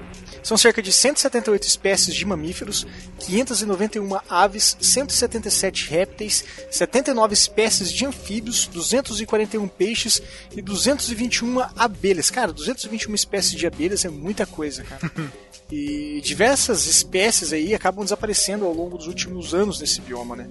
São 0.42 0.56
cerca 0.56 0.82
de 0.82 0.92
178 0.92 1.62
espécies 1.62 2.14
de 2.14 2.26
mamíferos, 2.26 2.84
591 3.20 4.18
aves, 4.28 4.76
177 4.80 5.88
répteis, 5.88 6.44
79 6.68 7.32
espécies 7.32 7.92
de 7.92 8.04
anfíbios, 8.04 8.66
241 8.66 9.68
peixes 9.68 10.20
e 10.56 10.60
221 10.60 11.60
abelhas. 11.76 12.28
Cara, 12.28 12.52
221 12.52 13.14
espécies 13.14 13.52
de 13.52 13.66
abelhas 13.66 14.04
é 14.04 14.08
muita 14.08 14.44
coisa, 14.44 14.82
cara. 14.82 15.10
E 15.74 16.20
diversas 16.22 16.84
espécies 16.84 17.50
aí 17.50 17.74
acabam 17.74 18.04
desaparecendo 18.04 18.66
ao 18.66 18.74
longo 18.74 18.98
dos 18.98 19.06
últimos 19.06 19.54
anos 19.54 19.80
nesse 19.80 20.02
bioma, 20.02 20.36
né? 20.36 20.46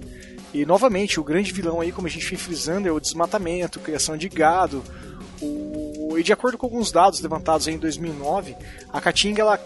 E 0.52 0.66
novamente, 0.66 1.18
o 1.18 1.24
grande 1.24 1.52
vilão 1.52 1.80
aí, 1.80 1.90
como 1.90 2.06
a 2.06 2.10
gente 2.10 2.28
vem 2.28 2.38
frisando, 2.38 2.88
é 2.88 2.92
o 2.92 3.00
desmatamento, 3.00 3.80
criação 3.80 4.16
de 4.16 4.28
gado. 4.28 4.82
O... 5.40 6.16
E 6.18 6.22
de 6.22 6.32
acordo 6.32 6.58
com 6.58 6.66
alguns 6.66 6.92
dados 6.92 7.20
levantados 7.20 7.66
em 7.66 7.78
2009, 7.78 8.54
a 8.92 9.00
Caatinga 9.00 9.40
ela 9.40 9.58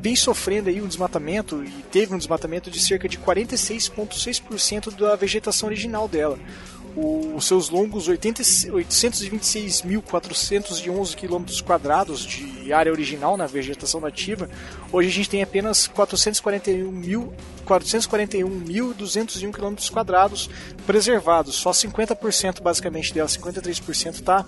vem 0.00 0.16
sofrendo 0.16 0.68
aí 0.68 0.82
um 0.82 0.86
desmatamento 0.86 1.64
e 1.64 1.82
teve 1.90 2.14
um 2.14 2.18
desmatamento 2.18 2.70
de 2.70 2.80
cerca 2.80 3.08
de 3.08 3.18
46,6% 3.18 4.94
da 4.94 5.16
vegetação 5.16 5.68
original 5.68 6.06
dela. 6.06 6.38
Os 6.96 7.46
seus 7.46 7.68
longos 7.68 8.08
80 8.08 8.42
826.411 8.42 11.14
km 11.14 11.44
de 12.26 12.72
área 12.72 12.90
original 12.90 13.36
na 13.36 13.46
vegetação 13.46 14.00
nativa, 14.00 14.48
hoje 14.90 15.08
a 15.08 15.12
gente 15.12 15.28
tem 15.28 15.42
apenas 15.42 15.86
441.000 15.86 17.34
441.201 17.66 19.50
km 19.50 19.74
quadrados 19.92 20.48
preservados. 20.86 21.56
Só 21.56 21.72
50% 21.72 22.62
basicamente 22.62 23.12
dela, 23.12 23.28
53% 23.28 24.14
está 24.14 24.46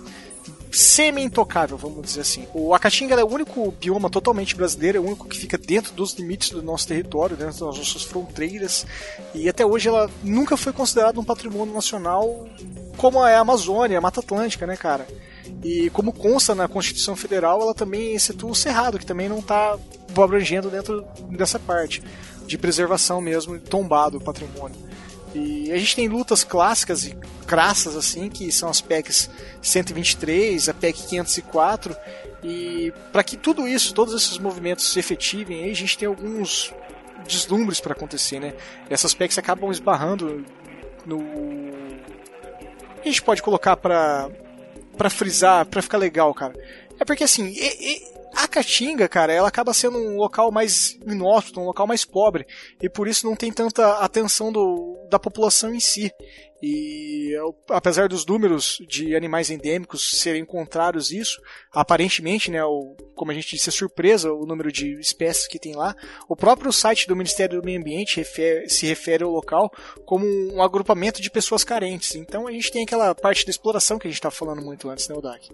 semi-intocável, 0.71 1.77
vamos 1.77 2.03
dizer 2.03 2.21
assim. 2.21 2.47
O 2.53 2.73
a 2.73 2.79
Caatinga 2.79 3.15
é 3.15 3.23
o 3.23 3.27
único 3.27 3.71
bioma 3.71 4.09
totalmente 4.09 4.55
brasileiro, 4.55 4.97
é 4.97 5.01
o 5.01 5.05
único 5.05 5.27
que 5.27 5.37
fica 5.37 5.57
dentro 5.57 5.93
dos 5.93 6.13
limites 6.13 6.51
do 6.51 6.61
nosso 6.61 6.87
território, 6.87 7.35
dentro 7.35 7.65
das 7.65 7.77
nossas 7.77 8.03
fronteiras, 8.03 8.85
e 9.33 9.49
até 9.49 9.65
hoje 9.65 9.87
ela 9.87 10.09
nunca 10.23 10.55
foi 10.55 10.71
considerada 10.73 11.19
um 11.19 11.23
patrimônio 11.23 11.73
nacional 11.73 12.47
como 12.97 13.25
é 13.25 13.35
a 13.35 13.39
Amazônia, 13.39 13.97
a 13.97 14.01
Mata 14.01 14.19
Atlântica, 14.19 14.67
né, 14.67 14.75
cara? 14.75 15.07
E 15.63 15.89
como 15.91 16.11
consta 16.11 16.53
na 16.53 16.67
Constituição 16.67 17.15
Federal, 17.15 17.61
ela 17.61 17.73
também 17.73 18.13
excetua 18.13 18.51
o 18.51 18.55
Cerrado, 18.55 18.99
que 18.99 19.05
também 19.05 19.29
não 19.29 19.39
está 19.39 19.77
abrangendo 20.15 20.69
dentro 20.69 21.05
dessa 21.31 21.57
parte 21.57 22.03
de 22.45 22.57
preservação 22.57 23.21
mesmo, 23.21 23.57
tombado 23.59 24.17
o 24.17 24.21
patrimônio. 24.21 24.88
E 25.33 25.71
a 25.71 25.77
gente 25.77 25.95
tem 25.95 26.07
lutas 26.07 26.43
clássicas 26.43 27.05
e 27.05 27.15
crassas 27.45 27.95
assim, 27.95 28.29
que 28.29 28.51
são 28.51 28.69
as 28.69 28.81
PECs 28.81 29.29
123, 29.61 30.69
a 30.69 30.73
PEC 30.73 31.07
504, 31.07 31.95
e 32.43 32.91
para 33.11 33.23
que 33.23 33.37
tudo 33.37 33.67
isso, 33.67 33.93
todos 33.93 34.13
esses 34.13 34.37
movimentos 34.39 34.91
se 34.91 34.97
efetivem, 34.97 35.63
aí 35.63 35.71
a 35.71 35.75
gente 35.75 35.97
tem 35.97 36.07
alguns 36.07 36.73
deslumbres 37.27 37.79
para 37.79 37.93
acontecer, 37.93 38.39
né? 38.39 38.53
Essas 38.89 39.13
PECs 39.13 39.37
acabam 39.37 39.71
esbarrando 39.71 40.43
no 41.05 41.19
a 43.01 43.05
gente 43.05 43.21
pode 43.21 43.41
colocar 43.41 43.77
para 43.77 44.29
para 44.97 45.09
frisar, 45.09 45.65
para 45.65 45.81
ficar 45.81 45.97
legal, 45.97 46.33
cara. 46.33 46.53
É 46.99 47.05
porque 47.05 47.23
assim, 47.23 47.47
e- 47.47 47.93
e- 47.95 48.18
a 48.43 48.47
Caatinga, 48.47 49.07
cara, 49.07 49.33
ela 49.33 49.47
acaba 49.47 49.73
sendo 49.73 49.97
um 49.97 50.15
local 50.15 50.51
mais 50.51 50.97
inóspito, 51.05 51.59
um 51.59 51.65
local 51.65 51.85
mais 51.85 52.05
pobre, 52.05 52.45
e 52.81 52.89
por 52.89 53.07
isso 53.07 53.25
não 53.25 53.35
tem 53.35 53.51
tanta 53.51 53.97
atenção 53.97 54.51
do, 54.51 54.97
da 55.09 55.19
população 55.19 55.73
em 55.73 55.79
si. 55.79 56.11
E 56.61 57.33
apesar 57.69 58.09
dos 58.09 58.25
números 58.25 58.77
de 58.87 59.15
animais 59.15 59.49
endêmicos 59.49 60.19
serem 60.19 60.43
contrários 60.43 61.09
isso, 61.11 61.41
aparentemente, 61.71 62.51
né, 62.51 62.63
o, 62.63 62.95
como 63.15 63.31
a 63.31 63.33
gente 63.33 63.55
disse, 63.55 63.69
é 63.69 63.71
surpresa 63.71 64.31
o 64.31 64.45
número 64.45 64.71
de 64.71 64.99
espécies 64.99 65.47
que 65.47 65.59
tem 65.59 65.73
lá. 65.73 65.95
O 66.27 66.35
próprio 66.35 66.71
site 66.73 67.07
do 67.07 67.15
Ministério 67.15 67.61
do 67.61 67.65
Meio 67.65 67.79
Ambiente 67.79 68.25
se 68.67 68.85
refere 68.85 69.23
ao 69.23 69.31
local 69.31 69.71
como 70.05 70.25
um 70.25 70.61
agrupamento 70.61 71.21
de 71.21 71.31
pessoas 71.31 71.63
carentes. 71.63 72.15
Então 72.15 72.45
a 72.45 72.51
gente 72.51 72.71
tem 72.71 72.83
aquela 72.83 73.15
parte 73.15 73.45
da 73.45 73.51
exploração 73.51 73.97
que 73.97 74.07
a 74.07 74.09
gente 74.09 74.19
estava 74.19 74.35
falando 74.35 74.61
muito 74.61 74.89
antes, 74.89 75.07
né, 75.07 75.15
Odak? 75.15 75.49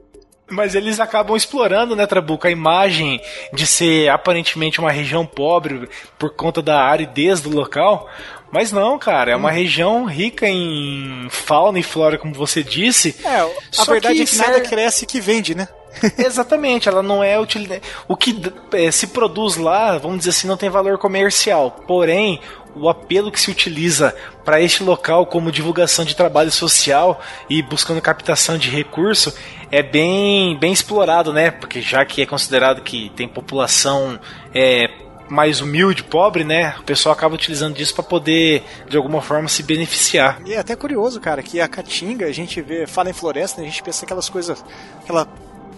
Mas 0.48 0.76
eles 0.76 1.00
acabam 1.00 1.36
explorando, 1.36 1.96
né, 1.96 2.06
Trabuco, 2.06 2.46
a 2.46 2.52
imagem 2.52 3.20
de 3.52 3.66
ser 3.66 4.10
aparentemente 4.10 4.80
uma 4.80 4.91
região 4.91 5.26
pobre 5.26 5.89
por 6.20 6.30
conta 6.36 6.62
da 6.62 6.82
aridez 6.84 7.41
do 7.41 7.50
local. 7.50 8.08
Mas 8.52 8.72
não, 8.72 8.98
cara, 9.00 9.32
é 9.32 9.36
uma 9.36 9.50
região 9.52 10.06
rica 10.06 10.48
em 10.48 11.28
fauna 11.30 11.80
e 11.80 11.84
flora, 11.84 12.18
como 12.18 12.34
você 12.34 12.64
disse. 12.64 13.16
É, 13.26 13.39
a 13.80 13.84
verdade 13.86 14.16
que 14.18 14.22
é 14.22 14.26
que 14.26 14.36
nada 14.38 14.54
ser- 14.60 14.70
cresce 14.70 15.06
que 15.08 15.20
vende, 15.20 15.56
né? 15.56 15.68
Exatamente, 16.18 16.89
ela 16.89 17.04
não 17.04 17.24
é 17.24 17.39
utilidade. 17.39 17.82
O 18.08 18.16
que 18.16 18.36
eh, 18.74 18.91
se 18.91 19.08
produz 19.08 19.56
lá, 19.56 19.98
vamos 19.98 20.20
dizer 20.20 20.32
assim, 20.32 20.48
não 20.48 20.58
tem 20.58 20.70
valor 20.70 20.98
comercial. 20.98 21.72
Porém, 21.88 22.39
o 22.76 22.89
apelo 22.89 23.32
que 23.32 23.39
se 23.39 23.50
utiliza 23.50 24.16
para 24.43 24.62
este 24.62 24.84
local 24.84 25.26
como 25.26 25.52
divulgação 25.52 26.04
de 26.04 26.16
trabalho 26.16 26.52
social 26.52 27.22
e 27.50 27.62
buscando 27.62 28.02
captação 28.02 28.58
de 28.58 28.70
recurso 28.70 29.34
é 29.72 29.82
bem, 29.82 30.58
bem 30.60 30.74
explorado, 30.74 31.32
né? 31.32 31.52
Porque 31.52 31.82
já 31.82 32.06
que 32.06 32.22
é 32.22 32.26
considerado 32.26 32.82
que 32.82 33.10
tem 33.16 33.28
população 33.28 34.20
é, 34.54 34.89
mais 35.30 35.62
humilde, 35.62 36.04
pobre, 36.04 36.43
né? 36.43 36.76
O 36.80 36.84
pessoal 36.84 37.14
acaba 37.14 37.36
utilizando 37.36 37.76
disso 37.76 37.96
para 37.96 38.04
poder 38.04 38.64
de 38.89 38.98
alguma 38.98 39.22
forma 39.22 39.48
se 39.48 39.64
beneficiar. 39.64 40.41
E 40.46 40.54
é 40.54 40.60
até 40.60 40.76
curioso, 40.76 41.20
cara, 41.20 41.41
que 41.41 41.60
a 41.60 41.68
Caatinga, 41.68 42.26
a 42.26 42.32
gente 42.32 42.62
vê, 42.62 42.86
fala 42.86 43.10
em 43.10 43.14
floresta, 43.14 43.62
né, 43.62 43.68
a 43.68 43.70
gente 43.70 43.82
pensa 43.82 44.06
aquelas 44.06 44.30
coisas, 44.30 44.64
aquela 45.02 45.28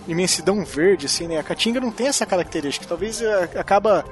imensidão 0.08 0.64
verde, 0.64 1.06
assim, 1.06 1.28
né? 1.28 1.38
A 1.38 1.44
Caatinga 1.44 1.80
não 1.80 1.92
tem 1.92 2.08
essa 2.08 2.26
característica. 2.26 2.86
Talvez 2.88 3.22
eh, 3.22 3.50
acaba 3.56 4.06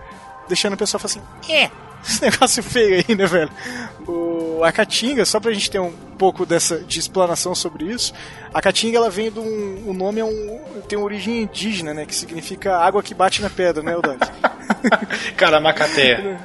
deixando 0.47 0.73
a 0.73 0.77
pessoa 0.77 0.99
falar 0.99 1.11
assim, 1.11 1.51
é, 1.51 1.69
esse 2.07 2.21
negócio 2.23 2.61
feio 2.61 3.03
aí, 3.07 3.15
né, 3.15 3.25
velho? 3.25 3.49
O, 4.07 4.63
a 4.63 4.71
Caatinga, 4.71 5.25
só 5.25 5.39
pra 5.39 5.51
gente 5.51 5.71
ter 5.71 5.79
um 5.79 5.91
pouco 6.17 6.45
dessa 6.45 6.79
de 6.79 6.99
explanação 6.99 7.55
sobre 7.55 7.85
isso, 7.85 8.13
a 8.53 8.61
Caatinga, 8.61 8.97
ela 8.97 9.09
vem 9.09 9.31
de 9.31 9.39
um, 9.39 9.83
o 9.87 9.93
nome 9.93 10.19
é 10.19 10.25
um, 10.25 10.81
tem 10.87 10.97
uma 10.97 11.05
origem 11.05 11.41
indígena, 11.41 11.93
né, 11.93 12.05
que 12.05 12.15
significa 12.15 12.77
água 12.77 13.01
que 13.01 13.13
bate 13.13 13.41
na 13.41 13.49
pedra, 13.49 13.83
né, 13.83 13.97
o 13.97 14.01
Dante? 14.01 14.31
Caramacaté. 15.35 16.37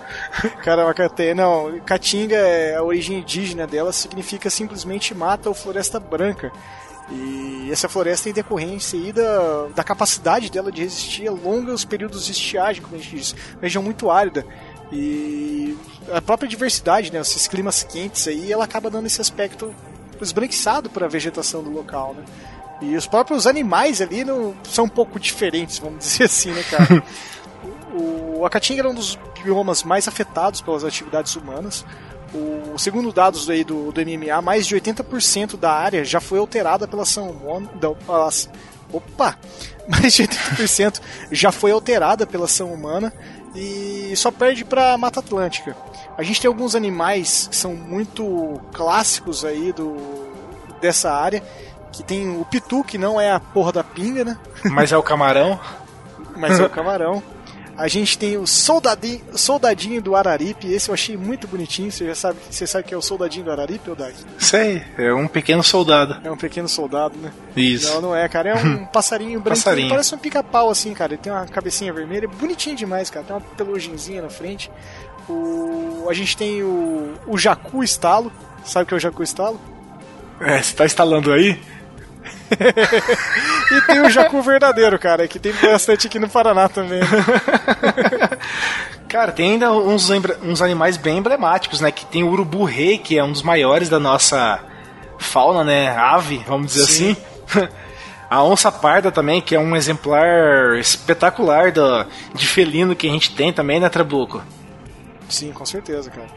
Caramacaté, 0.62 1.34
não, 1.34 1.78
Caatinga, 1.80 2.36
é 2.36 2.76
a 2.76 2.82
origem 2.82 3.18
indígena 3.18 3.66
dela 3.66 3.92
significa 3.92 4.48
simplesmente 4.48 5.14
mata 5.14 5.48
ou 5.48 5.55
floresta 5.55 6.01
branca. 6.01 6.51
E 7.11 7.69
essa 7.71 7.89
floresta 7.89 8.29
é 8.29 8.31
em 8.31 8.35
decorrência 8.35 8.99
aí 8.99 9.13
da, 9.13 9.67
da 9.75 9.85
capacidade 9.85 10.51
dela 10.51 10.71
de 10.71 10.83
resistir 10.83 11.29
a 11.29 11.33
longos 11.33 11.85
períodos 11.85 12.27
de 12.27 12.33
estiagem, 12.33 12.83
como 12.83 12.97
a 12.97 12.99
gente 12.99 13.17
diz. 13.17 13.35
Região 13.61 13.83
muito 13.83 14.11
árida. 14.11 14.47
E 14.93 15.77
a 16.13 16.21
própria 16.21 16.49
diversidade, 16.49 17.13
né, 17.13 17.21
esses 17.21 17.47
climas 17.47 17.83
quentes 17.83 18.27
aí, 18.29 18.53
ela 18.53 18.65
acaba 18.65 18.91
dando 18.91 19.07
esse 19.07 19.21
aspecto 19.21 19.75
esbranquiçado 20.21 20.91
para 20.91 21.07
a 21.07 21.09
vegetação 21.09 21.62
do 21.62 21.70
local, 21.70 22.15
né? 22.15 22.24
E 22.82 22.97
os 22.97 23.07
próprios 23.07 23.47
animais 23.47 24.01
ali 24.01 24.24
não, 24.24 24.55
são 24.65 24.87
um 24.87 24.89
pouco 24.89 25.19
diferentes, 25.20 25.78
vamos 25.78 26.01
dizer 26.05 26.24
assim, 26.24 26.53
né, 26.53 26.62
cara? 26.62 27.03
O, 27.93 28.47
a 28.47 28.49
Caatinga 28.49 28.82
era 28.82 28.89
um 28.89 28.95
dos 28.95 29.19
biomas 29.43 29.82
mais 29.82 30.07
afetados 30.07 30.61
pelas 30.61 30.85
atividades 30.85 31.35
humanas. 31.35 31.85
O, 32.32 32.78
segundo 32.78 33.12
dados 33.12 33.51
aí 33.51 33.65
do, 33.65 33.90
do 33.90 34.01
MMA, 34.01 34.40
mais 34.40 34.66
de 34.66 34.77
80% 34.77 35.57
da 35.57 35.73
área 35.73 36.05
já 36.05 36.20
foi 36.20 36.39
alterada 36.39 36.86
pela 36.86 37.02
ação 37.02 37.31
humana. 37.31 37.69
da- 37.74 37.90
pelas- 37.94 38.48
opa! 38.93 39.36
Mais 39.89 40.12
de 40.15 40.23
80% 40.28 41.01
já 41.32 41.51
foi 41.51 41.73
alterada 41.73 42.24
pela 42.24 42.44
ação 42.44 42.73
humana 42.73 43.12
e 43.57 44.12
só 44.15 44.31
perde 44.31 44.65
para 44.65 44.93
a 44.93 44.98
Mata 44.98 45.19
Atlântica. 45.19 45.77
A 46.16 46.23
gente 46.23 46.40
tem 46.40 46.47
alguns 46.48 46.77
animais 46.77 47.48
que 47.48 47.57
são 47.57 47.74
muito 47.74 48.61
clássicos 48.73 49.44
aí 49.44 49.73
do, 49.73 49.97
dessa 50.81 51.11
área 51.12 51.43
que 51.93 52.05
tem 52.05 52.28
o 52.39 52.44
pitu, 52.44 52.85
que 52.85 52.97
não 52.97 53.20
é 53.20 53.32
a 53.32 53.40
porra 53.40 53.73
da 53.73 53.82
pinga, 53.82 54.24
né? 54.24 54.39
Mas 54.66 54.93
é 54.93 54.97
o 54.97 55.02
camarão. 55.02 55.59
Mas 56.36 56.61
é 56.61 56.65
o 56.65 56.70
camarão. 56.70 57.20
A 57.76 57.88
gente 57.88 58.18
tem 58.18 58.36
o 58.36 58.47
soldadinho, 58.47 59.20
soldadinho 59.34 60.02
do 60.02 60.14
Araripe, 60.14 60.72
esse 60.72 60.90
eu 60.90 60.94
achei 60.94 61.16
muito 61.16 61.47
bonitinho. 61.48 61.90
Você 61.90 62.06
já 62.06 62.14
sabe, 62.14 62.38
você 62.51 62.66
sabe 62.66 62.84
que 62.84 62.94
é 62.94 62.97
o 62.97 63.02
soldadinho 63.02 63.44
do 63.44 63.51
Araripe, 63.52 63.88
ou 63.88 63.97
Dag? 63.97 64.14
Sei, 64.38 64.82
é 64.98 65.12
um 65.12 65.26
pequeno 65.26 65.62
soldado. 65.62 66.18
É 66.22 66.30
um 66.30 66.36
pequeno 66.36 66.68
soldado, 66.68 67.16
né? 67.16 67.32
Isso. 67.56 67.92
Não, 67.94 68.01
não 68.01 68.16
é, 68.16 68.28
cara. 68.28 68.51
É 68.51 68.55
um 68.55 68.84
passarinho 68.92 69.40
branco. 69.40 69.59
Passarinho. 69.59 69.88
Parece 69.88 70.14
um 70.14 70.18
pica-pau, 70.18 70.70
assim, 70.70 70.92
cara. 70.92 71.14
Ele 71.14 71.22
tem 71.22 71.32
uma 71.32 71.47
cabecinha 71.47 71.92
vermelha. 71.92 72.26
É 72.26 72.28
bonitinho 72.28 72.76
demais, 72.76 73.09
cara. 73.09 73.24
Tem 73.24 73.34
uma 73.34 73.42
peluginzinha 73.56 74.22
na 74.22 74.30
frente. 74.30 74.70
O... 75.28 76.06
A 76.09 76.12
gente 76.12 76.36
tem 76.36 76.62
o, 76.62 77.14
o 77.26 77.38
Jacu 77.38 77.82
Estalo. 77.82 78.30
Sabe 78.64 78.84
o 78.84 78.86
que 78.86 78.94
é 78.94 78.97
o 78.97 79.01
Jacu 79.01 79.22
Estalo? 79.22 79.60
É, 80.40 80.62
você 80.62 80.74
tá 80.74 80.84
instalando 80.84 81.32
aí? 81.32 81.59
E 83.70 83.81
tem 83.82 84.01
o 84.01 84.10
Jacu 84.10 84.43
verdadeiro, 84.43 84.98
cara, 84.98 85.28
que 85.28 85.39
tem 85.39 85.52
bastante 85.52 86.09
aqui 86.09 86.18
no 86.18 86.28
Paraná 86.28 86.68
também. 86.68 87.01
Cara, 89.09 89.32
tem 89.32 89.52
ainda 89.52 89.72
uns, 89.72 90.09
uns 90.43 90.62
animais 90.62 90.97
bem 90.97 91.18
emblemáticos, 91.18 91.81
né? 91.81 91.90
Que 91.90 92.06
tem 92.06 92.22
o 92.22 92.31
urubu 92.31 92.64
rei, 92.64 92.98
que 92.98 93.18
é 93.18 93.24
um 93.24 93.32
dos 93.32 93.43
maiores 93.43 93.89
da 93.89 93.98
nossa 93.98 94.60
fauna, 95.18 95.64
né? 95.64 95.89
Ave, 95.97 96.44
vamos 96.47 96.72
dizer 96.72 96.86
Sim. 96.86 97.16
assim. 97.48 97.66
A 98.31 98.44
onça 98.44 98.70
parda 98.70 99.10
também, 99.10 99.40
que 99.40 99.56
é 99.56 99.59
um 99.59 99.74
exemplar 99.74 100.78
espetacular 100.78 101.72
do, 101.72 102.06
de 102.32 102.47
felino 102.47 102.94
que 102.94 103.09
a 103.09 103.10
gente 103.10 103.35
tem 103.35 103.52
também, 103.52 103.81
né, 103.81 103.89
Trabuco? 103.89 104.40
Sim, 105.28 105.51
com 105.51 105.66
certeza, 105.66 106.09
cara. 106.09 106.28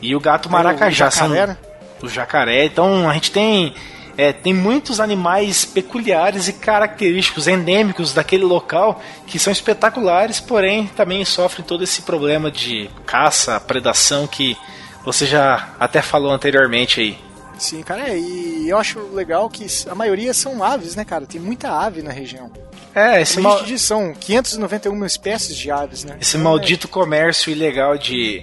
E 0.00 0.14
o 0.14 0.20
gato 0.20 0.48
maracajá. 0.48 1.08
o 1.08 1.10
jacaré, 1.10 1.46
né? 1.48 1.56
O 2.00 2.08
jacaré. 2.08 2.64
Então 2.66 3.10
a 3.10 3.14
gente 3.14 3.32
tem, 3.32 3.74
é, 4.20 4.32
tem 4.32 4.52
muitos 4.52 5.00
animais 5.00 5.64
peculiares 5.64 6.46
e 6.46 6.52
característicos, 6.52 7.46
endêmicos 7.46 8.12
daquele 8.12 8.44
local, 8.44 9.00
que 9.26 9.38
são 9.38 9.50
espetaculares, 9.50 10.40
porém 10.40 10.86
também 10.88 11.24
sofrem 11.24 11.66
todo 11.66 11.82
esse 11.82 12.02
problema 12.02 12.50
de 12.50 12.90
caça, 13.06 13.58
predação 13.58 14.26
que 14.26 14.56
você 15.04 15.24
já 15.26 15.70
até 15.80 16.02
falou 16.02 16.30
anteriormente 16.30 17.00
aí. 17.00 17.18
Sim, 17.58 17.82
cara, 17.82 18.08
é, 18.10 18.18
e 18.18 18.68
eu 18.68 18.76
acho 18.78 18.98
legal 19.12 19.48
que 19.48 19.66
a 19.90 19.94
maioria 19.94 20.32
são 20.34 20.62
aves, 20.62 20.94
né, 20.96 21.04
cara? 21.04 21.26
Tem 21.26 21.40
muita 21.40 21.70
ave 21.70 22.02
na 22.02 22.10
região. 22.10 22.50
É, 22.94 23.20
esse, 23.22 23.38
mal- 23.40 23.62
diz, 23.62 23.82
são 23.82 24.12
591 24.14 25.04
espécies 25.06 25.56
de 25.56 25.70
aves, 25.70 26.04
né? 26.04 26.16
esse 26.20 26.36
Então, 26.36 26.44
maldito 26.50 26.88
comércio 26.88 27.50
ilegal 27.52 27.96
de, 27.96 28.42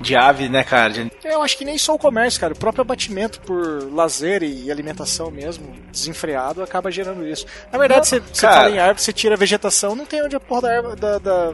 de 0.00 0.14
ave, 0.16 0.48
né, 0.48 0.62
cara? 0.62 0.92
De- 0.92 1.10
eu 1.24 1.42
acho 1.42 1.56
que 1.58 1.64
nem 1.64 1.76
só 1.78 1.94
o 1.94 1.98
comércio, 1.98 2.40
cara. 2.40 2.52
O 2.52 2.58
próprio 2.58 2.82
abatimento 2.82 3.40
por 3.40 3.92
lazer 3.92 4.42
e 4.42 4.70
alimentação 4.70 5.30
mesmo, 5.30 5.74
desenfreado, 5.90 6.62
acaba 6.62 6.90
gerando 6.90 7.26
isso. 7.26 7.46
Na 7.72 7.78
verdade, 7.78 8.06
você, 8.06 8.20
fala 8.20 8.70
em 8.70 8.78
árvore, 8.78 9.00
você 9.02 9.12
tira 9.12 9.34
a 9.34 9.38
vegetação, 9.38 9.94
não 9.96 10.04
tem 10.06 10.22
onde 10.22 10.36
a 10.36 10.40
porra 10.40 10.62
da, 10.62 10.76
árvore- 10.76 10.96
da, 10.96 11.18
da, 11.18 11.52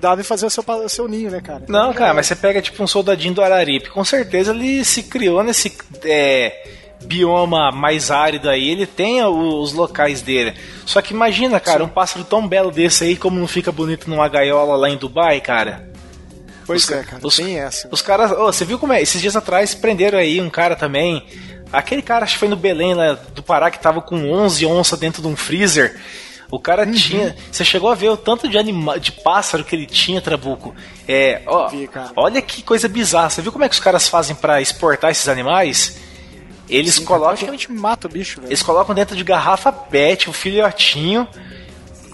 da 0.00 0.12
ave 0.12 0.22
fazer 0.22 0.46
o 0.46 0.50
seu, 0.50 0.62
o 0.66 0.88
seu 0.88 1.08
ninho, 1.08 1.30
né, 1.30 1.40
cara? 1.40 1.62
Não, 1.68 1.92
cara, 1.92 2.10
é- 2.10 2.14
mas 2.14 2.26
você 2.26 2.36
pega 2.36 2.60
tipo 2.62 2.82
um 2.82 2.86
soldadinho 2.86 3.34
do 3.34 3.42
Araripe, 3.42 3.90
com 3.90 4.04
certeza 4.04 4.52
ele 4.52 4.84
se 4.84 5.02
criou 5.04 5.42
nesse 5.42 5.76
é, 6.04 6.62
bioma 7.04 7.72
mais 7.72 8.10
árido 8.10 8.48
aí, 8.48 8.68
ele 8.70 8.86
tem 8.86 9.22
os 9.24 9.72
locais 9.72 10.20
dele. 10.22 10.54
Só 10.84 11.00
que 11.00 11.14
imagina, 11.14 11.58
cara, 11.58 11.82
um 11.84 11.88
pássaro 11.88 12.24
tão 12.24 12.46
belo 12.46 12.70
desse 12.70 13.04
aí, 13.04 13.16
como 13.16 13.40
não 13.40 13.46
fica 13.48 13.72
bonito 13.72 14.08
numa 14.08 14.28
gaiola 14.28 14.76
lá 14.76 14.88
em 14.90 14.96
Dubai, 14.96 15.40
cara. 15.40 15.89
Pois 16.72 16.84
os- 16.84 16.90
é, 16.90 17.02
cara, 17.02 17.20
os- 17.26 17.36
tem 17.36 17.58
essa. 17.58 17.88
Os 17.90 18.00
caras, 18.02 18.30
ô, 18.32 18.46
você 18.46 18.64
viu 18.64 18.78
como 18.78 18.92
é? 18.92 19.00
Esses 19.02 19.20
dias 19.20 19.36
atrás 19.36 19.74
prenderam 19.74 20.18
aí 20.18 20.40
um 20.40 20.50
cara 20.50 20.74
também. 20.76 21.24
Aquele 21.72 22.02
cara, 22.02 22.24
acho 22.24 22.34
que 22.34 22.38
foi 22.40 22.48
no 22.48 22.56
Belém 22.56 22.94
lá 22.94 23.12
do 23.34 23.42
Pará, 23.42 23.70
que 23.70 23.78
tava 23.78 24.00
com 24.02 24.30
11 24.30 24.66
onças 24.66 24.98
dentro 24.98 25.22
de 25.22 25.28
um 25.28 25.36
freezer. 25.36 26.00
O 26.50 26.58
cara 26.58 26.84
Uhum. 26.84 26.92
tinha. 26.92 27.36
Você 27.50 27.64
chegou 27.64 27.88
a 27.90 27.94
ver 27.94 28.08
o 28.08 28.16
tanto 28.16 28.48
de 28.48 28.58
anima, 28.58 28.98
de 28.98 29.12
pássaro 29.12 29.62
que 29.62 29.76
ele 29.76 29.86
tinha, 29.86 30.20
Trabuco? 30.20 30.74
É, 31.06 31.42
ó, 31.46 31.68
Vi, 31.68 31.88
olha 32.16 32.42
que 32.42 32.62
coisa 32.62 32.88
bizarra. 32.88 33.30
Você 33.30 33.40
viu 33.40 33.52
como 33.52 33.64
é 33.64 33.68
que 33.68 33.74
os 33.74 33.80
caras 33.80 34.08
fazem 34.08 34.34
pra 34.34 34.60
exportar 34.60 35.12
esses 35.12 35.28
animais? 35.28 35.96
Eles 36.68 36.94
Sim, 36.96 37.04
colocam. 37.04 37.28
Praticamente 37.36 37.70
mata 37.70 38.06
o 38.08 38.10
bicho, 38.10 38.40
velho. 38.40 38.48
Eles 38.50 38.62
colocam 38.62 38.94
dentro 38.94 39.14
de 39.16 39.22
garrafa 39.24 39.70
PET, 39.72 40.28
o 40.28 40.32
filhotinho, 40.32 41.26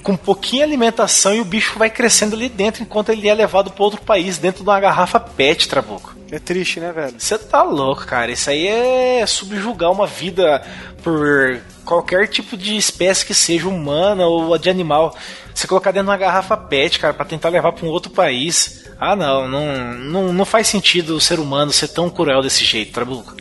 com 0.06 0.16
pouquinha 0.16 0.62
alimentação 0.62 1.34
e 1.34 1.40
o 1.40 1.44
bicho 1.44 1.76
vai 1.80 1.90
crescendo 1.90 2.36
ali 2.36 2.48
dentro 2.48 2.80
enquanto 2.80 3.08
ele 3.08 3.28
é 3.28 3.34
levado 3.34 3.72
para 3.72 3.82
outro 3.82 4.00
país, 4.00 4.38
dentro 4.38 4.62
de 4.62 4.70
uma 4.70 4.78
garrafa 4.78 5.18
PET, 5.18 5.66
Trabuco. 5.66 6.14
É 6.30 6.38
triste, 6.38 6.78
né, 6.78 6.92
velho? 6.92 7.16
Você 7.18 7.36
tá 7.36 7.64
louco, 7.64 8.06
cara. 8.06 8.30
Isso 8.30 8.48
aí 8.48 8.68
é 8.68 9.26
subjugar 9.26 9.90
uma 9.90 10.06
vida 10.06 10.64
por 11.02 11.60
qualquer 11.84 12.28
tipo 12.28 12.56
de 12.56 12.76
espécie 12.76 13.26
que 13.26 13.34
seja 13.34 13.68
humana 13.68 14.24
ou 14.28 14.56
de 14.56 14.70
animal. 14.70 15.12
Você 15.52 15.66
colocar 15.66 15.90
dentro 15.90 16.06
de 16.06 16.10
uma 16.10 16.16
garrafa 16.16 16.56
PET, 16.56 17.00
cara, 17.00 17.12
pra 17.12 17.26
tentar 17.26 17.48
levar 17.48 17.72
pra 17.72 17.84
um 17.84 17.88
outro 17.88 18.12
país. 18.12 18.84
Ah, 19.00 19.16
não, 19.16 19.48
não, 19.48 19.92
não, 19.92 20.32
não 20.32 20.44
faz 20.44 20.68
sentido 20.68 21.16
o 21.16 21.20
ser 21.20 21.40
humano 21.40 21.72
ser 21.72 21.88
tão 21.88 22.08
cruel 22.08 22.42
desse 22.42 22.64
jeito, 22.64 22.92
Trabuco. 22.92 23.34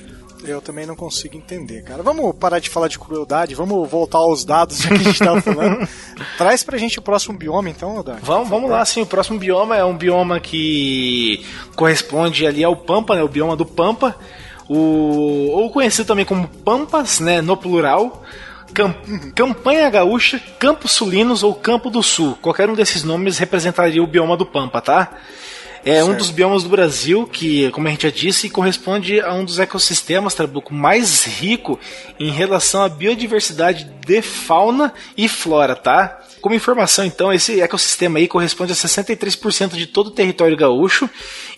Eu 0.48 0.62
também 0.62 0.86
não 0.86 0.96
consigo 0.96 1.36
entender, 1.36 1.84
cara. 1.84 2.02
Vamos 2.04 2.36
parar 2.36 2.60
de 2.60 2.70
falar 2.70 2.88
de 2.88 2.98
crueldade, 3.00 3.56
vamos 3.56 3.90
voltar 3.90 4.20
aos 4.20 4.46
dados 4.46 4.84
que 4.86 4.94
a 4.94 4.98
gente 4.98 5.20
tava 5.20 5.42
falando. 5.42 5.88
Traz 6.38 6.64
pra 6.64 6.78
gente 6.78 7.00
o 7.00 7.02
próximo 7.02 7.38
bioma, 7.38 7.70
então, 7.70 7.98
Odak. 7.98 8.20
Vamos, 8.24 8.50
vamos 8.50 8.70
lá, 8.70 8.84
sim. 8.86 9.02
O 9.02 9.06
próximo 9.06 9.40
bioma 9.40 9.76
é 9.76 9.84
um 9.84 9.98
bioma 9.98 10.40
que 10.40 11.46
corresponde 11.76 12.46
ali 12.46 12.64
ao 12.64 12.76
Pampa, 12.76 13.16
né? 13.16 13.24
O 13.24 13.28
bioma 13.30 13.56
do 13.56 13.66
Pampa. 13.66 14.16
O, 14.68 15.50
ou 15.52 15.70
conhecido 15.70 16.08
também 16.08 16.26
como 16.26 16.48
Pampas, 16.48 17.20
né? 17.20 17.42
No 17.42 17.56
plural. 17.56 18.24
Cam- 18.74 18.96
Campanha 19.36 19.90
Gaúcha, 19.90 20.42
Campos 20.60 20.92
Sulinos 20.92 21.44
ou 21.44 21.54
Campo 21.54 21.90
do 21.90 22.02
Sul. 22.04 22.38
Qualquer 22.42 22.70
um 22.70 22.74
desses 22.74 23.04
nomes 23.04 23.38
representaria 23.38 24.04
o 24.04 24.08
bioma 24.08 24.36
do 24.36 24.46
Pampa, 24.46 24.82
tá? 24.82 25.14
É 25.86 26.04
um 26.04 26.08
Certo. 26.08 26.18
dos 26.18 26.32
biomas 26.32 26.64
do 26.64 26.70
Brasil 26.70 27.28
que, 27.28 27.70
como 27.70 27.88
a 27.88 27.92
gente 27.92 28.02
já 28.04 28.10
disse, 28.10 28.50
corresponde 28.50 29.22
a 29.22 29.32
um 29.32 29.46
dos 29.46 29.60
ecossistemas 29.60 30.34
Trabuco 30.34 30.74
mais 30.74 31.24
rico 31.24 31.80
em 32.20 32.32
relação 32.32 32.82
à 32.82 32.90
biodiversidade 32.90 33.88
de 34.04 34.22
fauna 34.24 34.92
e 35.16 35.28
flora, 35.30 35.76
tá? 35.76 36.20
Como 36.42 36.56
informação, 36.56 37.06
então, 37.06 37.32
esse 37.32 37.62
ecossistema 37.62 38.18
aí 38.18 38.28
corresponde 38.28 38.72
a 38.72 38.76
63% 38.76 39.76
de 39.76 39.86
todo 39.86 40.08
o 40.08 40.12
território 40.12 40.58
gaúcho 40.58 41.08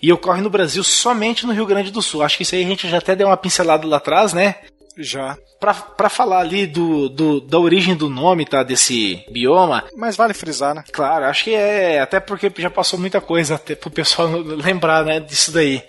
e 0.02 0.12
ocorre 0.12 0.41
no 0.41 0.49
Brasil 0.49 0.84
somente 0.84 1.45
no 1.45 1.54
Rio 1.54 1.66
Grande 1.66 1.90
do 1.90 2.02
Sul. 2.02 2.22
Acho 2.22 2.36
que 2.36 2.44
isso 2.44 2.54
aí 2.54 2.66
a 2.66 2.68
gente 2.68 2.90
já 2.90 2.98
até 2.98 3.16
deu 3.16 3.28
uma 3.28 3.38
pincelada 3.38 3.88
lá 3.88 3.95
atrás, 3.95 4.34
né? 4.34 4.56
Já. 4.98 5.38
Pra, 5.60 5.74
pra 5.74 6.10
falar 6.10 6.40
ali 6.40 6.65
do, 6.68 7.10
do- 7.10 7.41
da 7.41 7.57
origem 7.60 7.95
do 7.95 8.10
nome, 8.10 8.45
tá? 8.45 8.61
Desse 8.64 9.24
bioma, 9.32 9.84
Mas 9.95 10.15
vale 10.15 10.34
frisar, 10.34 10.76
né? 10.76 10.84
Claro, 10.91 11.26
acho 11.26 11.45
que 11.45 11.53
é. 11.53 11.99
Até 11.99 12.19
porque 12.19 12.52
já 12.57 12.69
passou 12.69 12.99
muita 12.99 13.19
coisa 13.22 13.56
até 13.56 13.76
pro 13.76 13.90
pessoal 13.90 14.28
lembrar, 14.38 15.03
né, 15.03 15.19
disso 15.19 15.52
daí. 15.52 15.82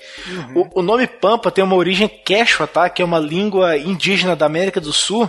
O, 0.55 0.81
o 0.81 0.83
nome 0.83 1.07
Pampa 1.07 1.51
tem 1.51 1.63
uma 1.65 1.77
origem 1.77 2.09
quechua, 2.09 2.67
tá? 2.67 2.89
Que 2.89 3.03
é 3.03 3.05
uma 3.05 3.19
língua 3.19 3.77
indígena 3.77 4.35
da 4.35 4.47
América 4.47 4.81
do 4.81 4.93
Sul. 4.93 5.29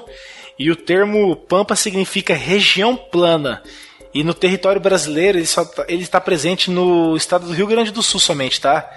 E 0.57 0.69
o 0.71 0.75
termo 0.75 1.35
Pampa 1.35 1.75
significa 1.75 2.33
região 2.33 2.95
plana. 2.95 3.61
E 4.13 4.23
no 4.23 4.33
território 4.33 4.81
brasileiro 4.81 5.37
ele, 5.37 5.45
só 5.45 5.63
tá- 5.63 5.85
ele 5.87 6.01
está 6.03 6.19
presente 6.19 6.71
no 6.71 7.15
estado 7.15 7.45
do 7.45 7.53
Rio 7.53 7.67
Grande 7.67 7.91
do 7.91 8.01
Sul 8.01 8.19
somente, 8.19 8.59
tá? 8.59 8.89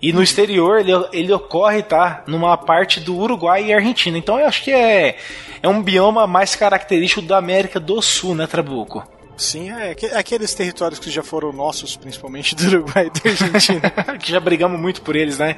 E 0.00 0.12
no 0.12 0.22
exterior 0.22 0.78
ele, 0.80 0.92
ele 1.12 1.32
ocorre, 1.32 1.82
tá? 1.82 2.22
Numa 2.26 2.56
parte 2.56 3.00
do 3.00 3.16
Uruguai 3.16 3.64
e 3.64 3.72
Argentina. 3.74 4.16
Então 4.16 4.38
eu 4.38 4.46
acho 4.46 4.62
que 4.62 4.70
é, 4.70 5.16
é 5.62 5.68
um 5.68 5.82
bioma 5.82 6.26
mais 6.26 6.54
característico 6.54 7.20
da 7.22 7.36
América 7.38 7.80
do 7.80 8.00
Sul, 8.00 8.34
né, 8.34 8.46
Trabuco? 8.46 9.04
Sim, 9.36 9.70
é 9.70 9.92
aque- 9.92 10.06
aqueles 10.06 10.52
territórios 10.52 10.98
que 10.98 11.10
já 11.10 11.22
foram 11.22 11.52
nossos, 11.52 11.96
principalmente 11.96 12.56
do 12.56 12.66
Uruguai 12.66 13.06
e 13.06 13.20
da 13.20 13.30
Argentina. 13.30 13.90
que 14.18 14.32
já 14.32 14.40
brigamos 14.40 14.80
muito 14.80 15.00
por 15.02 15.14
eles, 15.14 15.38
né? 15.38 15.56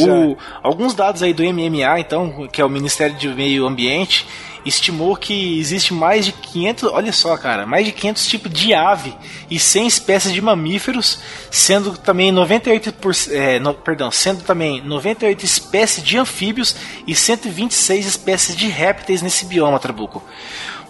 O- 0.00 0.36
alguns 0.62 0.94
dados 0.94 1.22
aí 1.22 1.34
do 1.34 1.42
MMA, 1.44 2.00
então, 2.00 2.48
que 2.48 2.60
é 2.60 2.64
o 2.64 2.70
Ministério 2.70 3.14
do 3.18 3.34
Meio 3.34 3.66
Ambiente, 3.66 4.26
estimou 4.64 5.16
que 5.16 5.58
existe 5.58 5.92
mais 5.92 6.24
de 6.24 6.32
500, 6.32 6.90
olha 6.92 7.12
só, 7.12 7.36
cara, 7.36 7.66
mais 7.66 7.84
de 7.86 7.92
500 7.92 8.26
tipos 8.26 8.52
de 8.52 8.72
ave 8.74 9.14
e 9.50 9.58
100 9.58 9.86
espécies 9.86 10.32
de 10.32 10.40
mamíferos, 10.40 11.18
sendo 11.50 11.96
também 11.96 12.30
98 12.32 12.92
por, 12.94 13.12
é, 13.30 13.58
no- 13.58 13.74
perdão, 13.74 14.10
sendo 14.10 14.42
também 14.44 14.80
98 14.82 15.44
espécies 15.44 16.04
de 16.04 16.16
anfíbios 16.18 16.76
e 17.06 17.14
126 17.14 18.06
espécies 18.06 18.56
de 18.56 18.68
répteis 18.68 19.20
nesse 19.22 19.44
bioma, 19.44 19.78
Trabuco 19.78 20.22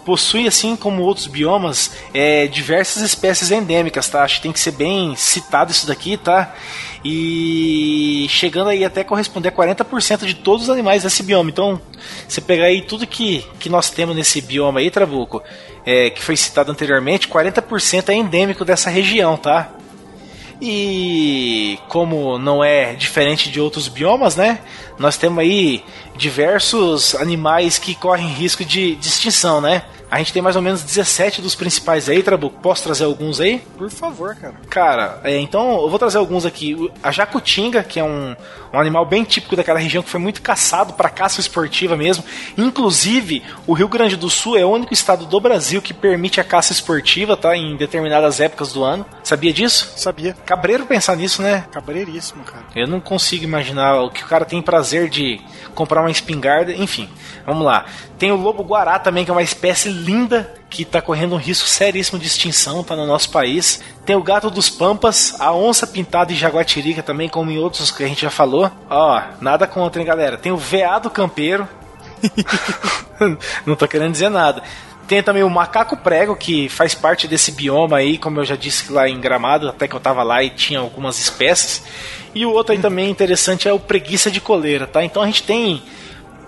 possui, 0.05 0.47
assim 0.47 0.77
como 0.77 1.03
outros 1.03 1.27
biomas, 1.27 1.93
é, 2.13 2.47
diversas 2.47 3.03
espécies 3.03 3.51
endêmicas, 3.51 4.09
tá? 4.09 4.23
Acho 4.23 4.37
que 4.37 4.43
tem 4.43 4.53
que 4.53 4.61
ser 4.61 4.73
bem 4.73 5.15
citado 5.17 5.71
isso 5.71 5.87
daqui, 5.87 6.17
tá? 6.17 6.55
E 7.05 8.27
chegando 8.29 8.71
aí 8.71 8.85
até 8.85 9.03
corresponder 9.03 9.49
a 9.49 9.53
40% 9.53 10.25
de 10.25 10.35
todos 10.35 10.65
os 10.65 10.71
animais 10.71 11.03
desse 11.03 11.23
bioma. 11.23 11.51
Então, 11.51 11.81
você 12.29 12.41
pegar 12.41 12.67
aí 12.67 12.83
tudo 12.83 13.07
que, 13.07 13.45
que 13.59 13.69
nós 13.69 13.91
temos 13.91 14.15
nesse 14.15 14.41
bioma 14.41 14.81
aí, 14.81 14.91
Trabuco, 14.91 15.43
é, 15.85 16.11
que 16.11 16.23
foi 16.23 16.37
citado 16.37 16.71
anteriormente, 16.71 17.29
40% 17.29 18.09
é 18.09 18.15
endêmico 18.15 18.65
dessa 18.65 18.89
região, 18.89 19.37
tá? 19.37 19.73
E 20.65 21.77
como 21.89 22.39
não 22.39 22.63
é 22.63 22.95
diferente 22.95 23.51
de 23.51 23.61
outros 23.61 23.89
biomas, 23.89 24.37
né? 24.37 24.61
Nós 24.97 25.17
temos 25.17 25.41
aí 25.41 25.85
diversos 26.17 27.17
animais 27.17 27.81
que 27.81 27.97
correm 27.97 28.29
risco 28.29 28.65
de, 28.65 28.95
de 28.95 29.09
extinção, 29.09 29.61
né? 29.61 29.83
A 30.13 30.19
gente 30.19 30.31
tem 30.31 30.43
mais 30.43 30.57
ou 30.57 30.61
menos 30.61 30.83
17 30.83 31.41
dos 31.41 31.55
principais 31.55 32.07
aí, 32.07 32.23
Trabuco. 32.23 32.61
Posso 32.61 32.83
trazer 32.83 33.05
alguns 33.05 33.41
aí? 33.41 33.61
Por 33.79 33.89
favor, 33.91 34.37
cara. 34.37 34.55
Cara, 34.69 35.21
é, 35.25 35.39
então 35.39 35.81
eu 35.81 35.89
vou 35.89 35.99
trazer 35.99 36.19
alguns 36.19 36.45
aqui. 36.45 36.93
A 37.03 37.11
jacutinga, 37.11 37.83
que 37.83 37.99
é 37.99 38.05
um, 38.05 38.37
um 38.75 38.79
animal 38.79 39.07
bem 39.07 39.25
típico 39.25 39.57
daquela 39.57 39.79
região, 39.79 40.03
que 40.03 40.11
foi 40.11 40.21
muito 40.21 40.43
caçado 40.43 40.93
para 40.93 41.09
caça 41.09 41.41
esportiva 41.41 41.97
mesmo. 41.97 42.23
Inclusive, 42.59 43.43
o 43.67 43.73
Rio 43.73 43.89
Grande 43.89 44.15
do 44.15 44.29
Sul 44.29 44.59
é 44.59 44.67
o 44.67 44.69
único 44.69 44.93
estado 44.93 45.25
do 45.25 45.41
Brasil 45.41 45.81
que 45.81 45.95
permite 45.95 46.39
a 46.39 46.45
caça 46.45 46.75
esportiva, 46.75 47.35
tá? 47.35 47.57
Em 47.57 47.75
determinadas 47.75 48.39
épocas 48.39 48.71
do 48.71 48.85
ano. 48.85 49.07
Sabia 49.25 49.51
disso? 49.51 49.95
Sabia. 49.97 50.37
Cabreiro 50.45 50.85
pensar 50.85 51.17
nisso, 51.17 51.41
né? 51.41 51.65
Cabreiríssimo, 51.73 52.45
cara. 52.45 52.67
Eu 52.77 52.87
não 52.87 53.01
consigo 53.01 53.45
imaginar 53.45 54.03
o 54.03 54.11
que 54.11 54.23
o 54.23 54.27
cara 54.27 54.45
tem 54.45 54.61
prazer 54.61 55.09
de 55.09 55.41
comprar 55.75 56.03
uma 56.03 56.11
espingarda. 56.11 56.71
Enfim, 56.71 57.09
vamos 57.47 57.65
lá. 57.65 57.87
Tem 58.19 58.31
o 58.31 58.37
lobo 58.37 58.63
guará 58.63 58.99
também, 58.99 59.25
que 59.25 59.31
é 59.31 59.35
uma 59.35 59.43
espécie 59.43 59.89
linda 59.89 60.53
que 60.69 60.83
está 60.83 61.03
correndo 61.03 61.35
um 61.35 61.39
risco 61.39 61.69
seríssimo 61.69 62.19
de 62.19 62.27
extinção, 62.27 62.83
tá 62.83 62.97
no 62.97 63.07
nosso 63.07 63.31
país. 63.31 63.83
Tem 64.07 64.17
o 64.17 64.23
gato 64.23 64.51
dos 64.51 64.71
pampas, 64.71 65.39
a 65.39 65.53
onça 65.53 65.87
pintada 65.87 66.33
e 66.33 66.37
jaguatirica 66.37 67.03
também, 67.03 67.29
como 67.29 67.51
em 67.51 67.59
outros 67.59 67.91
que 67.91 68.03
a 68.03 68.09
gente 68.09 68.23
já 68.23 68.31
falou. 68.31 68.71
Ó, 68.89 69.23
nada 69.41 69.67
contra, 69.67 70.01
hein, 70.01 70.07
galera. 70.07 70.39
Tem 70.39 70.51
o 70.51 70.57
veado 70.57 71.11
campeiro. 71.11 71.69
não 73.67 73.77
tô 73.77 73.87
querendo 73.87 74.13
dizer 74.13 74.31
nada. 74.31 74.63
Tem 75.07 75.23
também 75.23 75.43
o 75.43 75.51
macaco 75.51 75.97
prego, 75.97 76.35
que 76.35 76.69
faz 76.69 76.95
parte 76.95 77.29
desse 77.29 77.53
bioma 77.53 77.99
aí, 77.99 78.17
como 78.17 78.41
eu 78.41 78.45
já 78.45 78.57
disse 78.57 78.91
lá 78.91 79.09
em 79.09 79.21
Gramado, 79.21 79.69
até 79.69 79.87
que 79.87 79.95
eu 79.95 80.01
tava 80.01 80.23
lá 80.23 80.43
e 80.43 80.49
tinha 80.49 80.81
algumas 80.81 81.19
espécies. 81.19 81.83
E 82.35 82.47
o 82.47 82.51
outro 82.51 82.73
aí 82.73 82.79
também 82.79 83.11
interessante 83.11 83.69
é 83.69 83.73
o 83.73 83.79
preguiça 83.79 84.31
de 84.31 84.41
coleira, 84.41 84.87
tá? 84.87 85.05
Então 85.05 85.23
a 85.23 85.27
gente 85.27 85.43
tem 85.43 85.83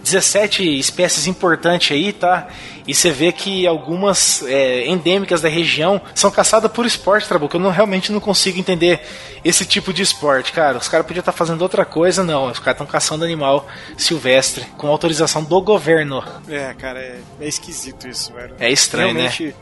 17 0.04 0.78
espécies 0.78 1.26
importantes 1.26 1.90
aí, 1.96 2.12
tá? 2.12 2.48
E 2.86 2.94
você 2.94 3.10
vê 3.10 3.32
que 3.32 3.66
algumas 3.66 4.42
é, 4.42 4.86
endêmicas 4.86 5.40
da 5.40 5.48
região 5.48 6.00
são 6.14 6.30
caçadas 6.30 6.70
por 6.70 6.84
esporte, 6.84 7.26
Trabuco. 7.26 7.56
Eu 7.56 7.60
não, 7.60 7.70
realmente 7.70 8.12
não 8.12 8.20
consigo 8.20 8.58
entender 8.60 9.00
esse 9.42 9.64
tipo 9.64 9.94
de 9.94 10.02
esporte, 10.02 10.52
cara. 10.52 10.76
Os 10.76 10.88
caras 10.88 11.06
podiam 11.06 11.22
estar 11.22 11.32
fazendo 11.32 11.62
outra 11.62 11.86
coisa, 11.86 12.22
não. 12.22 12.50
Os 12.50 12.58
caras 12.58 12.74
estão 12.74 12.86
caçando 12.86 13.24
animal 13.24 13.66
silvestre 13.96 14.66
com 14.76 14.88
autorização 14.88 15.42
do 15.42 15.60
governo. 15.62 16.22
É, 16.46 16.74
cara, 16.74 17.00
é, 17.00 17.20
é 17.40 17.48
esquisito 17.48 18.06
isso, 18.06 18.30
velho. 18.34 18.54
É 18.60 18.70
estranho, 18.70 19.14
realmente, 19.14 19.46
né? 19.46 19.54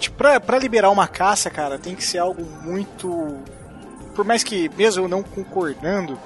Tipo, 0.00 0.16
pra, 0.16 0.40
pra 0.40 0.58
liberar 0.58 0.90
uma 0.90 1.06
caça, 1.06 1.50
cara, 1.50 1.78
tem 1.78 1.94
que 1.94 2.02
ser 2.02 2.18
algo 2.18 2.42
muito. 2.62 3.38
Por 4.14 4.24
mais 4.24 4.42
que, 4.42 4.70
mesmo 4.76 5.04
eu 5.04 5.08
não 5.08 5.22
concordando, 5.22 6.18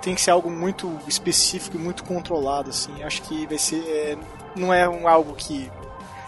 tem 0.00 0.14
que 0.14 0.20
ser 0.20 0.30
algo 0.30 0.50
muito 0.50 0.98
específico 1.06 1.76
e 1.76 1.80
muito 1.80 2.04
controlado, 2.04 2.70
assim. 2.70 3.02
Acho 3.02 3.22
que 3.22 3.46
vai 3.46 3.58
ser. 3.58 3.82
É, 3.86 4.18
não 4.54 4.72
é 4.72 4.88
um, 4.88 5.06
algo 5.08 5.34
que 5.34 5.70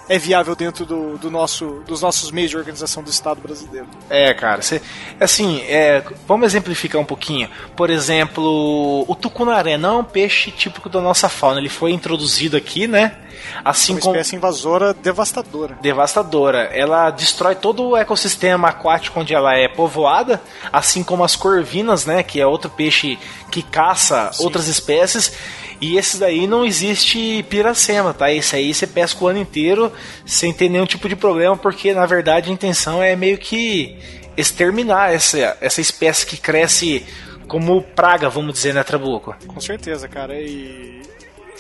é 0.09 0.19
viável 0.19 0.55
dentro 0.57 0.87
do, 0.87 1.19
do, 1.19 1.31
nosso, 1.31 1.83
dos 1.87 2.01
nossos 2.03 2.31
meios 2.31 2.51
de 2.51 2.57
organização 2.57 3.03
do 3.03 3.11
Estado 3.11 3.41
brasileiro. 3.41 3.87
É, 4.09 4.33
cara, 4.33 4.63
cê, 4.63 4.81
assim, 5.21 5.61
é, 5.63 6.03
vamos 6.27 6.47
exemplificar 6.47 7.01
um 7.01 7.05
pouquinho. 7.05 7.49
Por 7.77 7.91
exemplo, 7.91 9.05
o 9.07 9.15
tucunaré 9.15 9.77
não 9.77 9.97
é 9.97 10.01
um 10.01 10.05
peixe 10.05 10.51
típico 10.51 10.89
da 10.89 11.01
nossa 11.01 11.29
fauna, 11.29 11.61
ele 11.61 11.69
foi 11.69 11.93
introduzido 11.93 12.57
aqui, 12.57 12.87
né? 12.87 13.17
Assim 13.65 13.93
uma 13.93 14.01
como 14.01 14.15
espécie 14.15 14.37
invasora 14.37 14.93
devastadora. 14.95 15.79
devastadora. 15.81 16.65
Ela 16.73 17.11
destrói 17.11 17.55
todo 17.55 17.89
o 17.89 17.97
ecossistema 17.97 18.69
aquático 18.69 19.21
onde 19.21 19.35
ela 19.35 19.55
é 19.55 19.69
povoada, 19.69 20.41
assim 20.73 21.03
como 21.03 21.25
as 21.25 21.37
corvinas, 21.37 22.05
né, 22.05 22.23
que 22.23 22.41
é 22.41 22.47
outro 22.47 22.71
peixe 22.71 23.19
que 23.51 23.63
caça 23.63 24.31
Sim. 24.33 24.45
outras 24.45 24.69
espécies. 24.69 25.33
E 25.81 25.97
esse 25.97 26.19
daí 26.19 26.47
não 26.47 26.65
existe 26.65 27.45
piracema, 27.49 28.13
tá? 28.13 28.33
Esse 28.33 28.57
aí 28.57 28.75
você 28.75 28.87
pesca 28.87 29.25
o 29.25 29.29
ano 29.29 29.39
inteiro 29.39 29.93
sem 30.27 30.53
ter 30.53 30.69
nenhum 30.69 30.87
tipo 30.87 31.09
de 31.09 31.15
problema, 31.15 31.57
porque 31.57 31.95
na 31.95 32.05
verdade 32.05 32.51
a 32.51 32.53
intenção 32.53 33.03
é 33.03 33.15
meio 33.15 33.39
que 33.39 33.97
exterminar 34.37 35.13
essa, 35.13 35.57
essa 35.61 35.81
espécie 35.81 36.27
que 36.27 36.37
cresce 36.37 37.05
como 37.47 37.83
praga, 37.83 38.29
vamos 38.29 38.53
dizer, 38.53 38.75
né, 38.75 38.83
Trabuco? 38.85 39.35
Com 39.47 39.61
certeza, 39.61 40.07
cara. 40.07 40.35
E 40.39 41.01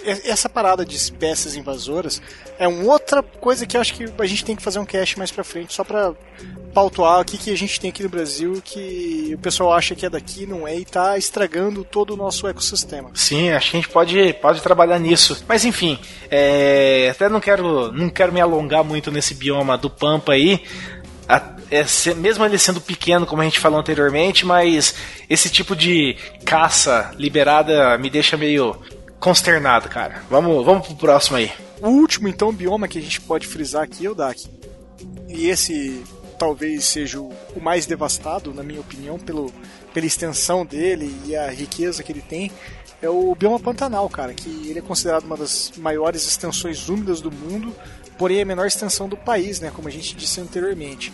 essa 0.05 0.49
parada 0.49 0.85
de 0.85 0.97
espécies 0.97 1.55
invasoras 1.57 2.21
é 2.59 2.67
uma 2.69 2.93
outra 2.93 3.23
coisa 3.23 3.67
que 3.67 3.77
eu 3.77 3.81
acho 3.81 3.95
que 3.95 4.05
a 4.19 4.27
gente 4.27 4.45
tem 4.45 4.57
que 4.57 4.63
fazer 4.63 4.79
um 4.79 4.85
cast 4.85 5.19
mais 5.19 5.31
pra 5.31 5.45
frente, 5.45 5.73
só 5.75 5.85
pra 5.85 6.13
pautuar 6.75 7.21
o 7.21 7.25
que, 7.25 7.37
que 7.39 7.51
a 7.53 7.57
gente 7.57 7.81
tem 7.81 7.91
aqui 7.91 8.03
no 8.03 8.09
Brasil 8.09 8.61
que 8.65 9.33
o 9.35 9.39
pessoal 9.39 9.73
acha 9.73 9.95
que 9.95 10.07
é 10.07 10.11
daqui, 10.11 10.47
não 10.47 10.67
é, 10.69 10.77
e 10.77 10.85
tá 10.85 11.17
estragando 11.19 11.83
todo 11.85 12.15
o 12.15 12.17
nosso 12.17 12.47
ecossistema. 12.47 13.11
Sim, 13.15 13.51
acho 13.51 13.71
que 13.71 13.77
a 13.77 13.81
gente 13.81 13.91
pode, 13.93 14.33
pode 14.35 14.61
trabalhar 14.63 14.99
nisso. 14.99 15.45
Mas 15.49 15.65
enfim, 15.65 15.99
é, 16.31 17.09
até 17.11 17.29
não 17.29 17.41
quero, 17.41 17.91
não 17.93 18.09
quero 18.09 18.33
me 18.33 18.41
alongar 18.41 18.85
muito 18.85 19.11
nesse 19.11 19.35
bioma 19.35 19.77
do 19.77 19.91
Pampa 19.91 20.33
aí. 20.33 20.63
A- 21.29 21.57
é, 21.71 21.85
mesmo 22.15 22.45
ele 22.47 22.57
sendo 22.59 22.81
pequeno, 22.81 23.27
como 23.27 23.43
a 23.43 23.45
gente 23.45 23.59
falou 23.61 23.79
anteriormente, 23.79 24.47
mas 24.47 24.95
esse 25.29 25.51
tipo 25.51 25.77
de 25.77 26.17
caça 26.45 27.11
liberada 27.19 27.99
me 27.99 28.09
deixa 28.09 28.37
meio 28.39 28.75
consternado, 29.21 29.89
cara. 29.89 30.23
Vamos, 30.31 30.65
vamos 30.65 30.87
pro 30.87 30.97
próximo 30.97 31.37
aí. 31.37 31.53
O 31.81 31.89
último, 31.89 32.29
então, 32.29 32.53
bioma 32.53 32.89
que 32.89 32.99
a 32.99 33.03
gente 33.03 33.21
pode 33.21 33.47
frisar 33.47 33.83
aqui 33.83 34.07
é 34.07 34.11
o 34.11 34.15
Dak. 34.15 34.49
E 35.29 35.49
esse 35.49 36.03
talvez 36.39 36.85
seja 36.85 37.21
o 37.21 37.35
mais 37.61 37.85
devastado, 37.85 38.55
na 38.55 38.63
minha 38.63 38.81
opinião, 38.81 39.19
pelo, 39.19 39.53
pela 39.93 40.07
extensão 40.07 40.65
dele 40.65 41.15
e 41.27 41.35
a 41.35 41.51
riqueza 41.51 42.03
que 42.03 42.13
ele 42.13 42.23
tem, 42.23 42.51
é 43.03 43.09
o 43.09 43.35
bioma 43.35 43.59
Pantanal, 43.59 44.09
cara, 44.09 44.33
que 44.33 44.49
ele 44.69 44.79
é 44.79 44.83
considerado 44.83 45.25
uma 45.25 45.37
das 45.37 45.73
maiores 45.77 46.27
extensões 46.27 46.89
úmidas 46.89 47.21
do 47.21 47.31
mundo, 47.31 47.75
porém 48.17 48.39
é 48.39 48.43
a 48.43 48.47
menor 48.47 48.67
extensão 48.67 49.09
do 49.09 49.17
país, 49.17 49.61
né, 49.61 49.71
como 49.73 49.89
a 49.89 49.91
gente 49.91 50.17
disse 50.17 50.41
anteriormente. 50.41 51.13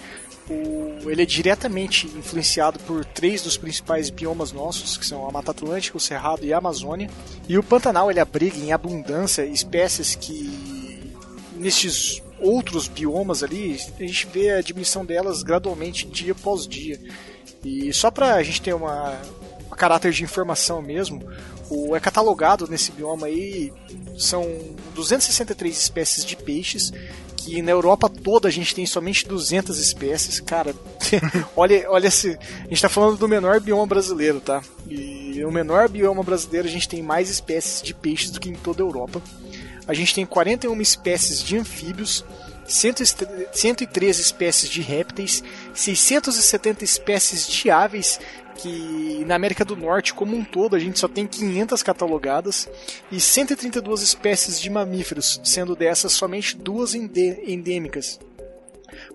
O, 0.49 1.11
ele 1.11 1.23
é 1.23 1.27
diretamente 1.27 2.07
influenciado 2.07 2.79
por 2.81 3.05
três 3.05 3.41
dos 3.43 3.57
principais 3.57 4.11
biomas 4.11 4.53
nossos, 4.53 4.97
que 4.97 5.07
são 5.07 5.27
a 5.27 5.33
Mata 5.33 5.53
Atlântica, 5.53 5.97
o 5.97 6.01
Cerrado 6.01 6.45
e 6.45 6.53
a 6.53 6.59
Amazônia. 6.59 7.09
E 7.49 7.57
o 7.57 7.63
Pantanal 7.63 8.11
ele 8.11 8.21
abriga 8.21 8.59
em 8.59 8.73
abundância 8.73 9.47
espécies 9.47 10.15
que 10.15 11.13
nestes 11.57 12.23
outros 12.39 12.89
biomas 12.89 13.43
ali 13.43 13.79
a 13.99 14.03
gente 14.03 14.27
vê 14.27 14.51
a 14.51 14.61
diminuição 14.61 15.05
delas 15.05 15.43
gradualmente 15.43 16.07
dia 16.07 16.33
após 16.33 16.67
dia. 16.67 17.01
E 17.65 17.93
só 17.93 18.11
para 18.11 18.35
a 18.35 18.43
gente 18.43 18.61
ter 18.61 18.75
uma, 18.75 19.19
uma 19.67 19.77
caráter 19.77 20.13
de 20.13 20.23
informação 20.23 20.83
mesmo, 20.83 21.23
o 21.71 21.97
é 21.97 22.01
catalogado 22.01 22.69
nesse 22.69 22.93
bioma 22.93 23.27
aí 23.27 23.73
são 24.19 24.45
263 24.95 25.77
espécies 25.77 26.25
de 26.25 26.37
peixes 26.37 26.93
que 27.45 27.61
na 27.61 27.71
Europa 27.71 28.09
toda 28.09 28.49
a 28.49 28.51
gente 28.51 28.75
tem 28.75 28.87
somente 28.87 29.29
200 29.29 29.79
espécies, 29.79 30.41
cara. 30.41 30.75
olha, 31.55 31.85
olha 31.91 32.09
esse, 32.09 32.39
a 32.65 32.69
gente 32.69 32.81
tá 32.81 32.89
falando 32.89 33.19
do 33.19 33.29
menor 33.29 33.61
bioma 33.61 33.87
brasileiro, 33.87 34.41
tá? 34.41 34.63
E 34.89 35.41
no 35.41 35.53
menor 35.53 35.89
bioma 35.89 36.23
brasileiro 36.23 36.67
a 36.67 36.71
gente 36.71 36.89
tem 36.89 37.03
mais 37.03 37.29
espécies 37.29 37.83
de 37.83 37.95
peixes 37.95 38.31
do 38.31 38.41
que 38.41 38.49
em 38.49 38.55
toda 38.55 38.83
a 38.83 38.87
Europa. 38.87 39.21
A 39.87 39.93
gente 39.93 40.15
tem 40.15 40.25
41 40.25 40.81
espécies 40.81 41.43
de 41.43 41.59
anfíbios, 41.59 42.25
103 42.67 44.19
espécies 44.19 44.71
de 44.71 44.81
répteis, 44.81 45.45
670 45.75 46.83
espécies 46.83 47.47
de 47.47 47.71
aves, 47.71 48.19
que 48.57 49.25
na 49.27 49.35
América 49.35 49.65
do 49.65 49.77
Norte 49.77 50.15
como 50.15 50.37
um 50.37 50.45
todo 50.45 50.77
a 50.77 50.79
gente 50.79 50.99
só 50.99 51.09
tem 51.09 51.27
500 51.27 51.83
catalogadas, 51.83 52.69
e 53.11 53.21
132 53.21 54.03
espécies 54.03 54.61
de 54.61 54.71
mamíferos, 54.71 55.41
sendo 55.45 55.75
dessas 55.75 56.13
somente 56.13 56.57
duas 56.57 56.95
endêmicas. 56.95 58.19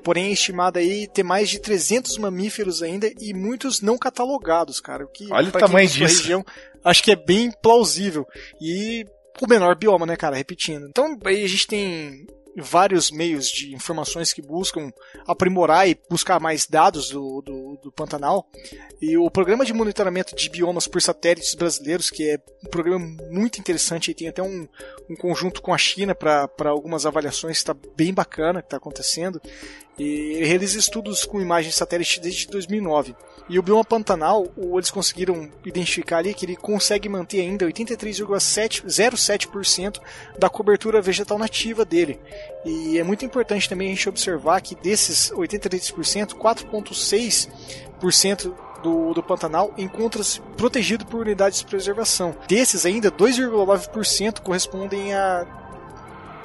Porém, 0.04 0.28
é 0.28 0.32
estimado 0.32 0.80
aí 0.80 1.08
ter 1.08 1.24
mais 1.24 1.50
de 1.50 1.60
300 1.60 2.18
mamíferos 2.18 2.82
ainda 2.82 3.12
e 3.20 3.34
muitos 3.34 3.82
não 3.82 3.98
catalogados, 3.98 4.80
cara. 4.80 5.06
O 5.06 5.08
que, 5.08 5.32
Olha 5.32 5.50
o 5.50 5.52
tamanho 5.52 5.88
disso. 5.88 6.22
região, 6.22 6.46
acho 6.84 7.04
que 7.04 7.12
é 7.12 7.16
bem 7.16 7.52
plausível. 7.62 8.26
E 8.62 9.06
o 9.42 9.48
menor 9.48 9.76
bioma, 9.76 10.06
né, 10.06 10.16
cara? 10.16 10.36
Repetindo. 10.36 10.88
Então, 10.88 11.18
aí 11.26 11.44
a 11.44 11.48
gente 11.48 11.68
tem 11.68 12.28
vários 12.62 13.12
meios 13.12 13.50
de 13.50 13.74
informações 13.74 14.34
que 14.34 14.42
buscam 14.42 14.92
aprimorar 15.28 15.88
e 15.88 16.00
buscar 16.10 16.40
mais 16.40 16.66
dados 16.66 17.10
do, 17.10 17.42
do, 17.42 17.80
do 17.84 17.92
Pantanal. 17.92 18.50
E 19.02 19.18
o 19.18 19.30
programa 19.30 19.66
de 19.66 19.74
monitoramento 19.74 20.36
de 20.36 20.50
biomas 20.50 20.88
por 20.88 21.02
satélites 21.02 21.56
brasileiros, 21.56 22.10
que 22.10 22.30
é 22.30 22.40
um 22.66 22.70
programa 22.70 23.06
muito 23.30 23.60
interessante, 23.60 24.12
e 24.12 24.14
tem 24.14 24.28
até 24.28 24.42
um, 24.42 24.68
um 25.10 25.16
conjunto 25.16 25.62
com 25.62 25.74
a 25.74 25.78
China 25.78 26.14
para 26.14 26.70
algumas 26.70 27.06
avaliações, 27.06 27.58
está 27.58 27.76
bem 27.96 28.14
bacana 28.14 28.62
que 28.62 28.68
está 28.68 28.78
acontecendo. 28.78 29.42
E 29.98 30.38
ele 30.38 30.46
realiza 30.46 30.80
estudos 30.80 31.26
com 31.26 31.42
imagens 31.42 31.74
de 31.74 31.80
satélite 31.80 32.22
desde 32.22 32.48
2009. 32.48 33.16
E 33.50 33.58
o 33.58 33.64
bioma 33.64 33.84
Pantanal, 33.84 34.48
eles 34.56 34.92
conseguiram 34.92 35.50
identificar 35.66 36.20
ali 36.20 36.36
que 36.36 36.46
ele 36.46 36.56
consegue 36.56 37.10
manter 37.10 37.42
ainda 37.42 37.66
83,07% 37.66 40.00
da 40.38 40.48
cobertura 40.48 41.02
vegetal 41.02 41.40
nativa 41.40 41.84
dele. 41.84 42.20
E 42.64 43.00
é 43.00 43.04
muito 43.04 43.26
importante 43.26 43.68
também 43.68 43.88
a 43.88 43.96
gente 43.96 44.08
observar 44.08 44.62
que 44.62 44.76
desses 44.76 45.32
83%, 45.32 46.36
4,6% 46.36 48.54
do, 48.84 49.14
do 49.14 49.24
Pantanal 49.24 49.74
encontra-se 49.78 50.40
protegido 50.56 51.06
por 51.06 51.20
unidades 51.22 51.60
de 51.60 51.66
preservação. 51.66 52.36
Desses 52.48 52.86
ainda, 52.86 53.12
2,9% 53.12 54.42
correspondem 54.42 55.16
a 55.16 55.48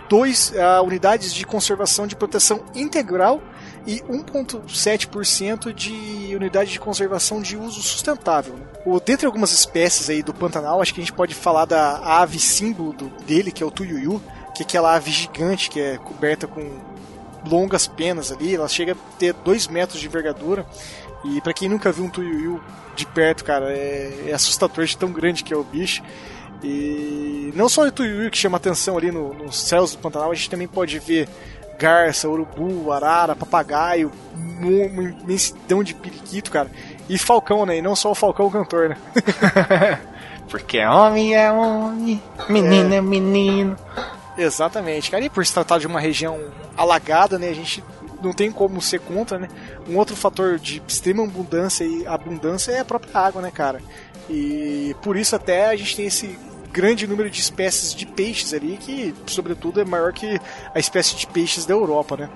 dois 0.08 0.56
a 0.56 0.80
unidades 0.82 1.34
de 1.34 1.44
conservação 1.44 2.06
de 2.06 2.16
proteção 2.16 2.64
integral 2.74 3.42
e 3.86 4.00
1,7% 4.00 5.72
de 5.72 6.34
unidade 6.34 6.70
de 6.70 6.80
conservação 6.80 7.40
de 7.40 7.56
uso 7.56 7.82
sustentável. 7.82 8.54
O, 8.84 8.98
dentre 8.98 9.26
algumas 9.26 9.52
espécies 9.52 10.08
aí 10.08 10.22
do 10.22 10.32
Pantanal, 10.32 10.80
acho 10.80 10.94
que 10.94 11.00
a 11.00 11.04
gente 11.04 11.12
pode 11.12 11.34
falar 11.34 11.64
da 11.64 11.98
ave 12.20 12.38
símbolo 12.38 12.94
dele, 13.26 13.52
que 13.52 13.62
é 13.62 13.66
o 13.66 13.70
tuiuiu, 13.70 14.22
que 14.54 14.62
é 14.62 14.66
aquela 14.66 14.94
ave 14.94 15.10
gigante 15.10 15.68
que 15.68 15.80
é 15.80 15.98
coberta 15.98 16.46
com 16.46 16.62
longas 17.46 17.86
penas 17.86 18.32
ali, 18.32 18.54
ela 18.54 18.68
chega 18.68 18.92
a 18.92 19.18
ter 19.18 19.34
2 19.34 19.68
metros 19.68 20.00
de 20.00 20.06
envergadura. 20.06 20.66
E 21.24 21.40
para 21.40 21.52
quem 21.52 21.68
nunca 21.68 21.92
viu 21.92 22.04
um 22.04 22.10
tuiuiu 22.10 22.60
de 22.94 23.06
perto, 23.06 23.44
cara, 23.44 23.70
é, 23.72 24.28
é 24.28 24.32
assustador 24.32 24.84
de 24.84 24.96
tão 24.96 25.10
grande 25.10 25.42
que 25.42 25.52
é 25.52 25.56
o 25.56 25.64
bicho. 25.64 26.02
E 26.62 27.52
não 27.54 27.68
só 27.68 27.86
o 27.86 27.92
tuiuiu 27.92 28.30
que 28.30 28.38
chama 28.38 28.56
atenção 28.56 28.96
ali 28.96 29.10
no, 29.10 29.34
nos 29.34 29.60
céus 29.60 29.92
do 29.92 29.98
Pantanal, 29.98 30.30
a 30.30 30.34
gente 30.34 30.50
também 30.50 30.68
pode 30.68 30.98
ver 30.98 31.28
garça, 31.78 32.28
urubu, 32.28 32.92
arara, 32.92 33.36
papagaio, 33.36 34.10
uma 34.34 35.02
imensidão 35.22 35.82
de 35.82 35.94
periquito, 35.94 36.50
cara. 36.50 36.70
E 37.08 37.18
falcão, 37.18 37.66
né? 37.66 37.78
E 37.78 37.82
não 37.82 37.94
só 37.94 38.10
o 38.10 38.14
falcão 38.14 38.50
cantor, 38.50 38.90
né? 38.90 38.96
Porque 40.48 40.78
homem 40.84 41.34
é 41.34 41.50
homem, 41.50 42.22
menino 42.48 42.94
é, 42.94 42.98
é 42.98 43.00
menino. 43.00 43.76
Exatamente, 44.36 45.10
cara. 45.10 45.24
E 45.24 45.30
por 45.30 45.44
se 45.44 45.52
tratar 45.52 45.78
de 45.78 45.86
uma 45.86 46.00
região 46.00 46.38
alagada, 46.76 47.38
né? 47.38 47.48
A 47.48 47.54
gente 47.54 47.82
não 48.22 48.32
tem 48.32 48.50
como 48.50 48.80
ser 48.80 49.00
contra, 49.00 49.38
né? 49.38 49.48
Um 49.88 49.96
outro 49.96 50.16
fator 50.16 50.58
de 50.58 50.82
extrema 50.86 51.24
abundância 51.24 51.84
e 51.84 52.06
abundância 52.06 52.72
é 52.72 52.80
a 52.80 52.84
própria 52.84 53.18
água, 53.18 53.42
né, 53.42 53.50
cara? 53.50 53.80
E 54.28 54.96
por 55.02 55.16
isso 55.16 55.36
até 55.36 55.66
a 55.68 55.76
gente 55.76 55.96
tem 55.96 56.06
esse 56.06 56.38
grande 56.74 57.06
número 57.06 57.30
de 57.30 57.40
espécies 57.40 57.94
de 57.94 58.04
peixes 58.04 58.52
ali, 58.52 58.76
que 58.76 59.14
sobretudo 59.28 59.80
é 59.80 59.84
maior 59.84 60.12
que 60.12 60.40
a 60.74 60.78
espécie 60.80 61.14
de 61.14 61.24
peixes 61.28 61.64
da 61.64 61.72
Europa, 61.72 62.16
né? 62.16 62.30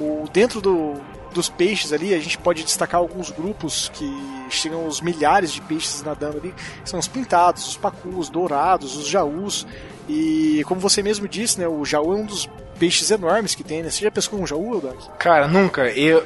O, 0.00 0.28
dentro 0.32 0.60
do, 0.60 0.94
dos 1.34 1.48
peixes 1.48 1.92
ali, 1.92 2.14
a 2.14 2.18
gente 2.20 2.38
pode 2.38 2.62
destacar 2.62 3.00
alguns 3.00 3.30
grupos 3.32 3.90
que 3.92 4.08
chegam 4.48 4.84
aos 4.84 5.00
milhares 5.00 5.52
de 5.52 5.60
peixes 5.60 6.02
nadando 6.02 6.38
ali, 6.38 6.54
são 6.84 7.00
os 7.00 7.08
pintados, 7.08 7.66
os 7.66 7.76
pacus, 7.76 8.28
dourados, 8.28 8.96
os 8.96 9.08
jaús, 9.08 9.66
e 10.08 10.62
como 10.66 10.80
você 10.80 11.02
mesmo 11.02 11.26
disse, 11.26 11.58
né, 11.58 11.66
o 11.66 11.84
jaú 11.84 12.12
é 12.14 12.16
um 12.16 12.26
dos 12.26 12.48
peixes 12.78 13.10
enormes 13.10 13.56
que 13.56 13.64
tem, 13.64 13.82
né? 13.82 13.90
Você 13.90 14.04
já 14.04 14.10
pescou 14.10 14.40
um 14.40 14.46
jaú, 14.46 14.80
Doug? 14.80 14.98
Cara, 15.18 15.48
nunca. 15.48 15.88
Eu... 15.90 16.24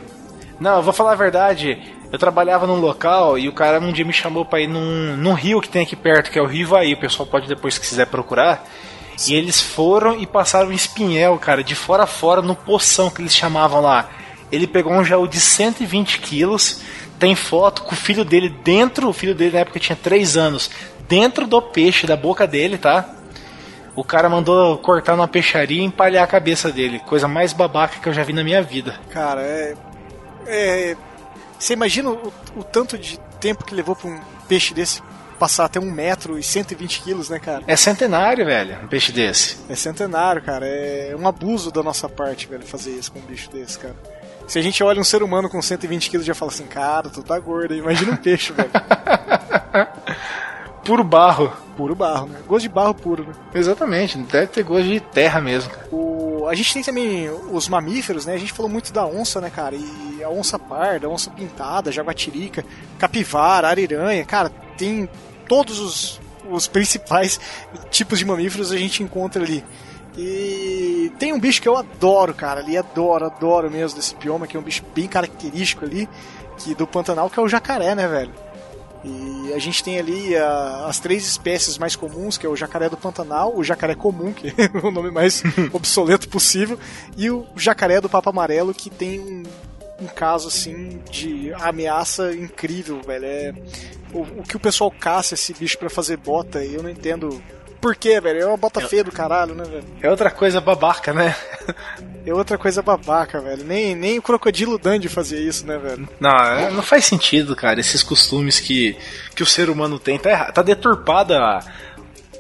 Não, 0.61 0.77
eu 0.77 0.83
vou 0.83 0.93
falar 0.93 1.13
a 1.13 1.17
verdade, 1.17 1.83
eu 2.15 2.19
trabalhava 2.19 2.65
num 2.65 2.77
local 2.77 3.37
e 3.37 3.49
o 3.49 3.53
cara 3.53 3.81
um 3.81 3.91
dia 3.91 4.05
me 4.05 4.13
chamou 4.13 4.45
para 4.45 4.61
ir 4.61 4.69
num, 4.69 5.17
num 5.17 5.33
rio 5.33 5.61
que 5.61 5.69
tem 5.69 5.83
aqui 5.83 5.97
perto, 5.97 6.31
que 6.31 6.39
é 6.39 6.43
o 6.43 6.47
Rio 6.47 6.63
Ivaí. 6.63 6.95
O 6.95 6.97
pessoal 6.97 7.27
pode 7.27 7.49
depois, 7.49 7.75
se 7.75 7.81
quiser 7.81 8.07
procurar. 8.07 8.65
Sim. 9.17 9.33
E 9.33 9.37
eles 9.37 9.61
foram 9.61 10.17
e 10.21 10.25
passaram 10.25 10.69
um 10.69 10.73
espinhel, 10.73 11.37
cara, 11.39 11.65
de 11.65 11.75
fora 11.75 12.05
a 12.05 12.07
fora, 12.07 12.41
no 12.41 12.55
poção 12.55 13.11
que 13.11 13.21
eles 13.21 13.35
chamavam 13.35 13.81
lá. 13.81 14.09
Ele 14.53 14.69
pegou 14.69 14.93
um 14.93 15.05
jaú 15.05 15.27
de 15.27 15.41
120 15.41 16.21
quilos, 16.21 16.83
tem 17.19 17.35
foto 17.35 17.83
com 17.83 17.95
o 17.95 17.99
filho 17.99 18.25
dele 18.25 18.49
dentro, 18.49 19.09
o 19.09 19.13
filho 19.13 19.35
dele 19.35 19.55
na 19.55 19.61
época 19.61 19.81
tinha 19.81 19.97
3 19.97 20.37
anos, 20.37 20.71
dentro 21.09 21.49
do 21.49 21.61
peixe, 21.61 22.07
da 22.07 22.17
boca 22.17 22.47
dele, 22.47 22.79
tá? 22.79 23.11
O 23.97 24.05
cara 24.05 24.29
mandou 24.29 24.79
cortar 24.79 25.17
numa 25.17 25.27
peixaria 25.27 25.83
e 25.83 25.85
empalhar 25.85 26.23
a 26.23 26.29
cabeça 26.29 26.71
dele. 26.71 27.01
Coisa 27.01 27.27
mais 27.27 27.53
babaca 27.53 27.99
que 28.01 28.09
eu 28.09 28.13
já 28.13 28.23
vi 28.23 28.33
na 28.33 28.45
minha 28.45 28.63
vida. 28.63 29.01
Cara, 29.11 29.43
é. 29.43 29.75
É 30.47 30.97
você 31.65 31.73
imagina 31.73 32.11
o, 32.11 32.31
o 32.57 32.63
tanto 32.63 32.99
de 32.99 33.19
tempo 33.41 33.65
que 33.65 33.75
levou 33.75 33.97
para 33.97 34.11
um 34.11 34.21
peixe 34.47 34.75
desse 34.75 35.03
passar 35.39 35.65
até 35.65 35.81
um 35.81 35.91
metro 35.91 36.39
e 36.39 36.43
120 36.43 37.01
quilos, 37.01 37.31
né, 37.31 37.39
cara? 37.39 37.65
É 37.67 37.75
centenário, 37.75 38.45
velho, 38.45 38.85
um 38.85 38.87
peixe 38.87 39.11
desse. 39.11 39.57
É 39.67 39.75
centenário, 39.75 40.43
cara. 40.43 40.67
É 40.67 41.17
um 41.19 41.27
abuso 41.27 41.73
da 41.73 41.83
nossa 41.83 42.07
parte, 42.07 42.47
velho, 42.47 42.67
fazer 42.67 42.91
isso 42.91 43.11
com 43.11 43.19
um 43.19 43.23
bicho 43.23 43.51
desse, 43.51 43.79
cara. 43.79 43.97
Se 44.47 44.59
a 44.59 44.63
gente 44.63 44.85
olha 44.85 45.01
um 45.01 45.05
ser 45.05 45.23
humano 45.23 45.49
com 45.49 45.63
120 45.63 46.11
quilos, 46.11 46.27
já 46.27 46.35
fala 46.35 46.53
assim, 46.53 46.67
cara, 46.67 47.09
tu 47.09 47.23
tá 47.23 47.39
gordo, 47.39 47.75
imagina 47.75 48.13
um 48.13 48.17
peixe, 48.17 48.53
velho. 48.53 48.71
Puro 50.85 51.03
barro. 51.03 51.51
Puro 51.79 51.95
barro, 51.95 52.27
né? 52.27 52.41
Gosto 52.47 52.65
de 52.65 52.69
barro 52.69 52.95
puro, 52.95 53.25
né? 53.25 53.33
Exatamente, 53.55 54.19
deve 54.19 54.49
ter 54.49 54.63
gosto 54.63 54.87
de 54.87 55.01
terra 55.01 55.41
mesmo. 55.41 55.73
O... 55.91 56.14
A 56.49 56.55
gente 56.55 56.73
tem 56.73 56.83
também 56.83 57.31
os 57.31 57.69
mamíferos, 57.69 58.27
né? 58.27 58.35
A 58.35 58.39
gente 58.39 58.53
falou 58.53 58.71
muito 58.71 58.93
da 58.93 59.07
onça, 59.07 59.41
né, 59.41 59.51
cara? 59.51 59.75
E 59.75 60.23
a 60.23 60.29
onça 60.29 60.59
parda, 60.59 61.07
a 61.07 61.11
onça 61.11 61.31
pintada, 61.31 61.93
jaguatirica, 61.93 62.65
capivara, 62.99 63.69
ariranha, 63.69 64.25
cara, 64.25 64.51
tem 64.77 65.09
todos 65.49 65.79
os, 65.79 66.21
os 66.49 66.67
principais 66.67 67.41
tipos 67.91 68.19
de 68.19 68.25
mamíferos 68.25 68.73
a 68.73 68.77
gente 68.77 69.03
encontra 69.03 69.43
ali. 69.43 69.65
E 70.17 71.13
tem 71.19 71.33
um 71.33 71.41
bicho 71.41 71.61
que 71.61 71.69
eu 71.69 71.77
adoro, 71.77 72.33
cara, 72.33 72.61
ali 72.61 72.79
adoro, 72.79 73.27
adoro 73.27 73.71
mesmo 73.71 73.97
desse 73.97 74.15
bioma, 74.15 74.47
que 74.47 74.57
é 74.57 74.61
um 74.61 74.63
bicho 74.63 74.85
bem 74.95 75.09
característico 75.09 75.85
ali, 75.85 76.09
que 76.59 76.75
do 76.75 76.87
Pantanal, 76.87 77.29
que 77.29 77.39
é 77.39 77.43
o 77.43 77.49
jacaré, 77.49 77.95
né, 77.95 78.07
velho? 78.07 78.33
E 79.05 79.53
a 79.53 79.59
gente 79.59 79.85
tem 79.85 79.99
ali 79.99 80.35
a, 80.37 80.87
as 80.87 80.99
três 80.99 81.27
espécies 81.27 81.77
mais 81.77 81.95
comuns, 81.95 82.39
que 82.39 82.47
é 82.47 82.49
o 82.49 82.57
jacaré 82.57 82.89
do 82.89 82.97
Pantanal, 82.97 83.55
o 83.55 83.63
jacaré 83.63 83.95
comum, 83.95 84.33
que 84.33 84.49
é 84.57 84.87
o 84.87 84.91
nome 84.91 85.11
mais 85.11 85.43
obsoleto 85.73 86.29
possível, 86.29 86.79
e 87.17 87.31
o 87.31 87.47
jacaré 87.57 88.01
do 88.01 88.09
Papa 88.09 88.31
Amarelo, 88.31 88.73
que 88.73 88.89
tem 88.89 89.21
um, 89.21 89.43
um 90.01 90.07
caso 90.07 90.49
assim 90.49 91.01
de 91.11 91.53
ameaça 91.55 92.33
incrível, 92.35 93.01
velho. 93.03 93.25
É 93.27 93.55
o, 94.13 94.21
o 94.21 94.43
que 94.43 94.57
o 94.57 94.61
pessoal 94.61 94.91
caça 94.91 95.35
esse 95.35 95.53
bicho 95.53 95.77
para 95.77 95.91
fazer 95.91 96.17
bota, 96.17 96.65
eu 96.65 96.83
não 96.83 96.91
entendo 96.91 97.43
por 97.85 97.95
quê, 97.95 98.19
velho? 98.19 98.41
É 98.41 98.47
uma 98.47 98.57
bota 98.57 98.81
é, 98.81 98.89
feia 98.89 99.05
do 99.05 99.13
caralho, 99.13 99.55
né, 99.55 99.63
velho? 99.63 99.85
É 100.01 100.09
outra 100.09 100.31
coisa 100.31 100.59
babaca, 100.59 101.13
né? 101.13 101.37
é 102.25 102.33
outra 102.33 102.57
coisa 102.57 102.81
babaca, 102.81 103.43
velho. 103.43 103.63
Nem, 103.63 103.95
nem 103.95 104.19
o 104.19 104.23
crocodilo 104.23 104.79
Dandy 104.79 105.07
fazia 105.07 105.39
isso, 105.39 105.67
né, 105.67 105.77
velho? 105.77 106.09
Não, 106.19 106.31
é, 106.31 106.71
não 106.71 106.83
faz 106.83 107.05
sentido, 107.05 107.55
cara. 107.55 107.79
Esses 107.79 108.03
costumes 108.03 108.59
que, 108.59 108.97
que 109.37 109.43
o 109.43 109.47
ser 109.47 109.69
humano 109.69 109.99
tem. 109.99 110.19
Tá, 110.19 110.51
tá 110.51 110.63
deturpada 110.63 111.39
a, 111.39 111.63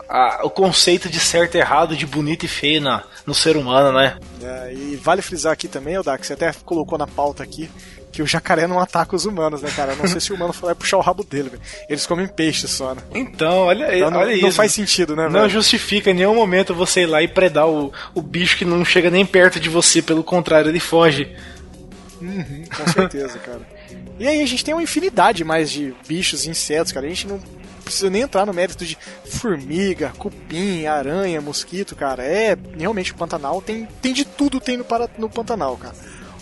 a, 0.09 0.47
o 0.47 0.49
conceito 0.49 1.11
de 1.11 1.21
certo 1.21 1.57
e 1.57 1.59
errado, 1.59 1.95
de 1.95 2.07
bonito 2.07 2.47
e 2.47 2.49
feio 2.49 2.81
na, 2.81 3.03
no 3.27 3.35
ser 3.35 3.55
humano, 3.59 3.93
né? 3.93 4.16
É, 4.43 4.73
e 4.73 4.97
vale 4.97 5.21
frisar 5.21 5.53
aqui 5.53 5.69
também, 5.69 5.99
Odak, 5.99 6.27
você 6.27 6.33
até 6.33 6.55
colocou 6.65 6.97
na 6.97 7.07
pauta 7.07 7.43
aqui, 7.43 7.69
que 8.15 8.23
o 8.23 8.27
jacaré 8.27 8.69
não 8.69 8.78
ataca 8.78 9.16
os 9.16 9.24
humanos, 9.24 9.61
né, 9.61 9.69
cara? 9.74 9.97
Não 9.97 10.07
sei 10.07 10.20
se 10.20 10.32
o 10.32 10.36
humano 10.36 10.53
vai 10.53 10.73
puxar 10.73 10.99
o 10.99 11.01
rabo 11.01 11.24
dele, 11.24 11.49
velho. 11.49 11.62
Eles 11.89 12.07
comem 12.07 12.28
peixe 12.28 12.69
só, 12.69 12.95
né? 12.95 13.03
Então, 13.12 13.65
olha, 13.65 13.97
então, 13.97 14.09
não, 14.09 14.20
olha 14.20 14.28
não 14.28 14.36
isso. 14.36 14.47
Não 14.47 14.53
faz 14.53 14.73
sentido, 14.73 15.16
né, 15.16 15.24
Não 15.24 15.41
velho? 15.41 15.51
justifica 15.51 16.12
em 16.12 16.15
nenhum 16.15 16.35
momento 16.35 16.73
você 16.73 17.01
ir 17.01 17.07
lá 17.07 17.20
e 17.20 17.27
predar 17.27 17.69
o, 17.69 17.93
o 18.15 18.23
bicho 18.23 18.57
que 18.57 18.65
não 18.65 18.85
chega 18.85 19.11
nem 19.11 19.27
perto 19.27 19.59
de 19.59 19.69
você, 19.69 20.01
pelo 20.01 20.23
contrário, 20.23 20.70
ele 20.70 20.78
foge. 20.78 21.35
Uhum, 22.23 22.65
com 22.77 22.93
certeza, 22.93 23.36
cara. 23.41 23.62
E 24.16 24.28
aí 24.28 24.41
a 24.41 24.47
gente 24.47 24.65
tem 24.65 24.73
uma 24.73 24.82
infinidade 24.82 25.43
mais 25.43 25.69
de 25.69 25.93
bichos 26.07 26.45
e 26.45 26.51
insetos, 26.51 26.93
cara. 26.93 27.07
A 27.07 27.09
gente 27.09 27.27
não 27.27 27.41
precisa 27.82 28.09
nem 28.09 28.23
entrar 28.23 28.47
no 28.47 28.55
mérito 28.55 28.85
de 28.85 28.97
formiga, 29.27 30.12
cupim, 30.16 30.86
aranha, 30.86 31.41
mosquito, 31.41 31.97
cara. 31.97 32.23
É, 32.23 32.57
realmente 32.78 33.11
o 33.11 33.16
Pantanal 33.16 33.61
tem, 33.61 33.89
tem 34.01 34.12
de 34.12 34.24
tudo 34.24 34.61
tem 34.61 34.77
no, 34.77 34.86
no 35.19 35.28
Pantanal, 35.28 35.77
cara. 35.77 35.95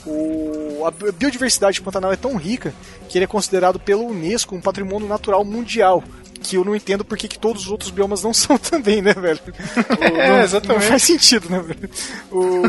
O, 0.07 0.85
a 0.85 1.13
biodiversidade 1.13 1.79
do 1.79 1.85
Pantanal 1.85 2.13
é 2.13 2.17
tão 2.17 2.37
rica 2.37 2.75
que 3.09 3.19
ele 3.19 3.25
é 3.25 3.29
considerado 3.29 3.79
pelo 3.79 4.07
Unesco 4.07 4.55
um 4.55 4.61
patrimônio 4.61 5.09
natural 5.09 5.45
mundial. 5.45 6.03
Que 6.41 6.57
eu 6.57 6.65
não 6.65 6.75
entendo 6.75 7.05
porque 7.05 7.29
que 7.29 7.39
todos 7.39 7.67
os 7.67 7.71
outros 7.71 7.91
biomas 7.91 8.23
não 8.23 8.35
são 8.35 8.59
também, 8.59 9.01
né, 9.01 9.13
velho? 9.15 9.41
O, 9.47 10.05
é, 10.05 10.29
não, 10.29 10.43
exatamente. 10.43 10.83
Não 10.83 10.89
faz 10.91 11.03
sentido, 11.03 11.49
né, 11.49 11.61
velho? 11.61 11.91
O... 12.31 12.63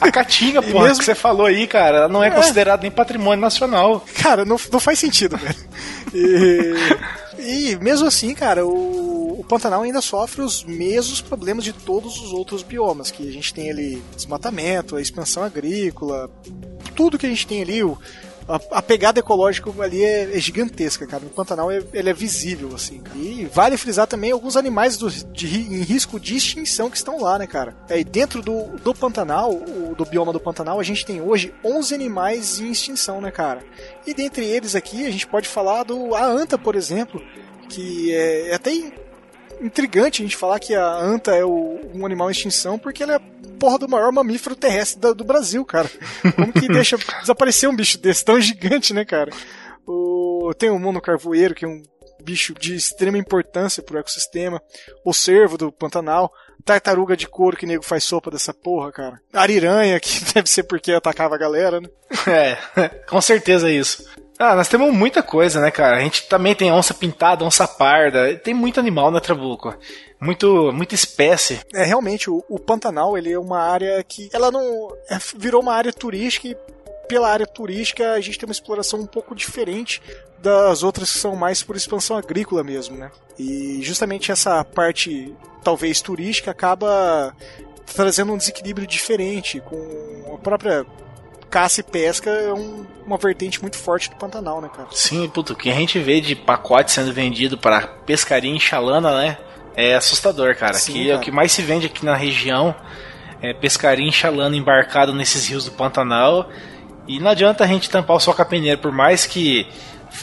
A 0.00 0.10
caatinga, 0.10 0.62
pô, 0.62 0.80
mesmo... 0.80 0.98
que 0.98 1.04
você 1.04 1.14
falou 1.14 1.46
aí, 1.46 1.66
cara, 1.66 1.98
ela 1.98 2.08
não 2.08 2.24
é, 2.24 2.28
é. 2.28 2.30
considerada 2.30 2.82
nem 2.82 2.90
patrimônio 2.90 3.40
nacional. 3.40 4.04
Cara, 4.20 4.44
não, 4.44 4.56
não 4.72 4.80
faz 4.80 4.98
sentido, 4.98 5.36
velho. 5.36 5.56
E, 6.12 6.74
e 7.38 7.76
mesmo 7.76 8.08
assim, 8.08 8.34
cara, 8.34 8.66
o, 8.66 9.09
o 9.40 9.44
Pantanal 9.44 9.80
ainda 9.80 10.02
sofre 10.02 10.42
os 10.42 10.62
mesmos 10.64 11.22
problemas 11.22 11.64
de 11.64 11.72
todos 11.72 12.20
os 12.20 12.30
outros 12.30 12.62
biomas, 12.62 13.10
que 13.10 13.26
a 13.26 13.32
gente 13.32 13.54
tem 13.54 13.70
ali 13.70 14.02
desmatamento, 14.14 14.96
a 14.96 15.00
expansão 15.00 15.42
agrícola, 15.42 16.30
tudo 16.94 17.16
que 17.16 17.24
a 17.24 17.28
gente 17.30 17.46
tem 17.46 17.62
ali, 17.62 17.82
o, 17.82 17.96
a, 18.46 18.78
a, 18.78 18.82
pegada 18.82 19.18
ecológica 19.18 19.70
ali 19.82 20.04
é, 20.04 20.36
é, 20.36 20.38
gigantesca, 20.38 21.06
cara. 21.06 21.22
No 21.22 21.30
Pantanal 21.30 21.70
é, 21.70 21.82
ele 21.94 22.10
é 22.10 22.12
visível, 22.12 22.74
assim. 22.74 23.00
E 23.16 23.48
vale 23.50 23.78
frisar 23.78 24.06
também 24.06 24.30
alguns 24.30 24.58
animais 24.58 24.98
do, 24.98 25.08
de, 25.08 25.46
em 25.46 25.80
risco 25.84 26.20
de 26.20 26.36
extinção 26.36 26.90
que 26.90 26.98
estão 26.98 27.18
lá, 27.18 27.38
né, 27.38 27.46
cara? 27.46 27.74
É, 27.88 28.04
dentro 28.04 28.42
do, 28.42 28.76
do 28.76 28.94
Pantanal, 28.94 29.52
o, 29.52 29.94
do 29.96 30.04
bioma 30.04 30.34
do 30.34 30.40
Pantanal, 30.40 30.78
a 30.78 30.84
gente 30.84 31.06
tem 31.06 31.22
hoje 31.22 31.54
11 31.64 31.94
animais 31.94 32.60
em 32.60 32.70
extinção, 32.70 33.22
né, 33.22 33.30
cara? 33.30 33.64
E 34.06 34.12
dentre 34.12 34.44
eles 34.44 34.74
aqui, 34.74 35.06
a 35.06 35.10
gente 35.10 35.26
pode 35.26 35.48
falar 35.48 35.84
do 35.84 36.14
a 36.14 36.26
anta, 36.26 36.58
por 36.58 36.76
exemplo, 36.76 37.22
que 37.70 38.14
é, 38.14 38.50
é 38.50 38.54
até 38.54 38.70
intrigante 39.60 40.22
a 40.22 40.24
gente 40.24 40.36
falar 40.36 40.58
que 40.58 40.74
a 40.74 40.96
anta 40.96 41.34
é 41.34 41.44
o, 41.44 41.80
um 41.94 42.06
animal 42.06 42.28
em 42.28 42.32
extinção 42.32 42.78
porque 42.78 43.02
ela 43.02 43.14
é 43.14 43.16
a 43.16 43.22
porra 43.58 43.78
do 43.78 43.88
maior 43.88 44.10
mamífero 44.10 44.56
terrestre 44.56 45.00
do, 45.14 45.24
Brasil, 45.24 45.64
cara. 45.64 45.90
Como 46.34 46.52
que 46.52 46.66
deixa 46.68 46.96
desaparecer 47.20 47.68
um 47.68 47.76
bicho 47.76 47.98
desse 47.98 48.24
tão 48.24 48.40
gigante, 48.40 48.94
né, 48.94 49.04
cara? 49.04 49.30
O, 49.86 50.52
tem 50.58 50.70
o 50.70 50.78
mono 50.78 51.00
carvoeiro, 51.00 51.54
que 51.54 51.64
é 51.64 51.68
um 51.68 51.82
bicho 52.22 52.54
de 52.54 52.74
extrema 52.74 53.18
importância 53.18 53.82
pro 53.82 53.98
ecossistema, 53.98 54.62
o 55.04 55.12
cervo 55.12 55.56
do 55.56 55.72
Pantanal, 55.72 56.32
tartaruga 56.64 57.16
de 57.16 57.26
couro 57.26 57.56
que 57.56 57.66
nego 57.66 57.82
faz 57.82 58.04
sopa 58.04 58.30
dessa 58.30 58.52
porra, 58.52 58.92
cara. 58.92 59.20
Ariranha, 59.32 59.98
que 59.98 60.24
deve 60.32 60.48
ser 60.48 60.64
porque 60.64 60.92
atacava 60.92 61.34
a 61.34 61.38
galera, 61.38 61.80
né? 61.80 61.88
É, 62.26 62.56
com 63.08 63.20
certeza 63.20 63.68
é 63.68 63.72
isso. 63.72 64.04
Ah, 64.42 64.56
nós 64.56 64.68
temos 64.68 64.90
muita 64.90 65.22
coisa, 65.22 65.60
né, 65.60 65.70
cara? 65.70 65.98
A 65.98 66.00
gente 66.00 66.26
também 66.26 66.54
tem 66.54 66.72
onça 66.72 66.94
pintada, 66.94 67.44
onça 67.44 67.68
parda, 67.68 68.34
tem 68.36 68.54
muito 68.54 68.80
animal 68.80 69.10
na 69.10 69.20
Trabuco. 69.20 69.76
Muito, 70.18 70.72
muita 70.72 70.94
espécie. 70.94 71.60
É, 71.74 71.84
realmente, 71.84 72.30
o, 72.30 72.42
o 72.48 72.58
Pantanal, 72.58 73.18
ele 73.18 73.30
é 73.30 73.38
uma 73.38 73.60
área 73.60 74.02
que, 74.02 74.30
ela 74.32 74.50
não, 74.50 74.96
é, 75.10 75.18
virou 75.36 75.60
uma 75.60 75.74
área 75.74 75.92
turística 75.92 76.48
e 76.48 76.56
pela 77.06 77.30
área 77.30 77.46
turística 77.46 78.12
a 78.12 78.20
gente 78.22 78.38
tem 78.38 78.46
uma 78.48 78.52
exploração 78.52 79.00
um 79.00 79.06
pouco 79.06 79.34
diferente 79.34 80.00
das 80.38 80.82
outras 80.82 81.12
que 81.12 81.18
são 81.18 81.36
mais 81.36 81.62
por 81.62 81.76
expansão 81.76 82.16
agrícola 82.16 82.64
mesmo, 82.64 82.96
né? 82.96 83.10
E 83.38 83.80
justamente 83.82 84.32
essa 84.32 84.64
parte, 84.64 85.34
talvez 85.62 86.00
turística, 86.00 86.50
acaba 86.50 87.36
trazendo 87.94 88.32
um 88.32 88.38
desequilíbrio 88.38 88.86
diferente 88.86 89.60
com 89.60 90.34
a 90.34 90.38
própria 90.38 90.86
caça 91.50 91.80
e 91.80 91.82
pesca 91.82 92.30
é 92.30 92.52
um, 92.52 92.86
uma 93.04 93.18
vertente 93.18 93.60
muito 93.60 93.76
forte 93.76 94.08
do 94.08 94.16
Pantanal, 94.16 94.60
né, 94.60 94.70
cara? 94.74 94.88
Sim, 94.92 95.28
puto, 95.28 95.52
o 95.52 95.56
que 95.56 95.70
a 95.70 95.74
gente 95.74 95.98
vê 95.98 96.20
de 96.20 96.36
pacote 96.36 96.92
sendo 96.92 97.12
vendido 97.12 97.58
para 97.58 97.86
pescaria 97.86 98.50
em 98.50 98.60
Xalana, 98.60 99.18
né? 99.18 99.36
É 99.74 99.94
assustador, 99.94 100.54
cara. 100.56 100.74
Sim, 100.74 100.92
que 100.92 100.98
cara. 101.00 101.12
é 101.12 101.16
o 101.16 101.20
que 101.20 101.30
mais 101.30 101.52
se 101.52 101.62
vende 101.62 101.86
aqui 101.86 102.04
na 102.04 102.14
região. 102.14 102.74
É 103.42 103.52
pescaria 103.52 104.06
em 104.06 104.12
Xalana 104.12 104.56
embarcado 104.56 105.12
nesses 105.12 105.48
rios 105.48 105.64
do 105.64 105.72
Pantanal. 105.72 106.48
E 107.08 107.18
não 107.18 107.30
adianta 107.30 107.64
a 107.64 107.66
gente 107.66 107.90
tampar 107.90 108.16
o 108.16 108.20
soca 108.20 108.44
peneira, 108.44 108.78
por 108.78 108.92
mais 108.92 109.26
que 109.26 109.66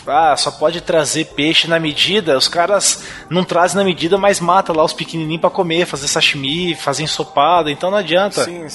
ah, 0.06 0.36
só 0.38 0.52
pode 0.52 0.82
trazer 0.82 1.26
peixe 1.26 1.68
na 1.68 1.80
medida, 1.80 2.38
os 2.38 2.48
caras 2.48 3.04
não 3.30 3.44
trazem 3.44 3.78
na 3.78 3.84
medida, 3.84 4.18
mas 4.18 4.40
mata 4.40 4.74
lá 4.74 4.84
os 4.84 4.94
pequenininhos 4.94 5.42
para 5.42 5.50
comer, 5.50 5.86
fazer 5.86 6.08
sashimi, 6.08 6.76
fazer 6.76 7.04
ensopado, 7.04 7.70
então 7.70 7.90
não 7.90 7.98
adianta. 7.98 8.44
Sim, 8.44 8.68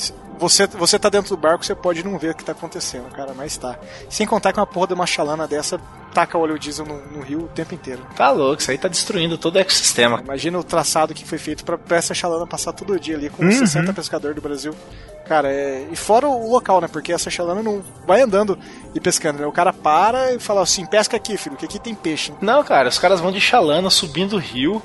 você, 0.43 0.67
você 0.67 0.99
tá 0.99 1.09
dentro 1.09 1.37
do 1.37 1.41
barco, 1.41 1.65
você 1.65 1.75
pode 1.75 2.03
não 2.05 2.19
ver 2.19 2.31
o 2.31 2.35
que 2.35 2.45
tá 2.45 2.51
acontecendo, 2.51 3.09
cara, 3.11 3.33
mas 3.33 3.57
tá. 3.57 3.79
Sem 4.11 4.27
contar 4.27 4.53
que 4.53 4.59
uma 4.59 4.67
porra 4.67 4.89
de 4.89 4.95
uma 4.95 5.07
chalana 5.07 5.47
dessa 5.47 5.81
taca 6.13 6.37
óleo 6.37 6.59
diesel 6.59 6.85
no, 6.85 7.01
no, 7.07 7.21
rio 7.23 7.45
o 7.45 7.49
tempo 7.49 7.73
inteiro. 7.75 8.05
Tá 8.17 8.31
louco, 8.31 8.61
isso 8.61 8.71
aí 8.71 8.77
tá 8.77 8.89
destruindo 8.89 9.39
todo 9.39 9.55
o 9.55 9.59
ecossistema. 9.61 10.21
Imagina 10.21 10.59
o 10.59 10.65
traçado 10.65 11.15
que 11.15 11.25
foi 11.25 11.39
feito 11.39 11.65
para 11.65 11.97
essa 11.97 12.13
chalana 12.13 12.45
passar 12.45 12.73
todo 12.73 12.99
dia 12.99 13.17
ali 13.17 13.31
com 13.31 13.45
uhum. 13.45 13.53
60 13.53 13.93
pescadores 13.93 14.35
do 14.35 14.43
Brasil. 14.43 14.75
Cara, 15.27 15.51
é... 15.51 15.87
e 15.91 15.97
fora 15.97 16.27
o 16.27 16.51
local, 16.51 16.81
né? 16.81 16.89
Porque 16.89 17.13
essa 17.13 17.31
chalana 17.31 17.63
não 17.63 17.81
vai 18.05 18.21
andando 18.21 18.59
e 18.95 19.01
pescando, 19.01 19.39
né? 19.39 19.47
O 19.47 19.53
cara 19.53 19.73
para 19.73 20.35
e 20.35 20.41
fala 20.41 20.61
assim: 20.61 20.85
pesca 20.85 21.17
aqui, 21.17 21.37
filho, 21.37 21.57
que 21.57 21.65
aqui 21.65 21.79
tem 21.79 21.95
peixe. 21.95 22.35
Não, 22.41 22.65
cara, 22.65 22.89
os 22.89 22.99
caras 22.99 23.21
vão 23.21 23.31
de 23.31 23.41
chalana 23.41 23.89
subindo 23.89 24.35
o 24.35 24.41
rio 24.41 24.83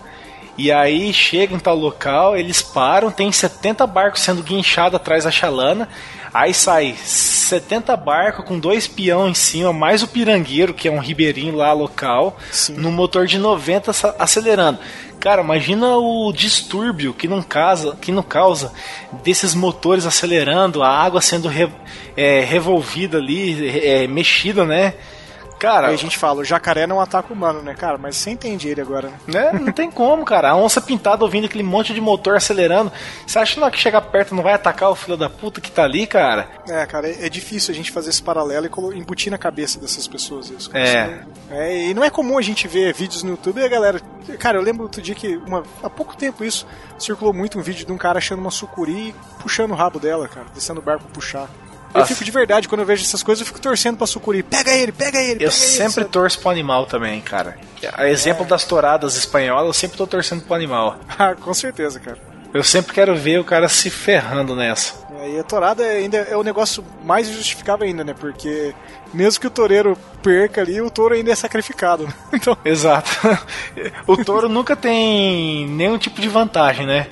e 0.57 0.71
aí 0.71 1.13
chega 1.13 1.53
em 1.53 1.59
tal 1.59 1.75
local, 1.75 2.35
eles 2.35 2.61
param, 2.61 3.11
tem 3.11 3.31
70 3.31 3.85
barcos 3.85 4.21
sendo 4.21 4.41
guinchados 4.41 4.95
atrás 4.95 5.23
da 5.23 5.31
chalana. 5.31 5.87
Aí 6.33 6.53
sai 6.53 6.95
70 6.95 7.95
barcos 7.95 8.43
com 8.43 8.59
dois 8.59 8.87
peão 8.87 9.29
em 9.29 9.33
cima, 9.33 9.71
mais 9.71 10.03
o 10.03 10.07
pirangueiro, 10.07 10.73
que 10.73 10.87
é 10.87 10.91
um 10.91 10.99
ribeirinho 10.99 11.55
lá 11.55 11.71
local, 11.73 12.37
Sim. 12.51 12.73
no 12.73 12.91
motor 12.91 13.27
de 13.27 13.37
90 13.37 13.91
acelerando. 14.19 14.79
Cara, 15.19 15.41
imagina 15.41 15.97
o 15.97 16.31
distúrbio 16.33 17.13
que 17.13 17.27
não, 17.27 17.41
causa, 17.41 17.95
que 17.95 18.11
não 18.11 18.23
causa 18.23 18.71
desses 19.23 19.53
motores 19.55 20.05
acelerando, 20.05 20.83
a 20.83 20.89
água 20.89 21.21
sendo 21.21 21.47
re, 21.47 21.69
é, 22.15 22.41
revolvida 22.41 23.17
ali, 23.17 23.79
é, 23.79 24.07
mexida, 24.07 24.65
né? 24.65 24.93
Cara, 25.59 25.87
aí 25.87 25.93
a 25.93 25.97
gente 25.97 26.17
fala, 26.17 26.41
o 26.41 26.45
jacaré 26.45 26.85
não 26.85 27.01
ataca 27.01 27.33
humano, 27.33 27.61
né, 27.61 27.73
cara? 27.73 27.97
Mas 27.97 28.15
você 28.15 28.29
entende 28.29 28.67
ele 28.67 28.81
agora, 28.81 29.11
né? 29.27 29.51
Não 29.53 29.71
tem 29.71 29.89
como, 29.89 30.23
cara. 30.23 30.51
A 30.51 30.55
onça 30.55 30.79
pintada 30.79 31.23
ouvindo 31.23 31.45
aquele 31.45 31.63
monte 31.63 31.93
de 31.93 32.01
motor 32.01 32.35
acelerando. 32.35 32.91
Você 33.25 33.39
acha 33.39 33.55
que 33.55 33.59
na 33.59 33.71
que 33.71 33.79
chegar 33.79 34.01
perto 34.01 34.35
não 34.35 34.43
vai 34.43 34.53
atacar 34.53 34.89
o 34.89 34.95
filho 34.95 35.17
da 35.17 35.29
puta 35.29 35.59
que 35.59 35.71
tá 35.71 35.83
ali, 35.83 36.05
cara? 36.05 36.49
É, 36.67 36.85
cara, 36.85 37.09
é, 37.09 37.25
é 37.25 37.29
difícil 37.29 37.71
a 37.71 37.75
gente 37.75 37.91
fazer 37.91 38.09
esse 38.09 38.21
paralelo 38.21 38.65
e 38.65 38.97
embutir 38.97 39.31
na 39.31 39.37
cabeça 39.37 39.79
dessas 39.79 40.07
pessoas 40.07 40.49
isso. 40.49 40.69
É. 40.75 41.19
é. 41.49 41.87
E 41.89 41.93
não 41.93 42.03
é 42.03 42.09
comum 42.09 42.37
a 42.37 42.41
gente 42.41 42.67
ver 42.67 42.93
vídeos 42.93 43.23
no 43.23 43.31
YouTube 43.31 43.59
e 43.59 43.65
a 43.65 43.67
galera. 43.67 43.99
Cara, 44.39 44.57
eu 44.57 44.61
lembro 44.61 44.83
outro 44.83 45.01
dia 45.01 45.15
que, 45.15 45.37
uma, 45.37 45.63
há 45.81 45.89
pouco 45.89 46.15
tempo 46.15 46.43
isso, 46.43 46.67
circulou 46.99 47.33
muito 47.33 47.57
um 47.57 47.61
vídeo 47.61 47.85
de 47.85 47.91
um 47.91 47.97
cara 47.97 48.17
achando 48.17 48.39
uma 48.39 48.51
sucuri 48.51 49.09
e 49.09 49.15
puxando 49.41 49.71
o 49.71 49.75
rabo 49.75 49.99
dela, 49.99 50.27
cara, 50.27 50.47
descendo 50.53 50.79
o 50.79 50.83
barco 50.83 51.05
puxar. 51.13 51.49
Eu 51.93 52.05
fico 52.05 52.23
de 52.23 52.31
verdade, 52.31 52.67
quando 52.67 52.81
eu 52.81 52.85
vejo 52.85 53.03
essas 53.03 53.23
coisas, 53.23 53.41
eu 53.41 53.47
fico 53.47 53.59
torcendo 53.59 53.97
pra 53.97 54.05
sucuri. 54.05 54.43
Pega 54.43 54.71
ele, 54.71 54.91
pega 54.91 55.19
ele, 55.19 55.33
pega 55.33 55.43
Eu 55.45 55.49
ele, 55.49 55.51
sempre 55.51 56.03
sabe? 56.03 56.09
torço 56.09 56.39
pro 56.39 56.49
animal 56.49 56.85
também, 56.85 57.19
cara. 57.21 57.57
A 57.93 58.07
exemplo 58.07 58.43
é. 58.43 58.47
das 58.47 58.65
touradas 58.65 59.15
espanholas, 59.15 59.67
eu 59.67 59.73
sempre 59.73 59.97
tô 59.97 60.05
torcendo 60.05 60.43
pro 60.43 60.55
animal. 60.55 60.99
ah, 61.17 61.35
com 61.35 61.53
certeza, 61.53 61.99
cara. 61.99 62.17
Eu 62.53 62.63
sempre 62.63 62.93
quero 62.93 63.15
ver 63.15 63.39
o 63.39 63.43
cara 63.43 63.67
se 63.67 63.89
ferrando 63.89 64.55
nessa. 64.55 65.07
E 65.25 65.39
a 65.39 65.43
torada 65.43 65.83
ainda 65.83 66.17
é 66.17 66.37
o 66.37 66.43
negócio 66.43 66.83
mais 67.03 67.27
justificável 67.27 67.85
ainda, 67.85 68.03
né? 68.03 68.15
Porque 68.17 68.73
mesmo 69.13 69.41
que 69.41 69.47
o 69.47 69.51
toureiro 69.51 69.97
perca 70.21 70.61
ali, 70.61 70.79
o 70.81 70.89
touro 70.89 71.15
ainda 71.15 71.31
é 71.31 71.35
sacrificado. 71.35 72.03
Né? 72.03 72.13
Então... 72.33 72.57
Exato. 72.63 73.09
O 74.05 74.23
touro 74.23 74.47
nunca 74.47 74.75
tem 74.75 75.67
nenhum 75.67 75.97
tipo 75.97 76.21
de 76.21 76.29
vantagem, 76.29 76.85
né? 76.85 77.07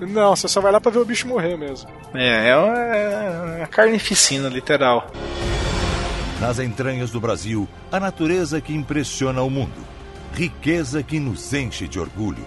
Não, 0.00 0.34
você 0.34 0.48
só 0.48 0.60
vai 0.60 0.72
lá 0.72 0.80
pra 0.80 0.90
ver 0.90 0.98
o 0.98 1.04
bicho 1.04 1.28
morrer 1.28 1.56
mesmo. 1.56 1.88
É, 2.14 2.48
é 2.48 2.56
uma, 2.56 2.78
é 2.78 3.56
uma 3.58 3.66
carnificina, 3.66 4.48
literal. 4.48 5.10
Nas 6.40 6.58
entranhas 6.58 7.10
do 7.10 7.20
Brasil, 7.20 7.68
a 7.92 8.00
natureza 8.00 8.60
que 8.60 8.72
impressiona 8.72 9.42
o 9.42 9.50
mundo. 9.50 9.86
Riqueza 10.32 11.02
que 11.02 11.20
nos 11.20 11.52
enche 11.52 11.86
de 11.86 12.00
orgulho. 12.00 12.44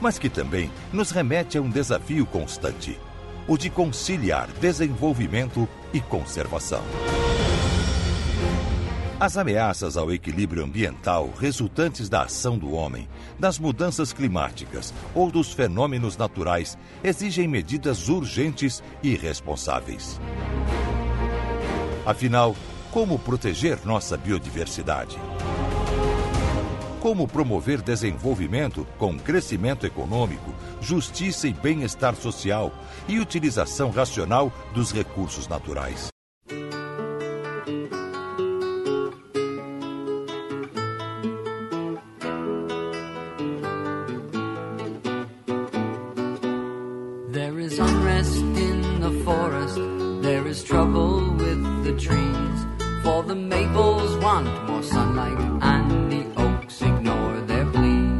Mas 0.00 0.18
que 0.18 0.28
também 0.28 0.70
nos 0.92 1.10
remete 1.12 1.56
a 1.56 1.62
um 1.62 1.70
desafio 1.70 2.26
constante: 2.26 2.98
o 3.46 3.56
de 3.56 3.70
conciliar 3.70 4.48
desenvolvimento 4.60 5.68
e 5.92 6.00
conservação. 6.00 6.82
As 9.22 9.36
ameaças 9.36 9.96
ao 9.96 10.10
equilíbrio 10.12 10.64
ambiental 10.64 11.30
resultantes 11.38 12.08
da 12.08 12.22
ação 12.22 12.58
do 12.58 12.72
homem, 12.72 13.08
das 13.38 13.56
mudanças 13.56 14.12
climáticas 14.12 14.92
ou 15.14 15.30
dos 15.30 15.52
fenômenos 15.52 16.16
naturais 16.16 16.76
exigem 17.04 17.46
medidas 17.46 18.08
urgentes 18.08 18.82
e 19.00 19.14
responsáveis. 19.14 20.20
Afinal, 22.04 22.56
como 22.90 23.16
proteger 23.16 23.78
nossa 23.84 24.16
biodiversidade? 24.16 25.16
Como 27.00 27.28
promover 27.28 27.80
desenvolvimento 27.80 28.84
com 28.98 29.16
crescimento 29.16 29.86
econômico, 29.86 30.52
justiça 30.80 31.46
e 31.46 31.52
bem-estar 31.52 32.16
social 32.16 32.74
e 33.06 33.20
utilização 33.20 33.92
racional 33.92 34.52
dos 34.74 34.90
recursos 34.90 35.46
naturais? 35.46 36.11
Trouble 50.52 51.34
with 51.36 51.84
the 51.84 51.92
trees, 51.98 52.66
for 53.02 53.22
the 53.22 53.34
maples 53.34 54.16
want 54.18 54.46
more 54.66 54.82
sunlight, 54.82 55.38
and 55.62 56.12
the 56.12 56.24
oaks 56.40 56.80
ignore 56.82 57.40
their 57.46 57.66
pleas. 57.66 58.12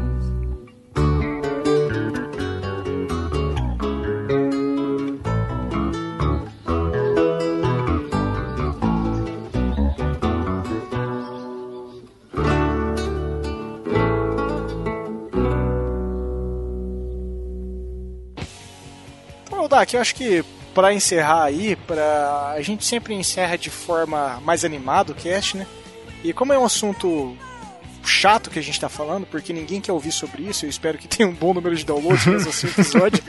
Well, 19.50 19.68
Dak, 19.68 19.94
eu 19.94 20.00
acho 20.00 20.14
que 20.14 20.44
para 20.74 20.92
encerrar 20.92 21.44
aí, 21.44 21.76
para 21.76 22.52
a 22.56 22.62
gente 22.62 22.84
sempre 22.84 23.14
encerra 23.14 23.56
de 23.56 23.70
forma 23.70 24.40
mais 24.44 24.64
animada 24.64 25.12
o 25.12 25.14
cast, 25.14 25.56
né? 25.56 25.66
E 26.24 26.32
como 26.32 26.52
é 26.52 26.58
um 26.58 26.64
assunto 26.64 27.36
chato 28.04 28.50
que 28.50 28.58
a 28.58 28.62
gente 28.62 28.80
tá 28.80 28.88
falando, 28.88 29.26
porque 29.26 29.52
ninguém 29.52 29.80
quer 29.80 29.92
ouvir 29.92 30.12
sobre 30.12 30.42
isso, 30.42 30.64
eu 30.64 30.70
espero 30.70 30.98
que 30.98 31.06
tenha 31.06 31.28
um 31.28 31.32
bom 31.32 31.54
número 31.54 31.74
de 31.76 31.84
downloads 31.84 32.26
assim 32.46 32.68
episódio. 32.68 33.22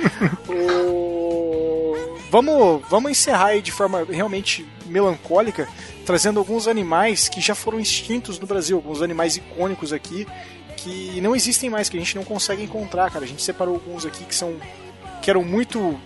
o... 0.47 2.17
vamos, 2.29 2.81
vamos 2.89 3.11
encerrar 3.11 3.47
aí 3.47 3.61
de 3.61 3.71
forma 3.71 4.05
realmente 4.09 4.65
melancólica, 4.85 5.67
trazendo 6.05 6.39
alguns 6.39 6.67
animais 6.67 7.27
que 7.29 7.41
já 7.41 7.55
foram 7.55 7.79
extintos 7.79 8.39
no 8.39 8.47
Brasil, 8.47 8.77
alguns 8.77 9.01
animais 9.01 9.37
icônicos 9.37 9.93
aqui 9.93 10.27
que 10.77 11.21
não 11.21 11.35
existem 11.35 11.69
mais, 11.69 11.87
que 11.87 11.95
a 11.95 11.99
gente 11.99 12.15
não 12.15 12.23
consegue 12.23 12.63
encontrar, 12.63 13.09
cara. 13.09 13.23
A 13.23 13.27
gente 13.27 13.41
separou 13.41 13.75
alguns 13.75 14.05
aqui 14.05 14.25
que 14.25 14.35
são 14.35 14.55
que 15.21 15.29
eram 15.29 15.43
muito 15.43 15.97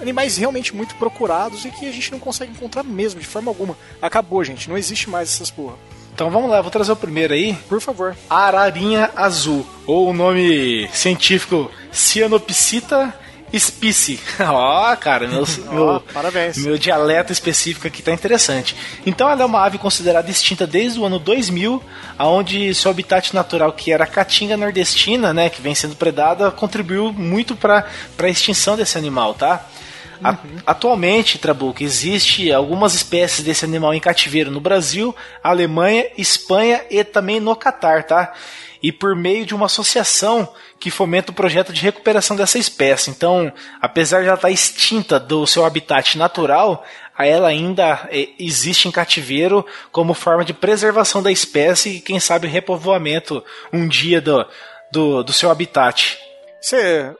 animais 0.00 0.36
realmente 0.36 0.74
muito 0.74 0.94
procurados 0.96 1.64
e 1.64 1.70
que 1.70 1.86
a 1.86 1.92
gente 1.92 2.12
não 2.12 2.18
consegue 2.18 2.52
encontrar 2.52 2.82
mesmo, 2.82 3.20
de 3.20 3.26
forma 3.26 3.50
alguma. 3.50 3.76
Acabou, 4.00 4.42
gente, 4.42 4.68
não 4.68 4.76
existe 4.76 5.08
mais 5.08 5.28
essas 5.28 5.50
porra. 5.50 5.76
Então 6.12 6.30
vamos 6.30 6.50
lá, 6.50 6.60
vou 6.60 6.70
trazer 6.70 6.92
o 6.92 6.96
primeiro 6.96 7.32
aí. 7.32 7.54
Por 7.68 7.80
favor. 7.80 8.16
Ararinha 8.28 9.10
azul, 9.16 9.66
ou 9.86 10.10
o 10.10 10.12
nome 10.12 10.88
científico 10.92 11.70
Cyanopsita 11.92 13.14
Spice. 13.58 14.20
Ó, 14.38 14.92
oh, 14.92 14.96
cara, 14.96 15.26
meu, 15.26 15.44
oh, 15.70 15.74
meu, 15.74 16.02
parabéns. 16.12 16.58
meu 16.58 16.78
dialeto 16.78 17.32
específico 17.32 17.86
aqui 17.86 18.02
tá 18.02 18.12
interessante. 18.12 18.76
Então 19.04 19.28
ela 19.28 19.42
é 19.42 19.44
uma 19.44 19.64
ave 19.64 19.78
considerada 19.78 20.30
extinta 20.30 20.66
desde 20.66 21.00
o 21.00 21.04
ano 21.04 21.18
2000, 21.18 21.82
aonde 22.18 22.74
seu 22.74 22.90
habitat 22.90 23.34
natural, 23.34 23.72
que 23.72 23.92
era 23.92 24.04
a 24.04 24.06
caatinga 24.06 24.56
nordestina, 24.56 25.32
né, 25.32 25.48
que 25.48 25.60
vem 25.60 25.74
sendo 25.74 25.96
predada, 25.96 26.50
contribuiu 26.50 27.12
muito 27.12 27.56
para 27.56 27.86
a 28.18 28.28
extinção 28.28 28.76
desse 28.76 28.96
animal, 28.96 29.34
tá? 29.34 29.66
Uhum. 30.22 30.58
Atualmente, 30.66 31.38
Trabuco, 31.38 31.82
existe 31.82 32.52
algumas 32.52 32.94
espécies 32.94 33.44
desse 33.44 33.64
animal 33.64 33.94
em 33.94 34.00
cativeiro 34.00 34.50
no 34.50 34.60
Brasil, 34.60 35.14
Alemanha, 35.42 36.10
Espanha 36.16 36.84
e 36.90 37.02
também 37.02 37.40
no 37.40 37.56
Catar, 37.56 38.04
tá? 38.04 38.32
E 38.82 38.92
por 38.92 39.14
meio 39.14 39.44
de 39.44 39.54
uma 39.54 39.66
associação 39.66 40.48
que 40.78 40.90
fomenta 40.90 41.30
o 41.30 41.34
projeto 41.34 41.72
de 41.72 41.82
recuperação 41.82 42.34
dessa 42.34 42.58
espécie. 42.58 43.10
Então, 43.10 43.52
apesar 43.80 44.22
de 44.22 44.28
ela 44.28 44.36
estar 44.36 44.50
extinta 44.50 45.20
do 45.20 45.46
seu 45.46 45.64
habitat 45.64 46.16
natural, 46.16 46.84
ela 47.18 47.48
ainda 47.48 48.08
é, 48.10 48.28
existe 48.38 48.88
em 48.88 48.90
cativeiro 48.90 49.66
como 49.92 50.14
forma 50.14 50.44
de 50.44 50.54
preservação 50.54 51.22
da 51.22 51.30
espécie 51.30 51.96
e, 51.96 52.00
quem 52.00 52.18
sabe, 52.18 52.48
repovoamento 52.48 53.44
um 53.70 53.86
dia 53.86 54.20
do, 54.20 54.46
do, 54.90 55.22
do 55.22 55.32
seu 55.32 55.50
habitat. 55.50 56.18
Você 56.60 57.14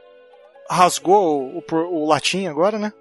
rasgou 0.71 1.43
o, 1.43 1.59
o, 1.59 2.03
o 2.05 2.09
latim 2.09 2.47
agora, 2.47 2.79
né? 2.79 2.93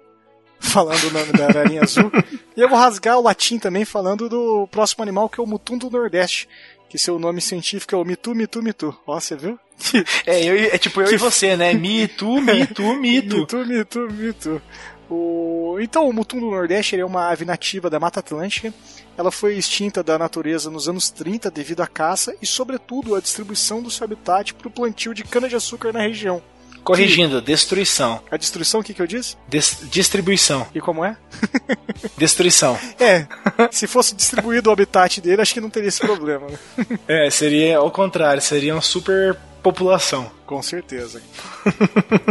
Falando 0.58 1.04
o 1.04 1.12
nome 1.12 1.32
da 1.32 1.46
ararinha 1.46 1.82
azul. 1.82 2.10
E 2.56 2.60
eu 2.60 2.68
vou 2.68 2.76
rasgar 2.76 3.16
o 3.16 3.22
latim 3.22 3.58
também 3.58 3.84
falando 3.84 4.28
do 4.28 4.66
próximo 4.66 5.02
animal 5.02 5.28
que 5.28 5.40
é 5.40 5.42
o 5.42 5.46
mutum 5.46 5.78
do 5.78 5.88
Nordeste. 5.88 6.46
Que 6.90 6.98
seu 6.98 7.18
nome 7.18 7.40
científico 7.40 7.94
é 7.94 7.98
o 7.98 8.04
Mitu, 8.04 8.34
Mitu, 8.34 8.60
Mitu. 8.60 8.94
Ó, 9.06 9.18
você 9.18 9.36
viu? 9.36 9.58
É, 10.26 10.44
eu, 10.44 10.56
é 10.74 10.76
tipo 10.76 11.00
eu 11.00 11.06
que... 11.06 11.14
e 11.14 11.16
você, 11.16 11.56
né? 11.56 11.72
Mitu, 11.74 12.40
Mitu, 12.40 12.96
Mitu. 12.96 13.38
Mitu, 13.38 13.66
Mitu, 13.66 14.10
Mitu. 14.10 14.62
O... 15.08 15.78
Então, 15.80 16.08
o 16.08 16.12
mutum 16.12 16.40
do 16.40 16.50
Nordeste 16.50 16.98
é 16.98 17.04
uma 17.04 17.30
ave 17.30 17.44
nativa 17.44 17.88
da 17.88 18.00
Mata 18.00 18.20
Atlântica. 18.20 18.74
Ela 19.16 19.30
foi 19.30 19.56
extinta 19.56 20.02
da 20.02 20.18
natureza 20.18 20.68
nos 20.68 20.88
anos 20.88 21.08
30 21.08 21.50
devido 21.50 21.80
à 21.80 21.86
caça 21.86 22.34
e, 22.42 22.46
sobretudo, 22.46 23.14
à 23.14 23.20
distribuição 23.20 23.80
do 23.80 23.90
seu 23.90 24.04
habitat 24.04 24.52
para 24.52 24.68
o 24.68 24.70
plantio 24.70 25.14
de 25.14 25.24
cana-de-açúcar 25.24 25.92
na 25.92 26.00
região. 26.00 26.42
Corrigindo, 26.82 27.40
destruição. 27.40 28.20
A 28.30 28.36
destruição, 28.36 28.80
o 28.80 28.84
que, 28.84 28.94
que 28.94 29.02
eu 29.02 29.06
disse? 29.06 29.36
Des... 29.48 29.78
Distribuição. 29.90 30.66
E 30.74 30.80
como 30.80 31.04
é? 31.04 31.16
Destruição. 32.16 32.78
É, 32.98 33.26
se 33.70 33.86
fosse 33.86 34.14
distribuído 34.14 34.70
o 34.70 34.72
habitat 34.72 35.20
dele, 35.20 35.42
acho 35.42 35.54
que 35.54 35.60
não 35.60 35.70
teria 35.70 35.88
esse 35.88 36.00
problema. 36.00 36.46
Né? 36.46 36.98
É, 37.06 37.30
seria 37.30 37.78
ao 37.78 37.90
contrário, 37.90 38.40
seria 38.40 38.74
uma 38.74 38.82
super 38.82 39.36
população. 39.62 40.30
Com 40.46 40.62
certeza. 40.62 41.22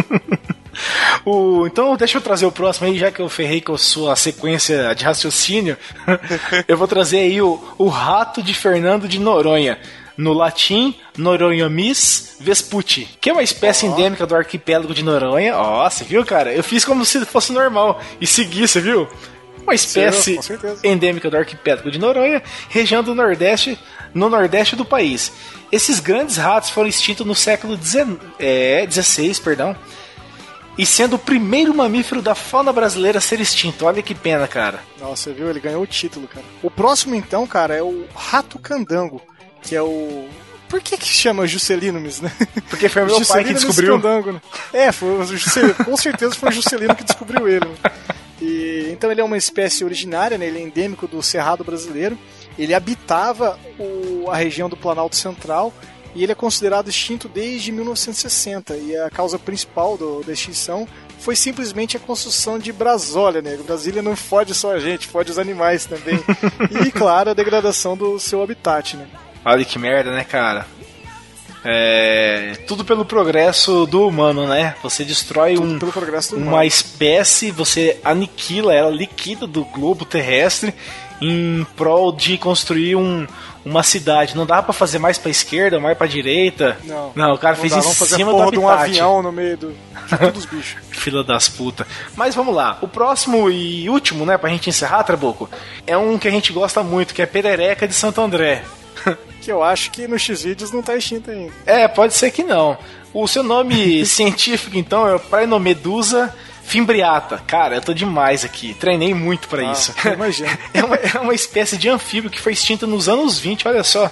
o, 1.26 1.66
então, 1.68 1.96
deixa 1.96 2.18
eu 2.18 2.22
trazer 2.22 2.46
o 2.46 2.52
próximo 2.52 2.88
aí, 2.88 2.98
já 2.98 3.12
que 3.12 3.22
eu 3.22 3.30
ferrei 3.30 3.62
com 3.62 3.74
a 3.74 3.78
sua 3.78 4.16
sequência 4.16 4.94
de 4.94 5.06
raciocínio. 5.06 5.78
eu 6.68 6.78
vou 6.78 6.88
trazer 6.88 7.20
aí 7.20 7.42
o, 7.42 7.64
o 7.78 7.88
rato 7.88 8.44
de 8.44 8.54
Fernando 8.54 9.08
de 9.08 9.20
Noronha 9.20 9.80
no 10.20 10.34
latim 10.34 10.94
Noronhamis 11.18 12.36
vesputi, 12.42 13.08
que 13.22 13.30
é 13.30 13.34
uma 13.34 13.42
espécie 13.42 13.86
oh. 13.86 13.94
endêmica 13.94 14.28
do 14.28 14.36
arquipélago 14.36 14.94
de 14.94 15.02
Noronha. 15.02 15.56
Ó, 15.56 15.86
oh, 15.86 15.90
você 15.90 16.04
viu, 16.04 16.26
cara? 16.26 16.54
Eu 16.54 16.62
fiz 16.62 16.84
como 16.84 17.06
se 17.06 17.26
fosse 17.26 17.54
normal 17.54 18.02
e 18.20 18.28
segui, 18.28 18.68
você 18.68 18.82
viu? 18.82 19.08
Uma 19.64 19.74
espécie 19.74 20.38
Sim, 20.42 20.58
endêmica 20.84 21.30
do 21.30 21.38
arquipélago 21.38 21.90
de 21.90 21.98
Noronha, 21.98 22.44
região 22.70 23.02
do 23.02 23.16
Nordeste, 23.16 23.80
no 24.14 24.30
Nordeste 24.30 24.76
do 24.76 24.84
país. 24.84 25.32
Esses 25.72 26.02
grandes 26.02 26.36
ratos 26.36 26.70
foram 26.70 26.90
extintos 26.90 27.26
no 27.26 27.36
século 27.36 27.78
XVI, 27.82 28.18
é, 28.38 28.86
16, 28.86 29.40
perdão, 29.40 29.74
e 30.78 30.86
sendo 30.86 31.16
o 31.16 31.20
primeiro 31.20 31.74
mamífero 31.74 32.22
da 32.22 32.36
fauna 32.36 32.74
brasileira 32.74 33.20
a 33.20 33.22
ser 33.22 33.40
extinto. 33.40 33.86
Olha 33.86 34.02
que 34.02 34.16
pena, 34.16 34.48
cara. 34.50 34.82
Nossa, 35.00 35.32
viu? 35.32 35.50
Ele 35.50 35.62
ganhou 35.62 35.82
o 35.82 35.88
título, 35.88 36.28
cara. 36.28 36.46
O 36.62 36.70
próximo, 36.70 37.16
então, 37.16 37.48
cara, 37.48 37.74
é 37.74 37.82
o 37.82 38.06
rato 38.14 38.60
candango 38.60 39.22
que 39.62 39.76
é 39.76 39.82
o. 39.82 40.28
Por 40.68 40.82
que 40.82 40.98
que 40.98 41.08
chama 41.08 41.48
Juscelinomes, 41.48 42.22
né? 42.22 42.32
Porque 42.70 42.88
foi 42.88 43.02
o 43.02 43.06
meu 43.08 43.26
pai 43.26 43.44
que 43.44 43.54
descobriu. 43.54 43.96
Candango, 43.96 44.34
né? 44.34 44.42
É, 44.72 44.92
foi 44.92 45.10
o 45.10 45.24
Juscelino, 45.26 45.74
com 45.74 45.98
certeza 45.98 46.36
foi 46.36 46.50
o 46.50 46.52
Juscelino 46.52 46.96
que 46.96 47.04
descobriu 47.04 47.48
ele. 47.48 47.66
Né? 47.66 47.92
E, 48.40 48.90
então 48.92 49.12
ele 49.12 49.20
é 49.20 49.24
uma 49.24 49.38
espécie 49.38 49.84
originária, 49.84 50.38
né? 50.38 50.46
ele 50.46 50.60
é 50.60 50.62
endêmico 50.62 51.08
do 51.08 51.24
Cerrado 51.24 51.64
brasileiro. 51.64 52.18
Ele 52.58 52.74
habitava 52.74 53.58
o, 53.80 54.30
a 54.30 54.36
região 54.36 54.70
do 54.70 54.78
Planalto 54.78 55.16
Central 55.16 55.74
e 56.14 56.24
ele 56.24 56.32
é 56.32 56.36
considerado 56.36 56.90
extinto 56.90 57.28
desde 57.28 57.72
1960. 57.72 58.76
E 58.78 58.96
a 58.98 59.10
causa 59.10 59.40
principal 59.40 59.98
do, 59.98 60.22
da 60.24 60.34
extinção 60.34 60.88
foi 61.20 61.36
simplesmente 61.36 61.98
a 61.98 62.00
construção 62.00 62.58
de 62.58 62.72
Brasólia, 62.72 63.42
né? 63.42 63.58
Brasília 63.66 64.02
não 64.02 64.16
fode 64.16 64.54
só 64.56 64.74
a 64.74 64.80
gente, 64.80 65.08
fode 65.08 65.32
os 65.32 65.38
animais 65.38 65.86
também. 65.86 66.20
e, 66.86 66.92
claro, 66.92 67.32
a 67.32 67.34
degradação 67.34 67.96
do 67.96 68.20
seu 68.20 68.42
habitat, 68.42 68.96
né? 68.96 69.08
Olha 69.44 69.66
que 69.66 69.80
merda, 69.80 70.12
né, 70.12 70.24
cara? 70.24 70.66
É, 71.64 72.58
tudo 72.68 72.86
pelo 72.86 73.04
progresso 73.04 73.86
do 73.86 74.08
humano, 74.08 74.48
né? 74.48 74.76
Você 74.82 75.04
destrói 75.04 75.58
um, 75.58 75.78
uma 76.34 76.66
espécie, 76.66 77.52
você 77.52 78.00
aniquila 78.04 78.74
ela, 78.74 78.90
liquida 78.90 79.46
do 79.46 79.66
globo 79.66 80.06
terrestre 80.06 80.74
em 81.22 81.68
prol 81.76 82.14
de 82.14 82.38
construir 82.38 82.96
um, 82.96 83.28
uma 83.66 83.84
cidade. 83.84 84.38
Não 84.38 84.46
dá 84.46 84.64
para 84.64 84.72
fazer 84.72 85.00
mais 85.00 85.18
para 85.18 85.32
esquerda, 85.32 85.80
mais 85.82 85.98
para 85.98 86.08
direita. 86.08 86.78
Não. 86.86 87.12
Não, 87.14 87.34
o 87.34 87.38
cara 87.38 87.56
não 87.56 87.62
fez 87.62 87.74
dá, 87.74 87.80
em 87.80 87.94
cima 87.94 88.32
do 88.32 88.42
habitat. 88.42 88.52
de 88.52 88.60
um 88.60 88.70
avião 88.70 89.22
no 89.22 89.32
meio 89.32 89.58
do, 89.58 89.76
dos 90.34 90.46
bichos. 90.46 90.78
Fila 90.92 91.26
das 91.26 91.50
putas. 91.50 91.86
Mas 92.16 92.36
vamos 92.36 92.56
lá. 92.56 92.78
O 92.82 92.88
próximo 92.88 93.50
e 93.50 93.90
último, 93.90 94.26
né, 94.26 94.38
pra 94.38 94.50
gente 94.50 94.70
encerrar, 94.70 95.04
Trabuco, 95.04 95.50
é 95.86 95.98
um 95.98 96.18
que 96.18 96.28
a 96.28 96.32
gente 96.32 96.54
gosta 96.54 96.82
muito, 96.84 97.14
que 97.14 97.22
é 97.22 97.26
Perereca 97.26 97.86
de 97.86 97.94
Santo 97.94 98.22
André. 98.22 98.64
que 99.42 99.52
eu 99.52 99.64
acho 99.64 99.92
que 99.92 100.08
no 100.08 100.18
X-Vídeos 100.18 100.72
não 100.72 100.82
tá 100.82 100.96
extinto 100.96 101.32
ainda. 101.32 101.54
É, 101.66 101.88
pode 101.88 102.14
ser 102.14 102.32
que 102.32 102.44
não. 102.44 102.78
O 103.14 103.28
seu 103.28 103.44
nome 103.44 104.04
científico, 104.08 104.78
então, 104.78 105.08
é 105.08 105.18
Praenomedusa 105.18 106.34
fimbriata. 106.64 107.42
Cara, 107.48 107.76
eu 107.76 107.82
tô 107.82 107.94
demais 107.94 108.46
aqui. 108.46 108.76
Treinei 108.76 109.14
muito 109.14 109.48
para 109.48 109.68
ah, 109.68 109.72
isso. 109.72 109.94
Imagina. 110.14 110.58
é, 110.72 110.84
uma, 110.84 110.96
é 110.96 111.20
uma 111.20 111.34
espécie 111.34 111.78
de 111.78 111.90
anfíbio 111.90 112.30
que 112.30 112.40
foi 112.40 112.54
extinta 112.54 112.86
nos 112.86 113.10
anos 113.10 113.40
20, 113.40 113.68
olha 113.68 113.84
só. 113.84 114.12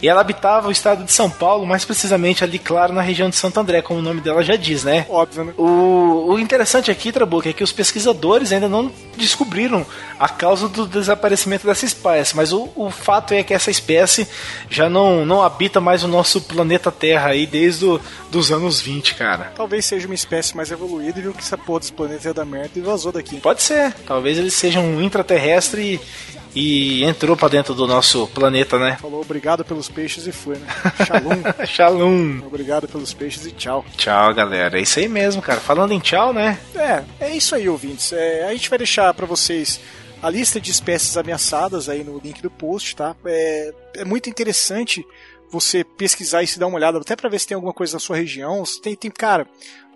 E 0.00 0.08
ela 0.08 0.20
habitava 0.20 0.68
o 0.68 0.70
estado 0.70 1.04
de 1.04 1.12
São 1.12 1.28
Paulo, 1.28 1.66
mais 1.66 1.84
precisamente 1.84 2.44
ali, 2.44 2.58
claro, 2.58 2.92
na 2.92 3.02
região 3.02 3.28
de 3.28 3.36
Santo 3.36 3.58
André, 3.58 3.82
como 3.82 3.98
o 3.98 4.02
nome 4.02 4.20
dela 4.20 4.42
já 4.42 4.54
diz, 4.54 4.84
né? 4.84 5.06
Óbvio, 5.08 5.44
né? 5.44 5.52
O, 5.56 6.32
o 6.32 6.38
interessante 6.38 6.90
aqui, 6.90 7.10
Trabuco, 7.10 7.48
é 7.48 7.52
que 7.52 7.64
os 7.64 7.72
pesquisadores 7.72 8.52
ainda 8.52 8.68
não 8.68 8.92
descobriram 9.16 9.84
a 10.18 10.28
causa 10.28 10.68
do 10.68 10.86
desaparecimento 10.86 11.66
dessa 11.66 11.84
espécie, 11.84 12.36
mas 12.36 12.52
o, 12.52 12.70
o 12.76 12.90
fato 12.90 13.34
é 13.34 13.42
que 13.42 13.52
essa 13.52 13.70
espécie 13.70 14.28
já 14.70 14.88
não, 14.88 15.26
não 15.26 15.42
habita 15.42 15.80
mais 15.80 16.04
o 16.04 16.08
nosso 16.08 16.40
planeta 16.42 16.92
Terra 16.92 17.30
aí 17.30 17.46
desde 17.46 17.84
o, 17.84 18.00
dos 18.30 18.52
anos 18.52 18.80
20, 18.80 19.14
cara. 19.16 19.52
Talvez 19.56 19.84
seja 19.84 20.06
uma 20.06 20.14
espécie 20.14 20.56
mais 20.56 20.70
evoluída 20.70 21.18
e 21.18 21.22
viu 21.22 21.32
que 21.32 21.40
essa 21.40 21.58
porra 21.58 21.80
desse 21.80 21.92
planeta 21.92 22.28
é 22.28 22.32
da 22.32 22.44
merda 22.44 22.70
e 22.76 22.80
vazou 22.80 23.10
daqui. 23.10 23.40
Pode 23.40 23.62
ser. 23.62 23.92
Talvez 24.06 24.38
eles 24.38 24.54
sejam 24.54 24.84
um 24.84 25.02
intraterrestre 25.02 25.94
e 25.94 26.37
entrou 26.56 27.36
para 27.36 27.48
dentro 27.48 27.74
do 27.74 27.86
nosso 27.86 28.26
planeta, 28.28 28.78
né? 28.78 28.96
Falou 29.00 29.20
obrigado 29.20 29.64
pelos 29.64 29.88
peixes 29.88 30.26
e 30.26 30.32
foi, 30.32 30.56
né? 30.56 30.66
Shalom. 31.06 31.66
Shalom. 31.66 32.46
Obrigado 32.46 32.88
pelos 32.88 33.12
peixes 33.12 33.46
e 33.46 33.52
tchau. 33.52 33.84
Tchau, 33.96 34.34
galera. 34.34 34.78
É 34.78 34.82
isso 34.82 34.98
aí 34.98 35.08
mesmo, 35.08 35.42
cara. 35.42 35.60
Falando 35.60 35.92
em 35.92 36.00
tchau, 36.00 36.32
né? 36.32 36.58
É, 36.74 37.04
é 37.26 37.36
isso 37.36 37.54
aí, 37.54 37.68
ouvintes. 37.68 38.12
É, 38.12 38.46
a 38.48 38.52
gente 38.52 38.68
vai 38.68 38.78
deixar 38.78 39.12
para 39.14 39.26
vocês 39.26 39.80
a 40.22 40.28
lista 40.30 40.60
de 40.60 40.70
espécies 40.70 41.16
ameaçadas 41.16 41.88
aí 41.88 42.02
no 42.02 42.18
link 42.18 42.42
do 42.42 42.50
post, 42.50 42.96
tá? 42.96 43.14
É, 43.24 43.74
é 43.96 44.04
muito 44.04 44.28
interessante 44.28 45.04
você 45.50 45.84
pesquisar 45.84 46.42
e 46.42 46.46
se 46.46 46.58
dar 46.58 46.66
uma 46.66 46.76
olhada, 46.76 46.98
até 46.98 47.16
para 47.16 47.28
ver 47.28 47.38
se 47.38 47.46
tem 47.46 47.54
alguma 47.54 47.72
coisa 47.72 47.94
na 47.94 48.00
sua 48.00 48.16
região. 48.16 48.62
Tem, 48.82 48.94
tem, 48.94 49.10
cara, 49.10 49.46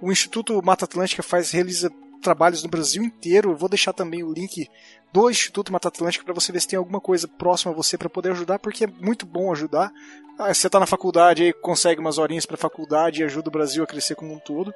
o 0.00 0.10
Instituto 0.10 0.60
Mata 0.64 0.84
Atlântica 0.84 1.22
faz 1.22 1.50
realiza 1.50 1.90
trabalhos 2.22 2.62
no 2.62 2.70
Brasil 2.70 3.02
inteiro. 3.02 3.50
Eu 3.50 3.56
vou 3.56 3.68
deixar 3.68 3.92
também 3.92 4.22
o 4.22 4.32
link 4.32 4.68
do 5.12 5.30
Instituto 5.30 5.72
Mata 5.72 5.88
Atlântica 5.88 6.24
para 6.24 6.32
você 6.32 6.50
ver 6.50 6.60
se 6.60 6.68
tem 6.68 6.78
alguma 6.78 7.00
coisa 7.00 7.28
próxima 7.28 7.72
a 7.72 7.74
você 7.74 7.98
para 7.98 8.08
poder 8.08 8.30
ajudar, 8.30 8.58
porque 8.58 8.84
é 8.84 8.86
muito 8.86 9.26
bom 9.26 9.52
ajudar. 9.52 9.92
Ah, 10.38 10.52
você 10.52 10.66
está 10.66 10.80
na 10.80 10.86
faculdade 10.86 11.42
aí, 11.42 11.52
consegue 11.52 12.00
umas 12.00 12.16
horinhas 12.18 12.46
para 12.46 12.54
a 12.54 12.58
faculdade 12.58 13.20
e 13.20 13.24
ajuda 13.24 13.48
o 13.48 13.52
Brasil 13.52 13.84
a 13.84 13.86
crescer 13.86 14.14
como 14.14 14.32
um 14.32 14.38
todo. 14.38 14.72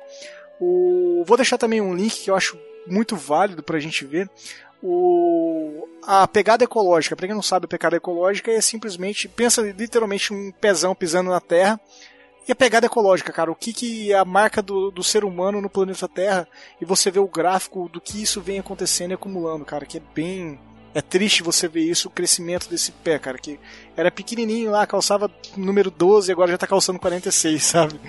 O... 0.60 1.24
Vou 1.26 1.36
deixar 1.36 1.56
também 1.56 1.80
um 1.80 1.94
link 1.94 2.24
que 2.24 2.30
eu 2.30 2.36
acho 2.36 2.58
muito 2.86 3.16
válido 3.16 3.62
para 3.62 3.78
a 3.78 3.80
gente 3.80 4.04
ver. 4.04 4.28
O... 4.82 5.88
A 6.02 6.28
pegada 6.28 6.64
ecológica, 6.64 7.16
para 7.16 7.26
quem 7.26 7.34
não 7.34 7.42
sabe, 7.42 7.64
a 7.64 7.68
pegada 7.68 7.96
ecológica 7.96 8.50
é 8.50 8.60
simplesmente, 8.60 9.28
pensa 9.28 9.62
literalmente 9.62 10.32
um 10.32 10.52
pezão 10.52 10.94
pisando 10.94 11.30
na 11.30 11.40
terra 11.40 11.80
e 12.48 12.52
a 12.52 12.54
pegada 12.54 12.86
ecológica, 12.86 13.32
cara, 13.32 13.50
o 13.50 13.56
que, 13.56 13.72
que 13.72 14.12
é 14.12 14.18
a 14.18 14.24
marca 14.24 14.62
do, 14.62 14.90
do 14.90 15.02
ser 15.02 15.24
humano 15.24 15.60
no 15.60 15.68
planeta 15.68 16.08
Terra, 16.08 16.46
e 16.80 16.84
você 16.84 17.10
vê 17.10 17.18
o 17.18 17.26
gráfico 17.26 17.88
do 17.88 18.00
que 18.00 18.22
isso 18.22 18.40
vem 18.40 18.58
acontecendo 18.58 19.10
e 19.10 19.14
acumulando, 19.14 19.64
cara, 19.64 19.84
que 19.84 19.98
é 19.98 20.02
bem 20.14 20.58
É 20.94 21.02
triste 21.02 21.42
você 21.42 21.66
ver 21.66 21.82
isso, 21.82 22.08
o 22.08 22.10
crescimento 22.10 22.70
desse 22.70 22.92
pé, 22.92 23.18
cara, 23.18 23.36
que 23.36 23.58
era 23.96 24.10
pequenininho 24.10 24.70
lá, 24.70 24.86
calçava 24.86 25.30
número 25.56 25.90
12 25.90 26.30
e 26.30 26.32
agora 26.32 26.52
já 26.52 26.58
tá 26.58 26.66
calçando 26.66 26.98
46, 26.98 27.60
sabe? 27.64 28.00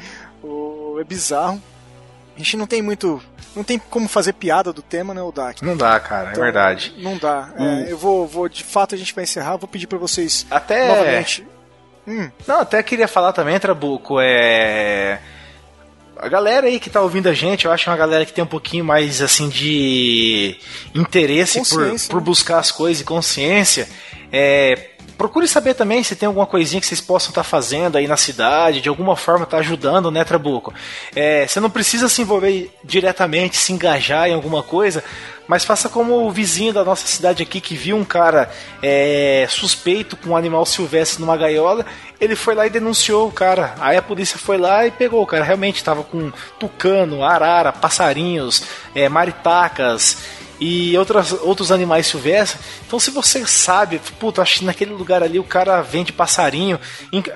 O, 0.43 0.97
é 0.99 1.03
bizarro. 1.03 1.61
A 2.35 2.37
gente 2.37 2.55
não 2.55 2.67
tem 2.67 2.83
muito. 2.83 3.19
Não 3.55 3.63
tem 3.63 3.79
como 3.79 4.07
fazer 4.07 4.33
piada 4.33 4.71
do 4.71 4.83
tema, 4.83 5.11
né, 5.11 5.21
o 5.23 5.31
Dak? 5.31 5.65
Não 5.65 5.75
dá, 5.75 5.99
cara, 5.99 6.29
é 6.29 6.31
então, 6.31 6.43
é 6.43 6.45
verdade. 6.45 6.93
Não 6.99 7.17
dá. 7.17 7.51
Hum. 7.57 7.65
É, 7.65 7.91
eu 7.91 7.97
vou, 7.97 8.27
vou. 8.27 8.47
De 8.47 8.63
fato, 8.63 8.93
a 8.93 8.97
gente 8.97 9.15
vai 9.15 9.23
encerrar. 9.23 9.57
Vou 9.57 9.67
pedir 9.67 9.87
para 9.87 9.97
vocês. 9.97 10.45
Até. 10.51 10.87
Novamente. 10.87 11.47
Hum. 12.07 12.29
Não, 12.47 12.61
até 12.61 12.81
queria 12.81 13.07
falar 13.07 13.33
também, 13.33 13.59
Trabuco, 13.59 14.17
é. 14.19 15.19
A 16.15 16.27
galera 16.29 16.67
aí 16.67 16.79
que 16.79 16.89
tá 16.89 17.01
ouvindo 17.01 17.27
a 17.27 17.33
gente, 17.33 17.65
eu 17.65 17.71
acho 17.71 17.89
uma 17.89 17.97
galera 17.97 18.25
que 18.25 18.33
tem 18.33 18.43
um 18.43 18.47
pouquinho 18.47 18.83
mais, 18.83 19.21
assim, 19.21 19.49
de 19.49 20.57
interesse 20.95 21.61
por, 21.69 21.95
por 22.09 22.19
né? 22.21 22.25
buscar 22.25 22.57
as 22.59 22.71
coisas 22.71 23.01
e 23.01 23.05
consciência. 23.05 23.87
É, 24.31 24.91
Procure 25.17 25.47
saber 25.47 25.73
também 25.73 26.03
se 26.03 26.15
tem 26.15 26.27
alguma 26.27 26.45
coisinha 26.45 26.79
que 26.79 26.85
vocês 26.85 27.01
possam 27.01 27.29
estar 27.29 27.41
tá 27.41 27.49
fazendo 27.49 27.97
aí 27.97 28.07
na 28.07 28.15
cidade, 28.15 28.81
de 28.81 28.87
alguma 28.87 29.15
forma 29.15 29.47
tá 29.47 29.57
ajudando, 29.57 30.11
né, 30.11 30.23
Trabuco? 30.23 30.71
É, 31.15 31.47
você 31.47 31.59
não 31.59 31.71
precisa 31.71 32.07
se 32.07 32.21
envolver 32.21 32.71
diretamente, 32.83 33.57
se 33.57 33.73
engajar 33.73 34.29
em 34.29 34.33
alguma 34.33 34.61
coisa, 34.61 35.03
mas 35.47 35.63
faça 35.63 35.89
como 35.89 36.27
o 36.27 36.31
vizinho 36.31 36.73
da 36.73 36.83
nossa 36.83 37.07
cidade 37.07 37.41
aqui 37.41 37.61
que 37.61 37.75
viu 37.75 37.95
um 37.95 38.03
cara 38.03 38.49
é, 38.81 39.45
suspeito 39.49 40.17
com 40.17 40.31
um 40.31 40.37
animal 40.37 40.65
silvestre 40.65 41.21
numa 41.21 41.37
gaiola, 41.37 41.85
ele 42.19 42.35
foi 42.35 42.55
lá 42.55 42.67
e 42.67 42.69
denunciou 42.69 43.27
o 43.27 43.31
cara. 43.31 43.75
Aí 43.79 43.95
a 43.95 44.01
polícia 44.01 44.37
foi 44.37 44.57
lá 44.57 44.85
e 44.85 44.91
pegou 44.91 45.21
o 45.21 45.25
cara. 45.25 45.43
Realmente 45.43 45.77
estava 45.77 46.03
com 46.03 46.31
tucano, 46.59 47.23
arara, 47.23 47.71
passarinhos, 47.71 48.63
é, 48.93 49.07
maritacas 49.07 50.36
e 50.59 50.97
outras, 50.97 51.31
outros 51.31 51.71
animais 51.71 52.07
silvestres. 52.07 52.63
Então, 52.85 52.99
se 52.99 53.11
você 53.11 53.45
sabe, 53.45 54.01
puta, 54.19 54.41
acho 54.41 54.59
que 54.59 54.65
naquele 54.65 54.91
lugar 54.91 55.21
ali 55.21 55.39
o 55.39 55.43
cara 55.43 55.81
vende 55.81 56.11
passarinho. 56.11 56.79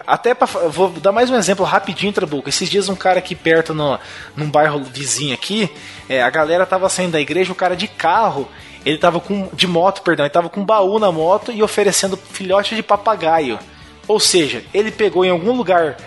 Até 0.05 0.33
pra, 0.33 0.47
vou 0.47 0.89
dar 0.89 1.11
mais 1.11 1.29
um 1.29 1.35
exemplo 1.35 1.65
rapidinho, 1.65 2.13
Trabuco. 2.13 2.49
Esses 2.49 2.69
dias, 2.69 2.89
um 2.89 2.95
cara 2.95 3.19
aqui 3.19 3.35
perto, 3.35 3.73
no, 3.73 3.99
num 4.35 4.49
bairro 4.49 4.83
vizinho 4.83 5.33
aqui, 5.33 5.69
é, 6.09 6.21
a 6.21 6.29
galera 6.29 6.65
tava 6.65 6.89
saindo 6.89 7.11
da 7.11 7.21
igreja, 7.21 7.51
o 7.51 7.55
cara 7.55 7.75
de 7.75 7.87
carro. 7.87 8.47
Ele 8.83 8.97
tava 8.97 9.19
com. 9.19 9.47
de 9.53 9.67
moto, 9.67 10.01
perdão, 10.01 10.25
ele 10.25 10.33
tava 10.33 10.49
com 10.49 10.61
um 10.61 10.65
baú 10.65 10.97
na 10.97 11.11
moto 11.11 11.51
e 11.51 11.61
oferecendo 11.61 12.17
filhote 12.17 12.75
de 12.75 12.81
papagaio. 12.81 13.59
Ou 14.07 14.19
seja, 14.19 14.63
ele 14.73 14.91
pegou 14.91 15.23
em 15.23 15.29
algum 15.29 15.55
lugar 15.55 15.97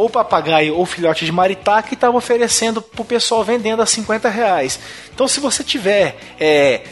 ou 0.00 0.08
papagaio 0.08 0.76
ou 0.76 0.86
filhote 0.86 1.24
de 1.24 1.32
maritaca 1.32 1.88
e 1.90 1.94
estava 1.94 2.16
oferecendo 2.16 2.80
para 2.80 3.02
o 3.02 3.04
pessoal 3.04 3.44
vendendo 3.44 3.82
a 3.82 3.86
50 3.86 4.28
reais. 4.28 4.80
Então, 5.14 5.28
se 5.28 5.40
você 5.40 5.62
tiver 5.62 6.16
é, 6.38 6.82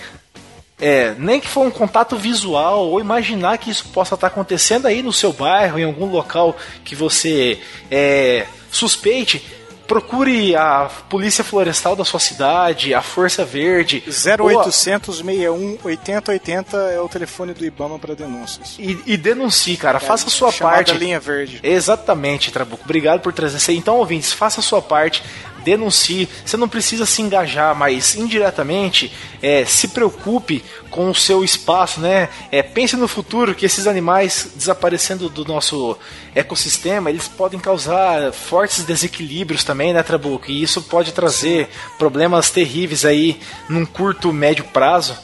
é, 0.79 1.15
nem 1.19 1.41
que 1.41 1.49
for 1.49 1.67
um 1.67 1.71
contato 1.71 2.17
visual 2.17 2.87
ou 2.87 3.01
imaginar 3.01 3.59
que 3.59 3.71
isso 3.71 3.87
possa 3.89 4.15
estar 4.15 4.27
acontecendo 4.27 4.87
aí 4.87 5.03
no 5.03 5.13
seu 5.13 5.33
bairro, 5.33 5.79
em 5.79 5.85
algum 5.85 6.07
local 6.07 6.57
que 6.85 6.95
você 6.95 7.59
é, 7.91 8.47
suspeite, 8.71 9.45
procure 9.89 10.55
a 10.55 10.91
Polícia 11.09 11.43
Florestal 11.43 11.97
da 11.97 12.05
sua 12.05 12.21
cidade, 12.21 12.93
a 12.93 13.01
Força 13.01 13.45
Verde. 13.45 14.05
0800 14.07 15.17
61 15.17 15.79
8080 15.83 16.77
é 16.77 17.01
o 17.01 17.09
telefone 17.09 17.55
do 17.55 17.65
Ibama 17.65 17.99
para 17.99 18.15
denúncias. 18.15 18.77
E, 18.79 19.01
e, 19.07 19.17
denuncie, 19.17 19.77
cara. 19.79 19.97
É, 19.97 20.01
faça 20.01 20.27
a 20.27 20.31
sua 20.31 20.53
parte. 20.53 20.93
linha 20.93 21.19
verde. 21.19 21.59
Exatamente, 21.63 22.53
Trabuco. 22.53 22.85
Obrigado 22.85 23.21
por 23.21 23.33
trazer 23.33 23.57
isso 23.57 23.71
aí. 23.71 23.79
Então, 23.79 23.97
ouvintes, 23.97 24.33
faça 24.33 24.61
a 24.61 24.63
sua 24.63 24.83
parte 24.83 25.23
denuncie. 25.65 26.29
Você 26.45 26.57
não 26.57 26.69
precisa 26.69 27.07
se 27.07 27.23
engajar, 27.23 27.75
mas 27.75 28.15
indiretamente 28.15 29.13
é, 29.43 29.65
se 29.65 29.89
preocupe 29.89 30.65
com 30.91 31.11
o 31.11 31.15
seu 31.15 31.45
espaço, 31.45 32.01
né? 32.01 32.29
É, 32.51 32.63
pense 32.63 32.97
no 32.97 33.09
futuro 33.09 33.55
que 33.55 33.67
esses 33.67 33.87
animais 33.87 34.51
desaparecendo 34.57 35.29
do 35.29 35.45
nosso 35.45 35.97
ecossistema, 36.35 37.11
eles 37.11 37.29
podem 37.29 37.59
causar 37.61 38.33
fortes 38.33 38.85
desequilíbrios 38.85 39.65
também, 39.65 39.93
né, 39.93 40.03
Trabuco? 40.03 40.51
E 40.51 40.63
isso 40.63 40.83
pode 40.83 41.13
trazer 41.13 41.69
problemas 41.99 42.51
terríveis 42.51 43.05
aí 43.05 43.41
num 43.69 43.85
curto, 43.85 44.33
médio 44.33 44.65
prazo 44.65 45.17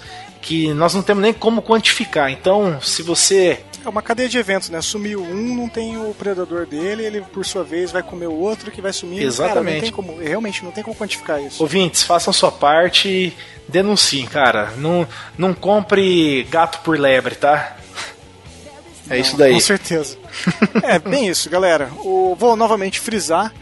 que 0.45 0.75
nós 0.75 0.93
não 0.93 1.03
temos 1.03 1.23
nem 1.23 1.33
como 1.33 1.63
quantificar. 1.63 2.31
Então, 2.31 2.79
se 2.83 3.03
você 3.03 3.61
é 3.85 3.89
uma 3.89 4.03
cadeia 4.03 4.29
de 4.29 4.39
eventos, 4.39 4.71
né? 4.71 4.81
Sumiu 4.81 5.23
um, 5.23 5.55
não 5.55 5.69
tem 5.69 5.97
o 5.99 6.15
predador 6.15 6.67
dele, 6.67 7.05
ele 7.05 7.21
por 7.21 7.45
sua 7.45 7.63
vez 7.63 7.93
vai 7.93 8.03
comer 8.03 8.27
o 8.27 8.35
outro 8.35 8.71
que 8.71 8.81
vai 8.81 8.93
sumir. 8.93 9.23
Exatamente. 9.23 9.55
Cara, 9.55 9.75
não 9.75 9.81
tem 9.81 9.93
como, 9.93 10.19
realmente 10.19 10.65
não 10.65 10.71
tem 10.71 10.83
como 10.83 10.97
quantificar 10.97 11.43
isso. 11.43 11.63
Ouvintes, 11.63 12.03
façam 12.03 12.33
sua 12.33 12.51
parte 12.51 13.09
e 13.09 13.33
denunciem, 13.69 14.27
cara. 14.27 14.73
Não, 14.77 15.07
não 15.37 15.53
compre 15.53 16.45
gato 16.45 16.81
por 16.81 16.99
lebre, 16.99 17.35
tá? 17.35 17.77
É 19.09 19.15
não, 19.15 19.17
isso 19.17 19.37
daí. 19.37 19.53
Com 19.53 19.61
certeza. 19.61 20.17
é, 20.83 20.99
bem 20.99 21.29
isso, 21.29 21.51
galera. 21.51 21.91
O, 21.99 22.35
vou 22.39 22.57
novamente 22.57 23.01
frisar. 23.01 23.53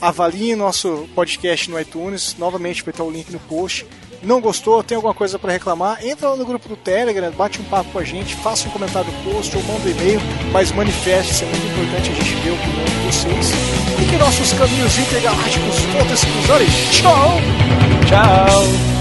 Avaliem 0.00 0.56
nosso 0.56 1.08
podcast 1.14 1.70
no 1.70 1.78
iTunes. 1.78 2.34
Novamente 2.38 2.82
vai 2.82 2.90
estar 2.90 3.04
o 3.04 3.10
link 3.10 3.30
no 3.30 3.38
post 3.40 3.86
não 4.22 4.40
gostou, 4.40 4.82
tem 4.82 4.96
alguma 4.96 5.14
coisa 5.14 5.38
para 5.38 5.52
reclamar, 5.52 6.04
entra 6.04 6.28
lá 6.28 6.36
no 6.36 6.44
grupo 6.44 6.68
do 6.68 6.76
Telegram, 6.76 7.30
bate 7.32 7.60
um 7.60 7.64
papo 7.64 7.90
com 7.90 7.98
a 7.98 8.04
gente, 8.04 8.34
faça 8.36 8.68
um 8.68 8.70
comentário 8.70 9.10
post 9.24 9.56
ou 9.56 9.62
manda 9.64 9.86
um 9.86 9.90
e-mail, 9.90 10.20
mas 10.52 10.72
manifeste, 10.72 11.44
é 11.44 11.46
muito 11.46 11.66
importante 11.66 12.10
a 12.10 12.14
gente 12.14 12.34
ver 12.36 12.50
o 12.50 12.54
opinião 12.54 12.84
de 12.84 13.06
vocês. 13.06 13.50
E 14.00 14.10
que 14.10 14.16
nossos 14.16 14.52
caminhos 14.52 14.98
intergalácticos 14.98 15.78
voltem 15.92 16.16
se 16.16 16.26
cruzarem. 16.26 16.68
Tchau! 16.90 17.30
Tchau! 18.08 18.99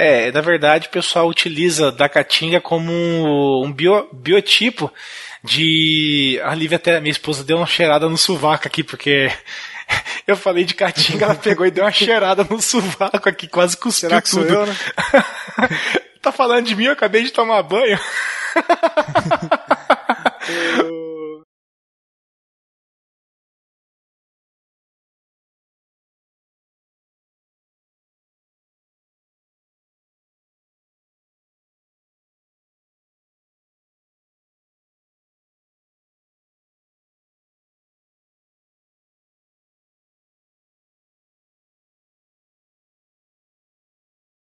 É, 0.00 0.32
na 0.32 0.40
verdade 0.40 0.88
o 0.88 0.90
pessoal 0.90 1.28
utiliza 1.28 1.92
da 1.92 2.08
caatinga 2.08 2.58
como 2.58 3.62
um 3.62 3.70
bio, 3.70 4.08
biotipo 4.10 4.90
de. 5.44 6.40
A 6.42 6.54
Lívia 6.54 6.76
até, 6.76 6.98
minha 7.00 7.12
esposa, 7.12 7.44
deu 7.44 7.58
uma 7.58 7.66
cheirada 7.66 8.08
no 8.08 8.16
sovaco 8.16 8.66
aqui, 8.66 8.82
porque 8.82 9.30
eu 10.26 10.38
falei 10.38 10.64
de 10.64 10.72
caatinga, 10.72 11.26
ela 11.26 11.34
pegou 11.34 11.66
e 11.66 11.70
deu 11.70 11.84
uma 11.84 11.92
cheirada 11.92 12.46
no 12.48 12.62
sovaco 12.62 13.28
aqui, 13.28 13.46
quase 13.46 13.76
cuspiu 13.76 14.08
Será 14.08 14.22
que 14.22 14.30
tudo. 14.30 14.48
Sou 14.48 14.54
eu, 14.54 14.66
né? 14.66 14.74
tá 16.22 16.32
falando 16.32 16.64
de 16.64 16.74
mim, 16.74 16.84
eu 16.84 16.92
acabei 16.92 17.22
de 17.22 17.30
tomar 17.30 17.62
banho. 17.62 18.00